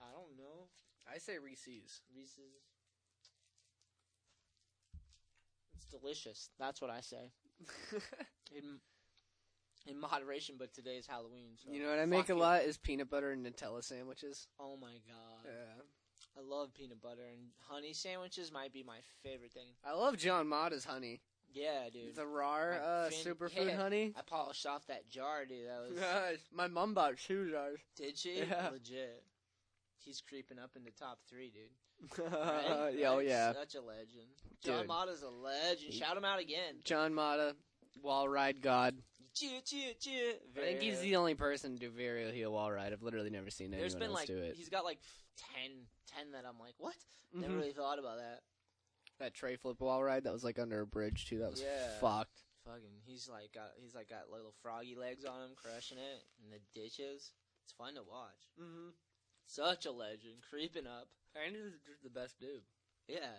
I 0.00 0.12
don't 0.12 0.36
know. 0.36 0.68
I 1.12 1.18
say 1.18 1.38
Reese's. 1.38 2.02
Reese's. 2.14 2.62
It's 5.76 5.86
delicious. 5.86 6.50
That's 6.58 6.80
what 6.80 6.90
I 6.90 7.00
say. 7.00 7.32
in 9.86 10.00
moderation, 10.00 10.56
but 10.58 10.72
today 10.72 10.96
is 10.96 11.06
Halloween. 11.06 11.52
So 11.62 11.70
you 11.72 11.82
know 11.82 11.90
what 11.90 11.98
I 11.98 12.06
make 12.06 12.28
a 12.30 12.34
lot 12.34 12.62
is 12.62 12.76
peanut 12.78 13.10
butter 13.10 13.30
and 13.32 13.44
Nutella 13.44 13.82
sandwiches. 13.84 14.48
Oh 14.58 14.76
my 14.80 14.94
god, 15.06 15.44
Yeah. 15.46 15.82
I 16.36 16.40
love 16.42 16.74
peanut 16.74 17.00
butter 17.00 17.22
and 17.30 17.50
honey 17.68 17.92
sandwiches. 17.92 18.50
Might 18.50 18.72
be 18.72 18.82
my 18.82 18.98
favorite 19.22 19.52
thing. 19.52 19.68
I 19.84 19.92
love 19.94 20.16
John 20.16 20.48
Mata's 20.48 20.84
honey. 20.84 21.20
Yeah, 21.52 21.88
dude. 21.92 22.16
The 22.16 22.26
raw 22.26 22.56
uh, 22.72 23.08
fin- 23.10 23.34
superfood 23.34 23.66
yeah. 23.68 23.76
honey. 23.76 24.12
I 24.18 24.22
polished 24.22 24.66
off 24.66 24.84
that 24.88 25.08
jar, 25.08 25.44
dude. 25.44 25.68
That 25.68 25.88
was 25.88 26.00
Guys, 26.00 26.38
my 26.52 26.66
mom 26.66 26.94
bought 26.94 27.16
two 27.18 27.48
jars. 27.50 27.78
did 27.96 28.18
she? 28.18 28.38
Yeah. 28.40 28.68
Legit. 28.72 29.22
He's 29.98 30.20
creeping 30.20 30.58
up 30.58 30.70
into 30.74 30.90
top 30.90 31.18
three, 31.30 31.52
dude. 31.52 32.18
yeah, 32.32 32.38
Right? 32.40 32.64
oh 33.06 33.16
Right? 33.18 33.26
yeah. 33.28 33.52
such 33.52 33.76
a 33.76 33.80
legend. 33.80 34.26
John 34.64 34.78
Dude. 34.80 34.88
Mata's 34.88 35.22
a 35.22 35.30
legend. 35.30 35.94
Shout 35.94 36.16
him 36.16 36.24
out 36.24 36.40
again. 36.40 36.74
John 36.84 37.14
Mata, 37.14 37.54
wall 38.02 38.28
ride 38.28 38.60
god. 38.60 38.96
Cheer, 39.34 39.60
cheer, 39.64 39.92
cheer. 39.98 40.34
I 40.56 40.60
think 40.60 40.80
he's 40.80 41.00
the 41.00 41.16
only 41.16 41.34
person 41.34 41.76
to 41.76 41.78
do 41.78 41.90
varial 41.90 42.32
heel 42.32 42.52
wall 42.52 42.70
ride. 42.70 42.92
I've 42.92 43.02
literally 43.02 43.30
never 43.30 43.50
seen 43.50 43.66
anyone 43.68 43.80
There's 43.80 43.94
been 43.96 44.10
else 44.10 44.20
like 44.20 44.26
do 44.28 44.38
it. 44.38 44.54
he's 44.56 44.68
got 44.68 44.84
like 44.84 45.00
10, 45.54 45.70
10 46.16 46.32
that 46.32 46.44
I'm 46.48 46.58
like, 46.60 46.74
what? 46.78 46.94
Never 47.32 47.54
Mhm. 47.54 47.56
really 47.58 47.72
thought 47.72 47.98
about 47.98 48.18
that. 48.18 48.42
That 49.18 49.34
tre 49.34 49.56
flip 49.56 49.80
wall 49.80 50.02
ride 50.04 50.24
that 50.24 50.32
was 50.32 50.44
like 50.44 50.58
under 50.58 50.80
a 50.80 50.86
bridge 50.86 51.26
too. 51.26 51.38
That 51.40 51.50
was 51.50 51.60
Yeah. 51.62 51.98
fucked. 51.98 52.40
Fucking, 52.64 53.02
he's 53.04 53.28
like 53.28 53.52
got 53.52 53.72
he's 53.76 53.94
like 53.94 54.08
got 54.08 54.30
little 54.30 54.52
froggy 54.62 54.94
legs 54.94 55.24
on 55.24 55.42
him, 55.42 55.54
crushing 55.56 55.98
it 55.98 56.24
in 56.42 56.50
the 56.50 56.60
ditches. 56.72 57.32
It's 57.64 57.72
fun 57.72 57.94
to 57.96 58.02
watch. 58.02 58.48
Mm-hmm. 58.58 58.90
Such 59.46 59.84
a 59.84 59.90
legend, 59.92 60.42
creeping 60.48 60.86
up. 60.86 61.08
And 61.34 61.54
he's 61.56 61.80
just 61.86 62.02
the 62.02 62.08
best 62.10 62.38
dude. 62.38 62.62
Yeah, 63.08 63.34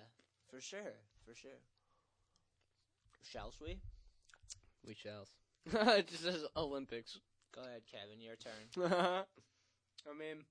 for 0.50 0.60
sure, 0.62 1.00
for 1.26 1.34
sure. 1.34 1.60
Shall 3.24 3.54
we? 3.62 3.80
We 4.86 4.94
shall. 4.94 5.28
it 5.74 6.08
just 6.08 6.24
says 6.24 6.46
Olympics. 6.56 7.20
Go 7.54 7.62
ahead, 7.62 7.82
Kevin. 7.92 8.22
Your 8.22 8.36
turn. 8.36 8.92
I 10.08 10.18
mean, 10.18 10.44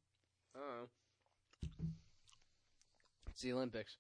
I 0.54 0.58
don't 0.58 0.68
know. 0.68 1.88
It's 3.30 3.42
the 3.42 3.52
Olympics. 3.52 3.96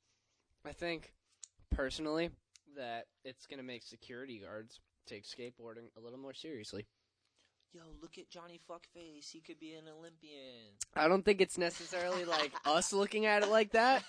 I 0.64 0.72
think, 0.72 1.12
personally, 1.70 2.30
that 2.76 3.06
it's 3.24 3.46
going 3.46 3.58
to 3.58 3.64
make 3.64 3.82
security 3.82 4.38
guards 4.38 4.80
take 5.06 5.24
skateboarding 5.24 5.90
a 5.96 6.00
little 6.00 6.18
more 6.18 6.34
seriously. 6.34 6.86
Yo, 7.72 7.82
look 8.00 8.18
at 8.18 8.30
Johnny 8.30 8.60
Fuckface. 8.70 9.30
He 9.30 9.40
could 9.40 9.58
be 9.58 9.72
an 9.72 9.84
Olympian. 9.98 10.76
I 10.94 11.08
don't 11.08 11.24
think 11.24 11.40
it's 11.40 11.58
necessarily 11.58 12.24
like 12.24 12.52
us 12.64 12.92
looking 12.92 13.26
at 13.26 13.42
it 13.42 13.50
like 13.50 13.72
that, 13.72 14.04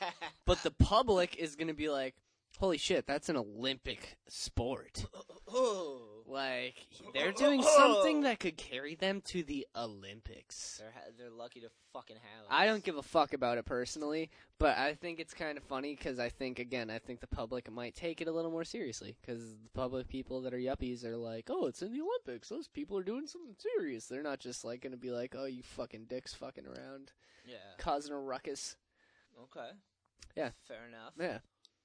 but 0.46 0.62
the 0.62 0.72
public 0.72 1.36
is 1.38 1.56
going 1.56 1.70
to 1.70 1.74
be 1.74 1.90
like, 1.90 2.16
holy 2.60 2.78
shit, 2.78 3.08
that's 3.08 3.30
an 3.30 3.38
Olympic 3.38 4.18
sport. 4.28 5.08
Oh. 5.48 6.05
Like 6.28 6.88
they're 7.14 7.32
doing 7.32 7.62
something 7.62 8.22
that 8.22 8.40
could 8.40 8.58
carry 8.58 8.96
them 8.96 9.22
to 9.26 9.44
the 9.44 9.68
Olympics. 9.76 10.78
They're 10.80 10.92
ha- 10.92 11.12
they're 11.18 11.30
lucky 11.30 11.60
to 11.62 11.70
fucking 11.94 12.16
have. 12.16 12.46
I 12.50 12.66
don't 12.66 12.84
give 12.84 12.98
a 12.98 13.04
fuck 13.04 13.34
about 13.34 13.60
it 13.60 13.66
personally, 13.66 14.32
but 14.58 14.76
I 14.76 14.96
think 14.96 15.20
it's 15.20 15.36
kind 15.36 15.56
of 15.56 15.64
funny 15.64 15.96
because 15.96 16.18
I 16.18 16.30
think 16.30 16.58
again, 16.58 16.90
I 16.90 16.98
think 16.98 17.20
the 17.20 17.28
public 17.28 17.72
might 17.72 17.94
take 17.96 18.22
it 18.22 18.28
a 18.28 18.32
little 18.32 18.50
more 18.50 18.64
seriously 18.64 19.16
because 19.22 19.52
the 19.52 19.70
public 19.76 20.08
people 20.08 20.42
that 20.42 20.54
are 20.54 20.58
yuppies 20.58 21.06
are 21.06 21.16
like, 21.16 21.50
oh, 21.52 21.68
it's 21.68 21.84
in 21.84 21.94
the 21.94 22.02
Olympics. 22.02 22.50
Those 22.50 22.68
people 22.68 22.98
are 22.98 23.04
doing 23.04 23.28
something 23.28 23.56
serious. 23.60 24.08
They're 24.08 24.24
not 24.24 24.40
just 24.40 24.66
like 24.66 24.82
gonna 24.82 24.98
be 24.98 25.12
like, 25.12 25.36
oh, 25.38 25.46
you 25.46 25.62
fucking 25.62 26.06
dicks 26.06 26.34
fucking 26.34 26.66
around, 26.66 27.12
Yeah. 27.46 27.58
causing 27.78 28.14
a 28.14 28.20
ruckus. 28.20 28.76
Okay. 29.44 29.70
Yeah. 30.36 30.50
Fair 30.68 30.88
enough. 30.88 31.14
Yeah, 31.20 31.38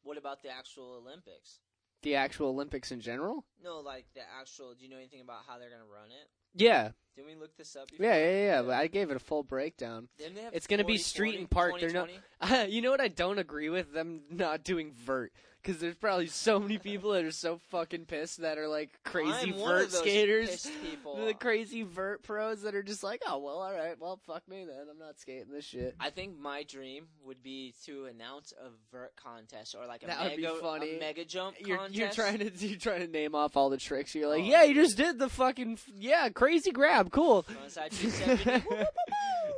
What 0.02 0.16
about 0.16 0.42
the 0.42 0.48
actual 0.48 0.94
Olympics? 1.04 1.58
The 2.02 2.14
actual 2.16 2.48
Olympics 2.48 2.90
in 2.92 3.00
general. 3.00 3.44
No, 3.62 3.80
like 3.80 4.06
the 4.14 4.20
actual. 4.40 4.74
Do 4.74 4.84
you 4.84 4.90
know 4.90 4.96
anything 4.96 5.20
about 5.20 5.40
how 5.46 5.58
they're 5.58 5.70
gonna 5.70 5.82
run 5.84 6.10
it? 6.10 6.28
Yeah, 6.54 6.90
Did 7.14 7.26
we 7.26 7.36
look 7.36 7.56
this 7.56 7.76
up? 7.76 7.88
Before? 7.90 8.06
yeah, 8.06 8.16
yeah, 8.16 8.44
yeah. 8.46 8.62
But 8.62 8.72
I 8.74 8.88
gave 8.88 9.10
it 9.10 9.16
a 9.16 9.20
full 9.20 9.44
breakdown. 9.44 10.08
Didn't 10.18 10.34
they 10.34 10.42
have 10.42 10.52
It's 10.54 10.66
gonna 10.66 10.84
be 10.84 10.98
street 10.98 11.32
40, 11.32 11.38
and 11.38 11.50
park. 11.50 11.70
20, 11.78 11.86
They're 11.86 11.94
not- 11.94 12.08
20? 12.48 12.70
you 12.72 12.82
know 12.82 12.90
what 12.90 13.00
I 13.00 13.08
don't 13.08 13.38
agree 13.38 13.68
with 13.68 13.92
them 13.92 14.22
not 14.30 14.64
doing 14.64 14.92
vert 14.92 15.32
because 15.62 15.78
there's 15.80 15.94
probably 15.94 16.26
so 16.26 16.58
many 16.58 16.78
people 16.78 17.12
that 17.12 17.24
are 17.24 17.30
so 17.30 17.58
fucking 17.70 18.06
pissed 18.06 18.40
that 18.42 18.58
are 18.58 18.68
like 18.68 18.98
crazy 19.04 19.52
I'm 19.52 19.54
vert 19.54 19.92
skaters. 19.92 20.70
people. 20.82 21.24
The 21.26 21.34
crazy 21.34 21.82
vert 21.82 22.22
pros 22.22 22.62
that 22.62 22.74
are 22.74 22.82
just 22.82 23.02
like, 23.02 23.22
oh 23.26 23.38
well, 23.38 23.58
all 23.60 23.72
right, 23.72 23.96
well, 24.00 24.18
fuck 24.26 24.46
me 24.48 24.64
then. 24.64 24.86
I'm 24.90 24.98
not 24.98 25.18
skating 25.20 25.52
this 25.52 25.64
shit. 25.64 25.94
I 26.00 26.10
think 26.10 26.38
my 26.38 26.62
dream 26.62 27.06
would 27.24 27.42
be 27.42 27.74
to 27.86 28.06
announce 28.06 28.52
a 28.52 28.70
vert 28.90 29.14
contest 29.16 29.74
or 29.78 29.86
like 29.86 30.02
a 30.02 30.06
That 30.06 30.22
would 30.22 30.36
be 30.36 30.42
mega, 30.42 30.54
funny. 30.60 30.98
mega 30.98 31.24
jump 31.24 31.56
You're 31.60 31.76
contest. 31.78 31.98
you're 31.98 32.10
trying 32.10 32.38
to 32.38 32.66
you're 32.66 32.78
trying 32.78 33.00
to 33.00 33.08
name 33.08 33.34
off 33.34 33.56
all 33.56 33.70
the 33.70 33.76
tricks. 33.78 34.14
You're 34.14 34.28
like, 34.28 34.42
Oh, 34.42 34.46
yeah, 34.46 34.62
you 34.64 34.74
just 34.74 34.96
did 34.96 35.18
the 35.18 35.28
fucking 35.28 35.78
yeah 35.96 36.28
crazy 36.30 36.70
grab, 36.70 37.10
cool. 37.10 37.42
Frontside 37.44 37.90
270. 37.90 38.50
Woo, 38.50 38.60
woo, 38.70 38.76
woo, 38.76 38.76
woo. 38.78 38.84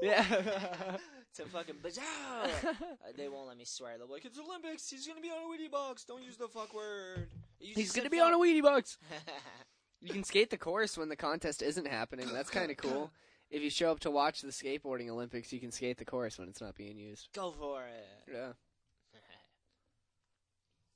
yeah. 0.02 0.96
To 1.36 1.44
fucking 1.46 1.76
bizarre. 1.82 2.04
Uh, 3.02 3.12
they 3.16 3.28
won't 3.28 3.48
let 3.48 3.56
me 3.56 3.64
swear. 3.64 3.98
They're 3.98 4.06
like, 4.06 4.24
it's 4.24 4.38
Olympics. 4.38 4.88
He's 4.90 5.06
gonna 5.06 5.20
be 5.20 5.28
on 5.30 5.38
a 5.38 5.46
Wheatie 5.48 5.70
box. 5.70 6.04
Don't 6.04 6.22
use 6.22 6.36
the 6.36 6.48
fuck 6.48 6.72
word. 6.74 7.28
You 7.60 7.74
He's 7.74 7.92
gonna 7.92 8.10
be 8.10 8.20
on 8.20 8.28
a 8.32 8.36
fuck." 8.36 8.40
Wheatie 8.42 8.62
box. 8.62 8.98
You 10.04 10.12
can 10.12 10.24
skate 10.24 10.50
the 10.50 10.58
course 10.58 10.98
when 10.98 11.08
the 11.08 11.14
contest 11.16 11.62
isn't 11.62 11.86
happening. 11.86 12.26
That's 12.32 12.50
kind 12.50 12.72
of 12.72 12.76
cool. 12.86 13.12
If 13.50 13.62
you 13.62 13.70
show 13.70 13.92
up 13.92 14.00
to 14.00 14.10
watch 14.10 14.40
the 14.40 14.48
skateboarding 14.48 15.08
Olympics, 15.08 15.52
you 15.52 15.60
can 15.60 15.70
skate 15.70 15.96
the 15.98 16.04
course 16.04 16.38
when 16.40 16.48
it's 16.48 16.60
not 16.60 16.74
being 16.74 16.98
used. 16.98 17.28
Go 17.32 17.52
for 17.52 17.82
it. 17.84 18.32
Yeah. 18.32 18.52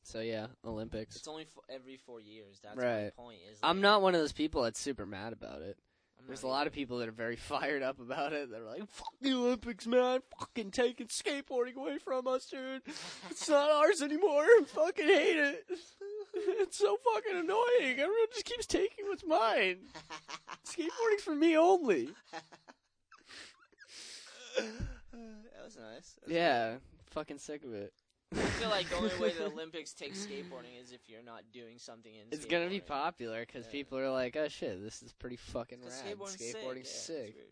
So 0.02 0.20
yeah, 0.20 0.46
Olympics. 0.64 1.16
It's 1.16 1.28
only 1.28 1.42
f- 1.44 1.64
every 1.68 1.96
four 1.96 2.20
years. 2.20 2.60
That's 2.62 2.76
Right. 2.76 3.12
my 3.16 3.22
point. 3.24 3.38
Is 3.50 3.58
I'm 3.62 3.80
not 3.80 4.02
one 4.02 4.14
of 4.14 4.20
those 4.20 4.32
people 4.32 4.62
that's 4.62 4.78
super 4.80 5.06
mad 5.06 5.32
about 5.32 5.62
it. 5.62 5.76
There's 6.26 6.42
a 6.42 6.48
lot 6.48 6.66
of 6.66 6.72
people 6.72 6.98
that 6.98 7.08
are 7.08 7.12
very 7.12 7.36
fired 7.36 7.82
up 7.82 8.00
about 8.00 8.32
it. 8.32 8.50
They're 8.50 8.62
like, 8.62 8.86
"Fuck 8.88 9.12
the 9.20 9.32
Olympics, 9.32 9.86
man! 9.86 10.20
Fucking 10.38 10.70
taking 10.72 11.06
skateboarding 11.06 11.76
away 11.76 11.98
from 11.98 12.26
us, 12.26 12.46
dude. 12.46 12.82
It's 13.30 13.48
not 13.48 13.70
ours 13.70 14.02
anymore. 14.02 14.42
I 14.44 14.62
fucking 14.66 15.06
hate 15.06 15.36
it. 15.38 15.64
It's 16.38 16.76
so 16.76 16.98
fucking 17.14 17.34
annoying. 17.38 17.98
Everyone 17.98 18.26
just 18.30 18.44
keeps 18.44 18.66
taking 18.66 19.06
what's 19.06 19.24
mine. 19.24 19.78
Skateboarding's 20.66 21.22
for 21.24 21.34
me 21.34 21.56
only. 21.56 22.10
that 24.56 25.64
was 25.64 25.76
nice. 25.76 26.12
That 26.20 26.26
was 26.26 26.34
Yeah, 26.34 26.74
fucking 27.10 27.38
sick 27.38 27.64
of 27.64 27.72
it. 27.72 27.94
I 28.34 28.38
feel 28.38 28.70
like 28.70 28.88
the 28.88 28.96
only 28.96 29.16
way 29.18 29.32
the 29.32 29.46
Olympics 29.52 29.92
take 29.92 30.14
skateboarding 30.14 30.80
is 30.82 30.92
if 30.92 31.08
you're 31.08 31.22
not 31.22 31.42
doing 31.52 31.78
something 31.78 32.12
in. 32.12 32.22
It's 32.32 32.44
gonna 32.46 32.68
be 32.68 32.80
popular 32.80 33.40
because 33.46 33.66
Yeah. 33.66 33.72
people 33.72 33.98
are 33.98 34.10
like, 34.10 34.36
"Oh 34.36 34.48
shit, 34.48 34.82
this 34.82 35.02
is 35.02 35.12
pretty 35.12 35.36
fucking 35.36 35.80
rad. 35.82 35.92
skateboarding's 35.92 36.32
sick. 36.40 36.56
Skateboarding's 36.56 36.76
yeah, 36.76 36.80
it's 36.80 36.90
sick." 37.02 37.34
weird. 37.36 37.46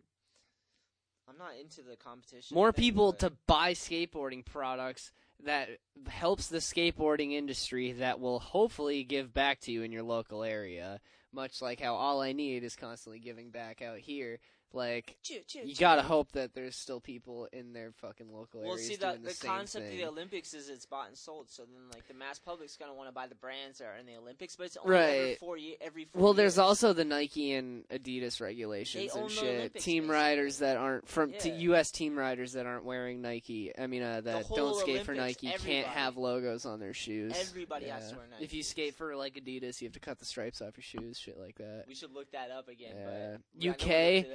I'm 1.29 1.39
not 1.39 1.57
into 1.59 1.83
the 1.83 1.97
competition. 1.97 2.55
More 2.55 2.73
thing, 2.73 2.83
people 2.85 3.13
but- 3.13 3.21
to 3.21 3.31
buy 3.47 3.73
skateboarding 3.73 4.45
products 4.45 5.13
that 5.41 5.69
helps 6.09 6.49
the 6.49 6.59
skateboarding 6.59 7.33
industry 7.33 7.93
that 7.93 8.21
will 8.21 8.39
hopefully 8.41 9.05
give 9.05 9.33
back 9.33 9.61
to 9.61 9.73
you 9.73 9.83
in 9.83 9.93
your 9.93 10.03
local 10.03 10.43
area. 10.45 11.01
Much 11.33 11.63
like 11.63 11.81
how 11.81 11.95
all 11.95 12.21
I 12.21 12.33
need 12.33 12.63
is 12.63 12.77
constantly 12.77 13.19
giving 13.21 13.51
back 13.51 13.81
out 13.83 13.99
here. 13.99 14.39
Like 14.75 15.17
Choo, 15.23 15.39
choo, 15.47 15.61
you 15.65 15.75
choo. 15.75 15.81
gotta 15.81 16.03
hope 16.03 16.33
that 16.33 16.53
there's 16.55 16.75
still 16.77 17.01
people 17.01 17.47
in 17.53 17.73
their 17.73 17.93
fucking 17.93 18.27
local 18.33 18.61
Well, 18.63 18.73
areas 18.73 18.89
see, 18.89 18.97
doing 18.97 19.13
the, 19.13 19.19
the, 19.19 19.25
the 19.29 19.35
same 19.35 19.51
concept 19.51 19.85
thing. 19.87 19.95
of 19.95 19.99
the 20.01 20.07
Olympics 20.09 20.53
is 20.53 20.69
it's 20.69 20.85
bought 20.85 21.09
and 21.09 21.17
sold. 21.17 21.49
So 21.51 21.63
then, 21.63 21.83
like, 21.95 22.09
the 22.09 22.15
mass 22.15 22.39
public's 22.41 22.77
gonna 22.77 22.93
want 22.95 23.09
to 23.09 23.13
buy 23.15 23.29
the 23.29 23.37
brands 23.37 23.79
that 23.79 23.85
are 23.87 23.97
in 23.97 24.07
the 24.07 24.17
Olympics, 24.17 24.57
but 24.57 24.67
it's 24.67 24.77
only 24.77 24.97
every 24.99 25.35
four 25.37 25.57
year, 25.57 25.77
every 25.81 26.07
four 26.07 26.21
well, 26.23 26.35
there's 26.35 26.59
also 26.59 26.93
the 26.93 27.05
Nike 27.05 27.53
and 27.53 27.89
Adidas 27.89 28.41
regulations 28.41 29.13
They 29.13 29.19
own 29.19 29.27
and 29.27 29.31
the 29.31 29.35
shit. 29.35 29.59
Olympics, 29.59 29.85
team 29.85 30.03
basically. 30.05 30.15
riders 30.17 30.59
that 30.59 30.77
aren't 30.77 31.09
from 31.09 31.33
to 31.33 31.49
Yeah. 31.49 31.55
U.S. 31.57 31.91
team 31.93 32.19
riders 32.19 32.55
that 32.55 32.67
aren't 32.67 32.85
wearing 32.85 33.23
Nike. 33.23 33.73
I 33.79 33.87
mean, 33.87 34.03
uh, 34.03 34.23
that 34.23 34.49
don't 34.49 34.75
skate 34.81 35.05
for 35.05 35.13
Olympics, 35.13 35.43
Nike 35.43 35.57
can't 35.65 35.87
have 35.87 36.17
logos 36.17 36.67
on 36.67 36.81
their 36.81 36.95
shoes. 36.95 37.33
Everybody 37.39 37.87
has 37.87 38.11
to 38.11 38.17
wear 38.17 38.27
Nike. 38.31 38.45
If 38.45 38.53
you 38.55 38.63
skate 38.65 38.97
for 38.97 39.15
like 39.15 39.35
Adidas, 39.35 39.81
you 39.81 39.87
have 39.87 39.93
to 39.95 40.01
cut 40.01 40.19
the 40.19 40.25
stripes 40.25 40.61
off 40.61 40.77
your 40.77 40.83
shoes, 40.83 41.17
shit 41.19 41.39
like 41.39 41.59
that. 41.59 41.85
We 41.87 41.95
should 41.95 42.13
look 42.13 42.31
that 42.33 42.51
up 42.51 42.69
again. 42.69 42.95
Yeah. 42.97 43.05
But 43.05 43.41
we- 43.63 43.69
I 43.69 43.71
know 43.71 43.73
UK? 43.73 44.27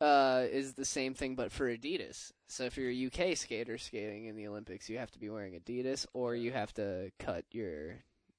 We 0.00 0.06
looked 0.06 0.12
it 0.12 0.14
up. 0.14 0.52
Uh, 0.52 0.56
is 0.56 0.74
the 0.74 0.84
same 0.84 1.14
thing 1.14 1.34
but 1.34 1.52
for 1.52 1.68
Adidas. 1.74 2.32
So 2.48 2.64
if 2.64 2.76
you're 2.76 2.90
a 2.90 3.06
UK 3.06 3.36
skater 3.36 3.78
skating 3.78 4.26
in 4.26 4.36
the 4.36 4.46
Olympics, 4.48 4.88
you 4.88 4.98
have 4.98 5.10
to 5.12 5.18
be 5.18 5.28
wearing 5.28 5.54
Adidas 5.58 6.06
or 6.14 6.34
you 6.34 6.52
have 6.52 6.72
to 6.74 7.10
cut 7.18 7.44
your 7.52 7.96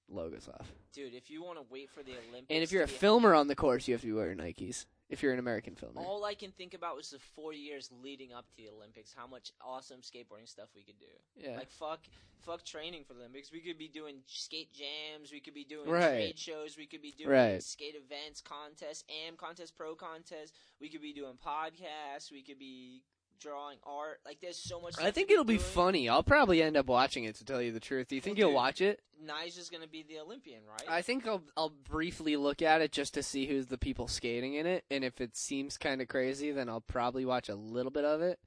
logos 0.10 0.48
off. 0.48 0.72
dude, 0.94 1.14
if 1.14 1.30
you 1.30 1.44
want 1.44 1.58
to 1.60 1.66
wait 1.70 1.90
for 1.90 2.02
the 2.04 2.12
Olympics, 2.12 2.48
And 2.50 2.64
if 2.64 2.72
you're 2.72 2.84
a 2.84 2.88
to 2.88 2.94
be- 2.94 2.98
filmer 2.98 3.34
on 3.34 3.48
the 3.48 3.56
course, 3.56 3.88
you 3.88 3.94
have 3.94 4.02
to 4.02 4.08
be 4.08 4.14
wearing 4.14 4.38
Nikes. 4.38 4.86
If 5.10 5.24
you're 5.24 5.32
an 5.32 5.40
American 5.40 5.74
filmer. 5.76 6.02
all 6.02 6.26
I 6.26 6.34
can 6.34 6.52
think 6.52 6.74
about 6.74 6.98
was 6.98 7.12
the 7.12 7.20
four 7.20 7.54
years 7.54 7.90
leading 8.04 8.34
up 8.34 8.46
to 8.50 8.58
the 8.58 8.68
Olympics. 8.70 9.14
How 9.16 9.26
much 9.28 9.52
awesome 9.62 10.02
skateboarding 10.02 10.48
stuff 10.50 10.68
we 10.76 10.84
could 10.84 11.00
do. 11.00 11.06
yeah. 11.36 11.56
Like 11.58 11.70
fuck, 11.72 12.02
fuck 12.46 12.64
training 12.66 13.04
for 13.08 13.14
the 13.14 13.22
Olympics. 13.22 13.52
We 13.52 13.62
could 13.62 13.78
be 13.78 13.88
doing 13.88 14.18
skate 14.26 14.74
jams. 14.74 15.32
We 15.32 15.40
could 15.40 15.54
be 15.54 15.64
doing 15.64 15.90
Right. 15.90 16.10
trade 16.36 16.40
shows. 16.40 16.78
We 16.78 16.88
could 16.88 17.02
be 17.02 17.12
doing 17.14 17.30
Right. 17.30 17.64
skate 17.64 17.96
events, 17.96 18.42
contests, 18.42 19.06
AM 19.10 19.38
contests, 19.38 19.72
pro 19.72 19.96
contests. 19.96 20.52
We 20.82 20.90
could 20.90 21.02
be 21.02 21.14
doing 21.14 21.38
podcasts. 21.38 22.30
We 22.32 22.44
could 22.44 22.60
be 22.60 23.04
drawing 23.40 23.78
art. 23.86 24.20
Like 24.26 24.40
there's 24.42 24.58
so 24.58 24.80
much. 24.82 24.96
I 25.00 25.12
think 25.12 25.32
it'll 25.32 25.44
be 25.44 25.58
doing. 25.58 25.66
funny. 25.70 26.10
I'll 26.10 26.24
probably 26.24 26.62
end 26.62 26.78
up 26.78 26.88
watching 26.88 27.24
it 27.26 27.36
to 27.36 27.46
tell 27.46 27.62
you 27.62 27.72
the 27.72 27.80
truth. 27.80 28.08
Do 28.08 28.16
you 28.16 28.22
think 28.22 28.38
Well, 28.38 28.40
you'll 28.42 28.50
dude, 28.52 28.56
watch 28.56 28.82
it? 28.82 29.02
Nigel's 29.24 29.70
gonna 29.70 29.88
be 29.88 30.04
the 30.08 30.20
Olympian, 30.20 30.62
right? 30.70 30.88
I 30.90 31.02
think 31.02 31.28
I'll 31.28 31.44
I'll 31.56 31.70
briefly 31.72 32.36
look 32.38 32.62
at 32.62 32.82
it 32.82 32.92
just 32.92 33.14
to 33.16 33.24
see 33.24 33.46
who's 33.48 33.68
the 33.68 33.78
people 33.78 34.08
skating 34.08 34.54
in 34.56 34.66
it, 34.68 34.86
and 34.92 35.04
if 35.04 35.20
it 35.22 35.36
seems 35.36 35.78
kind 35.78 36.02
of 36.02 36.08
crazy, 36.08 36.52
then 36.52 36.70
I'll 36.70 36.82
probably 36.82 37.26
watch 37.26 37.50
a 37.50 37.56
little 37.56 37.92
bit 37.92 38.06
of 38.06 38.22
it. 38.22 38.40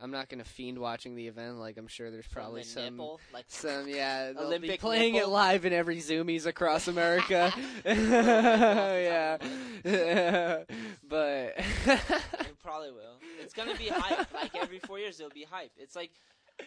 I'm 0.00 0.10
not 0.10 0.28
gonna 0.28 0.44
fiend 0.44 0.78
watching 0.78 1.14
the 1.14 1.28
event. 1.28 1.58
Like 1.58 1.76
I'm 1.76 1.86
sure 1.86 2.10
there's 2.10 2.26
probably 2.26 2.62
the 2.62 2.68
some 2.68 2.82
nipple, 2.84 3.20
like 3.32 3.44
some 3.48 3.88
yeah 3.88 4.32
they'll 4.32 4.34
be 4.34 4.40
Olympic 4.46 4.80
playing 4.80 5.14
it 5.14 5.28
live 5.28 5.64
in 5.64 5.72
every 5.72 5.98
Zoomies 5.98 6.46
across 6.46 6.88
America. 6.88 7.52
yeah, 7.84 9.38
but 11.08 11.54
It 11.56 12.58
probably 12.62 12.90
will. 12.90 13.18
It's 13.40 13.54
gonna 13.54 13.76
be 13.76 13.88
hype. 13.88 14.32
Like 14.32 14.56
every 14.56 14.80
four 14.80 14.98
years, 14.98 15.20
it'll 15.20 15.30
be 15.30 15.46
hype. 15.48 15.72
It's 15.76 15.94
like 15.94 16.10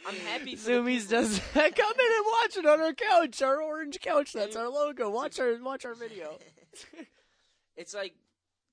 I'm 0.07 0.15
happy. 0.15 0.55
For 0.55 0.71
Zoomies 0.71 1.09
does 1.09 1.39
come 1.53 1.63
in 1.63 1.69
and 1.71 2.25
watch 2.25 2.57
it 2.57 2.65
on 2.65 2.81
our 2.81 2.93
couch, 2.93 3.41
our 3.41 3.61
orange 3.61 3.99
couch. 4.01 4.33
That's 4.33 4.55
our 4.55 4.69
logo. 4.69 5.09
Watch 5.09 5.39
our 5.39 5.55
watch 5.61 5.85
our 5.85 5.93
video. 5.93 6.37
it's 7.75 7.93
like 7.93 8.13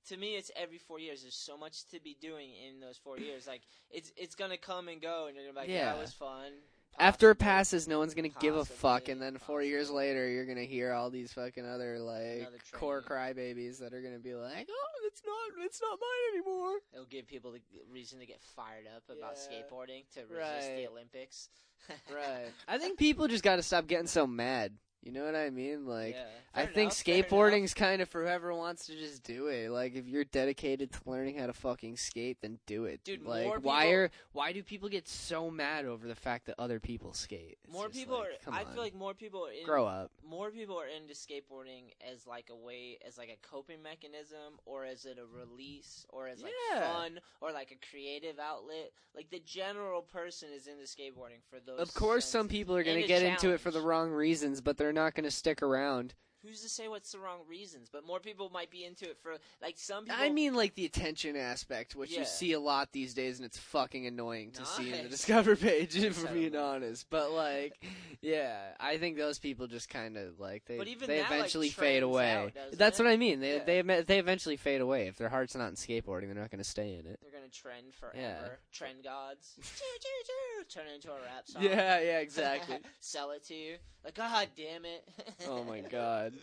to 0.09 0.17
me, 0.17 0.35
it's 0.35 0.51
every 0.55 0.77
four 0.77 0.99
years. 0.99 1.21
There's 1.21 1.35
so 1.35 1.57
much 1.57 1.85
to 1.91 1.99
be 1.99 2.15
doing 2.21 2.49
in 2.67 2.79
those 2.79 2.97
four 2.97 3.17
years. 3.17 3.47
Like 3.47 3.61
it's 3.91 4.11
it's 4.17 4.35
gonna 4.35 4.57
come 4.57 4.87
and 4.87 5.01
go, 5.01 5.27
and 5.27 5.35
you're 5.35 5.45
gonna 5.45 5.53
be 5.53 5.59
like, 5.61 5.69
yeah, 5.69 5.95
it 5.95 5.99
was 5.99 6.13
fun. 6.13 6.51
After 6.99 7.31
it 7.31 7.37
passes, 7.37 7.87
no 7.87 7.97
one's 7.97 8.13
gonna 8.13 8.29
give 8.29 8.55
a 8.55 8.65
fuck, 8.65 9.07
and 9.09 9.19
then 9.19 9.37
four 9.39 9.63
years 9.63 9.89
later, 9.89 10.29
you're 10.29 10.45
gonna 10.45 10.61
hear 10.63 10.93
all 10.93 11.09
these 11.09 11.33
fucking 11.33 11.65
other 11.65 11.97
like 11.99 12.47
core 12.71 13.01
crybabies 13.01 13.79
that 13.79 13.93
are 13.93 14.01
gonna 14.01 14.19
be 14.19 14.35
like, 14.35 14.67
"Oh, 14.69 15.07
it's 15.07 15.23
not, 15.25 15.65
it's 15.65 15.81
not 15.81 15.97
mine 15.99 16.37
anymore." 16.37 16.77
it'll 16.93 17.05
give 17.05 17.25
people 17.27 17.51
the 17.51 17.61
reason 17.91 18.19
to 18.19 18.25
get 18.27 18.41
fired 18.55 18.85
up 18.95 19.03
about 19.09 19.37
Yeah. 19.49 19.57
skateboarding 19.57 20.03
to 20.13 20.21
resist 20.21 20.67
Right. 20.69 20.75
the 20.75 20.87
Olympics. 20.87 21.49
Right. 22.13 22.47
I 22.67 22.77
think 22.77 22.97
people 22.99 23.27
just 23.27 23.43
got 23.43 23.57
to 23.57 23.63
stop 23.63 23.87
getting 23.87 24.07
so 24.07 24.25
mad. 24.27 24.73
You 25.03 25.11
know 25.11 25.25
what 25.25 25.35
I 25.35 25.49
mean? 25.49 25.85
Like, 25.85 26.15
Yeah, 26.15 26.23
I 26.55 26.65
think 26.65 26.77
enough, 26.77 26.93
skateboarding's 27.29 27.73
kind 27.73 28.01
of 28.01 28.07
for 28.07 28.21
whoever 28.23 28.53
wants 28.53 28.85
to 28.87 28.95
just 28.95 29.21
do 29.23 29.47
it. 29.47 29.69
Like, 29.69 29.95
if 29.95 30.07
you're 30.07 30.23
dedicated 30.23 30.93
to 30.93 30.99
learning 31.05 31.37
how 31.39 31.47
to 31.47 31.53
fucking 31.53 31.97
skate, 31.97 32.37
then 32.41 32.57
do 32.67 32.85
it. 32.85 33.03
Dude, 33.03 33.25
like, 33.25 33.45
more 33.47 33.59
why 33.59 33.87
are 33.87 34.11
why 34.31 34.53
do 34.53 34.63
people 34.63 34.87
get 34.87 35.09
so 35.09 35.51
mad 35.51 35.83
over 35.85 36.07
the 36.07 36.15
fact 36.15 36.45
that 36.45 36.55
other 36.57 36.79
people 36.79 37.11
skate? 37.13 37.57
It's 37.65 37.73
More 37.73 37.89
people 37.89 38.19
like, 38.19 38.29
are. 38.47 38.53
I 38.53 38.63
on. 38.63 38.73
feel 38.73 38.81
like 38.81 38.95
more 38.95 39.13
people 39.13 39.45
are 39.45 39.51
in, 39.51 39.65
grow 39.65 39.85
up. 39.85 40.09
more 40.25 40.51
people 40.51 40.79
are 40.79 40.87
into 40.87 41.13
skateboarding 41.13 41.91
as 42.09 42.25
like 42.25 42.47
a 42.49 42.55
way 42.55 42.97
as 43.05 43.17
like 43.17 43.29
a 43.29 43.47
coping 43.47 43.83
mechanism 43.83 44.53
or 44.65 44.85
as 44.85 45.03
it 45.05 45.17
a 45.19 45.25
release 45.37 46.05
or 46.09 46.27
as 46.29 46.41
like 46.41 46.53
Yeah. 46.71 46.93
fun 46.93 47.19
or 47.41 47.51
like 47.51 47.71
a 47.71 47.87
creative 47.91 48.39
outlet 48.39 48.91
like 49.15 49.29
the 49.31 49.41
general 49.45 50.01
person 50.01 50.49
is 50.55 50.67
into 50.67 50.83
skateboarding 50.83 51.41
for 51.49 51.59
those 51.59 51.79
Of 51.79 51.93
course, 51.93 52.25
some 52.25 52.47
people 52.47 52.75
are 52.77 52.83
going 52.83 53.01
to 53.01 53.07
get 53.07 53.21
into 53.21 53.51
it 53.51 53.59
for 53.59 53.69
the 53.69 53.81
wrong 53.81 54.11
reasons, 54.11 54.61
but 54.61 54.77
they're 54.77 54.92
not 54.93 55.15
going 55.15 55.23
to 55.25 55.31
stick 55.31 55.61
around. 55.61 56.13
who's 56.45 56.59
to 56.61 56.67
say 56.67 56.89
what's 56.89 57.13
the 57.13 57.19
wrong 57.19 57.39
reasons? 57.47 57.87
But 57.89 58.05
more 58.05 58.19
people 58.19 58.49
might 58.49 58.69
be 58.69 58.83
into 58.83 59.05
it 59.09 59.17
for 59.23 59.35
like 59.61 59.75
some 59.77 60.03
people. 60.03 60.19
I 60.19 60.29
mean, 60.29 60.53
like 60.55 60.75
the 60.75 60.83
attention 60.83 61.37
aspect, 61.37 61.95
which 61.95 62.11
Yeah. 62.11 62.19
you 62.19 62.25
see 62.25 62.51
a 62.51 62.59
lot 62.59 62.91
these 62.91 63.13
days, 63.13 63.37
and 63.39 63.45
it's 63.45 63.57
fucking 63.57 64.05
annoying 64.07 64.51
to 64.51 64.65
see 64.65 64.87
in 64.87 64.97
the 64.97 65.01
Nice. 65.03 65.11
Discover 65.11 65.55
page, 65.55 65.95
if 66.03 66.21
we're 66.21 66.33
being 66.33 66.57
honest. 66.57 67.05
But 67.09 67.31
like, 67.31 67.81
yeah, 68.19 68.57
I 68.77 68.97
think 68.97 69.15
those 69.15 69.39
people 69.39 69.67
just 69.67 69.87
kind 69.87 70.17
of 70.17 70.37
like 70.37 70.65
they 70.65 70.77
But 70.77 70.89
even 70.89 71.07
they 71.07 71.19
that, 71.19 71.29
like, 71.29 71.39
eventually 71.39 71.69
fade 71.69 71.99
trends 72.01 72.03
away. 72.03 72.31
out, 72.33 72.53
doesn't 72.53 72.77
That's 72.77 72.99
it? 72.99 73.03
what 73.03 73.13
I 73.13 73.15
mean. 73.15 73.39
They 73.39 73.53
Yeah. 73.59 73.63
they 73.63 73.81
they 73.81 74.01
they 74.01 74.19
eventually 74.19 74.57
fade 74.57 74.81
away 74.81 75.07
if 75.07 75.15
their 75.15 75.29
heart's 75.29 75.55
not 75.55 75.69
in 75.69 75.75
skateboarding. 75.75 76.25
They're 76.25 76.35
not 76.43 76.51
going 76.51 76.57
to 76.61 76.69
stay 76.69 76.95
in 76.95 77.05
it. 77.07 77.19
they're 77.21 77.31
gonna 77.31 77.47
trend 77.53 77.93
forever. 77.93 78.17
Yeah. 78.19 78.47
Trend 78.73 79.01
gods. 79.05 79.53
Choo, 79.61 79.85
choo, 80.01 80.09
choo. 80.27 80.65
Turn 80.69 80.87
it 80.91 80.95
into 80.95 81.09
a 81.09 81.15
rap 81.21 81.47
song. 81.47 81.63
Yeah, 81.63 82.01
yeah, 82.01 82.19
exactly. 82.19 82.79
Sell 82.99 83.31
it 83.31 83.45
to 83.45 83.53
you. 83.55 83.77
Like, 84.03 84.15
God 84.15 84.49
damn 84.57 84.83
it. 84.85 85.07
oh 85.47 85.63
my 85.63 85.79
god, 85.91 86.33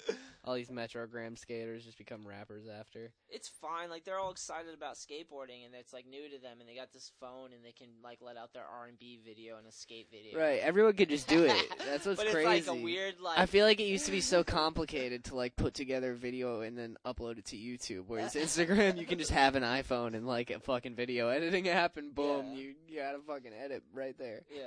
all 0.44 0.54
these 0.54 0.70
Metrogram 0.70 1.38
skaters 1.38 1.84
just 1.84 1.98
become 1.98 2.26
rappers 2.26 2.64
after. 2.66 3.12
It's 3.28 3.48
fine. 3.48 3.90
Like 3.90 4.04
they're 4.04 4.18
all 4.18 4.30
excited 4.30 4.72
about 4.74 4.94
skateboarding, 4.94 5.66
and 5.66 5.74
it's 5.78 5.92
like 5.92 6.06
new 6.06 6.28
to 6.30 6.38
them, 6.40 6.56
and 6.60 6.68
they 6.68 6.74
got 6.74 6.92
this 6.92 7.12
phone, 7.20 7.52
and 7.54 7.62
they 7.62 7.72
can 7.72 7.88
like 8.02 8.20
let 8.22 8.38
out 8.38 8.54
their 8.54 8.64
R 8.64 8.86
and 8.86 8.98
B 8.98 9.18
video 9.22 9.58
and 9.58 9.66
a 9.66 9.72
skate 9.72 10.08
video. 10.10 10.38
Right, 10.38 10.60
everyone 10.60 10.94
could 10.94 11.10
just 11.10 11.28
do 11.28 11.44
it. 11.44 11.54
That's 11.86 12.06
what's 12.06 12.22
but 12.22 12.32
crazy. 12.32 12.58
it's 12.60 12.68
like 12.68 12.78
a 12.78 12.80
weird 12.82 13.20
like. 13.20 13.38
I 13.38 13.44
feel 13.44 13.66
like 13.66 13.78
it 13.78 13.84
used 13.84 14.06
to 14.06 14.12
be 14.12 14.22
so 14.22 14.42
complicated 14.42 15.24
to 15.24 15.34
like 15.34 15.54
put 15.56 15.74
together 15.74 16.12
a 16.12 16.16
video 16.16 16.62
and 16.62 16.78
then 16.78 16.96
upload 17.04 17.36
it 17.38 17.44
to 17.46 17.56
YouTube. 17.56 18.04
Whereas 18.06 18.34
Instagram, 18.36 18.96
you 18.98 19.04
can 19.04 19.18
just 19.18 19.32
have 19.32 19.54
an 19.54 19.62
iPhone 19.64 20.14
and 20.14 20.26
like 20.26 20.48
a 20.50 20.60
fucking 20.60 20.94
video 20.94 21.28
editing 21.28 21.68
app, 21.68 21.98
and 21.98 22.14
boom, 22.14 22.52
Yeah. 22.54 22.58
you, 22.62 22.74
you 22.88 22.98
got 23.00 23.14
a 23.14 23.18
fucking 23.18 23.52
edit 23.52 23.82
right 23.92 24.16
there. 24.18 24.42
Yeah. 24.50 24.62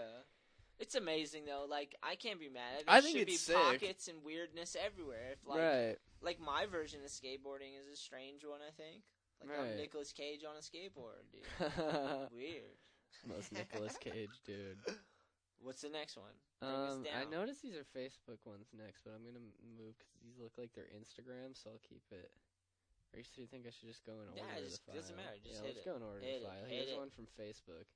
It's 0.79 0.95
amazing 0.95 1.45
though. 1.45 1.65
Like 1.69 1.95
I 2.03 2.15
can't 2.15 2.39
be 2.39 2.49
mad. 2.49 2.83
There 2.85 2.95
I 2.95 3.01
think 3.01 3.17
should 3.17 3.29
it's 3.29 3.47
be 3.47 3.53
sick. 3.53 3.55
pockets 3.55 4.07
and 4.07 4.23
weirdness 4.23 4.75
everywhere. 4.75 5.33
If 5.33 5.47
like 5.47 5.59
right. 5.59 5.97
like 6.21 6.39
my 6.41 6.65
version 6.65 6.99
of 7.05 7.11
skateboarding 7.11 7.77
is 7.79 7.87
a 7.91 7.95
strange 7.95 8.43
one. 8.43 8.59
I 8.65 8.71
think. 8.75 9.03
Like 9.41 9.59
I'm 9.59 9.65
Right. 9.65 9.77
Nicolas 9.77 10.11
Cage 10.13 10.41
on 10.47 10.55
a 10.55 10.63
skateboard, 10.63 11.27
dude. 11.31 11.43
Weird. 12.31 12.77
Most 13.27 13.51
Nicolas 13.51 13.97
Cage, 13.97 14.31
dude. 14.45 14.77
What's 15.63 15.81
the 15.81 15.89
next 15.89 16.17
one? 16.17 16.35
Um, 16.59 17.03
I 17.15 17.23
noticed 17.29 17.61
these 17.63 17.75
are 17.75 17.87
Facebook 17.95 18.39
ones 18.43 18.67
next, 18.75 19.03
but 19.03 19.11
I'm 19.15 19.23
gonna 19.23 19.43
move 19.63 19.95
because 19.99 20.15
these 20.23 20.35
look 20.39 20.55
like 20.59 20.71
they're 20.75 20.91
Instagram, 20.91 21.55
so 21.55 21.71
I'll 21.71 21.83
keep 21.87 22.03
it. 22.11 22.31
Or 23.13 23.19
you 23.19 23.25
do 23.35 23.41
you 23.41 23.47
think 23.47 23.63
I 23.67 23.71
should 23.71 23.87
just 23.87 24.03
go 24.03 24.19
in 24.19 24.27
order? 24.31 24.41
Yeah, 24.43 24.59
of 24.59 24.63
just- 24.65 24.83
the 24.83 24.91
file? 24.91 24.95
doesn't 24.99 25.15
matter, 25.15 25.39
just 25.43 25.61
yeah, 25.61 25.67
hit 25.67 25.75
let's 25.75 25.85
it. 25.85 25.89
go 25.91 25.95
in 25.95 26.03
order 26.03 26.19
Hit 26.19 26.41
file. 26.43 26.65
Here's 26.67 26.91
it. 26.91 26.97
one 26.99 27.11
from 27.15 27.27
Facebook. 27.39 27.87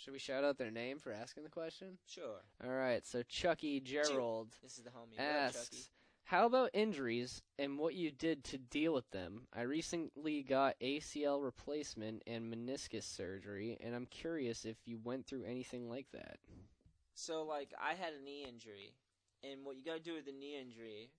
Should 0.00 0.14
we 0.14 0.18
shout 0.18 0.44
out 0.44 0.56
their 0.56 0.70
name 0.70 0.98
for 0.98 1.12
asking 1.12 1.42
the 1.42 1.50
question? 1.50 1.98
Sure. 2.06 2.40
All 2.64 2.70
right, 2.70 3.04
so 3.04 3.22
Chucky 3.22 3.80
Gerald 3.80 4.56
This 4.62 4.78
is 4.78 4.84
the 4.84 4.90
homie. 4.90 5.18
What 5.18 5.26
up, 5.26 5.52
Chucky? 5.52 5.58
asks, 5.58 5.90
"How 6.24 6.46
about 6.46 6.70
injuries 6.72 7.42
and 7.58 7.78
what 7.78 7.94
you 7.94 8.10
did 8.10 8.42
to 8.44 8.56
deal 8.56 8.94
with 8.94 9.10
them? 9.10 9.46
I 9.52 9.62
recently 9.62 10.42
got 10.42 10.80
ACL 10.80 11.42
replacement 11.42 12.22
and 12.26 12.50
meniscus 12.50 13.02
surgery, 13.02 13.76
and 13.78 13.94
I'm 13.94 14.06
curious 14.06 14.64
if 14.64 14.78
you 14.86 14.98
went 14.98 15.26
through 15.26 15.44
anything 15.44 15.90
like 15.90 16.10
that." 16.12 16.40
So 17.12 17.42
like 17.42 17.74
I 17.78 17.92
had 17.92 18.14
a 18.14 18.20
knee 18.20 18.44
injury, 18.44 18.94
and 19.42 19.66
what 19.66 19.76
you 19.76 19.84
got 19.84 19.96
to 19.96 20.00
do 20.00 20.14
with 20.14 20.24
the 20.24 20.32
knee 20.32 20.56
injury 20.56 21.12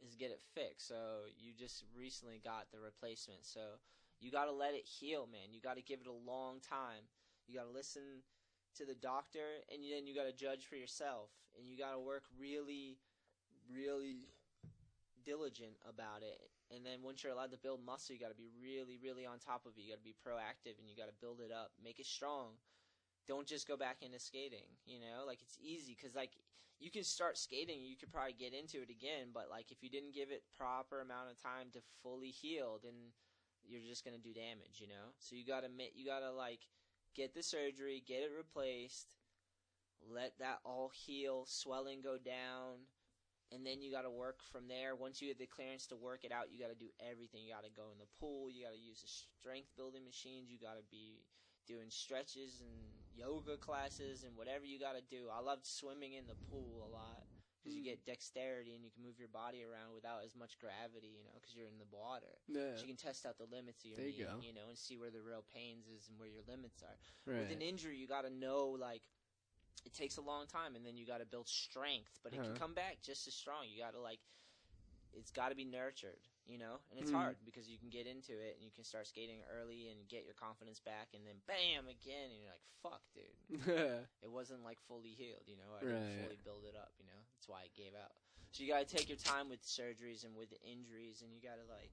is 0.00 0.16
get 0.16 0.32
it 0.32 0.42
fixed. 0.42 0.88
So 0.88 1.26
you 1.36 1.52
just 1.52 1.84
recently 1.94 2.40
got 2.40 2.72
the 2.72 2.80
replacement. 2.80 3.46
So 3.46 3.78
you 4.18 4.32
got 4.32 4.46
to 4.46 4.52
let 4.52 4.74
it 4.74 4.86
heal, 4.86 5.28
man. 5.28 5.52
You 5.52 5.60
got 5.60 5.76
to 5.76 5.82
give 5.82 6.00
it 6.00 6.08
a 6.08 6.12
long 6.12 6.60
time. 6.60 7.06
You 7.46 7.56
got 7.56 7.68
to 7.68 7.74
listen 7.74 8.24
to 8.76 8.84
the 8.84 8.94
doctor, 8.94 9.62
and 9.70 9.82
then 9.82 10.06
you 10.06 10.14
got 10.14 10.26
to 10.26 10.34
judge 10.34 10.66
for 10.66 10.76
yourself, 10.76 11.30
and 11.58 11.68
you 11.70 11.78
got 11.78 11.92
to 11.92 12.00
work 12.00 12.24
really, 12.38 12.98
really 13.70 14.28
diligent 15.24 15.76
about 15.88 16.22
it. 16.22 16.50
And 16.74 16.84
then 16.84 17.04
once 17.04 17.22
you're 17.22 17.32
allowed 17.32 17.52
to 17.52 17.60
build 17.60 17.84
muscle, 17.84 18.14
you 18.14 18.20
got 18.20 18.34
to 18.34 18.40
be 18.40 18.50
really, 18.58 18.98
really 18.98 19.26
on 19.26 19.38
top 19.38 19.66
of 19.66 19.76
it. 19.76 19.82
You 19.84 19.92
got 19.92 20.02
to 20.02 20.08
be 20.08 20.16
proactive, 20.16 20.80
and 20.80 20.88
you 20.88 20.96
got 20.96 21.12
to 21.12 21.16
build 21.20 21.40
it 21.40 21.52
up, 21.52 21.70
make 21.82 22.00
it 22.00 22.06
strong 22.06 22.56
don't 23.26 23.46
just 23.46 23.66
go 23.66 23.76
back 23.76 23.98
into 24.02 24.18
skating 24.18 24.68
you 24.86 25.00
know 25.00 25.24
like 25.26 25.40
it's 25.42 25.56
easy 25.60 25.96
because 25.96 26.14
like 26.14 26.32
you 26.78 26.90
can 26.90 27.04
start 27.04 27.38
skating 27.38 27.80
you 27.84 27.96
could 27.96 28.12
probably 28.12 28.36
get 28.36 28.52
into 28.52 28.82
it 28.82 28.90
again 28.90 29.32
but 29.32 29.48
like 29.50 29.70
if 29.70 29.82
you 29.82 29.88
didn't 29.88 30.14
give 30.14 30.30
it 30.30 30.42
proper 30.56 31.00
amount 31.00 31.30
of 31.30 31.40
time 31.40 31.68
to 31.72 31.80
fully 32.02 32.30
heal 32.30 32.80
then 32.82 33.12
you're 33.64 33.80
just 33.80 34.04
gonna 34.04 34.20
do 34.20 34.34
damage 34.34 34.80
you 34.80 34.88
know 34.88 35.12
so 35.18 35.36
you 35.36 35.44
gotta 35.46 35.68
you 35.94 36.04
gotta 36.04 36.30
like 36.30 36.60
get 37.14 37.34
the 37.34 37.42
surgery 37.42 38.02
get 38.06 38.22
it 38.22 38.30
replaced 38.36 39.08
let 40.12 40.32
that 40.38 40.60
all 40.64 40.90
heal 40.94 41.44
swelling 41.46 42.00
go 42.02 42.18
down 42.18 42.84
and 43.52 43.64
then 43.64 43.80
you 43.80 43.92
got 43.92 44.02
to 44.02 44.10
work 44.10 44.42
from 44.42 44.66
there. 44.66 44.96
Once 44.96 45.22
you 45.22 45.28
get 45.28 45.38
the 45.38 45.46
clearance 45.46 45.86
to 45.86 45.96
work 45.96 46.24
it 46.24 46.32
out 46.32 46.50
you 46.50 46.58
got 46.58 46.72
to 46.72 46.78
do 46.78 46.90
everything. 46.98 47.44
You 47.44 47.54
got 47.54 47.64
to 47.64 47.70
go 47.70 47.92
in 47.92 47.98
the 47.98 48.10
pool 48.18 48.50
you 48.50 48.64
got 48.64 48.74
to 48.74 48.80
use 48.80 49.00
the 49.00 49.08
strength 49.08 49.70
building 49.76 50.04
machines 50.04 50.50
you 50.50 50.58
got 50.58 50.76
to 50.76 50.86
be 50.90 51.22
doing 51.66 51.88
stretches 51.88 52.60
and 52.60 52.76
yoga 53.14 53.56
classes 53.56 54.24
and 54.24 54.36
whatever 54.36 54.64
you 54.64 54.76
got 54.76 54.98
to 54.98 55.04
do. 55.08 55.32
I 55.32 55.40
loved 55.40 55.64
swimming 55.64 56.12
in 56.12 56.26
the 56.26 56.36
pool 56.50 56.84
a 56.84 56.90
lot 56.90 57.24
because 57.64 57.74
you 57.74 57.80
Mm. 57.82 57.96
get 57.96 58.04
dexterity 58.04 58.74
and 58.76 58.84
you 58.84 58.90
can 58.92 59.02
move 59.02 59.18
your 59.18 59.28
body 59.32 59.64
around 59.64 59.94
without 59.94 60.22
as 60.24 60.36
much 60.36 60.58
gravity, 60.60 61.08
you 61.16 61.24
know, 61.24 61.32
because 61.40 61.56
you're 61.56 61.66
in 61.66 61.78
the 61.80 61.88
water. 61.90 62.36
Yeah. 62.46 62.76
So 62.76 62.82
you 62.82 62.88
can 62.88 62.96
test 63.00 63.24
out 63.24 63.38
the 63.38 63.46
limits 63.48 63.84
of 63.84 63.90
your 63.90 63.98
There 63.98 64.06
you 64.06 64.24
knee, 64.24 64.36
go. 64.36 64.46
you 64.48 64.52
know, 64.52 64.68
and 64.68 64.76
see 64.78 64.98
where 64.98 65.10
the 65.10 65.22
real 65.22 65.42
pains 65.48 65.88
is 65.88 66.08
and 66.08 66.18
where 66.18 66.28
your 66.28 66.42
limits 66.46 66.82
are. 66.82 66.98
Right. 67.24 67.40
With 67.40 67.56
an 67.56 67.62
injury, 67.62 67.96
you 67.96 68.06
got 68.06 68.22
to 68.28 68.30
know 68.30 68.68
like 68.78 69.02
it 69.86 69.94
takes 69.94 70.16
a 70.16 70.22
long 70.22 70.46
time, 70.46 70.76
and 70.76 70.84
then 70.84 70.96
you 70.96 71.06
got 71.06 71.18
to 71.20 71.26
build 71.26 71.48
strength, 71.48 72.20
but 72.22 72.32
it 72.32 72.42
can 72.42 72.52
Uh-huh. 72.52 72.58
come 72.58 72.74
back 72.74 73.00
just 73.02 73.26
as 73.28 73.34
strong. 73.34 73.64
You 73.68 73.80
got 73.82 73.92
to 73.94 74.00
like, 74.00 74.20
it's 75.12 75.30
got 75.30 75.48
to 75.50 75.54
be 75.56 75.64
nurtured, 75.64 76.28
you 76.46 76.58
know, 76.58 76.80
and 76.90 76.98
it's 77.00 77.10
Mhm. 77.10 77.10
hard 77.10 77.36
because 77.44 77.68
you 77.68 77.78
can 77.78 77.90
get 77.90 78.06
into 78.06 78.32
it 78.32 78.56
and 78.56 78.64
you 78.64 78.72
can 78.72 78.84
start 78.84 79.06
skating 79.06 79.40
early 79.50 79.88
and 79.90 80.08
get 80.08 80.24
your 80.24 80.34
confidence 80.34 80.80
back, 80.80 81.08
and 81.14 81.26
then 81.26 81.40
bam 81.46 81.88
again, 81.88 82.30
and 82.30 82.40
you're 82.40 82.52
like, 82.52 82.64
fuck, 82.82 83.02
dude, 83.14 83.36
it 84.22 84.30
wasn't 84.30 84.64
like 84.64 84.78
fully 84.88 85.10
healed, 85.16 85.44
you 85.46 85.56
know. 85.56 85.74
I 85.76 85.84
didn't 85.84 86.08
Right. 86.08 86.14
fully 86.14 86.38
build 86.42 86.64
it 86.68 86.76
up, 86.76 86.92
you 86.98 87.06
know. 87.06 87.20
That's 87.36 87.48
why 87.48 87.64
it 87.64 87.74
gave 87.74 87.94
out. 87.94 88.12
So 88.52 88.62
you 88.62 88.70
got 88.70 88.86
to 88.86 88.96
take 88.96 89.08
your 89.08 89.18
time 89.18 89.48
with 89.48 89.62
surgeries 89.62 90.24
and 90.24 90.34
with 90.36 90.50
the 90.50 90.60
injuries, 90.62 91.22
and 91.22 91.32
you 91.32 91.40
got 91.40 91.56
to 91.56 91.66
like 91.70 91.92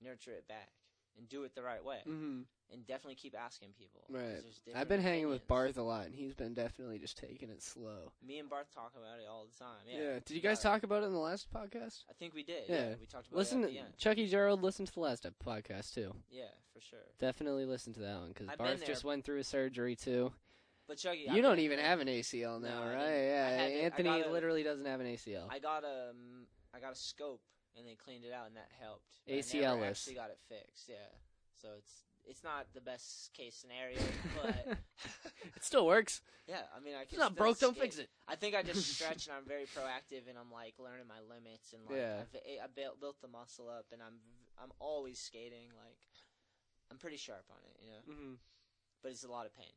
nurture 0.00 0.32
it 0.32 0.48
back 0.48 0.70
and 1.18 1.28
do 1.28 1.44
it 1.44 1.54
the 1.54 1.62
right 1.62 1.84
way, 1.84 1.98
hmm 2.04 2.40
and 2.72 2.86
definitely 2.86 3.16
keep 3.16 3.34
asking 3.36 3.70
people. 3.76 4.02
Right. 4.08 4.44
I've 4.76 4.88
been 4.88 5.00
hanging 5.00 5.28
with. 5.28 5.44
Barth 5.48 5.76
a 5.76 5.82
lot, 5.82 6.06
and 6.06 6.14
he's 6.14 6.34
been 6.34 6.54
definitely 6.54 7.00
just 7.00 7.18
taking 7.18 7.50
it 7.50 7.62
slow. 7.64 8.12
Me 8.24 8.38
and 8.38 8.48
Barth 8.48 8.72
talk 8.72 8.92
about 8.96 9.18
it 9.18 9.26
all 9.28 9.44
the 9.50 9.58
time. 9.58 9.82
Yeah. 9.88 10.20
Did 10.24 10.36
you 10.36 10.40
guys 10.40 10.60
talk 10.60 10.84
about 10.84 11.02
it 11.02 11.06
in 11.06 11.12
the 11.12 11.18
last 11.18 11.52
podcast? 11.52 12.04
I 12.08 12.12
think 12.16 12.32
we 12.32 12.44
did. 12.44 12.68
Yeah. 12.68 12.76
Yeah. 12.76 12.94
We 13.00 13.06
talked 13.06 13.26
about 13.26 13.38
Listen, 13.38 13.62
it 13.62 13.64
at 13.64 13.66
to 13.70 13.72
the 13.74 13.78
end. 13.80 13.88
Chucky 13.98 14.28
Gerald. 14.28 14.62
Listen 14.62 14.86
to 14.86 14.92
the 14.94 15.00
last 15.00 15.26
podcast 15.44 15.94
too. 15.94 16.14
Yeah, 16.30 16.44
for 16.72 16.80
sure. 16.80 17.00
Definitely 17.18 17.64
listen 17.64 17.92
to 17.94 18.00
that 18.00 18.20
one 18.20 18.28
because 18.28 18.46
Barth 18.56 18.86
just 18.86 19.02
went 19.02 19.24
through 19.24 19.40
a 19.40 19.44
surgery 19.44 19.96
too. 19.96 20.32
But 20.86 20.98
Chucky, 20.98 21.26
You 21.32 21.42
don't 21.42 21.58
even 21.60 21.78
have 21.80 21.98
an 22.00 22.08
ACL 22.08 22.60
now, 22.60 22.84
No, 22.84 22.92
right? 22.94 23.08
Yeah, 23.26 23.48
I 23.48 23.62
I 23.62 23.66
Anthony 23.84 24.22
a- 24.22 24.30
literally 24.30 24.62
doesn't 24.62 24.86
have 24.86 25.00
an 25.00 25.06
ACL. 25.06 25.46
I 25.50 25.58
got 25.58 25.82
a, 25.84 26.10
um, 26.10 26.46
I 26.74 26.80
got 26.80 26.92
a 26.92 26.96
scope, 26.96 27.40
and 27.76 27.86
they 27.86 27.94
cleaned 27.94 28.24
it 28.24 28.32
out, 28.32 28.46
and 28.46 28.56
that 28.56 28.68
helped. 28.80 29.06
But 29.26 29.34
ACL-less. 29.34 30.02
actually 30.02 30.14
got 30.14 30.30
it 30.30 30.38
fixed. 30.48 30.88
Yeah. 30.88 31.10
So 31.60 31.68
it's 31.78 32.04
it's 32.28 32.44
not 32.44 32.66
the 32.74 32.80
best 32.80 33.32
case 33.34 33.56
scenario, 33.56 33.98
but 34.36 34.54
it 35.56 35.64
still 35.64 35.86
works. 35.86 36.20
yeah, 36.46 36.62
I 36.76 36.80
mean 36.80 36.94
I 36.94 37.04
can. 37.04 37.16
It's 37.16 37.18
not 37.18 37.36
broke. 37.36 37.58
Don't 37.58 37.76
fix 37.76 37.98
it. 37.98 38.08
I 38.28 38.36
think 38.36 38.54
I 38.54 38.62
just 38.62 38.86
stretch 38.96 39.26
and 39.26 39.36
I'm 39.36 39.46
very 39.46 39.64
proactive 39.64 40.28
and 40.28 40.38
I'm 40.38 40.50
like 40.52 40.74
learning 40.78 41.08
my 41.08 41.20
limits 41.28 41.72
and 41.72 41.82
like 41.88 41.98
Yeah. 41.98 42.24
I've, 42.24 42.64
I 42.64 42.68
built 42.74 43.00
built 43.00 43.20
the 43.20 43.28
muscle 43.28 43.68
up 43.68 43.86
and 43.92 44.02
I'm 44.02 44.20
I'm 44.62 44.72
always 44.78 45.18
skating 45.18 45.68
like 45.76 45.98
I'm 46.90 46.98
pretty 46.98 47.16
sharp 47.16 47.44
on 47.50 47.60
it, 47.64 47.76
you 47.82 47.90
know. 47.90 48.02
Mm-hmm. 48.08 48.34
But 49.02 49.12
it's 49.12 49.24
a 49.24 49.30
lot 49.30 49.46
of 49.46 49.54
pain. 49.54 49.72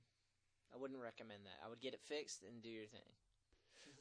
I 0.74 0.78
wouldn't 0.78 1.00
recommend 1.00 1.46
that. 1.46 1.62
I 1.64 1.70
would 1.70 1.80
get 1.80 1.94
it 1.94 2.02
fixed 2.02 2.44
and 2.44 2.62
do 2.62 2.70
your 2.70 2.88
thing. 2.90 3.08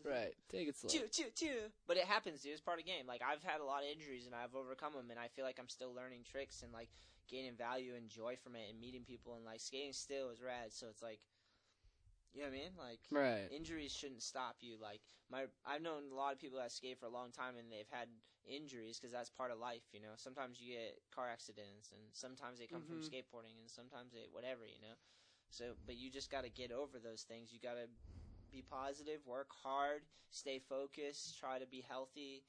Right. 0.04 0.34
Take 0.50 0.68
it 0.68 0.76
slow. 0.76 0.90
Chew, 0.90 1.06
chew, 1.10 1.30
chew. 1.34 1.58
But 1.86 1.96
it 1.96 2.04
happens, 2.04 2.42
dude. 2.42 2.52
It's 2.52 2.60
part 2.60 2.78
of 2.78 2.84
the 2.84 2.90
game. 2.90 3.06
Like 3.06 3.22
I've 3.22 3.42
had 3.42 3.60
a 3.60 3.64
lot 3.64 3.82
of 3.82 3.88
injuries 3.90 4.26
and 4.26 4.34
I've 4.34 4.54
overcome 4.54 4.92
them, 4.94 5.10
and 5.10 5.18
I 5.18 5.28
feel 5.28 5.44
like 5.44 5.58
I'm 5.58 5.68
still 5.68 5.94
learning 5.94 6.24
tricks 6.30 6.62
and 6.62 6.72
like 6.72 6.88
gaining 7.28 7.56
value 7.56 7.94
and 7.96 8.08
joy 8.08 8.36
from 8.36 8.56
it, 8.56 8.68
and 8.70 8.80
meeting 8.80 9.04
people 9.04 9.34
and 9.34 9.44
like 9.44 9.60
skating 9.60 9.92
still 9.92 10.30
is 10.30 10.42
rad. 10.42 10.72
So 10.72 10.86
it's 10.90 11.02
like, 11.02 11.20
you 12.34 12.40
know 12.40 12.48
what 12.48 12.54
I 12.54 12.58
mean? 12.58 12.72
Like 12.78 13.00
Right. 13.10 13.48
injuries 13.50 13.92
shouldn't 13.92 14.22
stop 14.22 14.56
you. 14.60 14.76
Like 14.80 15.00
my, 15.30 15.44
I've 15.66 15.82
known 15.82 16.10
a 16.10 16.14
lot 16.14 16.32
of 16.32 16.40
people 16.40 16.58
that 16.58 16.72
skate 16.72 16.98
for 16.98 17.06
a 17.06 17.12
long 17.12 17.30
time 17.30 17.54
and 17.58 17.70
they've 17.70 17.90
had 17.90 18.08
injuries 18.48 18.98
because 18.98 19.12
that's 19.12 19.30
part 19.30 19.50
of 19.50 19.58
life. 19.58 19.84
You 19.92 20.00
know, 20.00 20.16
sometimes 20.16 20.60
you 20.60 20.74
get 20.74 20.98
car 21.14 21.28
accidents 21.30 21.92
and 21.92 22.02
sometimes 22.12 22.58
they 22.58 22.66
come 22.66 22.82
from 22.82 22.98
Mhm. 22.98 23.04
skateboarding 23.04 23.60
and 23.60 23.68
sometimes 23.70 24.12
they 24.12 24.26
whatever. 24.32 24.64
You 24.66 24.80
know, 24.80 24.96
so 25.50 25.76
but 25.86 25.96
you 25.96 26.10
just 26.10 26.30
got 26.30 26.44
to 26.44 26.50
get 26.50 26.72
over 26.72 26.98
those 26.98 27.22
things. 27.22 27.52
You 27.52 27.60
got 27.60 27.74
to 27.76 27.86
be 28.52 28.62
positive, 28.62 29.24
work 29.26 29.48
hard, 29.64 30.04
stay 30.30 30.60
focused, 30.60 31.40
try 31.40 31.58
to 31.58 31.66
be 31.66 31.82
healthy, 31.88 32.44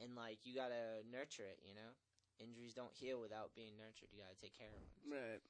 and 0.00 0.14
like 0.14 0.38
you 0.46 0.54
got 0.54 0.70
to 0.70 1.02
nurture 1.10 1.44
it. 1.44 1.58
You 1.66 1.74
know, 1.74 1.92
injuries 2.38 2.74
don't 2.74 2.94
heal 2.94 3.20
without 3.20 3.52
being 3.58 3.74
nurtured. 3.76 4.08
You 4.14 4.22
got 4.22 4.30
to 4.30 4.40
take 4.40 4.56
care 4.56 4.70
of 4.70 4.78
them. 4.78 5.18
Right. 5.18 5.42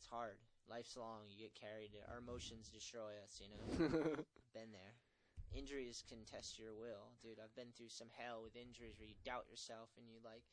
It's 0.00 0.08
hard. 0.08 0.40
Life's 0.70 0.96
long. 0.96 1.28
You 1.28 1.36
get 1.46 1.54
carried. 1.54 1.92
Our 2.08 2.18
emotions 2.18 2.72
destroy 2.72 3.20
us. 3.20 3.38
You 3.38 3.52
know 3.52 3.62
been 4.56 4.72
there. 4.72 4.96
injuries 5.52 6.04
can 6.08 6.24
test 6.24 6.58
your 6.58 6.72
will, 6.72 7.12
dude. 7.20 7.40
I've 7.42 7.54
been 7.54 7.72
through 7.76 7.92
some 7.92 8.08
hell 8.16 8.40
with 8.44 8.56
injuries 8.56 8.96
where 8.98 9.08
you 9.08 9.16
doubt 9.24 9.48
yourself 9.50 9.92
and 10.00 10.08
you 10.08 10.18
like. 10.24 10.44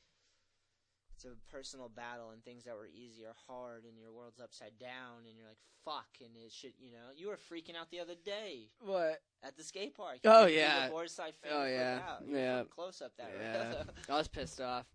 It's 1.20 1.26
a 1.26 1.51
personal 1.51 1.89
battle, 1.89 2.30
and 2.32 2.41
things 2.45 2.63
that 2.63 2.76
were 2.78 2.88
easy 2.88 3.26
are 3.26 3.36
hard, 3.45 3.84
and 3.84 3.99
your 3.99 4.13
world's 4.13 4.39
upside 4.39 4.80
down, 4.80 5.26
and 5.28 5.36
you're 5.38 5.49
like, 5.49 5.57
"Fuck!" 5.84 6.07
And 6.22 6.30
it 6.38 6.49
should, 6.49 6.72
you 6.80 6.93
know, 6.93 7.11
you 7.13 7.28
were 7.28 7.36
freaking 7.36 7.76
out 7.76 7.89
the 7.91 7.99
other 7.99 8.15
day 8.15 8.70
What? 8.80 9.22
at 9.43 9.57
the 9.57 9.63
skate 9.65 9.95
park. 9.95 10.20
Oh, 10.24 10.45
yeah. 10.45 10.88
board 10.88 11.09
side 11.11 11.34
Oh, 11.51 11.65
yeah. 11.65 11.99
out. 12.07 12.26
You 12.26 12.32
were 12.36 12.39
Yeah. 12.39 12.63
close 12.70 13.01
up 13.01 13.17
that. 13.17 13.32
Yeah. 13.38 13.84
I 14.09 14.17
was 14.17 14.30
pissed 14.30 14.61
off. 14.61 14.86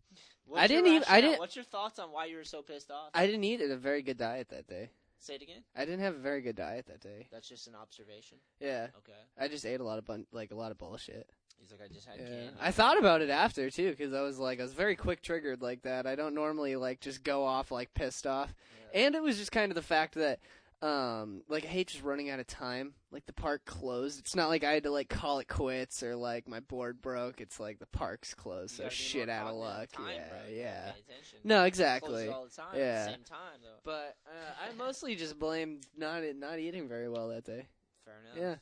What's 0.47 0.63
I 0.63 0.67
didn't 0.67 0.87
even- 0.87 1.05
I 1.09 1.21
didn't- 1.21 1.41
What's 1.41 1.57
your 1.57 1.65
thoughts 1.67 1.99
on 1.99 2.11
why 2.11 2.25
you 2.25 2.39
were 2.39 2.45
so 2.45 2.63
pissed 2.63 2.91
off? 2.91 3.11
I 3.13 3.27
didn't 3.27 3.45
eat 3.45 3.61
a 3.61 3.77
very 3.77 4.01
good 4.01 4.17
diet 4.17 4.49
that 4.49 4.67
day. 4.67 4.93
Say 5.19 5.35
it 5.35 5.43
again. 5.43 5.63
I 5.77 5.85
didn't 5.85 6.01
have 6.01 6.15
a 6.15 6.19
very 6.19 6.41
good 6.41 6.57
diet 6.57 6.87
that 6.87 7.01
day. 7.01 7.29
That's 7.31 7.49
just 7.51 7.67
an 7.67 7.75
observation. 7.75 8.39
Yeah, 8.61 8.89
Okay. 8.97 9.13
I 9.39 9.49
just 9.49 9.67
ate 9.67 9.81
a 9.81 9.85
lot 9.85 9.99
of 9.99 10.07
bun- 10.07 10.27
like 10.33 10.53
a 10.53 10.55
lot 10.55 10.71
of 10.71 10.79
bullshit. 10.79 11.29
He's 11.65 11.73
like, 11.73 11.91
I 11.91 11.93
just 11.93 12.07
had 12.07 12.19
Yeah. 12.21 12.27
candy. 12.27 12.55
I 12.61 12.71
thought 12.71 12.99
about 12.99 13.23
it 13.23 13.31
after 13.31 13.71
too, 13.71 13.91
because 13.91 14.13
I 14.13 14.21
was 14.21 14.39
like, 14.39 14.61
I 14.61 14.63
was 14.63 14.75
very 14.75 14.97
quick 14.97 15.23
triggered 15.23 15.63
like 15.63 15.83
that. 15.83 16.07
I 16.07 16.15
don't 16.15 16.35
normally 16.35 16.77
like 16.77 17.01
just 17.01 17.23
go 17.25 17.45
off 17.45 17.71
like 17.71 17.95
pissed 17.95 18.27
off, 18.27 18.55
Yeah. 18.93 19.07
and 19.07 19.15
it 19.15 19.23
was 19.23 19.39
just 19.39 19.51
kind 19.53 19.71
of 19.71 19.77
the 19.77 19.83
fact 19.83 20.15
that, 20.17 20.41
um, 20.83 21.43
like 21.49 21.65
I 21.65 21.69
hate 21.69 21.89
just 21.89 22.03
running 22.05 22.29
out 22.29 22.41
of 22.41 22.47
time. 22.47 22.93
Like 23.11 23.25
the 23.25 23.33
park 23.33 23.65
closed. 23.65 24.19
It's 24.19 24.35
not 24.35 24.49
like 24.49 24.65
I 24.65 24.73
had 24.73 24.83
to 24.83 24.91
like 24.91 25.09
call 25.09 25.39
it 25.39 25.49
quits 25.49 26.03
or 26.03 26.15
like 26.17 26.47
my 26.47 26.61
board 26.61 27.01
broke. 27.01 27.41
It's 27.41 27.59
like 27.59 27.79
the 27.79 27.87
park's 27.87 28.35
closed, 28.35 28.77
so 28.77 28.89
shit 28.91 29.29
out 29.31 29.47
of 29.47 29.55
luck. 29.55 29.93
time, 29.93 30.11
yeah, 30.17 30.29
bro. 30.29 30.39
Yeah. 30.51 30.75
gotta 30.87 30.93
pay 30.95 31.13
attention. 31.13 31.39
No, 31.45 31.65
exactly. 31.65 32.29
all 32.29 32.45
the 32.45 32.51
time 32.51 32.75
at 32.75 32.79
Yeah. 32.79 33.05
the 33.07 33.11
same 33.13 33.25
time, 33.25 33.61
though. 33.63 33.79
But 33.85 34.17
uh, 34.27 34.69
I 34.71 34.75
mostly 34.75 35.15
just 35.15 35.39
blame 35.39 35.81
not 35.97 36.23
not 36.37 36.59
eating 36.59 36.87
very 36.89 37.09
well 37.09 37.29
that 37.29 37.45
day. 37.45 37.69
Fair 38.05 38.15
enough. 38.35 38.37
Yeah. 38.37 38.57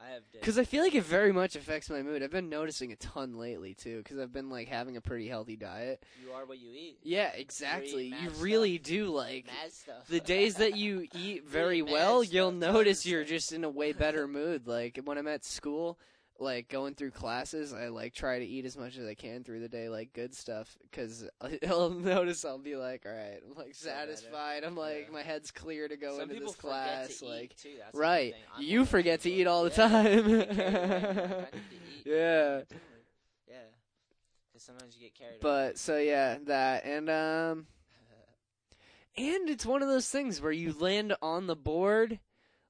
I 0.00 0.10
have. 0.14 0.22
Because 0.32 0.58
I 0.58 0.64
feel 0.64 0.82
like 0.84 0.94
it 0.94 1.02
very 1.04 1.32
much 1.32 1.56
affects 1.56 1.90
my 1.90 2.02
mood. 2.02 2.22
I've 2.22 2.30
been 2.30 2.48
noticing 2.48 2.92
a 2.92 2.96
ton 2.96 3.36
lately 3.36 3.74
too, 3.74 3.98
because 3.98 4.18
I've 4.18 4.32
been 4.32 4.48
like 4.48 4.68
having 4.68 4.96
a 4.96 5.00
pretty 5.00 5.28
healthy 5.28 5.56
diet. 5.56 6.04
you 6.24 6.32
are 6.32 6.46
what 6.46 6.58
you 6.58 6.70
eat. 6.72 6.98
Yeah, 7.02 7.30
exactly. 7.34 8.06
You 8.06 8.30
stuff. 8.30 8.42
really 8.42 8.78
do 8.78 9.06
like 9.06 9.46
Mad 9.46 9.72
stuff. 9.72 10.06
the 10.08 10.20
days 10.20 10.56
that 10.56 10.76
you 10.76 11.08
eat 11.14 11.44
very 11.48 11.82
mad 11.82 11.92
well. 11.92 12.22
You'll 12.22 12.52
notice 12.52 13.04
you're 13.06 13.24
just 13.24 13.52
in 13.52 13.64
a 13.64 13.70
way 13.70 13.92
better 13.92 14.28
mood. 14.28 14.66
Like 14.68 15.00
when 15.04 15.18
I'm 15.18 15.28
at 15.28 15.44
school, 15.44 15.98
like 16.40 16.68
going 16.68 16.94
through 16.94 17.10
classes, 17.10 17.72
I 17.72 17.88
like 17.88 18.14
try 18.14 18.38
to 18.38 18.44
eat 18.44 18.64
as 18.64 18.76
much 18.76 18.96
as 18.96 19.06
I 19.06 19.14
can 19.14 19.42
through 19.42 19.60
the 19.60 19.68
day, 19.68 19.88
like 19.88 20.12
good 20.12 20.34
stuff. 20.34 20.76
Because 20.82 21.28
I'll 21.68 21.90
notice 21.90 22.44
I'll 22.44 22.58
be 22.58 22.76
like, 22.76 23.04
all 23.06 23.12
right, 23.12 23.40
I'm 23.44 23.56
like 23.56 23.74
satisfied. 23.74 24.62
I'm 24.64 24.76
like 24.76 25.06
Yeah. 25.08 25.14
my 25.14 25.22
head's 25.22 25.50
clear 25.50 25.88
to 25.88 25.96
go 25.96 26.18
Some 26.18 26.30
into 26.30 26.44
this 26.44 26.54
class. 26.54 27.18
to 27.18 27.26
like 27.26 27.42
eat, 27.52 27.56
too. 27.56 27.74
That's 27.78 27.94
Right. 27.96 28.34
You 28.60 28.84
forget 28.84 29.22
to 29.22 29.30
eat 29.30 29.46
all 29.46 29.64
the 29.64 29.70
Yeah. 29.70 29.88
time. 29.88 30.28
You 30.28 30.38
get 30.38 30.50
carried 30.54 30.74
away, 30.74 30.80
you're 30.80 30.80
like, 30.80 31.30
I 31.30 31.38
need 31.40 31.50
to 31.50 31.76
eat. 31.96 32.06
Yeah. 32.06 32.60
Yeah. 33.48 33.54
Because 34.52 34.62
sometimes 34.64 34.96
you 34.96 35.02
get 35.02 35.14
carried 35.14 35.30
away. 35.32 35.38
But 35.42 35.78
so 35.78 35.98
yeah, 35.98 36.38
that 36.46 36.84
and 36.84 37.10
um 37.10 37.66
and 39.16 39.50
it's 39.50 39.66
one 39.66 39.82
of 39.82 39.88
those 39.88 40.08
things 40.08 40.40
where 40.40 40.52
you 40.52 40.72
land 40.72 41.14
on 41.20 41.46
the 41.48 41.56
board. 41.56 42.20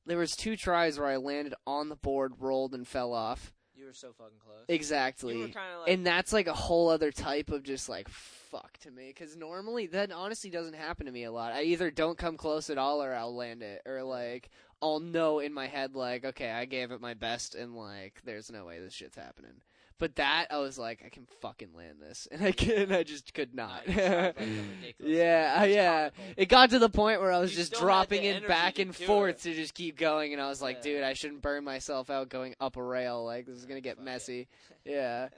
There 0.07 0.16
was 0.16 0.35
two 0.35 0.57
tries 0.57 0.99
where 0.99 1.09
I 1.09 1.16
landed 1.16 1.53
on 1.66 1.91
the 1.91 1.97
board, 1.97 2.33
rolled 2.41 2.73
and 2.75 2.89
fell 2.89 3.12
off. 3.12 3.53
You 3.89 3.93
were 3.93 3.95
so 3.95 4.12
fucking 4.12 4.39
close. 4.45 4.66
Exactly. 4.68 5.34
You 5.34 5.41
were 5.41 5.47
like. 5.47 5.89
and 5.89 6.07
that's 6.07 6.30
like 6.30 6.47
a 6.47 6.53
whole 6.53 6.91
other 6.91 7.11
type 7.11 7.49
of 7.49 7.62
just 7.62 7.89
like 7.89 8.07
fuck 8.11 8.76
to 8.80 8.91
me 8.91 9.14
cuz 9.14 9.34
normally 9.34 9.86
that 9.86 10.12
honestly 10.12 10.51
doesn't 10.51 10.74
happen 10.74 11.07
to 11.07 11.12
me 11.12 11.24
a 11.24 11.32
lot. 11.32 11.55
I 11.55 11.62
either 11.62 11.91
don't 11.91 12.18
come 12.18 12.36
close 12.36 12.68
at 12.68 12.76
all 12.76 13.03
or 13.03 13.14
I'll 13.14 13.34
land 13.34 13.62
it 13.62 13.80
or 13.86 14.03
like 14.03 14.51
I'll 14.82 15.01
know 15.01 15.39
in 15.39 15.55
my 15.55 15.68
head 15.68 15.95
like 15.95 16.26
okay, 16.26 16.51
I 16.51 16.66
gave 16.66 16.91
it 16.91 17.01
my 17.01 17.14
best 17.14 17.55
and 17.55 17.74
like 17.74 18.20
there's 18.26 18.53
no 18.53 18.66
way 18.66 18.78
this 18.78 18.93
shit's 18.93 19.16
happening. 19.16 19.62
But 19.99 20.14
that 20.16 20.46
I 20.51 20.59
was 20.59 20.78
like 20.78 21.03
I 21.05 21.09
can 21.09 21.26
fucking 21.40 21.70
land 21.74 21.96
this 22.01 22.28
and 22.32 22.42
I 22.44 22.53
can 22.53 22.92
I 22.92 23.03
just 23.03 23.34
could 23.34 23.55
not. 23.55 23.86
you 23.88 23.94
tried, 23.94 24.07
like, 24.26 24.36
a 24.40 24.40
ridiculous 24.40 24.94
yeah. 25.01 25.64
Yeah. 25.64 26.11
It 26.36 26.46
got 26.49 26.70
to 26.70 26.78
the 26.78 26.88
point 26.88 27.20
where 27.20 27.32
I 27.32 27.38
was 27.40 27.51
You 27.53 27.57
just 27.59 27.74
dropping 27.74 28.22
in 28.22 28.46
back 28.46 28.78
and 28.78 28.94
forth 28.94 29.44
it. 29.44 29.51
to 29.51 29.55
just 29.55 29.74
keep 29.74 29.99
going 29.99 30.32
and 30.32 30.40
I 30.40 30.49
was 30.49 30.62
like, 30.62 30.76
Yeah. 30.76 30.82
dude, 30.82 31.03
I 31.03 31.12
shouldn't 31.14 31.42
burn 31.42 31.64
myself 31.64 32.11
out 32.11 32.28
going 32.28 32.55
up 32.61 32.76
a 32.76 32.82
rail 32.82 33.24
like 33.24 33.46
this 33.46 33.57
is 33.57 33.64
going 33.66 33.76
to 33.76 33.82
get 33.82 33.96
Fuck 33.96 34.03
it. 34.03 34.05
messy. 34.05 34.49
Yeah. 34.84 35.28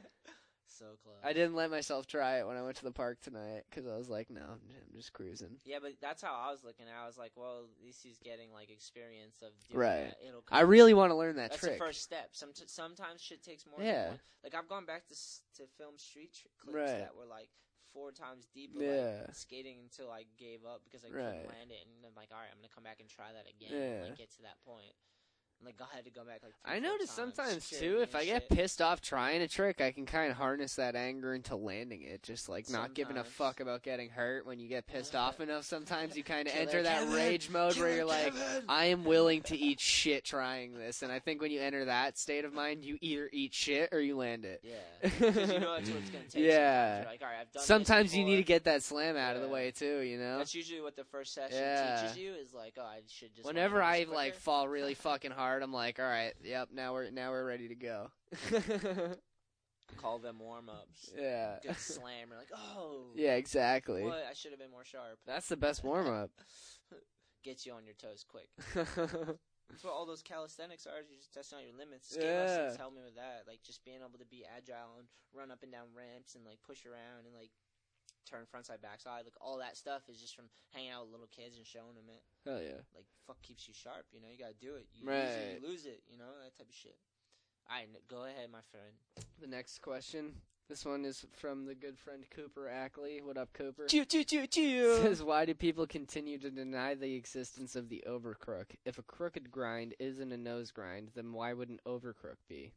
So 0.80 0.86
close. 1.04 1.16
I 1.22 1.34
didn't 1.34 1.54
let 1.54 1.70
myself 1.70 2.06
try 2.06 2.38
it 2.40 2.46
when 2.46 2.56
I 2.56 2.62
went 2.62 2.76
to 2.78 2.84
the 2.84 2.90
park 2.90 3.20
tonight 3.20 3.64
because 3.68 3.86
I 3.86 3.96
was 3.98 4.08
like, 4.08 4.30
no, 4.30 4.40
I'm 4.40 4.96
just 4.96 5.12
cruising. 5.12 5.60
Yeah, 5.66 5.76
but 5.82 5.92
that's 6.00 6.22
how 6.22 6.32
I 6.32 6.50
was 6.50 6.64
looking 6.64 6.86
I 6.88 7.06
was 7.06 7.18
like, 7.18 7.32
well, 7.36 7.68
at 7.68 7.84
least 7.84 8.00
he's 8.02 8.16
getting 8.18 8.50
like 8.50 8.70
experience 8.70 9.42
of 9.42 9.52
doing 9.68 9.78
Right. 9.78 10.08
that. 10.08 10.16
It'll 10.26 10.40
come 10.40 10.56
I 10.56 10.62
really 10.62 10.94
want 10.94 11.10
to 11.10 11.16
learn 11.16 11.36
that 11.36 11.50
That's 11.50 11.60
trick. 11.60 11.72
the 11.74 11.78
first 11.84 12.00
step. 12.02 12.30
Some 12.32 12.52
sometimes 12.54 13.20
shit 13.20 13.42
takes 13.44 13.66
more. 13.66 13.84
Yeah. 13.84 14.12
Like 14.42 14.54
I've 14.54 14.68
gone 14.68 14.86
back 14.86 15.06
to 15.08 15.14
s- 15.14 15.42
to 15.58 15.66
film 15.76 15.98
street 15.98 16.32
tr- 16.32 16.48
clips 16.58 16.74
Right. 16.74 16.98
that 17.04 17.14
were 17.14 17.26
like 17.26 17.50
four 17.92 18.10
times 18.10 18.46
deep. 18.54 18.74
of, 18.74 18.80
Yeah. 18.80 19.24
Like, 19.26 19.34
skating 19.34 19.80
until 19.80 20.10
I 20.10 20.24
gave 20.38 20.64
up 20.64 20.80
because 20.84 21.04
I 21.04 21.08
Right. 21.08 21.44
couldn't 21.44 21.48
land 21.58 21.70
it, 21.72 21.84
and 21.84 22.06
I'm 22.06 22.14
like, 22.16 22.30
all 22.32 22.38
right, 22.40 22.48
I'm 22.50 22.56
gonna 22.56 22.72
come 22.74 22.84
back 22.84 23.00
and 23.00 23.08
try 23.10 23.32
that 23.34 23.44
again. 23.50 23.68
Yeah. 23.70 23.78
And, 24.00 24.08
like 24.08 24.16
get 24.16 24.30
to 24.36 24.42
that 24.48 24.56
point. 24.64 24.94
And, 25.60 25.66
like 25.66 25.76
I 25.80 25.94
had 25.94 26.04
to 26.04 26.10
go 26.10 26.24
back 26.24 26.40
like. 26.42 26.52
I 26.64 26.78
notice 26.78 27.14
times, 27.14 27.34
sometimes 27.36 27.68
too, 27.70 28.00
if 28.00 28.14
I 28.14 28.24
get 28.24 28.48
pissed 28.48 28.80
off 28.80 29.00
trying 29.00 29.42
a 29.42 29.48
trick, 29.48 29.80
I 29.80 29.90
can 29.92 30.06
kind 30.06 30.30
of 30.30 30.36
harness 30.36 30.76
that 30.76 30.96
anger 30.96 31.34
into 31.34 31.56
landing 31.56 32.02
it. 32.02 32.22
Just 32.22 32.48
like 32.48 32.70
not 32.70 32.94
giving 32.94 33.18
a 33.18 33.24
fuck 33.24 33.60
about 33.60 33.82
getting 33.82 34.08
hurt 34.08 34.46
when 34.46 34.58
you 34.58 34.68
get 34.68 34.86
pissed 34.86 35.14
off 35.14 35.40
enough. 35.40 35.64
Sometimes 35.64 36.16
you 36.16 36.24
kind 36.24 36.48
of 36.48 36.54
enter 36.56 36.82
that 36.82 37.00
Kevin! 37.00 37.14
rage 37.14 37.50
mode 37.50 37.76
where 37.78 37.94
you're 37.94 38.04
like, 38.04 38.32
I 38.68 38.86
am 38.86 39.04
willing 39.04 39.42
to 39.42 39.56
eat 39.56 39.80
shit 39.80 40.24
trying 40.24 40.74
this. 40.74 41.02
And 41.02 41.12
I 41.12 41.18
think 41.18 41.40
when 41.42 41.50
you 41.50 41.60
enter 41.60 41.84
that 41.84 42.18
state 42.18 42.44
of 42.44 42.52
mind, 42.54 42.84
you 42.84 42.96
either 43.00 43.28
eat 43.32 43.52
shit 43.52 43.90
or 43.92 44.00
you 44.00 44.16
land 44.16 44.44
it. 44.44 44.62
Yeah, 44.62 44.74
because 45.02 45.20
you 45.36 45.60
know 45.60 45.74
that's 45.76 45.90
what 45.90 45.98
it's 46.00 46.10
gonna 46.10 46.24
take. 46.30 46.44
Yeah. 46.44 47.04
Sometimes, 47.04 47.04
You're 47.04 47.12
like, 47.12 47.22
all 47.22 47.28
right, 47.28 47.40
I've 47.40 47.52
done. 47.52 47.60
this 47.60 47.64
Sometimes 47.64 48.16
you 48.16 48.24
need 48.24 48.36
to 48.36 48.42
get 48.42 48.64
that 48.64 48.82
slam 48.82 49.16
out 49.16 49.36
of 49.36 49.42
the 49.42 49.48
way 49.48 49.70
too, 49.72 50.00
you 50.00 50.18
know? 50.18 50.38
That's 50.38 50.54
usually 50.54 50.80
what 50.80 50.96
the 50.96 51.04
first 51.04 51.34
session 51.34 51.58
Yeah. 51.58 52.00
teaches 52.02 52.18
you 52.18 52.32
is 52.32 52.54
like, 52.54 52.74
oh, 52.78 52.82
I 52.82 53.00
should 53.08 53.34
just. 53.34 53.46
Whenever 53.46 53.82
I 53.82 54.06
like 54.10 54.34
fall 54.34 54.68
really 54.68 54.94
fucking 54.94 55.30
hard, 55.32 55.49
I'm 55.62 55.72
like, 55.72 55.98
all 55.98 56.06
right, 56.06 56.32
yep, 56.44 56.68
now 56.72 56.92
we're 56.92 57.10
now 57.10 57.30
we're 57.30 57.44
ready 57.44 57.68
to 57.68 57.74
go. 57.74 58.10
call 59.96 60.18
them 60.18 60.38
warm 60.38 60.68
ups. 60.68 61.10
yeah. 61.18 61.56
Good 61.62 61.76
slam. 61.76 62.28
You're 62.28 62.38
like, 62.38 62.52
oh. 62.54 63.12
Yeah, 63.16 63.34
exactly. 63.34 64.02
What? 64.04 64.24
I 64.28 64.34
should 64.34 64.52
have 64.52 64.60
been 64.60 64.70
more 64.70 64.84
sharp. 64.84 65.18
That's 65.26 65.48
the 65.48 65.56
best 65.56 65.82
warm 65.84 66.06
up. 66.08 66.30
Gets 67.44 67.66
you 67.66 67.72
on 67.72 67.84
your 67.86 67.94
toes 67.94 68.24
quick. 68.28 68.48
That's 69.70 69.84
what 69.84 69.94
all 69.94 70.04
those 70.04 70.22
calisthenics 70.22 70.86
are. 70.86 70.98
You're 71.06 71.18
just 71.18 71.32
testing 71.32 71.58
out 71.58 71.64
your 71.64 71.78
limits. 71.78 72.10
Skate 72.10 72.26
lessons 72.26 72.74
Yeah. 72.74 72.82
help 72.82 72.94
me 72.94 73.02
with 73.02 73.14
that. 73.16 73.44
Like 73.46 73.62
just 73.62 73.84
being 73.84 74.02
able 74.02 74.18
to 74.18 74.26
be 74.26 74.44
agile 74.44 74.98
and 74.98 75.06
run 75.32 75.50
up 75.50 75.62
and 75.62 75.70
down 75.72 75.94
ramps 75.94 76.34
and 76.34 76.44
like 76.44 76.58
push 76.66 76.84
around 76.84 77.24
and 77.26 77.34
like 77.34 77.50
turn 78.30 78.46
frontside 78.46 78.80
backside. 78.80 79.24
Like 79.24 79.34
all 79.40 79.58
that 79.58 79.76
stuff 79.76 80.02
is 80.08 80.20
just 80.20 80.36
from 80.36 80.46
hanging 80.70 80.90
out 80.90 81.02
with 81.02 81.12
little 81.12 81.28
kids 81.34 81.56
and 81.56 81.66
showing 81.66 81.98
them 81.98 82.06
it. 82.08 82.22
Hell 82.46 82.62
yeah. 82.62 82.86
Like 82.94 83.10
fuck 83.26 83.42
keeps 83.42 83.66
you 83.66 83.74
sharp. 83.74 84.06
You 84.12 84.20
know, 84.20 84.28
you 84.30 84.38
gotta 84.38 84.54
do 84.54 84.78
it. 84.78 84.86
You 84.94 85.10
use 85.10 85.18
it, 85.18 85.60
you 85.60 85.68
lose 85.68 85.84
it. 85.86 86.02
You 86.08 86.18
know 86.18 86.30
that 86.44 86.56
type 86.56 86.68
of 86.68 86.74
shit. 86.74 86.96
All 87.68 87.76
right, 87.76 87.88
go 88.08 88.24
ahead, 88.24 88.50
my 88.50 88.62
friend. 88.70 88.94
The 89.40 89.46
next 89.46 89.82
question. 89.82 90.34
This 90.68 90.84
one 90.84 91.04
is 91.04 91.26
from 91.32 91.66
the 91.66 91.74
good 91.74 91.98
friend 91.98 92.24
Cooper 92.30 92.68
Ackley. 92.68 93.20
What 93.20 93.36
up, 93.36 93.52
Cooper? 93.52 93.86
Choo 93.86 94.04
choo 94.04 94.22
choo 94.22 94.46
choo. 94.46 94.98
Says, 95.02 95.20
why 95.20 95.44
do 95.44 95.52
people 95.52 95.84
continue 95.84 96.38
to 96.38 96.48
deny 96.48 96.94
the 96.94 97.14
existence 97.16 97.74
of 97.74 97.88
the 97.88 98.04
overcrook? 98.08 98.66
If 98.84 98.96
a 98.96 99.02
crooked 99.02 99.50
grind 99.50 99.94
isn't 99.98 100.30
a 100.30 100.36
nose 100.36 100.70
grind, 100.70 101.10
then 101.16 101.32
why 101.32 101.54
would 101.54 101.70
an 101.70 101.80
overcrook 101.84 102.36
be? 102.48 102.72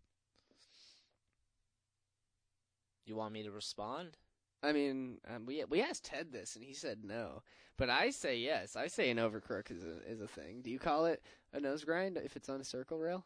You 3.06 3.16
want 3.16 3.34
me 3.34 3.44
to 3.44 3.52
respond? 3.52 4.18
I 4.64 4.72
mean, 4.72 5.18
um, 5.34 5.46
we 5.46 5.64
we 5.70 5.82
asked 5.82 6.06
Ted 6.06 6.32
this, 6.32 6.56
and 6.56 6.64
he 6.64 6.74
said 6.74 7.00
no. 7.04 7.44
But 7.78 7.90
I 7.90 8.12
say 8.12 8.38
yes. 8.38 8.76
I 8.76 8.88
say 8.88 9.10
an 9.10 9.18
overcrook 9.18 9.70
is 9.72 9.84
a 9.84 10.10
is 10.10 10.22
a 10.22 10.28
thing. 10.28 10.62
Do 10.62 10.70
you 10.72 10.80
call 10.80 11.06
it 11.06 11.22
a 11.54 11.60
nose 11.60 11.84
grind 11.84 12.18
if 12.18 12.36
it's 12.36 12.50
on 12.50 12.62
a 12.62 12.64
circle 12.64 12.98
rail? 12.98 13.26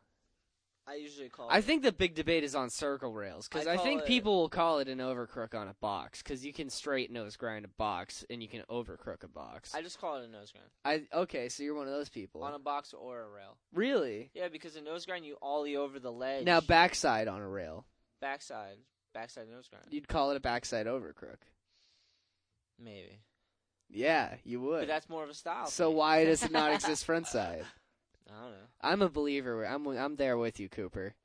I 0.89 0.95
usually 0.95 1.27
call. 1.27 1.49
I 1.49 1.57
it- 1.57 1.65
think 1.65 1.83
the 1.83 1.91
big 1.91 2.15
debate 2.15 2.45
is 2.45 2.55
on 2.55 2.69
circle 2.69 3.11
rails 3.11 3.49
because 3.49 3.67
I 3.67 3.73
I, 3.73 3.77
think 3.77 4.01
it- 4.03 4.07
people 4.07 4.37
will 4.39 4.47
call 4.49 4.79
it 4.79 4.87
an 4.87 4.99
overcrook 4.99 5.53
on 5.53 5.67
a 5.67 5.73
box 5.81 6.23
because 6.23 6.45
you 6.45 6.53
can 6.53 6.69
straight 6.69 7.11
nose 7.11 7.35
grind 7.35 7.65
a 7.65 7.67
box 7.67 8.23
and 8.29 8.41
you 8.41 8.47
can 8.47 8.63
overcrook 8.69 9.23
a 9.23 9.27
box. 9.27 9.75
I 9.75 9.81
just 9.81 9.99
call 9.99 10.15
it 10.15 10.23
a 10.23 10.31
nose 10.31 10.53
grind 10.53 10.69
I 11.13 11.17
okay, 11.19 11.49
so 11.49 11.61
you're 11.63 11.75
one 11.75 11.87
of 11.87 11.93
those 11.93 12.07
people. 12.07 12.41
on 12.41 12.53
a 12.53 12.59
box 12.59 12.93
or 12.93 13.21
a 13.23 13.27
rail. 13.29 13.57
really? 13.73 14.31
Yeah, 14.33 14.47
because 14.47 14.77
a 14.77 14.81
nose 14.81 15.05
grind 15.05 15.25
you 15.25 15.35
ollie 15.41 15.75
over 15.75 15.99
the 15.99 16.11
ledge. 16.11 16.45
Now 16.45 16.61
backside 16.61 17.27
on 17.27 17.41
a 17.41 17.47
rail, 17.49 17.85
backside, 18.21 18.77
backside 19.19 19.49
nose 19.49 19.67
grind. 19.67 19.85
you'd 19.89 20.07
call 20.07 20.31
it 20.31 20.37
a 20.37 20.39
backside 20.39 20.85
overcrook. 20.85 21.41
Maybe, 22.79 23.19
Yeah, 23.89 24.35
you 24.43 24.61
would. 24.61 24.81
but 24.81 24.87
that's 24.87 25.09
more 25.09 25.23
of 25.23 25.29
a 25.29 25.33
style. 25.33 25.65
so 25.67 25.89
thing. 25.89 25.97
why 25.97 26.25
does 26.29 26.43
it 26.43 26.51
not 26.51 26.73
exist 26.73 27.05
front 27.05 27.27
side? 27.27 27.65
I 28.29 28.41
don't 28.43 28.51
know. 28.51 28.67
I'm 28.81 29.01
a 29.01 29.09
believer. 29.09 29.63
I'm 29.65 29.87
I'm 29.87 30.15
there 30.17 30.37
with 30.37 30.59
you, 30.59 30.69
Cooper. 30.69 31.15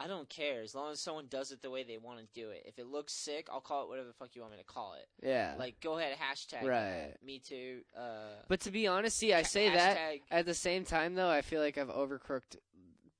I 0.00 0.08
don't 0.08 0.28
care 0.28 0.60
as 0.60 0.74
long 0.74 0.90
as 0.90 1.00
someone 1.00 1.26
does 1.30 1.52
it 1.52 1.62
the 1.62 1.70
way 1.70 1.84
they 1.84 1.98
want 1.98 2.18
to 2.18 2.26
do 2.34 2.50
it. 2.50 2.64
If 2.66 2.80
it 2.80 2.86
looks 2.88 3.12
sick, 3.14 3.46
I'll 3.50 3.60
call 3.60 3.84
it 3.84 3.88
whatever 3.88 4.08
the 4.08 4.12
fuck 4.14 4.30
you 4.34 4.42
want 4.42 4.52
me 4.52 4.58
to 4.58 4.64
call 4.64 4.94
it. 4.94 5.06
Yeah. 5.26 5.54
Like, 5.56 5.78
go 5.80 5.96
ahead, 5.98 6.16
hashtag. 6.18 6.64
Right. 6.64 7.14
Me 7.24 7.38
too. 7.38 7.82
Uh, 7.96 8.42
but 8.48 8.60
to 8.62 8.72
be 8.72 8.88
honest, 8.88 9.16
see, 9.16 9.32
I 9.32 9.42
say 9.42 9.70
that 9.70 9.96
at 10.32 10.46
the 10.46 10.52
same 10.54 10.84
time 10.84 11.14
though. 11.14 11.30
I 11.30 11.40
feel 11.42 11.60
like 11.62 11.78
I've 11.78 11.88
overcrooked 11.88 12.56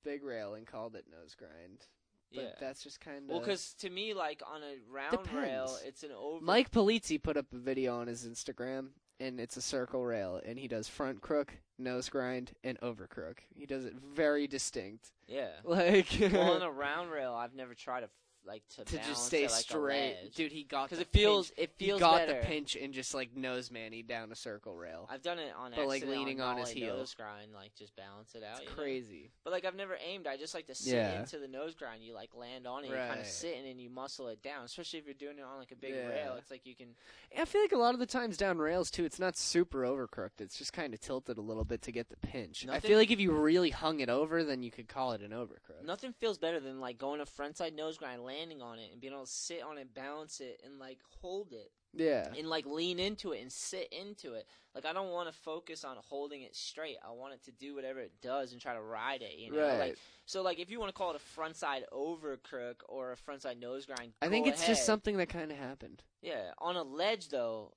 big 0.03 0.23
rail 0.23 0.53
and 0.53 0.67
called 0.67 0.95
it 0.95 1.05
nose 1.09 1.33
grind. 1.33 1.87
But 2.33 2.43
yeah. 2.43 2.49
that's 2.59 2.83
just 2.83 2.99
kind 2.99 3.17
of 3.17 3.23
Well, 3.29 3.39
because 3.39 3.73
to 3.75 3.89
me, 3.89 4.13
like 4.13 4.41
on 4.45 4.61
a 4.61 4.75
round 4.91 5.31
rail, 5.33 5.77
it's 5.85 6.03
an 6.03 6.11
over. 6.11 6.43
Mike 6.43 6.71
Polizzi 6.71 7.21
put 7.21 7.37
up 7.37 7.45
a 7.53 7.57
video 7.57 7.99
on 7.99 8.07
his 8.07 8.27
Instagram, 8.27 8.89
and 9.19 9.39
it's 9.39 9.57
a 9.57 9.61
circle 9.61 10.03
rail, 10.05 10.41
and 10.45 10.59
he 10.59 10.67
does 10.67 10.87
front 10.87 11.21
crook, 11.21 11.53
nose 11.77 12.09
grind, 12.09 12.53
and 12.63 12.77
over 12.81 13.07
crook. 13.07 13.43
He 13.53 13.65
does 13.65 13.85
it 13.85 13.93
very 13.95 14.47
distinct. 14.47 15.11
Yeah. 15.27 15.49
Like 15.65 16.07
well, 16.31 16.53
on 16.53 16.61
a 16.61 16.71
round 16.71 17.11
rail, 17.11 17.33
I've 17.33 17.55
never 17.55 17.73
tried 17.73 18.01
to 18.01 18.09
like 18.47 18.63
to, 18.75 18.83
to 18.85 18.97
just 18.97 19.25
stay 19.25 19.43
it 19.45 19.51
like 19.51 19.61
straight, 19.61 20.31
dude. 20.35 20.51
He 20.51 20.63
got 20.63 20.89
because 20.89 20.99
it 21.01 21.07
feels 21.11 21.49
pinch. 21.51 21.59
it 21.69 21.71
feels 21.77 21.99
he 21.99 22.01
got 22.01 22.17
better. 22.27 22.39
the 22.39 22.45
pinch 22.45 22.75
and 22.75 22.93
just 22.93 23.13
like 23.13 23.35
nose 23.35 23.71
manny 23.71 24.03
down 24.03 24.31
a 24.31 24.35
circle 24.35 24.75
rail. 24.75 25.07
I've 25.11 25.21
done 25.21 25.39
it 25.39 25.51
on 25.57 25.71
But, 25.75 25.87
like, 25.87 26.05
leaning 26.05 26.41
on 26.41 26.57
his 26.57 26.69
heel. 26.69 26.97
nose 26.97 27.13
grind, 27.13 27.53
like 27.53 27.73
just 27.75 27.95
balance 27.95 28.35
it 28.35 28.43
out. 28.43 28.59
It's 28.59 28.61
you 28.61 28.69
know? 28.69 28.75
crazy. 28.75 29.31
But 29.43 29.53
like 29.53 29.65
I've 29.65 29.75
never 29.75 29.97
aimed. 30.05 30.27
I 30.27 30.37
just 30.37 30.53
like 30.53 30.67
to 30.67 30.75
sit 30.75 30.93
Yeah. 30.95 31.19
into 31.19 31.39
the 31.39 31.47
nose 31.47 31.75
grind. 31.75 32.03
You 32.03 32.13
like 32.13 32.35
land 32.35 32.67
on 32.67 32.83
it, 32.83 32.89
you 32.89 32.95
kind 32.95 33.19
of 33.19 33.25
sit 33.25 33.57
and 33.57 33.65
then 33.67 33.79
you 33.79 33.89
muscle 33.89 34.27
it 34.27 34.41
down. 34.41 34.65
Especially 34.65 34.99
if 34.99 35.05
you're 35.05 35.13
doing 35.13 35.39
it 35.39 35.43
on 35.43 35.57
like 35.57 35.71
a 35.71 35.75
big 35.75 35.93
Yeah. 35.93 36.07
rail, 36.07 36.35
it's 36.37 36.51
like 36.51 36.65
you 36.65 36.75
can. 36.75 36.89
I 37.37 37.45
feel 37.45 37.61
like 37.61 37.71
a 37.71 37.77
lot 37.77 37.93
of 37.93 37.99
the 37.99 38.05
times 38.05 38.37
down 38.37 38.57
rails 38.57 38.89
too, 38.91 39.05
it's 39.05 39.19
not 39.19 39.37
super 39.37 39.81
overcrooked. 39.81 40.39
It's 40.39 40.57
just 40.57 40.73
kind 40.73 40.93
of 40.93 40.99
tilted 40.99 41.37
a 41.37 41.41
little 41.41 41.65
bit 41.65 41.81
to 41.83 41.91
get 41.91 42.09
the 42.09 42.17
pinch. 42.17 42.65
I 42.69 42.79
feel 42.79 42.97
like 42.97 43.11
if 43.11 43.19
you 43.19 43.31
really 43.31 43.69
hung 43.71 43.99
it 43.99 44.09
over, 44.09 44.43
then 44.43 44.63
you 44.63 44.71
could 44.71 44.87
call 44.87 45.11
it 45.13 45.21
an 45.21 45.31
overcrook. 45.31 45.83
Nothing 45.83 46.13
feels 46.13 46.37
better 46.37 46.59
than 46.59 46.79
like 46.79 46.97
going 46.97 47.21
a 47.21 47.25
frontside 47.25 47.73
nose 47.73 47.97
grind, 47.97 48.23
landing 48.35 48.61
on 48.61 48.79
it, 48.79 48.91
and 48.91 48.99
being 49.01 49.13
able 49.13 49.25
to 49.25 49.31
sit 49.31 49.61
on 49.63 49.77
it, 49.77 49.93
balance 49.93 50.39
it, 50.39 50.61
and 50.65 50.79
like 50.79 50.99
hold 51.21 51.53
it, 51.53 51.71
Yeah. 51.93 52.31
and 52.37 52.47
like 52.49 52.65
lean 52.65 52.99
into 52.99 53.31
it 53.31 53.41
and 53.41 53.51
sit 53.51 53.87
into 53.93 54.33
it. 54.33 54.47
Like 54.73 54.85
I 54.85 54.93
don't 54.93 55.11
want 55.11 55.29
to 55.31 55.33
focus 55.39 55.83
on 55.83 55.97
holding 56.09 56.41
it 56.41 56.55
straight. 56.55 56.97
I 57.05 57.11
want 57.11 57.33
it 57.33 57.43
to 57.45 57.51
do 57.51 57.75
whatever 57.75 57.99
it 57.99 58.11
does 58.21 58.51
and 58.51 58.61
try 58.61 58.73
to 58.73 58.81
ride 58.81 59.21
it. 59.21 59.35
You 59.37 59.51
know, 59.51 59.61
Right. 59.67 59.79
like 59.79 59.97
so. 60.25 60.41
Like 60.41 60.59
if 60.59 60.69
you 60.69 60.79
want 60.79 60.89
to 60.89 60.97
call 60.97 61.11
it 61.11 61.21
a 61.21 61.39
frontside 61.39 61.83
over 61.91 62.37
crook 62.37 62.83
or 62.89 63.11
a 63.13 63.15
frontside 63.17 63.59
nose 63.59 63.85
grind, 63.85 64.13
I 64.21 64.27
think 64.27 64.47
it's 64.47 64.61
ahead. 64.61 64.75
just 64.75 64.85
something 64.85 65.17
that 65.17 65.29
kind 65.29 65.51
of 65.51 65.57
happened. 65.57 66.03
Yeah, 66.21 66.51
on 66.57 66.75
a 66.75 66.83
ledge 66.83 67.29
though, 67.29 67.73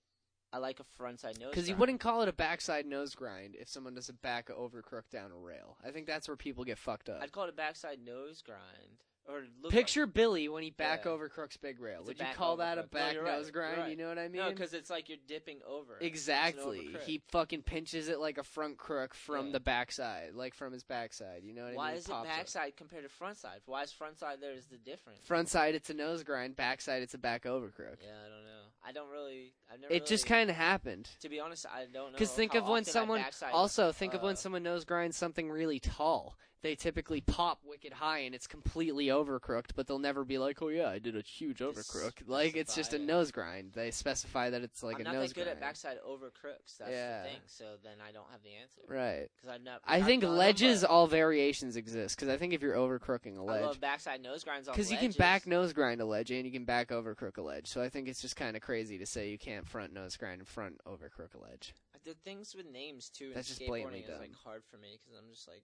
I 0.52 0.58
like 0.58 0.80
a 0.80 0.84
frontside 1.02 1.38
nose. 1.38 1.50
Because 1.50 1.68
you 1.68 1.76
wouldn't 1.76 2.00
call 2.00 2.22
it 2.22 2.28
a 2.28 2.32
backside 2.32 2.86
nose 2.86 3.14
grind 3.14 3.54
if 3.54 3.68
someone 3.68 3.94
does 3.94 4.08
a 4.08 4.14
back 4.14 4.48
over 4.50 4.80
crook 4.82 5.08
down 5.10 5.30
a 5.30 5.36
rail. 5.36 5.76
I 5.84 5.90
think 5.90 6.06
that's 6.06 6.26
where 6.26 6.36
people 6.38 6.64
get 6.64 6.78
fucked 6.78 7.08
up. 7.10 7.20
I'd 7.22 7.32
call 7.32 7.44
it 7.44 7.50
a 7.50 7.52
backside 7.52 8.00
nose 8.02 8.40
grind 8.40 9.04
or 9.28 9.42
look 9.62 9.70
Picture 9.72 10.06
Billy 10.06 10.48
when 10.48 10.62
he 10.62 10.70
back 10.70 11.04
Yeah. 11.04 11.10
over 11.12 11.28
crooks 11.28 11.56
big 11.56 11.80
rail. 11.80 11.98
It's 12.00 12.08
Would 12.08 12.18
you 12.18 12.26
call 12.34 12.56
that 12.56 12.78
a 12.78 12.82
crook. 12.82 12.92
No, 12.94 12.98
back 12.98 13.12
you're 13.14 13.22
right. 13.24 13.36
nose 13.38 13.50
grind? 13.50 13.78
right. 13.78 13.90
You 13.90 13.96
know 13.96 14.08
what 14.08 14.18
I 14.18 14.28
mean? 14.28 14.42
no, 14.42 14.50
because 14.50 14.72
it's 14.72 14.88
like 14.90 15.08
you're 15.08 15.18
dipping 15.26 15.60
over. 15.66 15.98
Exactly. 16.00 16.96
He 17.04 17.22
fucking 17.28 17.62
pinches 17.62 18.08
it 18.08 18.18
like 18.20 18.38
a 18.38 18.42
front 18.42 18.78
crook 18.78 19.14
from 19.14 19.46
Yeah. 19.46 19.52
the 19.52 19.60
backside, 19.60 20.34
like 20.34 20.54
from 20.54 20.72
his 20.72 20.82
backside. 20.84 21.42
You 21.44 21.52
know 21.54 21.62
what 21.62 21.66
I 21.68 21.70
mean? 21.70 21.76
Why 21.76 21.92
is 21.92 22.06
it 22.06 22.10
Pops 22.10 22.28
up. 22.28 22.36
backside 22.36 22.76
compared 22.76 23.04
to 23.04 23.10
frontside? 23.24 23.60
Why 23.66 23.82
is 23.82 23.92
frontside 23.92 24.40
there 24.40 24.52
is 24.54 24.66
the 24.66 24.78
difference? 24.78 25.26
Front 25.26 25.48
side, 25.48 25.74
it's 25.74 25.90
a 25.90 25.94
nose 25.94 26.22
grind. 26.22 26.56
Backside, 26.56 27.02
it's 27.02 27.14
a 27.14 27.18
back 27.18 27.46
over 27.46 27.68
crook. 27.68 27.98
Yeah, 28.02 28.08
I 28.24 28.28
don't 28.28 28.44
know. 28.44 28.52
I 28.84 28.92
don't 28.92 29.10
really. 29.10 29.52
I've 29.72 29.80
never. 29.80 29.92
It 29.92 30.06
just 30.06 30.24
kind 30.26 30.48
of 30.48 30.56
happened. 30.56 31.10
To 31.20 31.28
be 31.28 31.40
honest, 31.40 31.66
I 31.66 31.80
don't 31.92 31.92
know. 31.92 32.12
Because 32.12 32.32
think 32.32 32.54
of 32.54 32.66
when 32.68 32.84
someone 32.84 33.22
also 33.52 33.92
think 33.92 34.14
of 34.14 34.22
when 34.22 34.32
uh, 34.34 34.36
someone 34.36 34.62
nose 34.62 34.84
grinds 34.84 35.16
something 35.16 35.50
really 35.50 35.80
tall. 35.80 36.36
They 36.60 36.74
typically 36.74 37.20
pop 37.20 37.60
wicked 37.64 37.92
high 37.92 38.20
and 38.20 38.34
it's 38.34 38.48
completely 38.48 39.06
overcrooked, 39.06 39.70
but 39.76 39.86
they'll 39.86 40.00
never 40.00 40.24
be 40.24 40.38
like, 40.38 40.60
"Oh 40.60 40.68
yeah, 40.68 40.88
I 40.88 40.98
did 40.98 41.16
a 41.16 41.20
huge 41.20 41.58
overcrook." 41.60 42.14
Like 42.26 42.56
it's 42.56 42.74
just 42.74 42.92
a 42.94 42.98
nose 42.98 43.30
grind. 43.30 43.72
They 43.74 43.92
specify 43.92 44.50
that 44.50 44.62
it's 44.62 44.82
like 44.82 44.96
I'm 44.96 45.02
a 45.02 45.04
not 45.04 45.14
nose 45.14 45.28
that 45.28 45.34
good 45.36 45.44
grind. 45.44 45.58
at 45.58 45.60
backside 45.60 45.98
over 46.04 46.30
crooks. 46.30 46.76
That's 46.78 46.90
Yeah. 46.90 47.22
the 47.22 47.28
thing. 47.28 47.40
So 47.46 47.76
then 47.84 47.98
I 48.06 48.10
don't 48.10 48.28
have 48.32 48.42
the 48.42 48.54
answer. 48.54 48.80
Right. 48.88 49.28
Because 49.36 49.54
I've 49.54 49.62
not. 49.62 49.82
I 49.86 49.98
I've 49.98 50.04
think 50.04 50.24
ledges, 50.24 50.82
all 50.82 51.06
variations 51.06 51.76
exist. 51.76 52.16
Because 52.16 52.28
I 52.28 52.36
think 52.36 52.52
if 52.52 52.60
you're 52.60 52.74
overcrooking 52.74 53.38
a 53.38 53.42
ledge, 53.42 53.62
love 53.62 53.80
backside 53.80 54.20
nose 54.20 54.42
grinds 54.42 54.66
on 54.66 54.74
because 54.74 54.90
you 54.90 54.98
can 54.98 55.12
back 55.12 55.46
nose 55.46 55.72
grind 55.72 56.00
a 56.00 56.04
ledge 56.04 56.32
and 56.32 56.44
you 56.44 56.50
can 56.50 56.64
back 56.64 56.90
over 56.90 57.14
crook 57.14 57.36
a 57.36 57.42
ledge. 57.42 57.68
So 57.68 57.80
I 57.80 57.88
think 57.88 58.08
it's 58.08 58.20
just 58.20 58.34
kind 58.34 58.56
of 58.56 58.62
crazy 58.62 58.98
to 58.98 59.06
say 59.06 59.30
you 59.30 59.38
can't 59.38 59.64
front 59.66 59.92
nose 59.92 60.16
grind 60.16 60.40
and 60.40 60.48
front 60.48 60.80
over 60.84 61.08
crook 61.08 61.34
a 61.34 61.38
ledge. 61.38 61.72
The 62.04 62.14
things 62.24 62.54
with 62.54 62.66
names 62.66 63.10
too. 63.10 63.26
in 63.26 63.34
That's 63.34 63.48
just 63.48 63.64
blatantly 63.66 64.00
skateboarding 64.00 64.14
is 64.14 64.20
like 64.20 64.34
hard 64.34 64.62
for 64.64 64.78
me 64.78 64.98
because 64.98 65.16
I'm 65.18 65.28
just 65.30 65.46
like, 65.46 65.62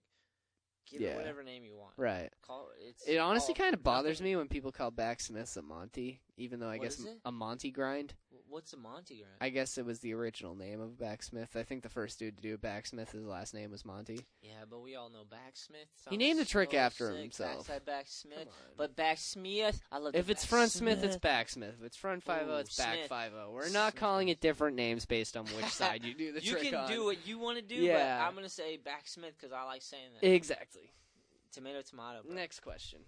give 0.85 1.01
Yeah. 1.01 1.09
it 1.09 1.17
whatever 1.17 1.43
name 1.43 1.63
you 1.63 1.75
want. 1.75 1.93
Right. 1.97 2.31
Call 2.41 2.69
it. 2.79 2.83
It's 2.89 3.07
It 3.07 3.17
honestly 3.17 3.53
kind 3.53 3.73
of 3.73 3.83
bothers 3.83 4.19
nothing- 4.19 4.31
me 4.31 4.35
when 4.37 4.47
people 4.47 4.71
call 4.71 4.91
backsmiths 4.91 5.57
a 5.57 5.61
Monty, 5.61 6.21
even 6.37 6.59
though 6.59 6.69
I 6.69 6.77
What 6.77 6.81
guess 6.83 7.05
a 7.23 7.31
Monty 7.31 7.71
grind. 7.71 8.13
What's 8.47 8.73
a 8.73 8.77
Monty 8.77 9.15
grind? 9.17 9.35
I 9.41 9.49
guess 9.49 9.77
it 9.77 9.85
was 9.85 9.99
the 9.99 10.13
original 10.13 10.55
name 10.55 10.79
of 10.79 10.97
backsmith. 10.97 11.55
I 11.55 11.63
think 11.63 11.81
the 11.83 11.89
first 11.89 12.19
dude 12.19 12.37
to 12.37 12.43
do 12.43 12.57
backsmith, 12.57 13.11
his 13.11 13.25
last 13.25 13.53
name 13.53 13.71
was 13.71 13.83
Monty. 13.83 14.25
yeah, 14.41 14.63
but 14.69 14.81
we 14.81 14.95
all 14.95 15.09
know 15.09 15.23
backsmith. 15.29 15.87
He 16.09 16.15
named 16.17 16.39
the 16.39 16.45
trick 16.45 16.71
so 16.71 16.77
after 16.77 17.11
sick. 17.11 17.21
himself. 17.21 17.67
Backside 17.67 17.85
backsmith, 17.85 18.47
but 18.77 18.95
backsmith. 18.95 19.81
I 19.91 19.97
love. 19.97 20.15
if 20.15 20.29
it's 20.29 20.45
front 20.45 20.71
smith, 20.71 21.03
it's 21.03 21.17
backsmith. 21.17 21.75
If 21.79 21.85
it's 21.85 21.97
front 21.97 22.23
five 22.23 22.47
o, 22.47 22.53
Ooh, 22.53 22.57
it's 22.57 22.77
back 22.77 22.99
five 23.09 23.33
o. 23.33 23.51
We're 23.51 23.69
not 23.69 23.93
Smith. 23.93 23.95
calling 23.95 24.29
it 24.29 24.39
different 24.39 24.75
names 24.75 25.05
based 25.05 25.35
on 25.35 25.45
which 25.47 25.65
side 25.69 26.03
you 26.05 26.13
do 26.13 26.31
the 26.31 26.41
you 26.43 26.51
trick 26.51 26.63
You 26.65 26.69
can 26.71 26.79
on. 26.81 26.89
do 26.91 27.03
what 27.05 27.25
you 27.27 27.39
want 27.39 27.57
to 27.57 27.63
do, 27.63 27.75
Yeah. 27.75 28.19
but 28.19 28.27
I'm 28.27 28.35
gonna 28.35 28.47
say 28.49 28.77
backsmith 28.77 29.33
because 29.37 29.51
I 29.51 29.63
like 29.63 29.81
saying 29.81 30.09
that. 30.21 30.27
Exactly. 30.27 30.93
tomato, 31.51 31.81
tomato. 31.81 32.21
Bro. 32.23 32.35
Next 32.35 32.59
question 32.61 32.99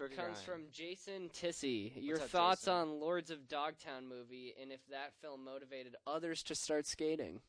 Crooked 0.00 0.16
comes 0.16 0.40
from 0.40 0.62
Jason 0.72 1.28
Tissy. 1.28 1.92
Your 1.94 2.16
up, 2.16 2.28
thoughts 2.28 2.62
Jason? 2.62 2.72
on 2.72 3.00
Lords 3.00 3.30
of 3.30 3.48
Dogtown 3.48 4.08
movie 4.08 4.54
and 4.60 4.72
if 4.72 4.80
that 4.88 5.12
film 5.20 5.44
motivated 5.44 5.94
others 6.06 6.42
to 6.44 6.54
start 6.54 6.86
skating? 6.86 7.42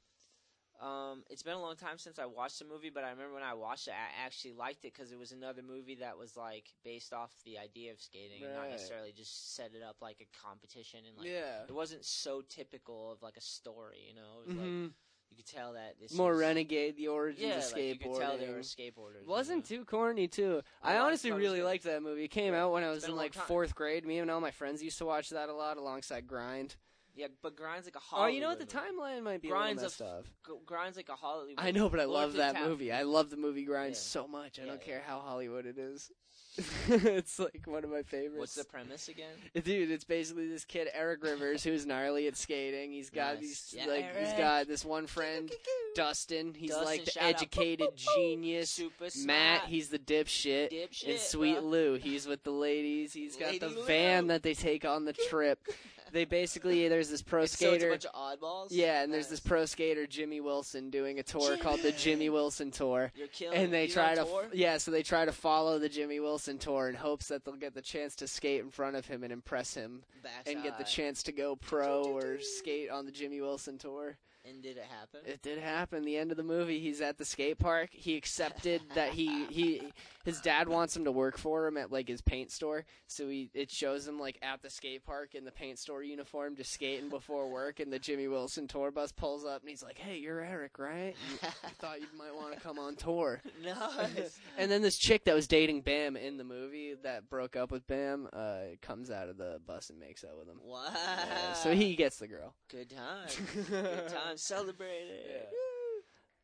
Um, 0.81 1.23
it's 1.29 1.43
been 1.43 1.53
a 1.53 1.61
long 1.61 1.77
time 1.77 1.97
since 1.97 2.19
I 2.19 2.25
watched 2.25 2.59
the 2.59 2.65
movie, 2.65 2.89
but 2.89 3.05
I 3.05 3.11
remember 3.11 3.35
when 3.35 3.43
I 3.43 3.53
watched 3.53 3.87
it, 3.87 3.93
I 3.93 4.25
actually 4.25 4.51
liked 4.53 4.83
it 4.83 4.93
because 4.93 5.13
it 5.13 5.17
was 5.19 5.31
another 5.31 5.61
movie 5.61 5.95
that 6.01 6.17
was 6.17 6.35
like 6.35 6.65
based 6.83 7.13
off 7.13 7.31
the 7.45 7.57
idea 7.57 7.93
of 7.93 8.01
skating, 8.01 8.43
and 8.43 8.53
not 8.53 8.69
necessarily 8.69 9.13
just 9.15 9.55
set 9.55 9.71
it 9.73 9.81
up 9.81 9.97
like 10.01 10.17
a 10.19 10.45
competition. 10.45 11.01
And 11.07 11.17
like, 11.19 11.27
yeah. 11.27 11.63
it 11.69 11.73
wasn't 11.73 12.03
so 12.03 12.41
typical 12.49 13.13
of 13.13 13.21
like 13.21 13.37
a 13.37 13.41
story, 13.41 13.99
you 14.09 14.15
know. 14.15 14.41
It 14.41 14.47
was 14.47 14.57
like 14.57 14.67
Mhm. 14.67 14.93
You 15.31 15.37
could 15.37 15.45
tell 15.47 15.73
that 15.73 15.95
this 15.99 16.13
More 16.13 16.35
renegade, 16.35 16.95
the 16.97 17.07
origins 17.07 17.41
Yeah, 17.47 17.57
of 17.57 17.63
like 17.63 17.73
skateboarding. 17.73 17.87
you 17.89 17.95
could 18.11 18.19
tell 18.19 18.37
they 18.37 18.49
were 18.49 18.59
skateboarders. 18.59 19.25
Wasn't 19.25 19.69
know? 19.71 19.77
too 19.77 19.85
corny 19.85 20.27
too. 20.27 20.61
I 20.83 20.95
I 20.95 20.99
honestly 20.99 21.31
really 21.31 21.63
liked 21.63 21.85
that 21.85 22.03
movie. 22.03 22.25
It 22.25 22.31
came 22.31 22.53
Yeah. 22.53 22.65
out 22.65 22.73
when 22.73 22.83
I 22.83 22.89
was 22.89 23.05
in 23.05 23.15
like 23.15 23.33
fourth 23.33 23.73
grade. 23.73 24.05
Me 24.05 24.19
and 24.19 24.29
all 24.29 24.41
my 24.41 24.51
friends 24.51 24.83
used 24.83 24.97
to 24.99 25.05
watch 25.05 25.29
that 25.29 25.49
a 25.49 25.53
lot 25.53 25.77
alongside 25.77 26.27
Grind. 26.27 26.75
Yeah, 27.13 27.27
but 27.41 27.57
grind's 27.57 27.85
like 27.85 27.97
a 27.97 27.99
Hollywood. 27.99 28.31
Oh, 28.31 28.33
you 28.33 28.39
know 28.41 28.47
what? 28.49 28.59
The 28.59 28.65
timeline 28.65 29.21
might 29.21 29.41
be 29.41 29.49
Grind's 29.49 29.81
a 29.83 29.85
a 29.85 29.89
little 29.89 30.07
messed 30.07 30.19
up. 30.19 30.25
G- 30.47 30.53
grind's 30.65 30.95
like 30.95 31.09
a 31.09 31.15
Hollywood. 31.15 31.55
I 31.57 31.71
know, 31.71 31.89
but 31.89 31.99
I 31.99 32.05
love 32.05 32.33
that 32.33 32.55
Town- 32.55 32.69
movie. 32.69 32.91
I 32.93 33.01
love 33.03 33.29
the 33.29 33.35
movie 33.35 33.65
Grind 33.65 33.95
Yeah. 33.95 33.99
so 33.99 34.27
much. 34.29 34.59
I 34.61 34.65
don't 34.65 34.79
care 34.81 35.01
how 35.05 35.19
Hollywood 35.19 35.65
it 35.65 35.77
is. 35.77 36.09
it's 36.89 37.39
like 37.39 37.61
one 37.65 37.83
of 37.83 37.89
my 37.89 38.01
favorites. 38.03 38.35
What's 38.37 38.55
the 38.55 38.65
premise 38.65 39.07
again? 39.07 39.33
Dude, 39.63 39.89
it's 39.89 40.03
basically 40.03 40.49
this 40.49 40.65
kid 40.65 40.89
Eric 40.93 41.23
Rivers 41.23 41.63
who's 41.63 41.85
gnarly 41.85 42.27
at 42.27 42.35
skating. 42.35 42.91
He's 42.91 43.09
got 43.09 43.35
Nice. 43.35 43.41
these 43.41 43.75
Yeah, 43.77 43.85
like 43.85 44.17
he's 44.17 44.27
Eric. 44.29 44.37
got 44.37 44.67
this 44.67 44.83
one 44.83 45.07
friend 45.07 45.49
Dustin. 45.95 46.53
He's 46.53 46.71
Dustin, 46.71 46.85
like 46.85 47.05
the 47.05 47.11
shout 47.11 47.23
out. 47.23 47.29
educated 47.29 47.87
genius. 47.95 48.69
Super 48.69 49.05
Matt, 49.25 49.59
smart. 49.59 49.61
he's 49.69 49.89
the 49.89 49.99
dipshit. 49.99 50.71
dipshit. 50.71 51.09
and 51.09 51.19
Sweet 51.19 51.59
bro. 51.59 51.63
Lou, 51.63 51.93
he's 51.95 52.27
with 52.27 52.43
the 52.43 52.51
ladies. 52.51 53.13
He's 53.13 53.35
got 53.37 53.59
the 53.59 53.69
Lady 53.69 53.81
van 53.87 54.27
that 54.27 54.43
they 54.43 54.53
take 54.53 54.83
on 54.85 55.05
the 55.05 55.13
trip. 55.13 55.59
they 56.11 56.25
basically 56.25 56.87
there's 56.87 57.09
this 57.09 57.21
pro 57.21 57.41
And 57.41 57.49
so 57.49 57.53
it's 57.53 57.61
a 57.63 57.77
skater. 57.77 57.89
bunch 57.89 58.05
of 58.05 58.13
oddballs. 58.13 58.67
yeah, 58.71 59.03
and 59.03 59.13
there's 59.13 59.27
this 59.27 59.39
pro 59.39 59.65
skater 59.65 60.05
Jimmy 60.07 60.41
Wilson 60.41 60.89
doing 60.89 61.19
a 61.19 61.23
tour 61.23 61.57
called 61.57 61.79
the 61.81 61.91
Jimmy. 61.91 62.01
Jimmy 62.11 62.29
Wilson 62.29 62.71
Tour. 62.71 63.11
You're 63.15 63.27
killing. 63.27 63.57
And 63.57 63.71
they 63.73 63.87
try 63.87 64.15
to 64.15 64.23
tour? 64.25 64.47
yeah, 64.53 64.77
so 64.77 64.91
they 64.91 65.03
try 65.03 65.25
to 65.25 65.31
follow 65.31 65.79
the 65.79 65.89
Jimmy 65.89 66.19
Wilson 66.19 66.57
tour 66.57 66.89
in 66.89 66.95
hopes 66.95 67.27
that 67.29 67.45
they'll 67.45 67.55
get 67.55 67.73
the 67.73 67.81
chance 67.81 68.15
to 68.17 68.27
skate 68.27 68.61
in 68.61 68.69
front 68.69 68.95
of 68.95 69.05
him 69.07 69.23
and 69.23 69.31
impress 69.31 69.73
him 69.73 70.03
and 70.45 70.61
get 70.63 70.77
the 70.77 70.83
chance 70.83 71.23
to 71.23 71.31
go 71.31 71.55
pro 71.55 72.03
or 72.03 72.37
skate 72.41 72.89
on 72.89 73.05
the 73.05 73.11
Jimmy 73.11 73.41
Wilson 73.41 73.77
tour. 73.77 74.17
And 74.43 74.63
did 74.63 74.77
it 74.77 74.85
happen? 74.89 75.19
It 75.25 75.41
did 75.43 75.59
happen. 75.59 76.03
The 76.03 76.17
end 76.17 76.31
of 76.31 76.37
the 76.37 76.43
movie, 76.43 76.79
he's 76.79 76.99
at 76.99 77.17
the 77.19 77.25
skate 77.25 77.59
park. 77.59 77.89
He 77.91 78.17
accepted 78.17 78.81
that 78.95 79.09
he 79.09 79.45
he 79.45 79.93
his 80.25 80.41
dad 80.41 80.67
wants 80.67 80.97
him 80.97 81.05
to 81.05 81.11
work 81.11 81.37
for 81.37 81.67
him 81.67 81.77
at 81.77 81.91
like 81.91 82.07
his 82.07 82.21
paint 82.21 82.51
store. 82.51 82.85
So 83.05 83.29
he 83.29 83.51
it 83.53 83.69
shows 83.69 84.07
him 84.07 84.19
like 84.19 84.39
at 84.41 84.63
the 84.63 84.69
skate 84.71 85.05
park 85.05 85.35
in 85.35 85.45
the 85.45 85.51
paint 85.51 85.77
store 85.77 86.01
uniform, 86.01 86.55
just 86.55 86.71
skating 86.73 87.09
before 87.09 87.49
work. 87.49 87.79
And 87.79 87.93
the 87.93 87.99
Jimmy 87.99 88.27
Wilson 88.27 88.67
tour 88.67 88.89
bus 88.89 89.11
pulls 89.11 89.45
up, 89.45 89.61
and 89.61 89.69
he's 89.69 89.83
like, 89.83 89.99
"Hey, 89.99 90.17
you're 90.17 90.41
Eric, 90.41 90.79
right? 90.79 91.15
You, 91.29 91.37
I 91.63 91.69
thought 91.79 91.99
you 92.01 92.07
might 92.17 92.33
want 92.35 92.55
to 92.55 92.59
come 92.59 92.79
on 92.79 92.95
tour." 92.95 93.41
nice. 93.63 94.39
And 94.57 94.71
then 94.71 94.81
this 94.81 94.97
chick 94.97 95.25
that 95.25 95.35
was 95.35 95.47
dating 95.47 95.81
Bam 95.81 96.17
in 96.17 96.37
the 96.37 96.43
movie 96.43 96.95
that 97.03 97.29
broke 97.29 97.55
up 97.55 97.69
with 97.69 97.85
Bam 97.85 98.27
uh, 98.33 98.59
comes 98.81 99.11
out 99.11 99.29
of 99.29 99.37
the 99.37 99.59
bus 99.67 99.91
and 99.91 99.99
makes 99.99 100.23
out 100.23 100.37
with 100.39 100.47
him. 100.47 100.59
wow. 100.63 100.81
Yeah, 100.93 101.53
so 101.53 101.75
he 101.75 101.95
gets 101.95 102.17
the 102.17 102.27
girl. 102.27 102.55
Good 102.69 102.89
time. 102.89 103.27
Good 103.69 104.07
time. 104.07 104.30
Celebrate 104.37 105.07
it. 105.09 105.27
Yeah. 105.29 106.01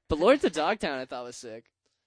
But 0.10 0.20
Lords 0.20 0.44
of 0.44 0.54
Dogtown, 0.54 1.00
I 1.00 1.06
thought 1.06 1.24
was 1.26 1.36
sick. 1.36 1.66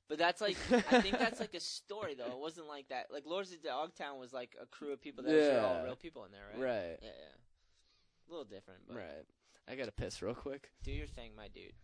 But 0.08 0.18
that's 0.18 0.40
like 0.40 0.56
I 0.90 1.00
think 1.00 1.18
that's 1.18 1.38
like 1.38 1.54
a 1.54 1.60
story 1.60 2.14
though. 2.14 2.32
It 2.32 2.38
wasn't 2.38 2.66
like 2.66 2.88
that. 2.88 3.06
Like 3.12 3.26
Lords 3.26 3.52
of 3.52 3.62
Dogtown 3.62 4.18
was 4.18 4.32
like 4.32 4.56
a 4.60 4.66
crew 4.66 4.92
of 4.92 5.00
people 5.00 5.22
that 5.24 5.32
was 5.32 5.46
Yeah. 5.46 5.64
all 5.64 5.84
real 5.84 5.96
people 5.96 6.24
in 6.24 6.32
there, 6.32 6.42
right? 6.52 6.60
Right. 6.60 6.98
Yeah, 7.00 7.08
yeah. 7.08 8.28
A 8.28 8.30
little 8.30 8.44
different, 8.44 8.80
but 8.88 8.96
Right. 8.96 9.24
I 9.68 9.76
gotta 9.76 9.92
piss 9.92 10.20
real 10.22 10.34
quick. 10.34 10.70
do 10.82 10.90
your 10.90 11.06
thing, 11.06 11.30
my 11.36 11.46
dude. 11.48 11.74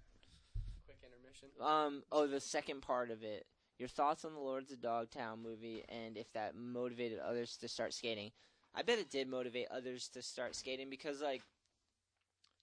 Quick 0.86 0.98
intermission. 1.04 1.48
Um. 1.60 2.02
Oh, 2.10 2.26
the 2.26 2.40
second 2.40 2.80
part 2.82 3.10
of 3.10 3.22
it. 3.22 3.46
your 3.78 3.88
thoughts 3.88 4.24
on 4.24 4.32
the 4.32 4.40
Lords 4.40 4.72
of 4.72 4.80
Dogtown 4.80 5.42
movie, 5.42 5.84
and 5.90 6.16
if 6.16 6.32
that 6.32 6.54
motivated 6.56 7.18
others 7.20 7.58
to 7.58 7.68
start 7.68 7.92
skating. 7.92 8.32
I 8.74 8.82
bet 8.82 8.98
it 8.98 9.10
did 9.10 9.28
motivate 9.28 9.68
others 9.70 10.08
to 10.14 10.22
start 10.22 10.54
skating 10.56 10.88
because 10.90 11.20
like 11.20 11.42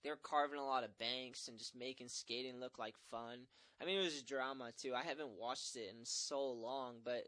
they're 0.04 0.16
carving 0.16 0.58
a 0.58 0.64
lot 0.64 0.84
of 0.84 0.98
banks 0.98 1.48
and 1.48 1.58
just 1.58 1.74
making 1.74 2.08
skating 2.08 2.60
look 2.60 2.78
like 2.78 2.94
fun. 3.10 3.40
I 3.80 3.86
mean, 3.86 3.98
it 3.98 4.04
was 4.04 4.20
a 4.20 4.24
drama 4.24 4.70
too. 4.78 4.94
I 4.94 5.02
haven't 5.02 5.38
watched 5.40 5.76
it 5.76 5.88
in 5.90 6.04
so 6.04 6.50
long, 6.50 6.96
but 7.02 7.26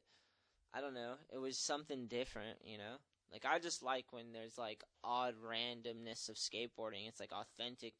I 0.74 0.80
don't 0.82 0.94
know. 0.94 1.14
It 1.32 1.38
was 1.38 1.58
something 1.58 2.06
different, 2.06 2.58
you 2.62 2.76
know. 2.76 2.96
Like 3.32 3.44
I 3.46 3.58
just 3.58 3.82
like 3.82 4.12
when 4.12 4.32
there's 4.32 4.58
like 4.58 4.84
odd 5.02 5.34
randomness 5.42 6.28
of 6.28 6.36
skateboarding. 6.36 7.08
It's 7.08 7.18
like 7.18 7.32
authentic. 7.32 7.94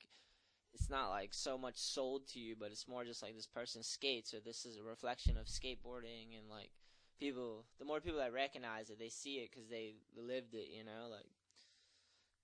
It's 0.75 0.91
not 0.91 1.09
like 1.09 1.33
so 1.33 1.57
much 1.57 1.79
sold 1.79 2.29
to 2.29 2.39
you, 2.39 2.55
but 2.59 2.71
it's 2.71 2.87
more 2.87 3.05
just 3.05 3.23
like 3.23 3.35
this 3.35 3.47
person 3.47 3.83
skates 3.83 4.35
or 4.35 4.41
this 4.41 4.67
is 4.67 4.77
a 4.77 4.83
reflection 4.83 5.39
of 5.39 5.47
skateboarding 5.47 6.37
and 6.39 6.51
like 6.51 6.71
people. 7.19 7.65
The 7.79 7.87
more 7.87 8.01
people 8.01 8.21
that 8.21 8.35
recognize 8.35 8.91
it, 8.91 8.99
they 8.99 9.09
see 9.09 9.37
it 9.37 9.51
because 9.51 9.69
they 9.71 9.95
lived 10.15 10.55
it, 10.55 10.69
you 10.71 10.85
know. 10.85 11.09
Like 11.11 11.27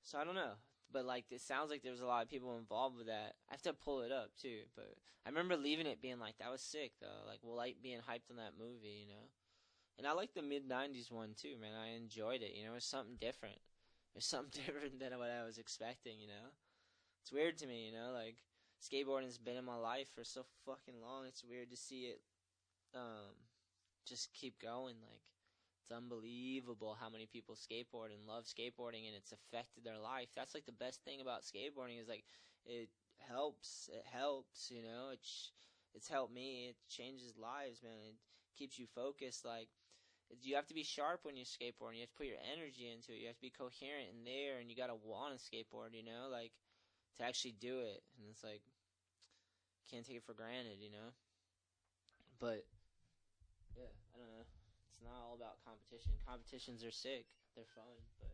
so, 0.02 0.18
I 0.18 0.24
don't 0.24 0.34
know 0.34 0.54
but 0.93 1.05
like 1.05 1.24
it 1.31 1.40
sounds 1.40 1.70
like 1.70 1.82
there 1.82 1.93
was 1.93 2.01
a 2.01 2.06
lot 2.06 2.23
of 2.23 2.31
people 2.31 2.59
involved 2.59 2.97
with 2.97 3.06
that. 3.06 3.35
I 3.48 3.55
have 3.55 3.62
to 3.62 3.73
pull 3.73 4.02
it 4.02 4.12
up 4.12 4.31
too, 4.40 4.60
but 4.77 4.94
I 5.24 5.28
remember 5.28 5.56
leaving 5.56 5.86
it 5.86 6.02
being 6.02 6.19
like 6.19 6.39
that 6.39 6.51
was 6.51 6.62
sick 6.62 6.93
though. 7.01 7.27
Like 7.27 7.40
well, 7.43 7.56
like 7.56 7.77
being 7.82 7.98
hyped 7.98 8.31
on 8.31 8.36
that 8.36 8.59
movie, 8.59 9.06
you 9.06 9.09
know. 9.09 9.31
And 9.98 10.06
I 10.06 10.12
like 10.12 10.35
the 10.35 10.43
mid 10.43 10.69
'90s 10.69 11.10
one 11.10 11.35
too, 11.40 11.56
man. 11.60 11.74
I 11.74 11.97
enjoyed 11.97 12.43
it. 12.43 12.55
You 12.55 12.64
know, 12.64 12.73
it 12.73 12.82
was 12.82 12.85
something 12.85 13.16
different. 13.20 13.56
It 13.56 14.16
was 14.16 14.24
something 14.32 14.60
different 14.64 15.01
than 15.01 15.19
what 15.19 15.31
I 15.31 15.44
was 15.44 15.59
expecting. 15.59 16.20
You 16.20 16.28
know, 16.28 16.52
it's 17.23 17.32
weird 17.32 17.59
to 17.59 17.66
me. 17.66 17.86
You 17.86 17.93
know, 17.93 18.12
like 18.12 18.36
skateboarding's 18.82 19.39
been 19.39 19.56
in 19.56 19.64
my 19.64 19.77
life 19.77 20.09
for 20.14 20.24
so 20.24 20.44
fucking 20.66 21.01
long. 21.01 21.27
It's 21.27 21.44
weird 21.44 21.70
to 21.70 21.77
see 21.77 22.10
it, 22.10 22.20
um, 22.94 23.35
just 24.06 24.32
keep 24.35 24.60
going. 24.60 24.97
Like 25.01 25.23
it's 25.23 25.31
unbelievable 25.93 26.97
how 26.98 27.09
many 27.09 27.27
people 27.27 27.55
skateboard 27.55 28.12
and 28.14 28.27
love 28.27 28.44
skateboarding 28.44 29.06
and 29.06 29.16
it's 29.16 29.32
affected 29.32 29.85
their 29.85 29.98
life. 29.98 30.28
That's 30.35 30.55
like 30.55 30.66
the 30.66 30.73
best 30.73 31.05
thing 31.05 31.20
about 31.20 31.43
skateboarding 31.43 32.01
is 32.01 32.09
like 32.09 32.24
it 32.66 32.89
helps. 33.19 33.89
It 33.93 34.05
helps, 34.10 34.70
you 34.70 34.82
know. 34.82 35.10
It's 35.12 35.52
it's 35.94 36.09
helped 36.09 36.32
me. 36.35 36.69
It 36.70 36.77
changes 36.89 37.36
lives, 37.36 37.82
man. 37.82 38.16
It 38.16 38.16
keeps 38.59 38.78
you 38.78 38.86
focused 38.94 39.44
like 39.44 39.69
you 40.40 40.56
have 40.56 40.66
to 40.69 40.74
be 40.74 40.85
sharp 40.85 41.20
when 41.24 41.36
you 41.36 41.44
skateboard. 41.44 41.94
You 41.94 42.01
have 42.01 42.10
to 42.10 42.16
put 42.16 42.27
your 42.27 42.40
energy 42.52 42.89
into 42.89 43.12
it. 43.12 43.20
You 43.20 43.27
have 43.27 43.36
to 43.36 43.43
be 43.43 43.52
coherent 43.52 44.09
in 44.16 44.24
there 44.24 44.59
and 44.60 44.70
you 44.70 44.77
got 44.77 44.89
to 44.89 44.97
want 44.97 45.36
to 45.36 45.40
skateboard, 45.40 45.93
you 45.93 46.05
know, 46.05 46.28
like 46.31 46.52
to 47.19 47.24
actually 47.24 47.55
do 47.60 47.81
it. 47.81 48.02
And 48.19 48.28
it's 48.31 48.43
like 48.43 48.62
can't 49.90 50.06
take 50.06 50.16
it 50.16 50.24
for 50.24 50.32
granted, 50.35 50.81
you 50.81 50.90
know. 50.90 51.12
But 52.40 52.64
yeah, 53.77 53.93
I 54.14 54.19
don't 54.19 54.28
know 54.28 54.44
not 55.05 55.19
all 55.29 55.35
about 55.37 55.59
competition. 55.65 56.12
Competitions 56.27 56.85
are 56.85 56.91
sick. 56.95 57.27
They're 57.55 57.69
fun, 57.74 57.93
but 58.20 58.33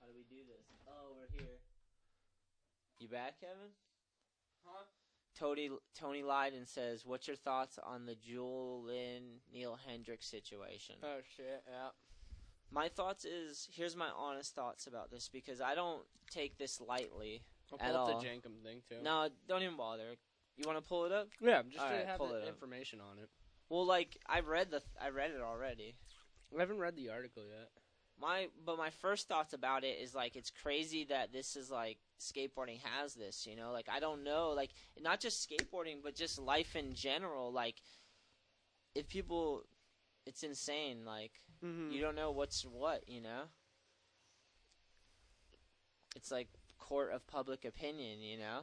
how 0.00 0.06
do 0.06 0.12
we 0.16 0.24
do 0.28 0.42
this? 0.46 0.66
Oh, 0.88 1.14
we're 1.16 1.30
here. 1.38 1.58
You 2.98 3.08
back, 3.08 3.40
Kevin? 3.40 3.70
Huh? 4.64 4.84
Tony 5.38 5.70
Tony 5.98 6.22
Lydon 6.22 6.66
says, 6.66 7.04
"What's 7.04 7.26
your 7.26 7.36
thoughts 7.36 7.78
on 7.82 8.06
the 8.06 8.14
Julian 8.14 9.40
Neal 9.52 9.76
Hendrix 9.86 10.26
situation?" 10.26 10.96
Oh 11.02 11.18
shit! 11.36 11.64
Yeah. 11.68 11.88
My 12.70 12.88
thoughts 12.88 13.24
is 13.24 13.68
here's 13.72 13.96
my 13.96 14.08
honest 14.16 14.54
thoughts 14.54 14.86
about 14.86 15.10
this 15.10 15.28
because 15.28 15.60
I 15.60 15.74
don't 15.74 16.02
take 16.30 16.56
this 16.58 16.80
lightly 16.80 17.42
I'll 17.72 17.78
at 17.88 17.94
up 17.94 18.08
all. 18.08 18.20
the 18.20 18.26
Jenkem 18.26 18.62
thing 18.62 18.82
too. 18.88 19.02
No, 19.02 19.28
don't 19.48 19.62
even 19.62 19.76
bother. 19.76 20.14
You 20.56 20.64
want 20.66 20.78
to 20.82 20.88
pull 20.88 21.04
it 21.04 21.12
up? 21.12 21.28
Yeah, 21.40 21.62
just 21.68 21.82
All 21.82 21.90
to 21.90 21.96
right, 21.96 22.06
have 22.06 22.18
pull 22.18 22.28
the 22.28 22.36
it 22.38 22.42
up. 22.42 22.48
information 22.48 23.00
on 23.00 23.18
it. 23.18 23.28
Well, 23.68 23.86
like 23.86 24.18
I 24.26 24.40
read 24.40 24.70
the 24.70 24.82
I 25.00 25.08
read 25.10 25.30
it 25.30 25.40
already. 25.40 25.96
I 26.56 26.60
haven't 26.60 26.78
read 26.78 26.96
the 26.96 27.10
article 27.10 27.42
yet. 27.48 27.70
My 28.20 28.48
but 28.64 28.78
my 28.78 28.90
first 28.90 29.26
thoughts 29.28 29.52
about 29.52 29.82
it 29.82 29.98
is 30.00 30.14
like 30.14 30.36
it's 30.36 30.50
crazy 30.50 31.04
that 31.06 31.32
this 31.32 31.56
is 31.56 31.70
like 31.70 31.98
skateboarding 32.20 32.80
has 32.82 33.14
this, 33.14 33.46
you 33.46 33.56
know? 33.56 33.72
Like 33.72 33.88
I 33.92 33.98
don't 33.98 34.22
know, 34.22 34.50
like 34.50 34.70
not 35.00 35.20
just 35.20 35.48
skateboarding 35.48 35.96
but 36.02 36.14
just 36.14 36.38
life 36.38 36.76
in 36.76 36.94
general 36.94 37.52
like 37.52 37.82
if 38.94 39.08
people 39.08 39.64
it's 40.26 40.42
insane 40.42 41.04
like 41.04 41.32
Mm-hmm. 41.64 41.92
you 41.92 42.00
don't 42.02 42.14
know 42.14 42.30
what's 42.30 42.62
what, 42.62 43.08
you 43.08 43.22
know? 43.22 43.44
It's 46.14 46.30
like 46.30 46.48
court 46.78 47.12
of 47.12 47.26
public 47.26 47.64
opinion, 47.64 48.20
you 48.20 48.36
know? 48.38 48.60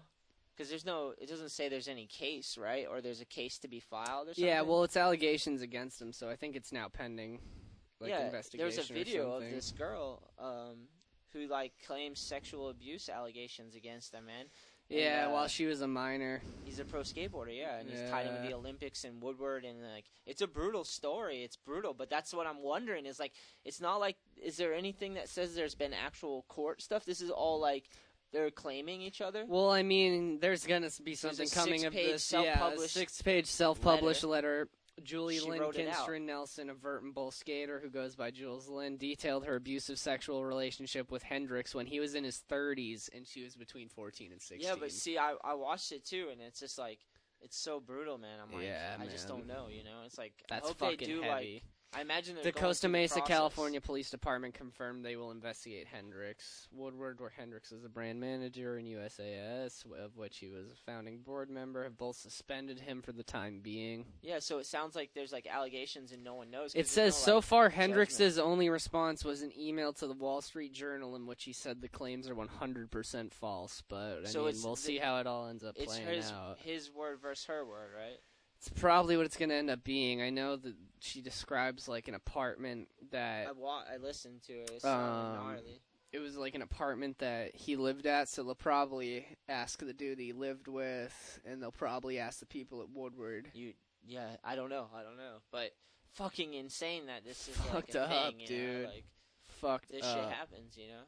Because 0.55 0.69
there's 0.69 0.85
no, 0.85 1.13
it 1.17 1.29
doesn't 1.29 1.49
say 1.49 1.69
there's 1.69 1.87
any 1.87 2.05
case, 2.05 2.57
right? 2.57 2.85
Or 2.89 3.01
there's 3.01 3.21
a 3.21 3.25
case 3.25 3.57
to 3.59 3.67
be 3.67 3.79
filed 3.79 4.27
or 4.27 4.33
something. 4.33 4.45
Yeah, 4.45 4.61
well, 4.61 4.83
it's 4.83 4.97
allegations 4.97 5.61
against 5.61 6.01
him, 6.01 6.11
so 6.13 6.29
I 6.29 6.35
think 6.35 6.55
it's 6.55 6.71
now 6.71 6.87
pending. 6.91 7.39
Like, 7.99 8.09
yeah, 8.09 8.25
investigation 8.25 8.75
there's 8.75 8.89
a 8.89 8.93
video 8.93 9.31
of 9.33 9.43
this 9.43 9.71
girl 9.71 10.23
um, 10.39 10.87
who 11.33 11.47
like 11.47 11.71
claims 11.85 12.19
sexual 12.19 12.69
abuse 12.69 13.09
allegations 13.09 13.75
against 13.75 14.13
him, 14.13 14.25
man. 14.25 14.45
And, 14.89 14.99
Yeah, 14.99 15.27
uh, 15.27 15.33
while 15.33 15.47
she 15.47 15.65
was 15.67 15.81
a 15.81 15.87
minor. 15.87 16.41
He's 16.65 16.79
a 16.79 16.83
pro 16.85 17.01
skateboarder, 17.01 17.55
yeah, 17.57 17.77
and 17.77 17.89
he's 17.89 18.01
tied 18.09 18.25
into 18.27 18.41
Yeah. 18.41 18.49
the 18.49 18.53
Olympics 18.55 19.03
and 19.03 19.21
Woodward, 19.21 19.63
and 19.65 19.81
like 19.93 20.05
it's 20.25 20.41
a 20.41 20.47
brutal 20.47 20.83
story. 20.83 21.43
It's 21.43 21.55
brutal, 21.55 21.93
but 21.93 22.09
that's 22.09 22.33
what 22.33 22.47
I'm 22.47 22.61
wondering 22.61 23.05
is 23.05 23.19
like 23.19 23.33
it's 23.63 23.79
not 23.79 23.99
like 23.99 24.17
is 24.41 24.57
there 24.57 24.73
anything 24.73 25.13
that 25.13 25.29
says 25.29 25.55
there's 25.55 25.75
been 25.75 25.93
actual 25.93 26.43
court 26.49 26.81
stuff? 26.81 27.05
This 27.05 27.21
is 27.21 27.29
all 27.29 27.59
like 27.59 27.87
they're 28.31 28.51
claiming 28.51 29.01
each 29.01 29.21
other. 29.21 29.45
Well, 29.47 29.69
I 29.69 29.83
mean, 29.83 30.39
there's 30.39 30.65
gonna 30.65 30.89
be 31.03 31.15
something 31.15 31.49
coming 31.49 31.85
of 31.85 31.93
this. 31.93 32.31
Yeah, 32.31 32.75
six-page 32.77 33.45
self-published 33.47 34.23
letter. 34.23 34.69
Julie 35.03 35.39
She 35.39 35.49
Lynn 35.49 35.61
wrote 35.61 35.77
it 35.77 35.87
out. 35.87 36.07
Kinstrin 36.07 36.25
Nelson, 36.25 36.69
a 36.69 36.73
vert 36.73 37.01
and 37.03 37.13
bowl 37.13 37.31
skater 37.31 37.79
who 37.79 37.89
goes 37.89 38.15
by 38.15 38.29
Jules 38.29 38.67
Lynn, 38.67 38.97
detailed 38.97 39.45
her 39.45 39.55
abusive 39.55 39.97
sexual 39.97 40.45
relationship 40.45 41.11
with 41.11 41.23
Hendrix 41.23 41.73
when 41.73 41.87
he 41.87 41.99
was 41.99 42.13
in 42.13 42.23
his 42.23 42.43
30s 42.49 43.09
and 43.13 43.25
she 43.25 43.43
was 43.43 43.55
between 43.55 43.89
14 43.89 44.31
and 44.31 44.41
16. 44.41 44.67
Yeah, 44.67 44.75
but 44.79 44.91
see, 44.91 45.17
I 45.17 45.35
I 45.43 45.53
watched 45.55 45.91
it 45.91 46.05
too, 46.05 46.27
and 46.31 46.41
it's 46.41 46.59
just 46.59 46.77
like 46.77 46.99
it's 47.41 47.57
so 47.57 47.79
brutal, 47.79 48.17
man. 48.17 48.39
I'm 48.43 48.53
like, 48.53 48.65
Yeah, 48.65 48.95
I 48.99 49.07
just 49.07 49.27
don't 49.27 49.47
know, 49.47 49.67
you 49.69 49.83
know. 49.83 50.01
It's 50.05 50.17
like 50.17 50.33
That's 50.49 50.65
I 50.65 50.67
hope 50.67 50.77
they 50.77 50.95
do 50.97 51.21
heavy. 51.21 51.53
like. 51.53 51.63
I 51.93 51.99
imagine 52.01 52.37
The 52.41 52.53
Costa 52.53 52.87
through 52.87 52.91
the 52.93 52.97
Mesa. 52.99 53.21
California 53.21 53.81
Police 53.81 54.09
Department 54.09 54.53
confirmed 54.53 55.03
they 55.03 55.17
will 55.17 55.31
investigate 55.31 55.87
Hendrix. 55.87 56.69
Woodward, 56.71 57.19
where 57.19 57.29
Hendrix 57.29 57.73
is 57.73 57.83
a 57.83 57.89
brand 57.89 58.19
manager, 58.21 58.77
in 58.77 58.85
USAS, 58.85 59.83
of 60.01 60.15
which 60.15 60.37
he 60.37 60.47
was 60.47 60.67
a 60.71 60.75
founding 60.89 61.19
board 61.19 61.49
member, 61.49 61.83
have 61.83 61.97
both 61.97 62.15
suspended 62.15 62.79
him 62.79 63.01
for 63.01 63.11
the 63.11 63.23
time 63.23 63.59
being. 63.61 64.05
Yeah, 64.21 64.39
so 64.39 64.59
it 64.59 64.65
sounds 64.67 64.95
like 64.95 65.11
there's 65.13 65.33
like 65.33 65.47
allegations 65.47 66.13
and 66.13 66.23
no 66.23 66.35
one 66.35 66.49
knows. 66.49 66.73
It 66.75 66.87
says 66.87 67.13
no, 67.13 67.25
so 67.25 67.35
like, 67.35 67.43
far 67.43 67.69
Hendrix' 67.69 68.21
only 68.37 68.69
response 68.69 69.25
was 69.25 69.41
an 69.41 69.51
email 69.59 69.91
to 69.93 70.07
the 70.07 70.13
Wall 70.13 70.41
Street 70.41 70.73
Journal 70.73 71.17
in 71.17 71.25
which 71.27 71.43
he 71.43 71.51
said 71.51 71.81
the 71.81 71.89
claims 71.89 72.29
are 72.29 72.35
100% 72.35 73.33
false. 73.33 73.83
But 73.89 74.21
I 74.25 74.27
So 74.29 74.45
mean, 74.45 74.55
we'll 74.63 74.75
the- 74.75 74.81
see 74.81 74.97
how 74.97 75.17
it 75.19 75.27
all 75.27 75.47
ends 75.49 75.63
up 75.65 75.75
It's 75.77 75.87
playing 75.87 76.07
his 76.07 76.31
out. 76.31 76.57
his 76.59 76.89
word 76.89 77.19
versus 77.21 77.45
her 77.45 77.65
word, 77.65 77.91
right? 77.97 78.19
It's 78.61 78.69
probably 78.79 79.17
what 79.17 79.25
it's 79.25 79.37
going 79.37 79.49
to 79.49 79.55
end 79.55 79.71
up 79.71 79.83
being. 79.83 80.21
I 80.21 80.29
know 80.29 80.55
that 80.55 80.75
she 80.99 81.21
describes 81.21 81.87
like 81.87 82.07
an 82.07 82.13
apartment 82.13 82.89
that 83.11 83.47
I 83.47 83.51
wa- 83.53 83.83
I 83.91 83.97
listened 83.97 84.43
to 84.43 84.53
it. 84.53 84.69
It 84.69 84.81
sounded 84.83 85.39
Um, 85.39 85.45
gnarly. 85.47 85.81
it 86.11 86.19
was 86.19 86.37
like 86.37 86.53
an 86.53 86.61
apartment 86.61 87.17
that 87.19 87.55
he 87.55 87.75
lived 87.75 88.05
at, 88.05 88.29
so 88.29 88.43
they'll 88.43 88.53
probably 88.53 89.25
ask 89.49 89.79
the 89.79 89.93
dude 89.93 90.19
he 90.19 90.31
lived 90.31 90.67
with, 90.67 91.39
and 91.43 91.59
they'll 91.59 91.71
probably 91.71 92.19
ask 92.19 92.39
the 92.39 92.45
people 92.45 92.83
at 92.83 92.89
Woodward. 92.89 93.49
You 93.55 93.73
yeah, 94.05 94.35
I 94.43 94.55
don't 94.55 94.69
know, 94.69 94.87
I 94.95 95.01
don't 95.01 95.17
know, 95.17 95.37
but 95.51 95.71
fucking 96.13 96.53
insane 96.53 97.07
that 97.07 97.23
this 97.25 97.47
is 97.47 97.57
like 97.65 97.69
Fucked 97.73 97.95
a 97.95 98.01
up, 98.03 98.09
thing, 98.35 98.45
dude. 98.47 98.83
Know? 98.83 98.89
Like 98.89 99.05
Fucked 99.45 99.89
this 99.91 100.03
up. 100.05 100.17
shit 100.19 100.31
happens, 100.33 100.77
you 100.77 100.87
know. 100.89 101.03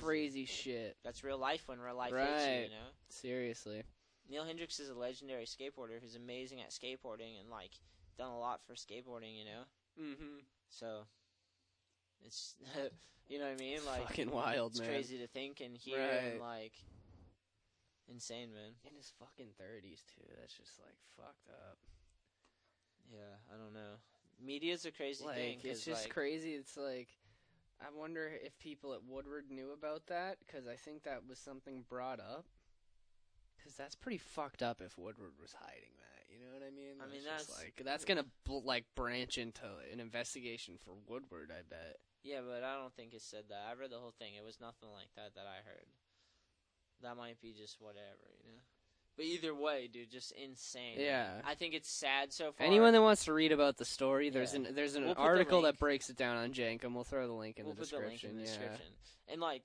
Crazy. 0.00 0.46
shit. 0.46 0.96
That's 1.04 1.22
real 1.22 1.38
life 1.38 1.68
when 1.68 1.78
real 1.78 1.94
life 1.96 2.12
hits 2.14 2.46
you, 2.46 2.52
you 2.62 2.68
know. 2.70 2.88
Seriously. 3.08 3.82
Neal 4.28 4.44
Hendrix 4.44 4.80
is 4.80 4.90
a 4.90 4.94
legendary 4.94 5.44
skateboarder 5.44 6.00
who's 6.00 6.16
amazing 6.16 6.60
at 6.60 6.70
skateboarding 6.70 7.40
and 7.40 7.50
like 7.50 7.72
done 8.16 8.30
a 8.30 8.38
lot 8.38 8.60
for 8.66 8.74
skateboarding, 8.74 9.36
you 9.38 9.44
know. 9.44 10.02
Mm-hmm. 10.02 10.38
So 10.68 11.04
it's 12.24 12.54
you 13.28 13.38
know 13.38 13.44
what 13.44 13.54
I 13.54 13.56
mean, 13.56 13.78
like 13.86 14.08
Fucking 14.08 14.30
wild, 14.30 14.72
it's 14.72 14.80
man. 14.80 14.88
crazy 14.88 15.18
to 15.18 15.26
think 15.26 15.60
and 15.60 15.76
hear 15.76 16.00
and 16.00 16.40
like 16.40 16.72
insane, 18.08 18.52
man. 18.52 18.72
In 18.88 18.96
his 18.96 19.12
fucking 19.18 19.52
thirties 19.58 20.04
too. 20.14 20.26
That's 20.40 20.54
just 20.54 20.78
like 20.80 20.96
fucked 21.16 21.48
up. 21.48 21.78
Yeah, 23.12 23.36
I 23.52 23.58
don't 23.58 23.74
know. 23.74 23.96
Media's 24.44 24.84
a 24.84 24.90
crazy 24.90 25.24
like 25.24 25.36
thing. 25.36 25.58
it's 25.62 25.84
just 25.84 26.04
like, 26.04 26.14
crazy. 26.14 26.52
It's 26.52 26.76
like 26.76 27.08
I 27.80 27.86
wonder 27.94 28.32
if 28.42 28.58
people 28.58 28.94
at 28.94 29.04
Woodward 29.06 29.50
knew 29.50 29.72
about 29.72 30.06
that 30.06 30.38
because 30.44 30.66
I 30.66 30.76
think 30.76 31.02
that 31.04 31.22
was 31.28 31.38
something 31.38 31.84
brought 31.88 32.20
up. 32.20 32.46
Because 33.64 33.76
that's 33.78 33.94
pretty 33.94 34.18
fucked 34.18 34.62
up 34.62 34.82
if 34.82 34.98
Woodward 34.98 35.32
was 35.40 35.54
hiding 35.58 35.96
that. 35.96 36.30
You 36.30 36.38
know 36.38 36.52
what 36.52 36.62
I 36.66 36.70
mean? 36.70 37.00
I 37.00 37.06
mean, 37.10 37.24
that's- 37.24 37.48
like 37.58 37.80
that's 37.82 38.04
gonna 38.04 38.26
bl- 38.44 38.60
like 38.62 38.84
branch 38.94 39.38
into 39.38 39.64
an 39.90 40.00
investigation 40.00 40.76
for 40.76 40.92
Woodward. 41.08 41.50
I 41.50 41.62
bet. 41.62 41.98
Yeah, 42.22 42.40
but 42.46 42.62
I 42.62 42.76
don't 42.76 42.92
think 42.94 43.14
it 43.14 43.22
said 43.22 43.44
that. 43.48 43.66
I 43.70 43.72
read 43.74 43.90
the 43.90 43.98
whole 43.98 44.12
thing. 44.18 44.34
It 44.34 44.44
was 44.44 44.60
nothing 44.60 44.90
like 44.92 45.08
that 45.16 45.34
that 45.36 45.46
I 45.46 45.66
heard. 45.66 45.86
That 47.02 47.16
might 47.16 47.40
be 47.40 47.52
just 47.52 47.80
whatever, 47.80 48.36
you 48.44 48.52
know. 48.52 48.60
But 49.16 49.26
either 49.26 49.54
way, 49.54 49.88
dude, 49.92 50.10
just 50.10 50.32
insane. 50.32 50.96
Yeah. 50.98 51.40
I 51.44 51.54
think 51.54 51.72
it's 51.74 51.88
sad 51.88 52.32
so 52.32 52.50
far. 52.52 52.66
Anyone 52.66 52.92
that 52.94 53.02
wants 53.02 53.24
to 53.26 53.32
read 53.32 53.52
about 53.52 53.76
the 53.76 53.84
story, 53.84 54.28
there's 54.30 54.52
Yeah. 54.54 54.60
an 54.68 54.74
there's 54.74 54.96
an 54.96 55.04
We'll 55.04 55.14
put 55.14 55.20
the 55.22 55.26
article 55.28 55.62
that 55.62 55.78
breaks 55.78 56.10
it 56.10 56.16
down 56.16 56.36
on 56.36 56.52
Jenkem. 56.52 56.94
We'll 56.94 57.04
throw 57.04 57.26
the 57.26 57.32
link 57.32 57.58
in 57.58 57.66
we'll 57.66 57.74
the 57.74 57.80
put 57.82 57.90
the 57.90 57.98
link 57.98 58.24
in 58.24 58.36
the 58.36 58.42
yeah. 58.42 58.46
description. 58.48 58.86
And 59.28 59.40
like, 59.40 59.62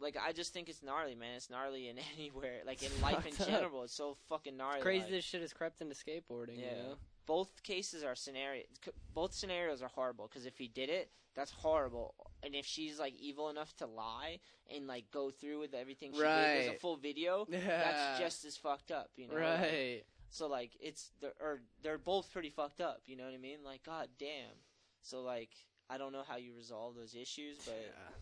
like 0.00 0.16
I 0.22 0.32
just 0.32 0.52
think 0.52 0.68
it's 0.68 0.82
gnarly, 0.82 1.14
man. 1.14 1.34
It's 1.36 1.50
gnarly 1.50 1.88
in 1.88 1.96
anywhere, 2.18 2.60
like 2.66 2.82
in 2.82 2.90
life 3.02 3.26
in 3.26 3.34
general. 3.46 3.82
It's 3.84 3.94
so 3.94 4.16
fucking 4.28 4.56
gnarly. 4.56 4.80
Crazy 4.80 5.02
like- 5.04 5.10
this 5.10 5.24
shit 5.24 5.40
has 5.42 5.52
crept 5.52 5.80
into 5.80 5.94
skateboarding. 5.94 6.58
Yeah. 6.58 6.70
You 6.76 6.82
know? 6.82 6.94
both 7.26 7.62
cases 7.62 8.02
are 8.02 8.16
scenarios. 8.16 8.66
Both 9.14 9.34
scenarios 9.34 9.82
are 9.82 9.88
horrible 9.94 10.26
because 10.28 10.46
if 10.46 10.58
he 10.58 10.66
did 10.66 10.88
it, 10.88 11.10
that's 11.36 11.52
horrible. 11.52 12.14
And 12.42 12.56
if 12.56 12.66
she's 12.66 12.98
like 12.98 13.14
evil 13.20 13.50
enough 13.50 13.72
to 13.76 13.86
lie 13.86 14.40
and 14.74 14.88
like 14.88 15.12
go 15.12 15.30
through 15.30 15.60
with 15.60 15.72
everything 15.72 16.10
she 16.12 16.18
did, 16.18 16.26
there's 16.26 16.68
a 16.76 16.80
full 16.80 16.96
video. 16.96 17.46
Yeah. 17.50 17.60
That's 17.60 18.18
just 18.18 18.44
as 18.44 18.56
fucked 18.56 18.90
up, 18.90 19.10
you 19.16 19.28
know. 19.28 19.36
right. 19.36 20.02
So 20.30 20.48
like 20.48 20.72
it's 20.80 21.12
they're, 21.20 21.34
or 21.40 21.60
they're 21.84 21.98
both 21.98 22.32
pretty 22.32 22.50
fucked 22.50 22.80
up. 22.80 23.02
You 23.06 23.16
know 23.16 23.24
what 23.26 23.34
I 23.34 23.38
mean? 23.38 23.58
Like 23.64 23.84
god 23.84 24.08
damn. 24.18 24.56
So 25.02 25.20
like 25.22 25.50
I 25.88 25.98
don't 25.98 26.12
know 26.12 26.24
how 26.26 26.36
you 26.36 26.52
resolve 26.56 26.96
those 26.96 27.14
issues, 27.14 27.58
but 27.64 27.78
Yeah. 27.80 28.12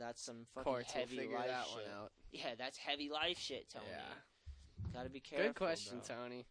That's 0.00 0.22
some 0.24 0.46
fucking 0.54 0.64
Courts 0.72 0.94
will 0.94 1.00
heavy 1.02 1.16
figure 1.18 1.36
life 1.36 1.48
that 1.48 1.66
shit. 1.66 1.74
one 1.76 2.02
out. 2.02 2.12
Yeah, 2.32 2.54
that's 2.58 2.78
heavy 2.78 3.08
life 3.10 3.38
shit, 3.38 3.68
Tony. 3.72 3.86
Yeah. 3.90 4.92
Gotta 4.94 5.10
be 5.10 5.20
careful. 5.20 5.48
Good 5.48 5.56
question, 5.56 5.98
bro. 6.06 6.16
Tony. 6.16 6.46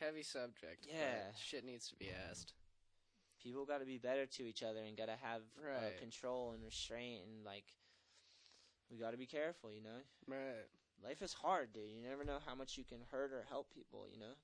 Heavy 0.00 0.22
subject. 0.22 0.86
but 0.86 0.94
Yeah. 0.94 1.32
Shit 1.42 1.64
needs 1.64 1.88
to 1.88 1.96
be 1.96 2.08
asked. 2.30 2.52
people 3.42 3.64
got 3.64 3.78
to 3.78 3.86
be 3.86 3.98
better 3.98 4.26
to 4.26 4.42
each 4.44 4.62
other 4.62 4.80
and 4.86 4.96
got 4.96 5.06
to 5.06 5.16
have 5.22 5.40
uh, 5.58 5.66
Right. 5.84 5.98
control 5.98 6.52
and 6.52 6.62
restraint 6.62 7.22
and 7.26 7.44
like 7.44 7.64
we 8.90 8.98
got 8.98 9.12
to 9.12 9.16
be 9.16 9.26
careful 9.26 9.72
you 9.72 9.80
know 9.82 10.00
Right. 10.26 10.66
life 11.02 11.22
is 11.22 11.32
hard 11.32 11.72
dude 11.72 11.90
you 11.90 12.02
never 12.02 12.22
know 12.24 12.38
how 12.46 12.54
much 12.54 12.76
you 12.76 12.84
can 12.84 12.98
hurt 13.10 13.32
or 13.32 13.44
help 13.48 13.72
people 13.72 14.06
you 14.12 14.18
know 14.18 14.34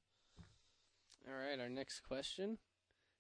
All 1.29 1.35
right. 1.35 1.59
Our 1.61 1.69
next 1.69 2.01
question 2.01 2.59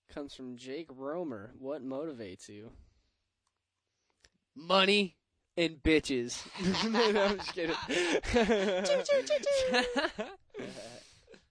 comes 0.08 0.32
from 0.34 0.56
Jake 0.56 0.88
Romer. 0.90 1.52
What 1.58 1.82
motivates 1.84 2.48
you? 2.48 2.70
Money 4.54 5.16
and 5.56 5.82
bitches. 5.82 6.42
no, 6.90 7.22
I'm 7.22 7.38
just 7.38 7.54
kidding. 7.54 7.76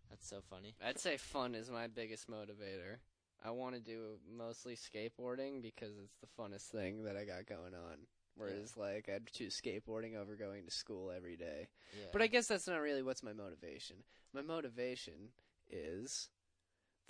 that's 0.09 0.27
so 0.27 0.41
funny 0.49 0.75
I'd 0.85 0.99
say 0.99 1.17
fun 1.17 1.55
is 1.55 1.69
my 1.69 1.87
biggest 1.87 2.29
motivator. 2.29 2.97
I 3.43 3.51
want 3.51 3.75
to 3.75 3.81
do 3.81 4.17
mostly 4.35 4.75
skateboarding 4.75 5.61
because 5.61 5.91
it's 6.03 6.15
the 6.19 6.41
funnest 6.41 6.69
thing 6.71 7.03
that 7.03 7.15
I 7.15 7.25
got 7.25 7.45
going 7.45 7.75
on. 7.75 7.97
Whereas, 8.37 8.75
like, 8.75 9.07
I'd 9.13 9.27
choose 9.31 9.59
skateboarding 9.59 10.15
over 10.15 10.35
going 10.35 10.65
to 10.65 10.71
school 10.71 11.11
every 11.15 11.37
day. 11.37 11.69
yeah 11.97 12.07
But 12.11 12.21
I 12.21 12.27
guess 12.27 12.47
that's 12.47 12.67
not 12.67 12.81
really 12.81 13.01
what's 13.01 13.23
my 13.23 13.33
motivation. 13.33 13.97
My 14.33 14.41
motivation 14.41 15.29
is 15.69 16.29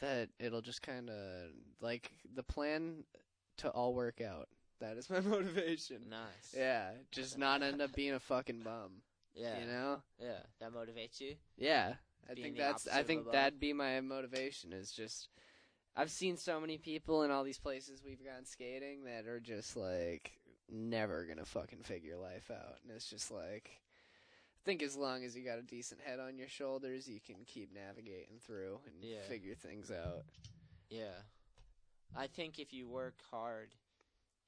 that 0.01 0.30
it'll 0.39 0.61
just 0.61 0.84
kind 0.84 1.09
of, 1.09 1.49
like, 1.81 2.11
the 2.35 2.43
plan 2.43 3.05
to 3.57 3.69
all 3.69 3.93
work 3.95 4.22
out. 4.22 4.49
That 4.80 4.97
is 4.97 5.10
my 5.10 5.19
motivation. 5.22 6.07
nice 6.10 6.53
Yeah, 6.56 6.91
just 7.11 7.38
not 7.38 7.61
end 7.64 7.81
up 7.81 7.93
being 7.93 8.14
a 8.14 8.19
fucking 8.19 8.61
bum. 8.61 9.02
yeah 9.35 9.60
You 9.60 9.65
know? 9.68 10.02
yeah 10.19 10.39
that 10.60 10.73
motivates 10.73 11.19
you 11.22 11.35
Yeah, 11.57 11.95
I 12.30 12.34
Being 12.34 12.47
think 12.47 12.57
that's. 12.57 12.88
I 12.88 13.03
think 13.03 13.31
that'd 13.31 13.60
be 13.60 13.73
my 13.73 14.02
motivation. 14.02 14.73
Is 14.73 14.91
just, 14.91 15.30
I've 15.95 16.11
seen 16.11 16.38
so 16.38 16.60
many 16.60 16.77
people 16.77 17.23
in 17.23 17.31
all 17.31 17.43
these 17.43 17.60
places 17.60 18.02
we've 18.03 18.23
gone 18.23 18.45
skating 18.45 19.03
that 19.06 19.27
are 19.27 19.39
just 19.39 19.76
like 19.77 20.31
never 20.69 21.26
gonna 21.26 21.45
fucking 21.45 21.84
figure 21.84 22.18
life 22.18 22.49
out, 22.52 22.77
and 22.84 22.91
it's 22.95 23.10
just 23.10 23.30
like, 23.31 23.69
I 23.77 24.61
think 24.65 24.81
as 24.81 24.95
long 24.95 25.23
as 25.23 25.35
you 25.38 25.43
got 25.45 25.60
a 25.60 25.64
decent 25.64 26.02
head 26.02 26.19
on 26.19 26.38
your 26.38 26.47
shoulders, 26.49 27.07
you 27.07 27.19
can 27.19 27.45
keep 27.45 27.72
navigating 27.73 28.39
through 28.41 28.80
and 28.88 28.95
Yeah. 29.03 29.22
figure 29.30 29.53
things 29.56 29.91
out. 29.91 30.23
yeah 30.89 31.22
i 32.15 32.27
think 32.27 32.60
if 32.60 32.72
you 32.73 32.88
work 32.88 33.15
hard 33.31 33.69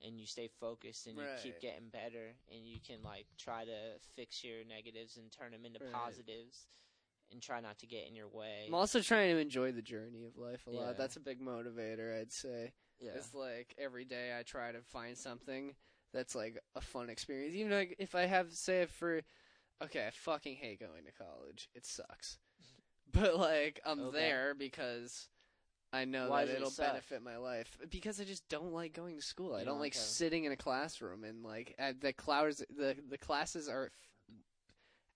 and 0.06 0.20
you 0.20 0.26
stay 0.28 0.50
focused 0.60 1.08
and 1.08 1.18
you 1.18 1.26
keep 1.36 1.60
getting 1.60 1.90
better 1.90 2.36
and 2.52 2.66
you 2.66 2.80
can 2.86 3.04
like 3.04 3.26
try 3.38 3.66
to 3.66 3.98
fix 4.16 4.44
your 4.44 4.64
negatives 4.68 5.18
and 5.18 5.32
turn 5.32 5.52
them 5.52 5.66
into 5.66 5.80
Right. 5.80 5.92
positives 5.92 6.68
and 7.32 7.42
try 7.42 7.60
not 7.60 7.78
to 7.80 7.88
get 7.88 8.08
in 8.08 8.16
your 8.16 8.28
way 8.30 8.68
I'm 8.68 8.74
also 8.76 9.02
trying 9.02 9.34
to 9.34 9.42
enjoy 9.42 9.72
the 9.72 9.82
journey 9.82 10.26
of 10.26 10.38
life 10.38 10.66
a 10.68 10.72
Yeah. 10.72 10.86
lot. 10.88 10.98
That's 10.98 11.16
a 11.16 11.22
big 11.22 11.40
motivator, 11.42 12.20
I'd 12.20 12.32
say. 12.32 12.74
yeah 13.00 13.18
It's 13.18 13.34
like 13.34 13.76
every 13.78 14.06
day 14.06 14.36
I 14.38 14.44
try 14.44 14.72
to 14.72 14.82
find 14.82 15.18
something 15.18 15.76
that's 16.14 16.36
like 16.36 16.60
a 16.76 16.82
fun 16.82 17.10
experience. 17.10 17.56
Even 17.56 17.72
like 17.72 17.96
if 18.00 18.16
I 18.16 18.26
have 18.26 18.52
say 18.54 18.86
for 18.86 19.22
okay, 19.84 20.08
I 20.08 20.12
fucking 20.12 20.56
hate 20.56 20.80
going 20.80 21.06
to 21.06 21.12
college. 21.12 21.70
It 21.76 21.86
sucks. 21.86 22.40
But 23.12 23.38
like 23.38 23.80
I'm 23.86 24.00
Okay. 24.08 24.12
there 24.12 24.54
because 24.54 25.30
I 25.94 26.06
know 26.06 26.30
Why 26.30 26.42
that 26.42 26.48
does 26.48 26.54
it 26.54 26.58
it'll 26.58 26.70
suck? 26.72 26.88
benefit 26.88 27.22
my 27.24 27.38
life. 27.38 27.78
Because 27.90 28.20
I 28.20 28.26
just 28.26 28.48
don't 28.50 28.74
like 28.74 28.94
going 28.94 29.16
to 29.16 29.22
school. 29.22 29.54
I 29.56 29.60
You 29.60 29.66
don't 29.66 29.76
don't 29.76 29.80
like 29.82 29.96
like 29.96 30.04
sitting 30.04 30.44
in 30.44 30.52
a 30.52 30.58
classroom 30.58 31.24
and 31.24 31.44
like 31.44 31.76
at 31.80 32.02
the 32.02 32.12
clouds 32.14 32.64
the 32.76 32.96
the 33.10 33.18
classes 33.18 33.70
are 33.70 33.86
f- 33.86 34.38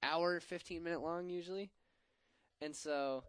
hour 0.03 0.39
15 0.39 0.81
minute 0.83 1.01
long 1.01 1.29
usually. 1.29 1.71
And 2.61 2.75
so 2.75 3.23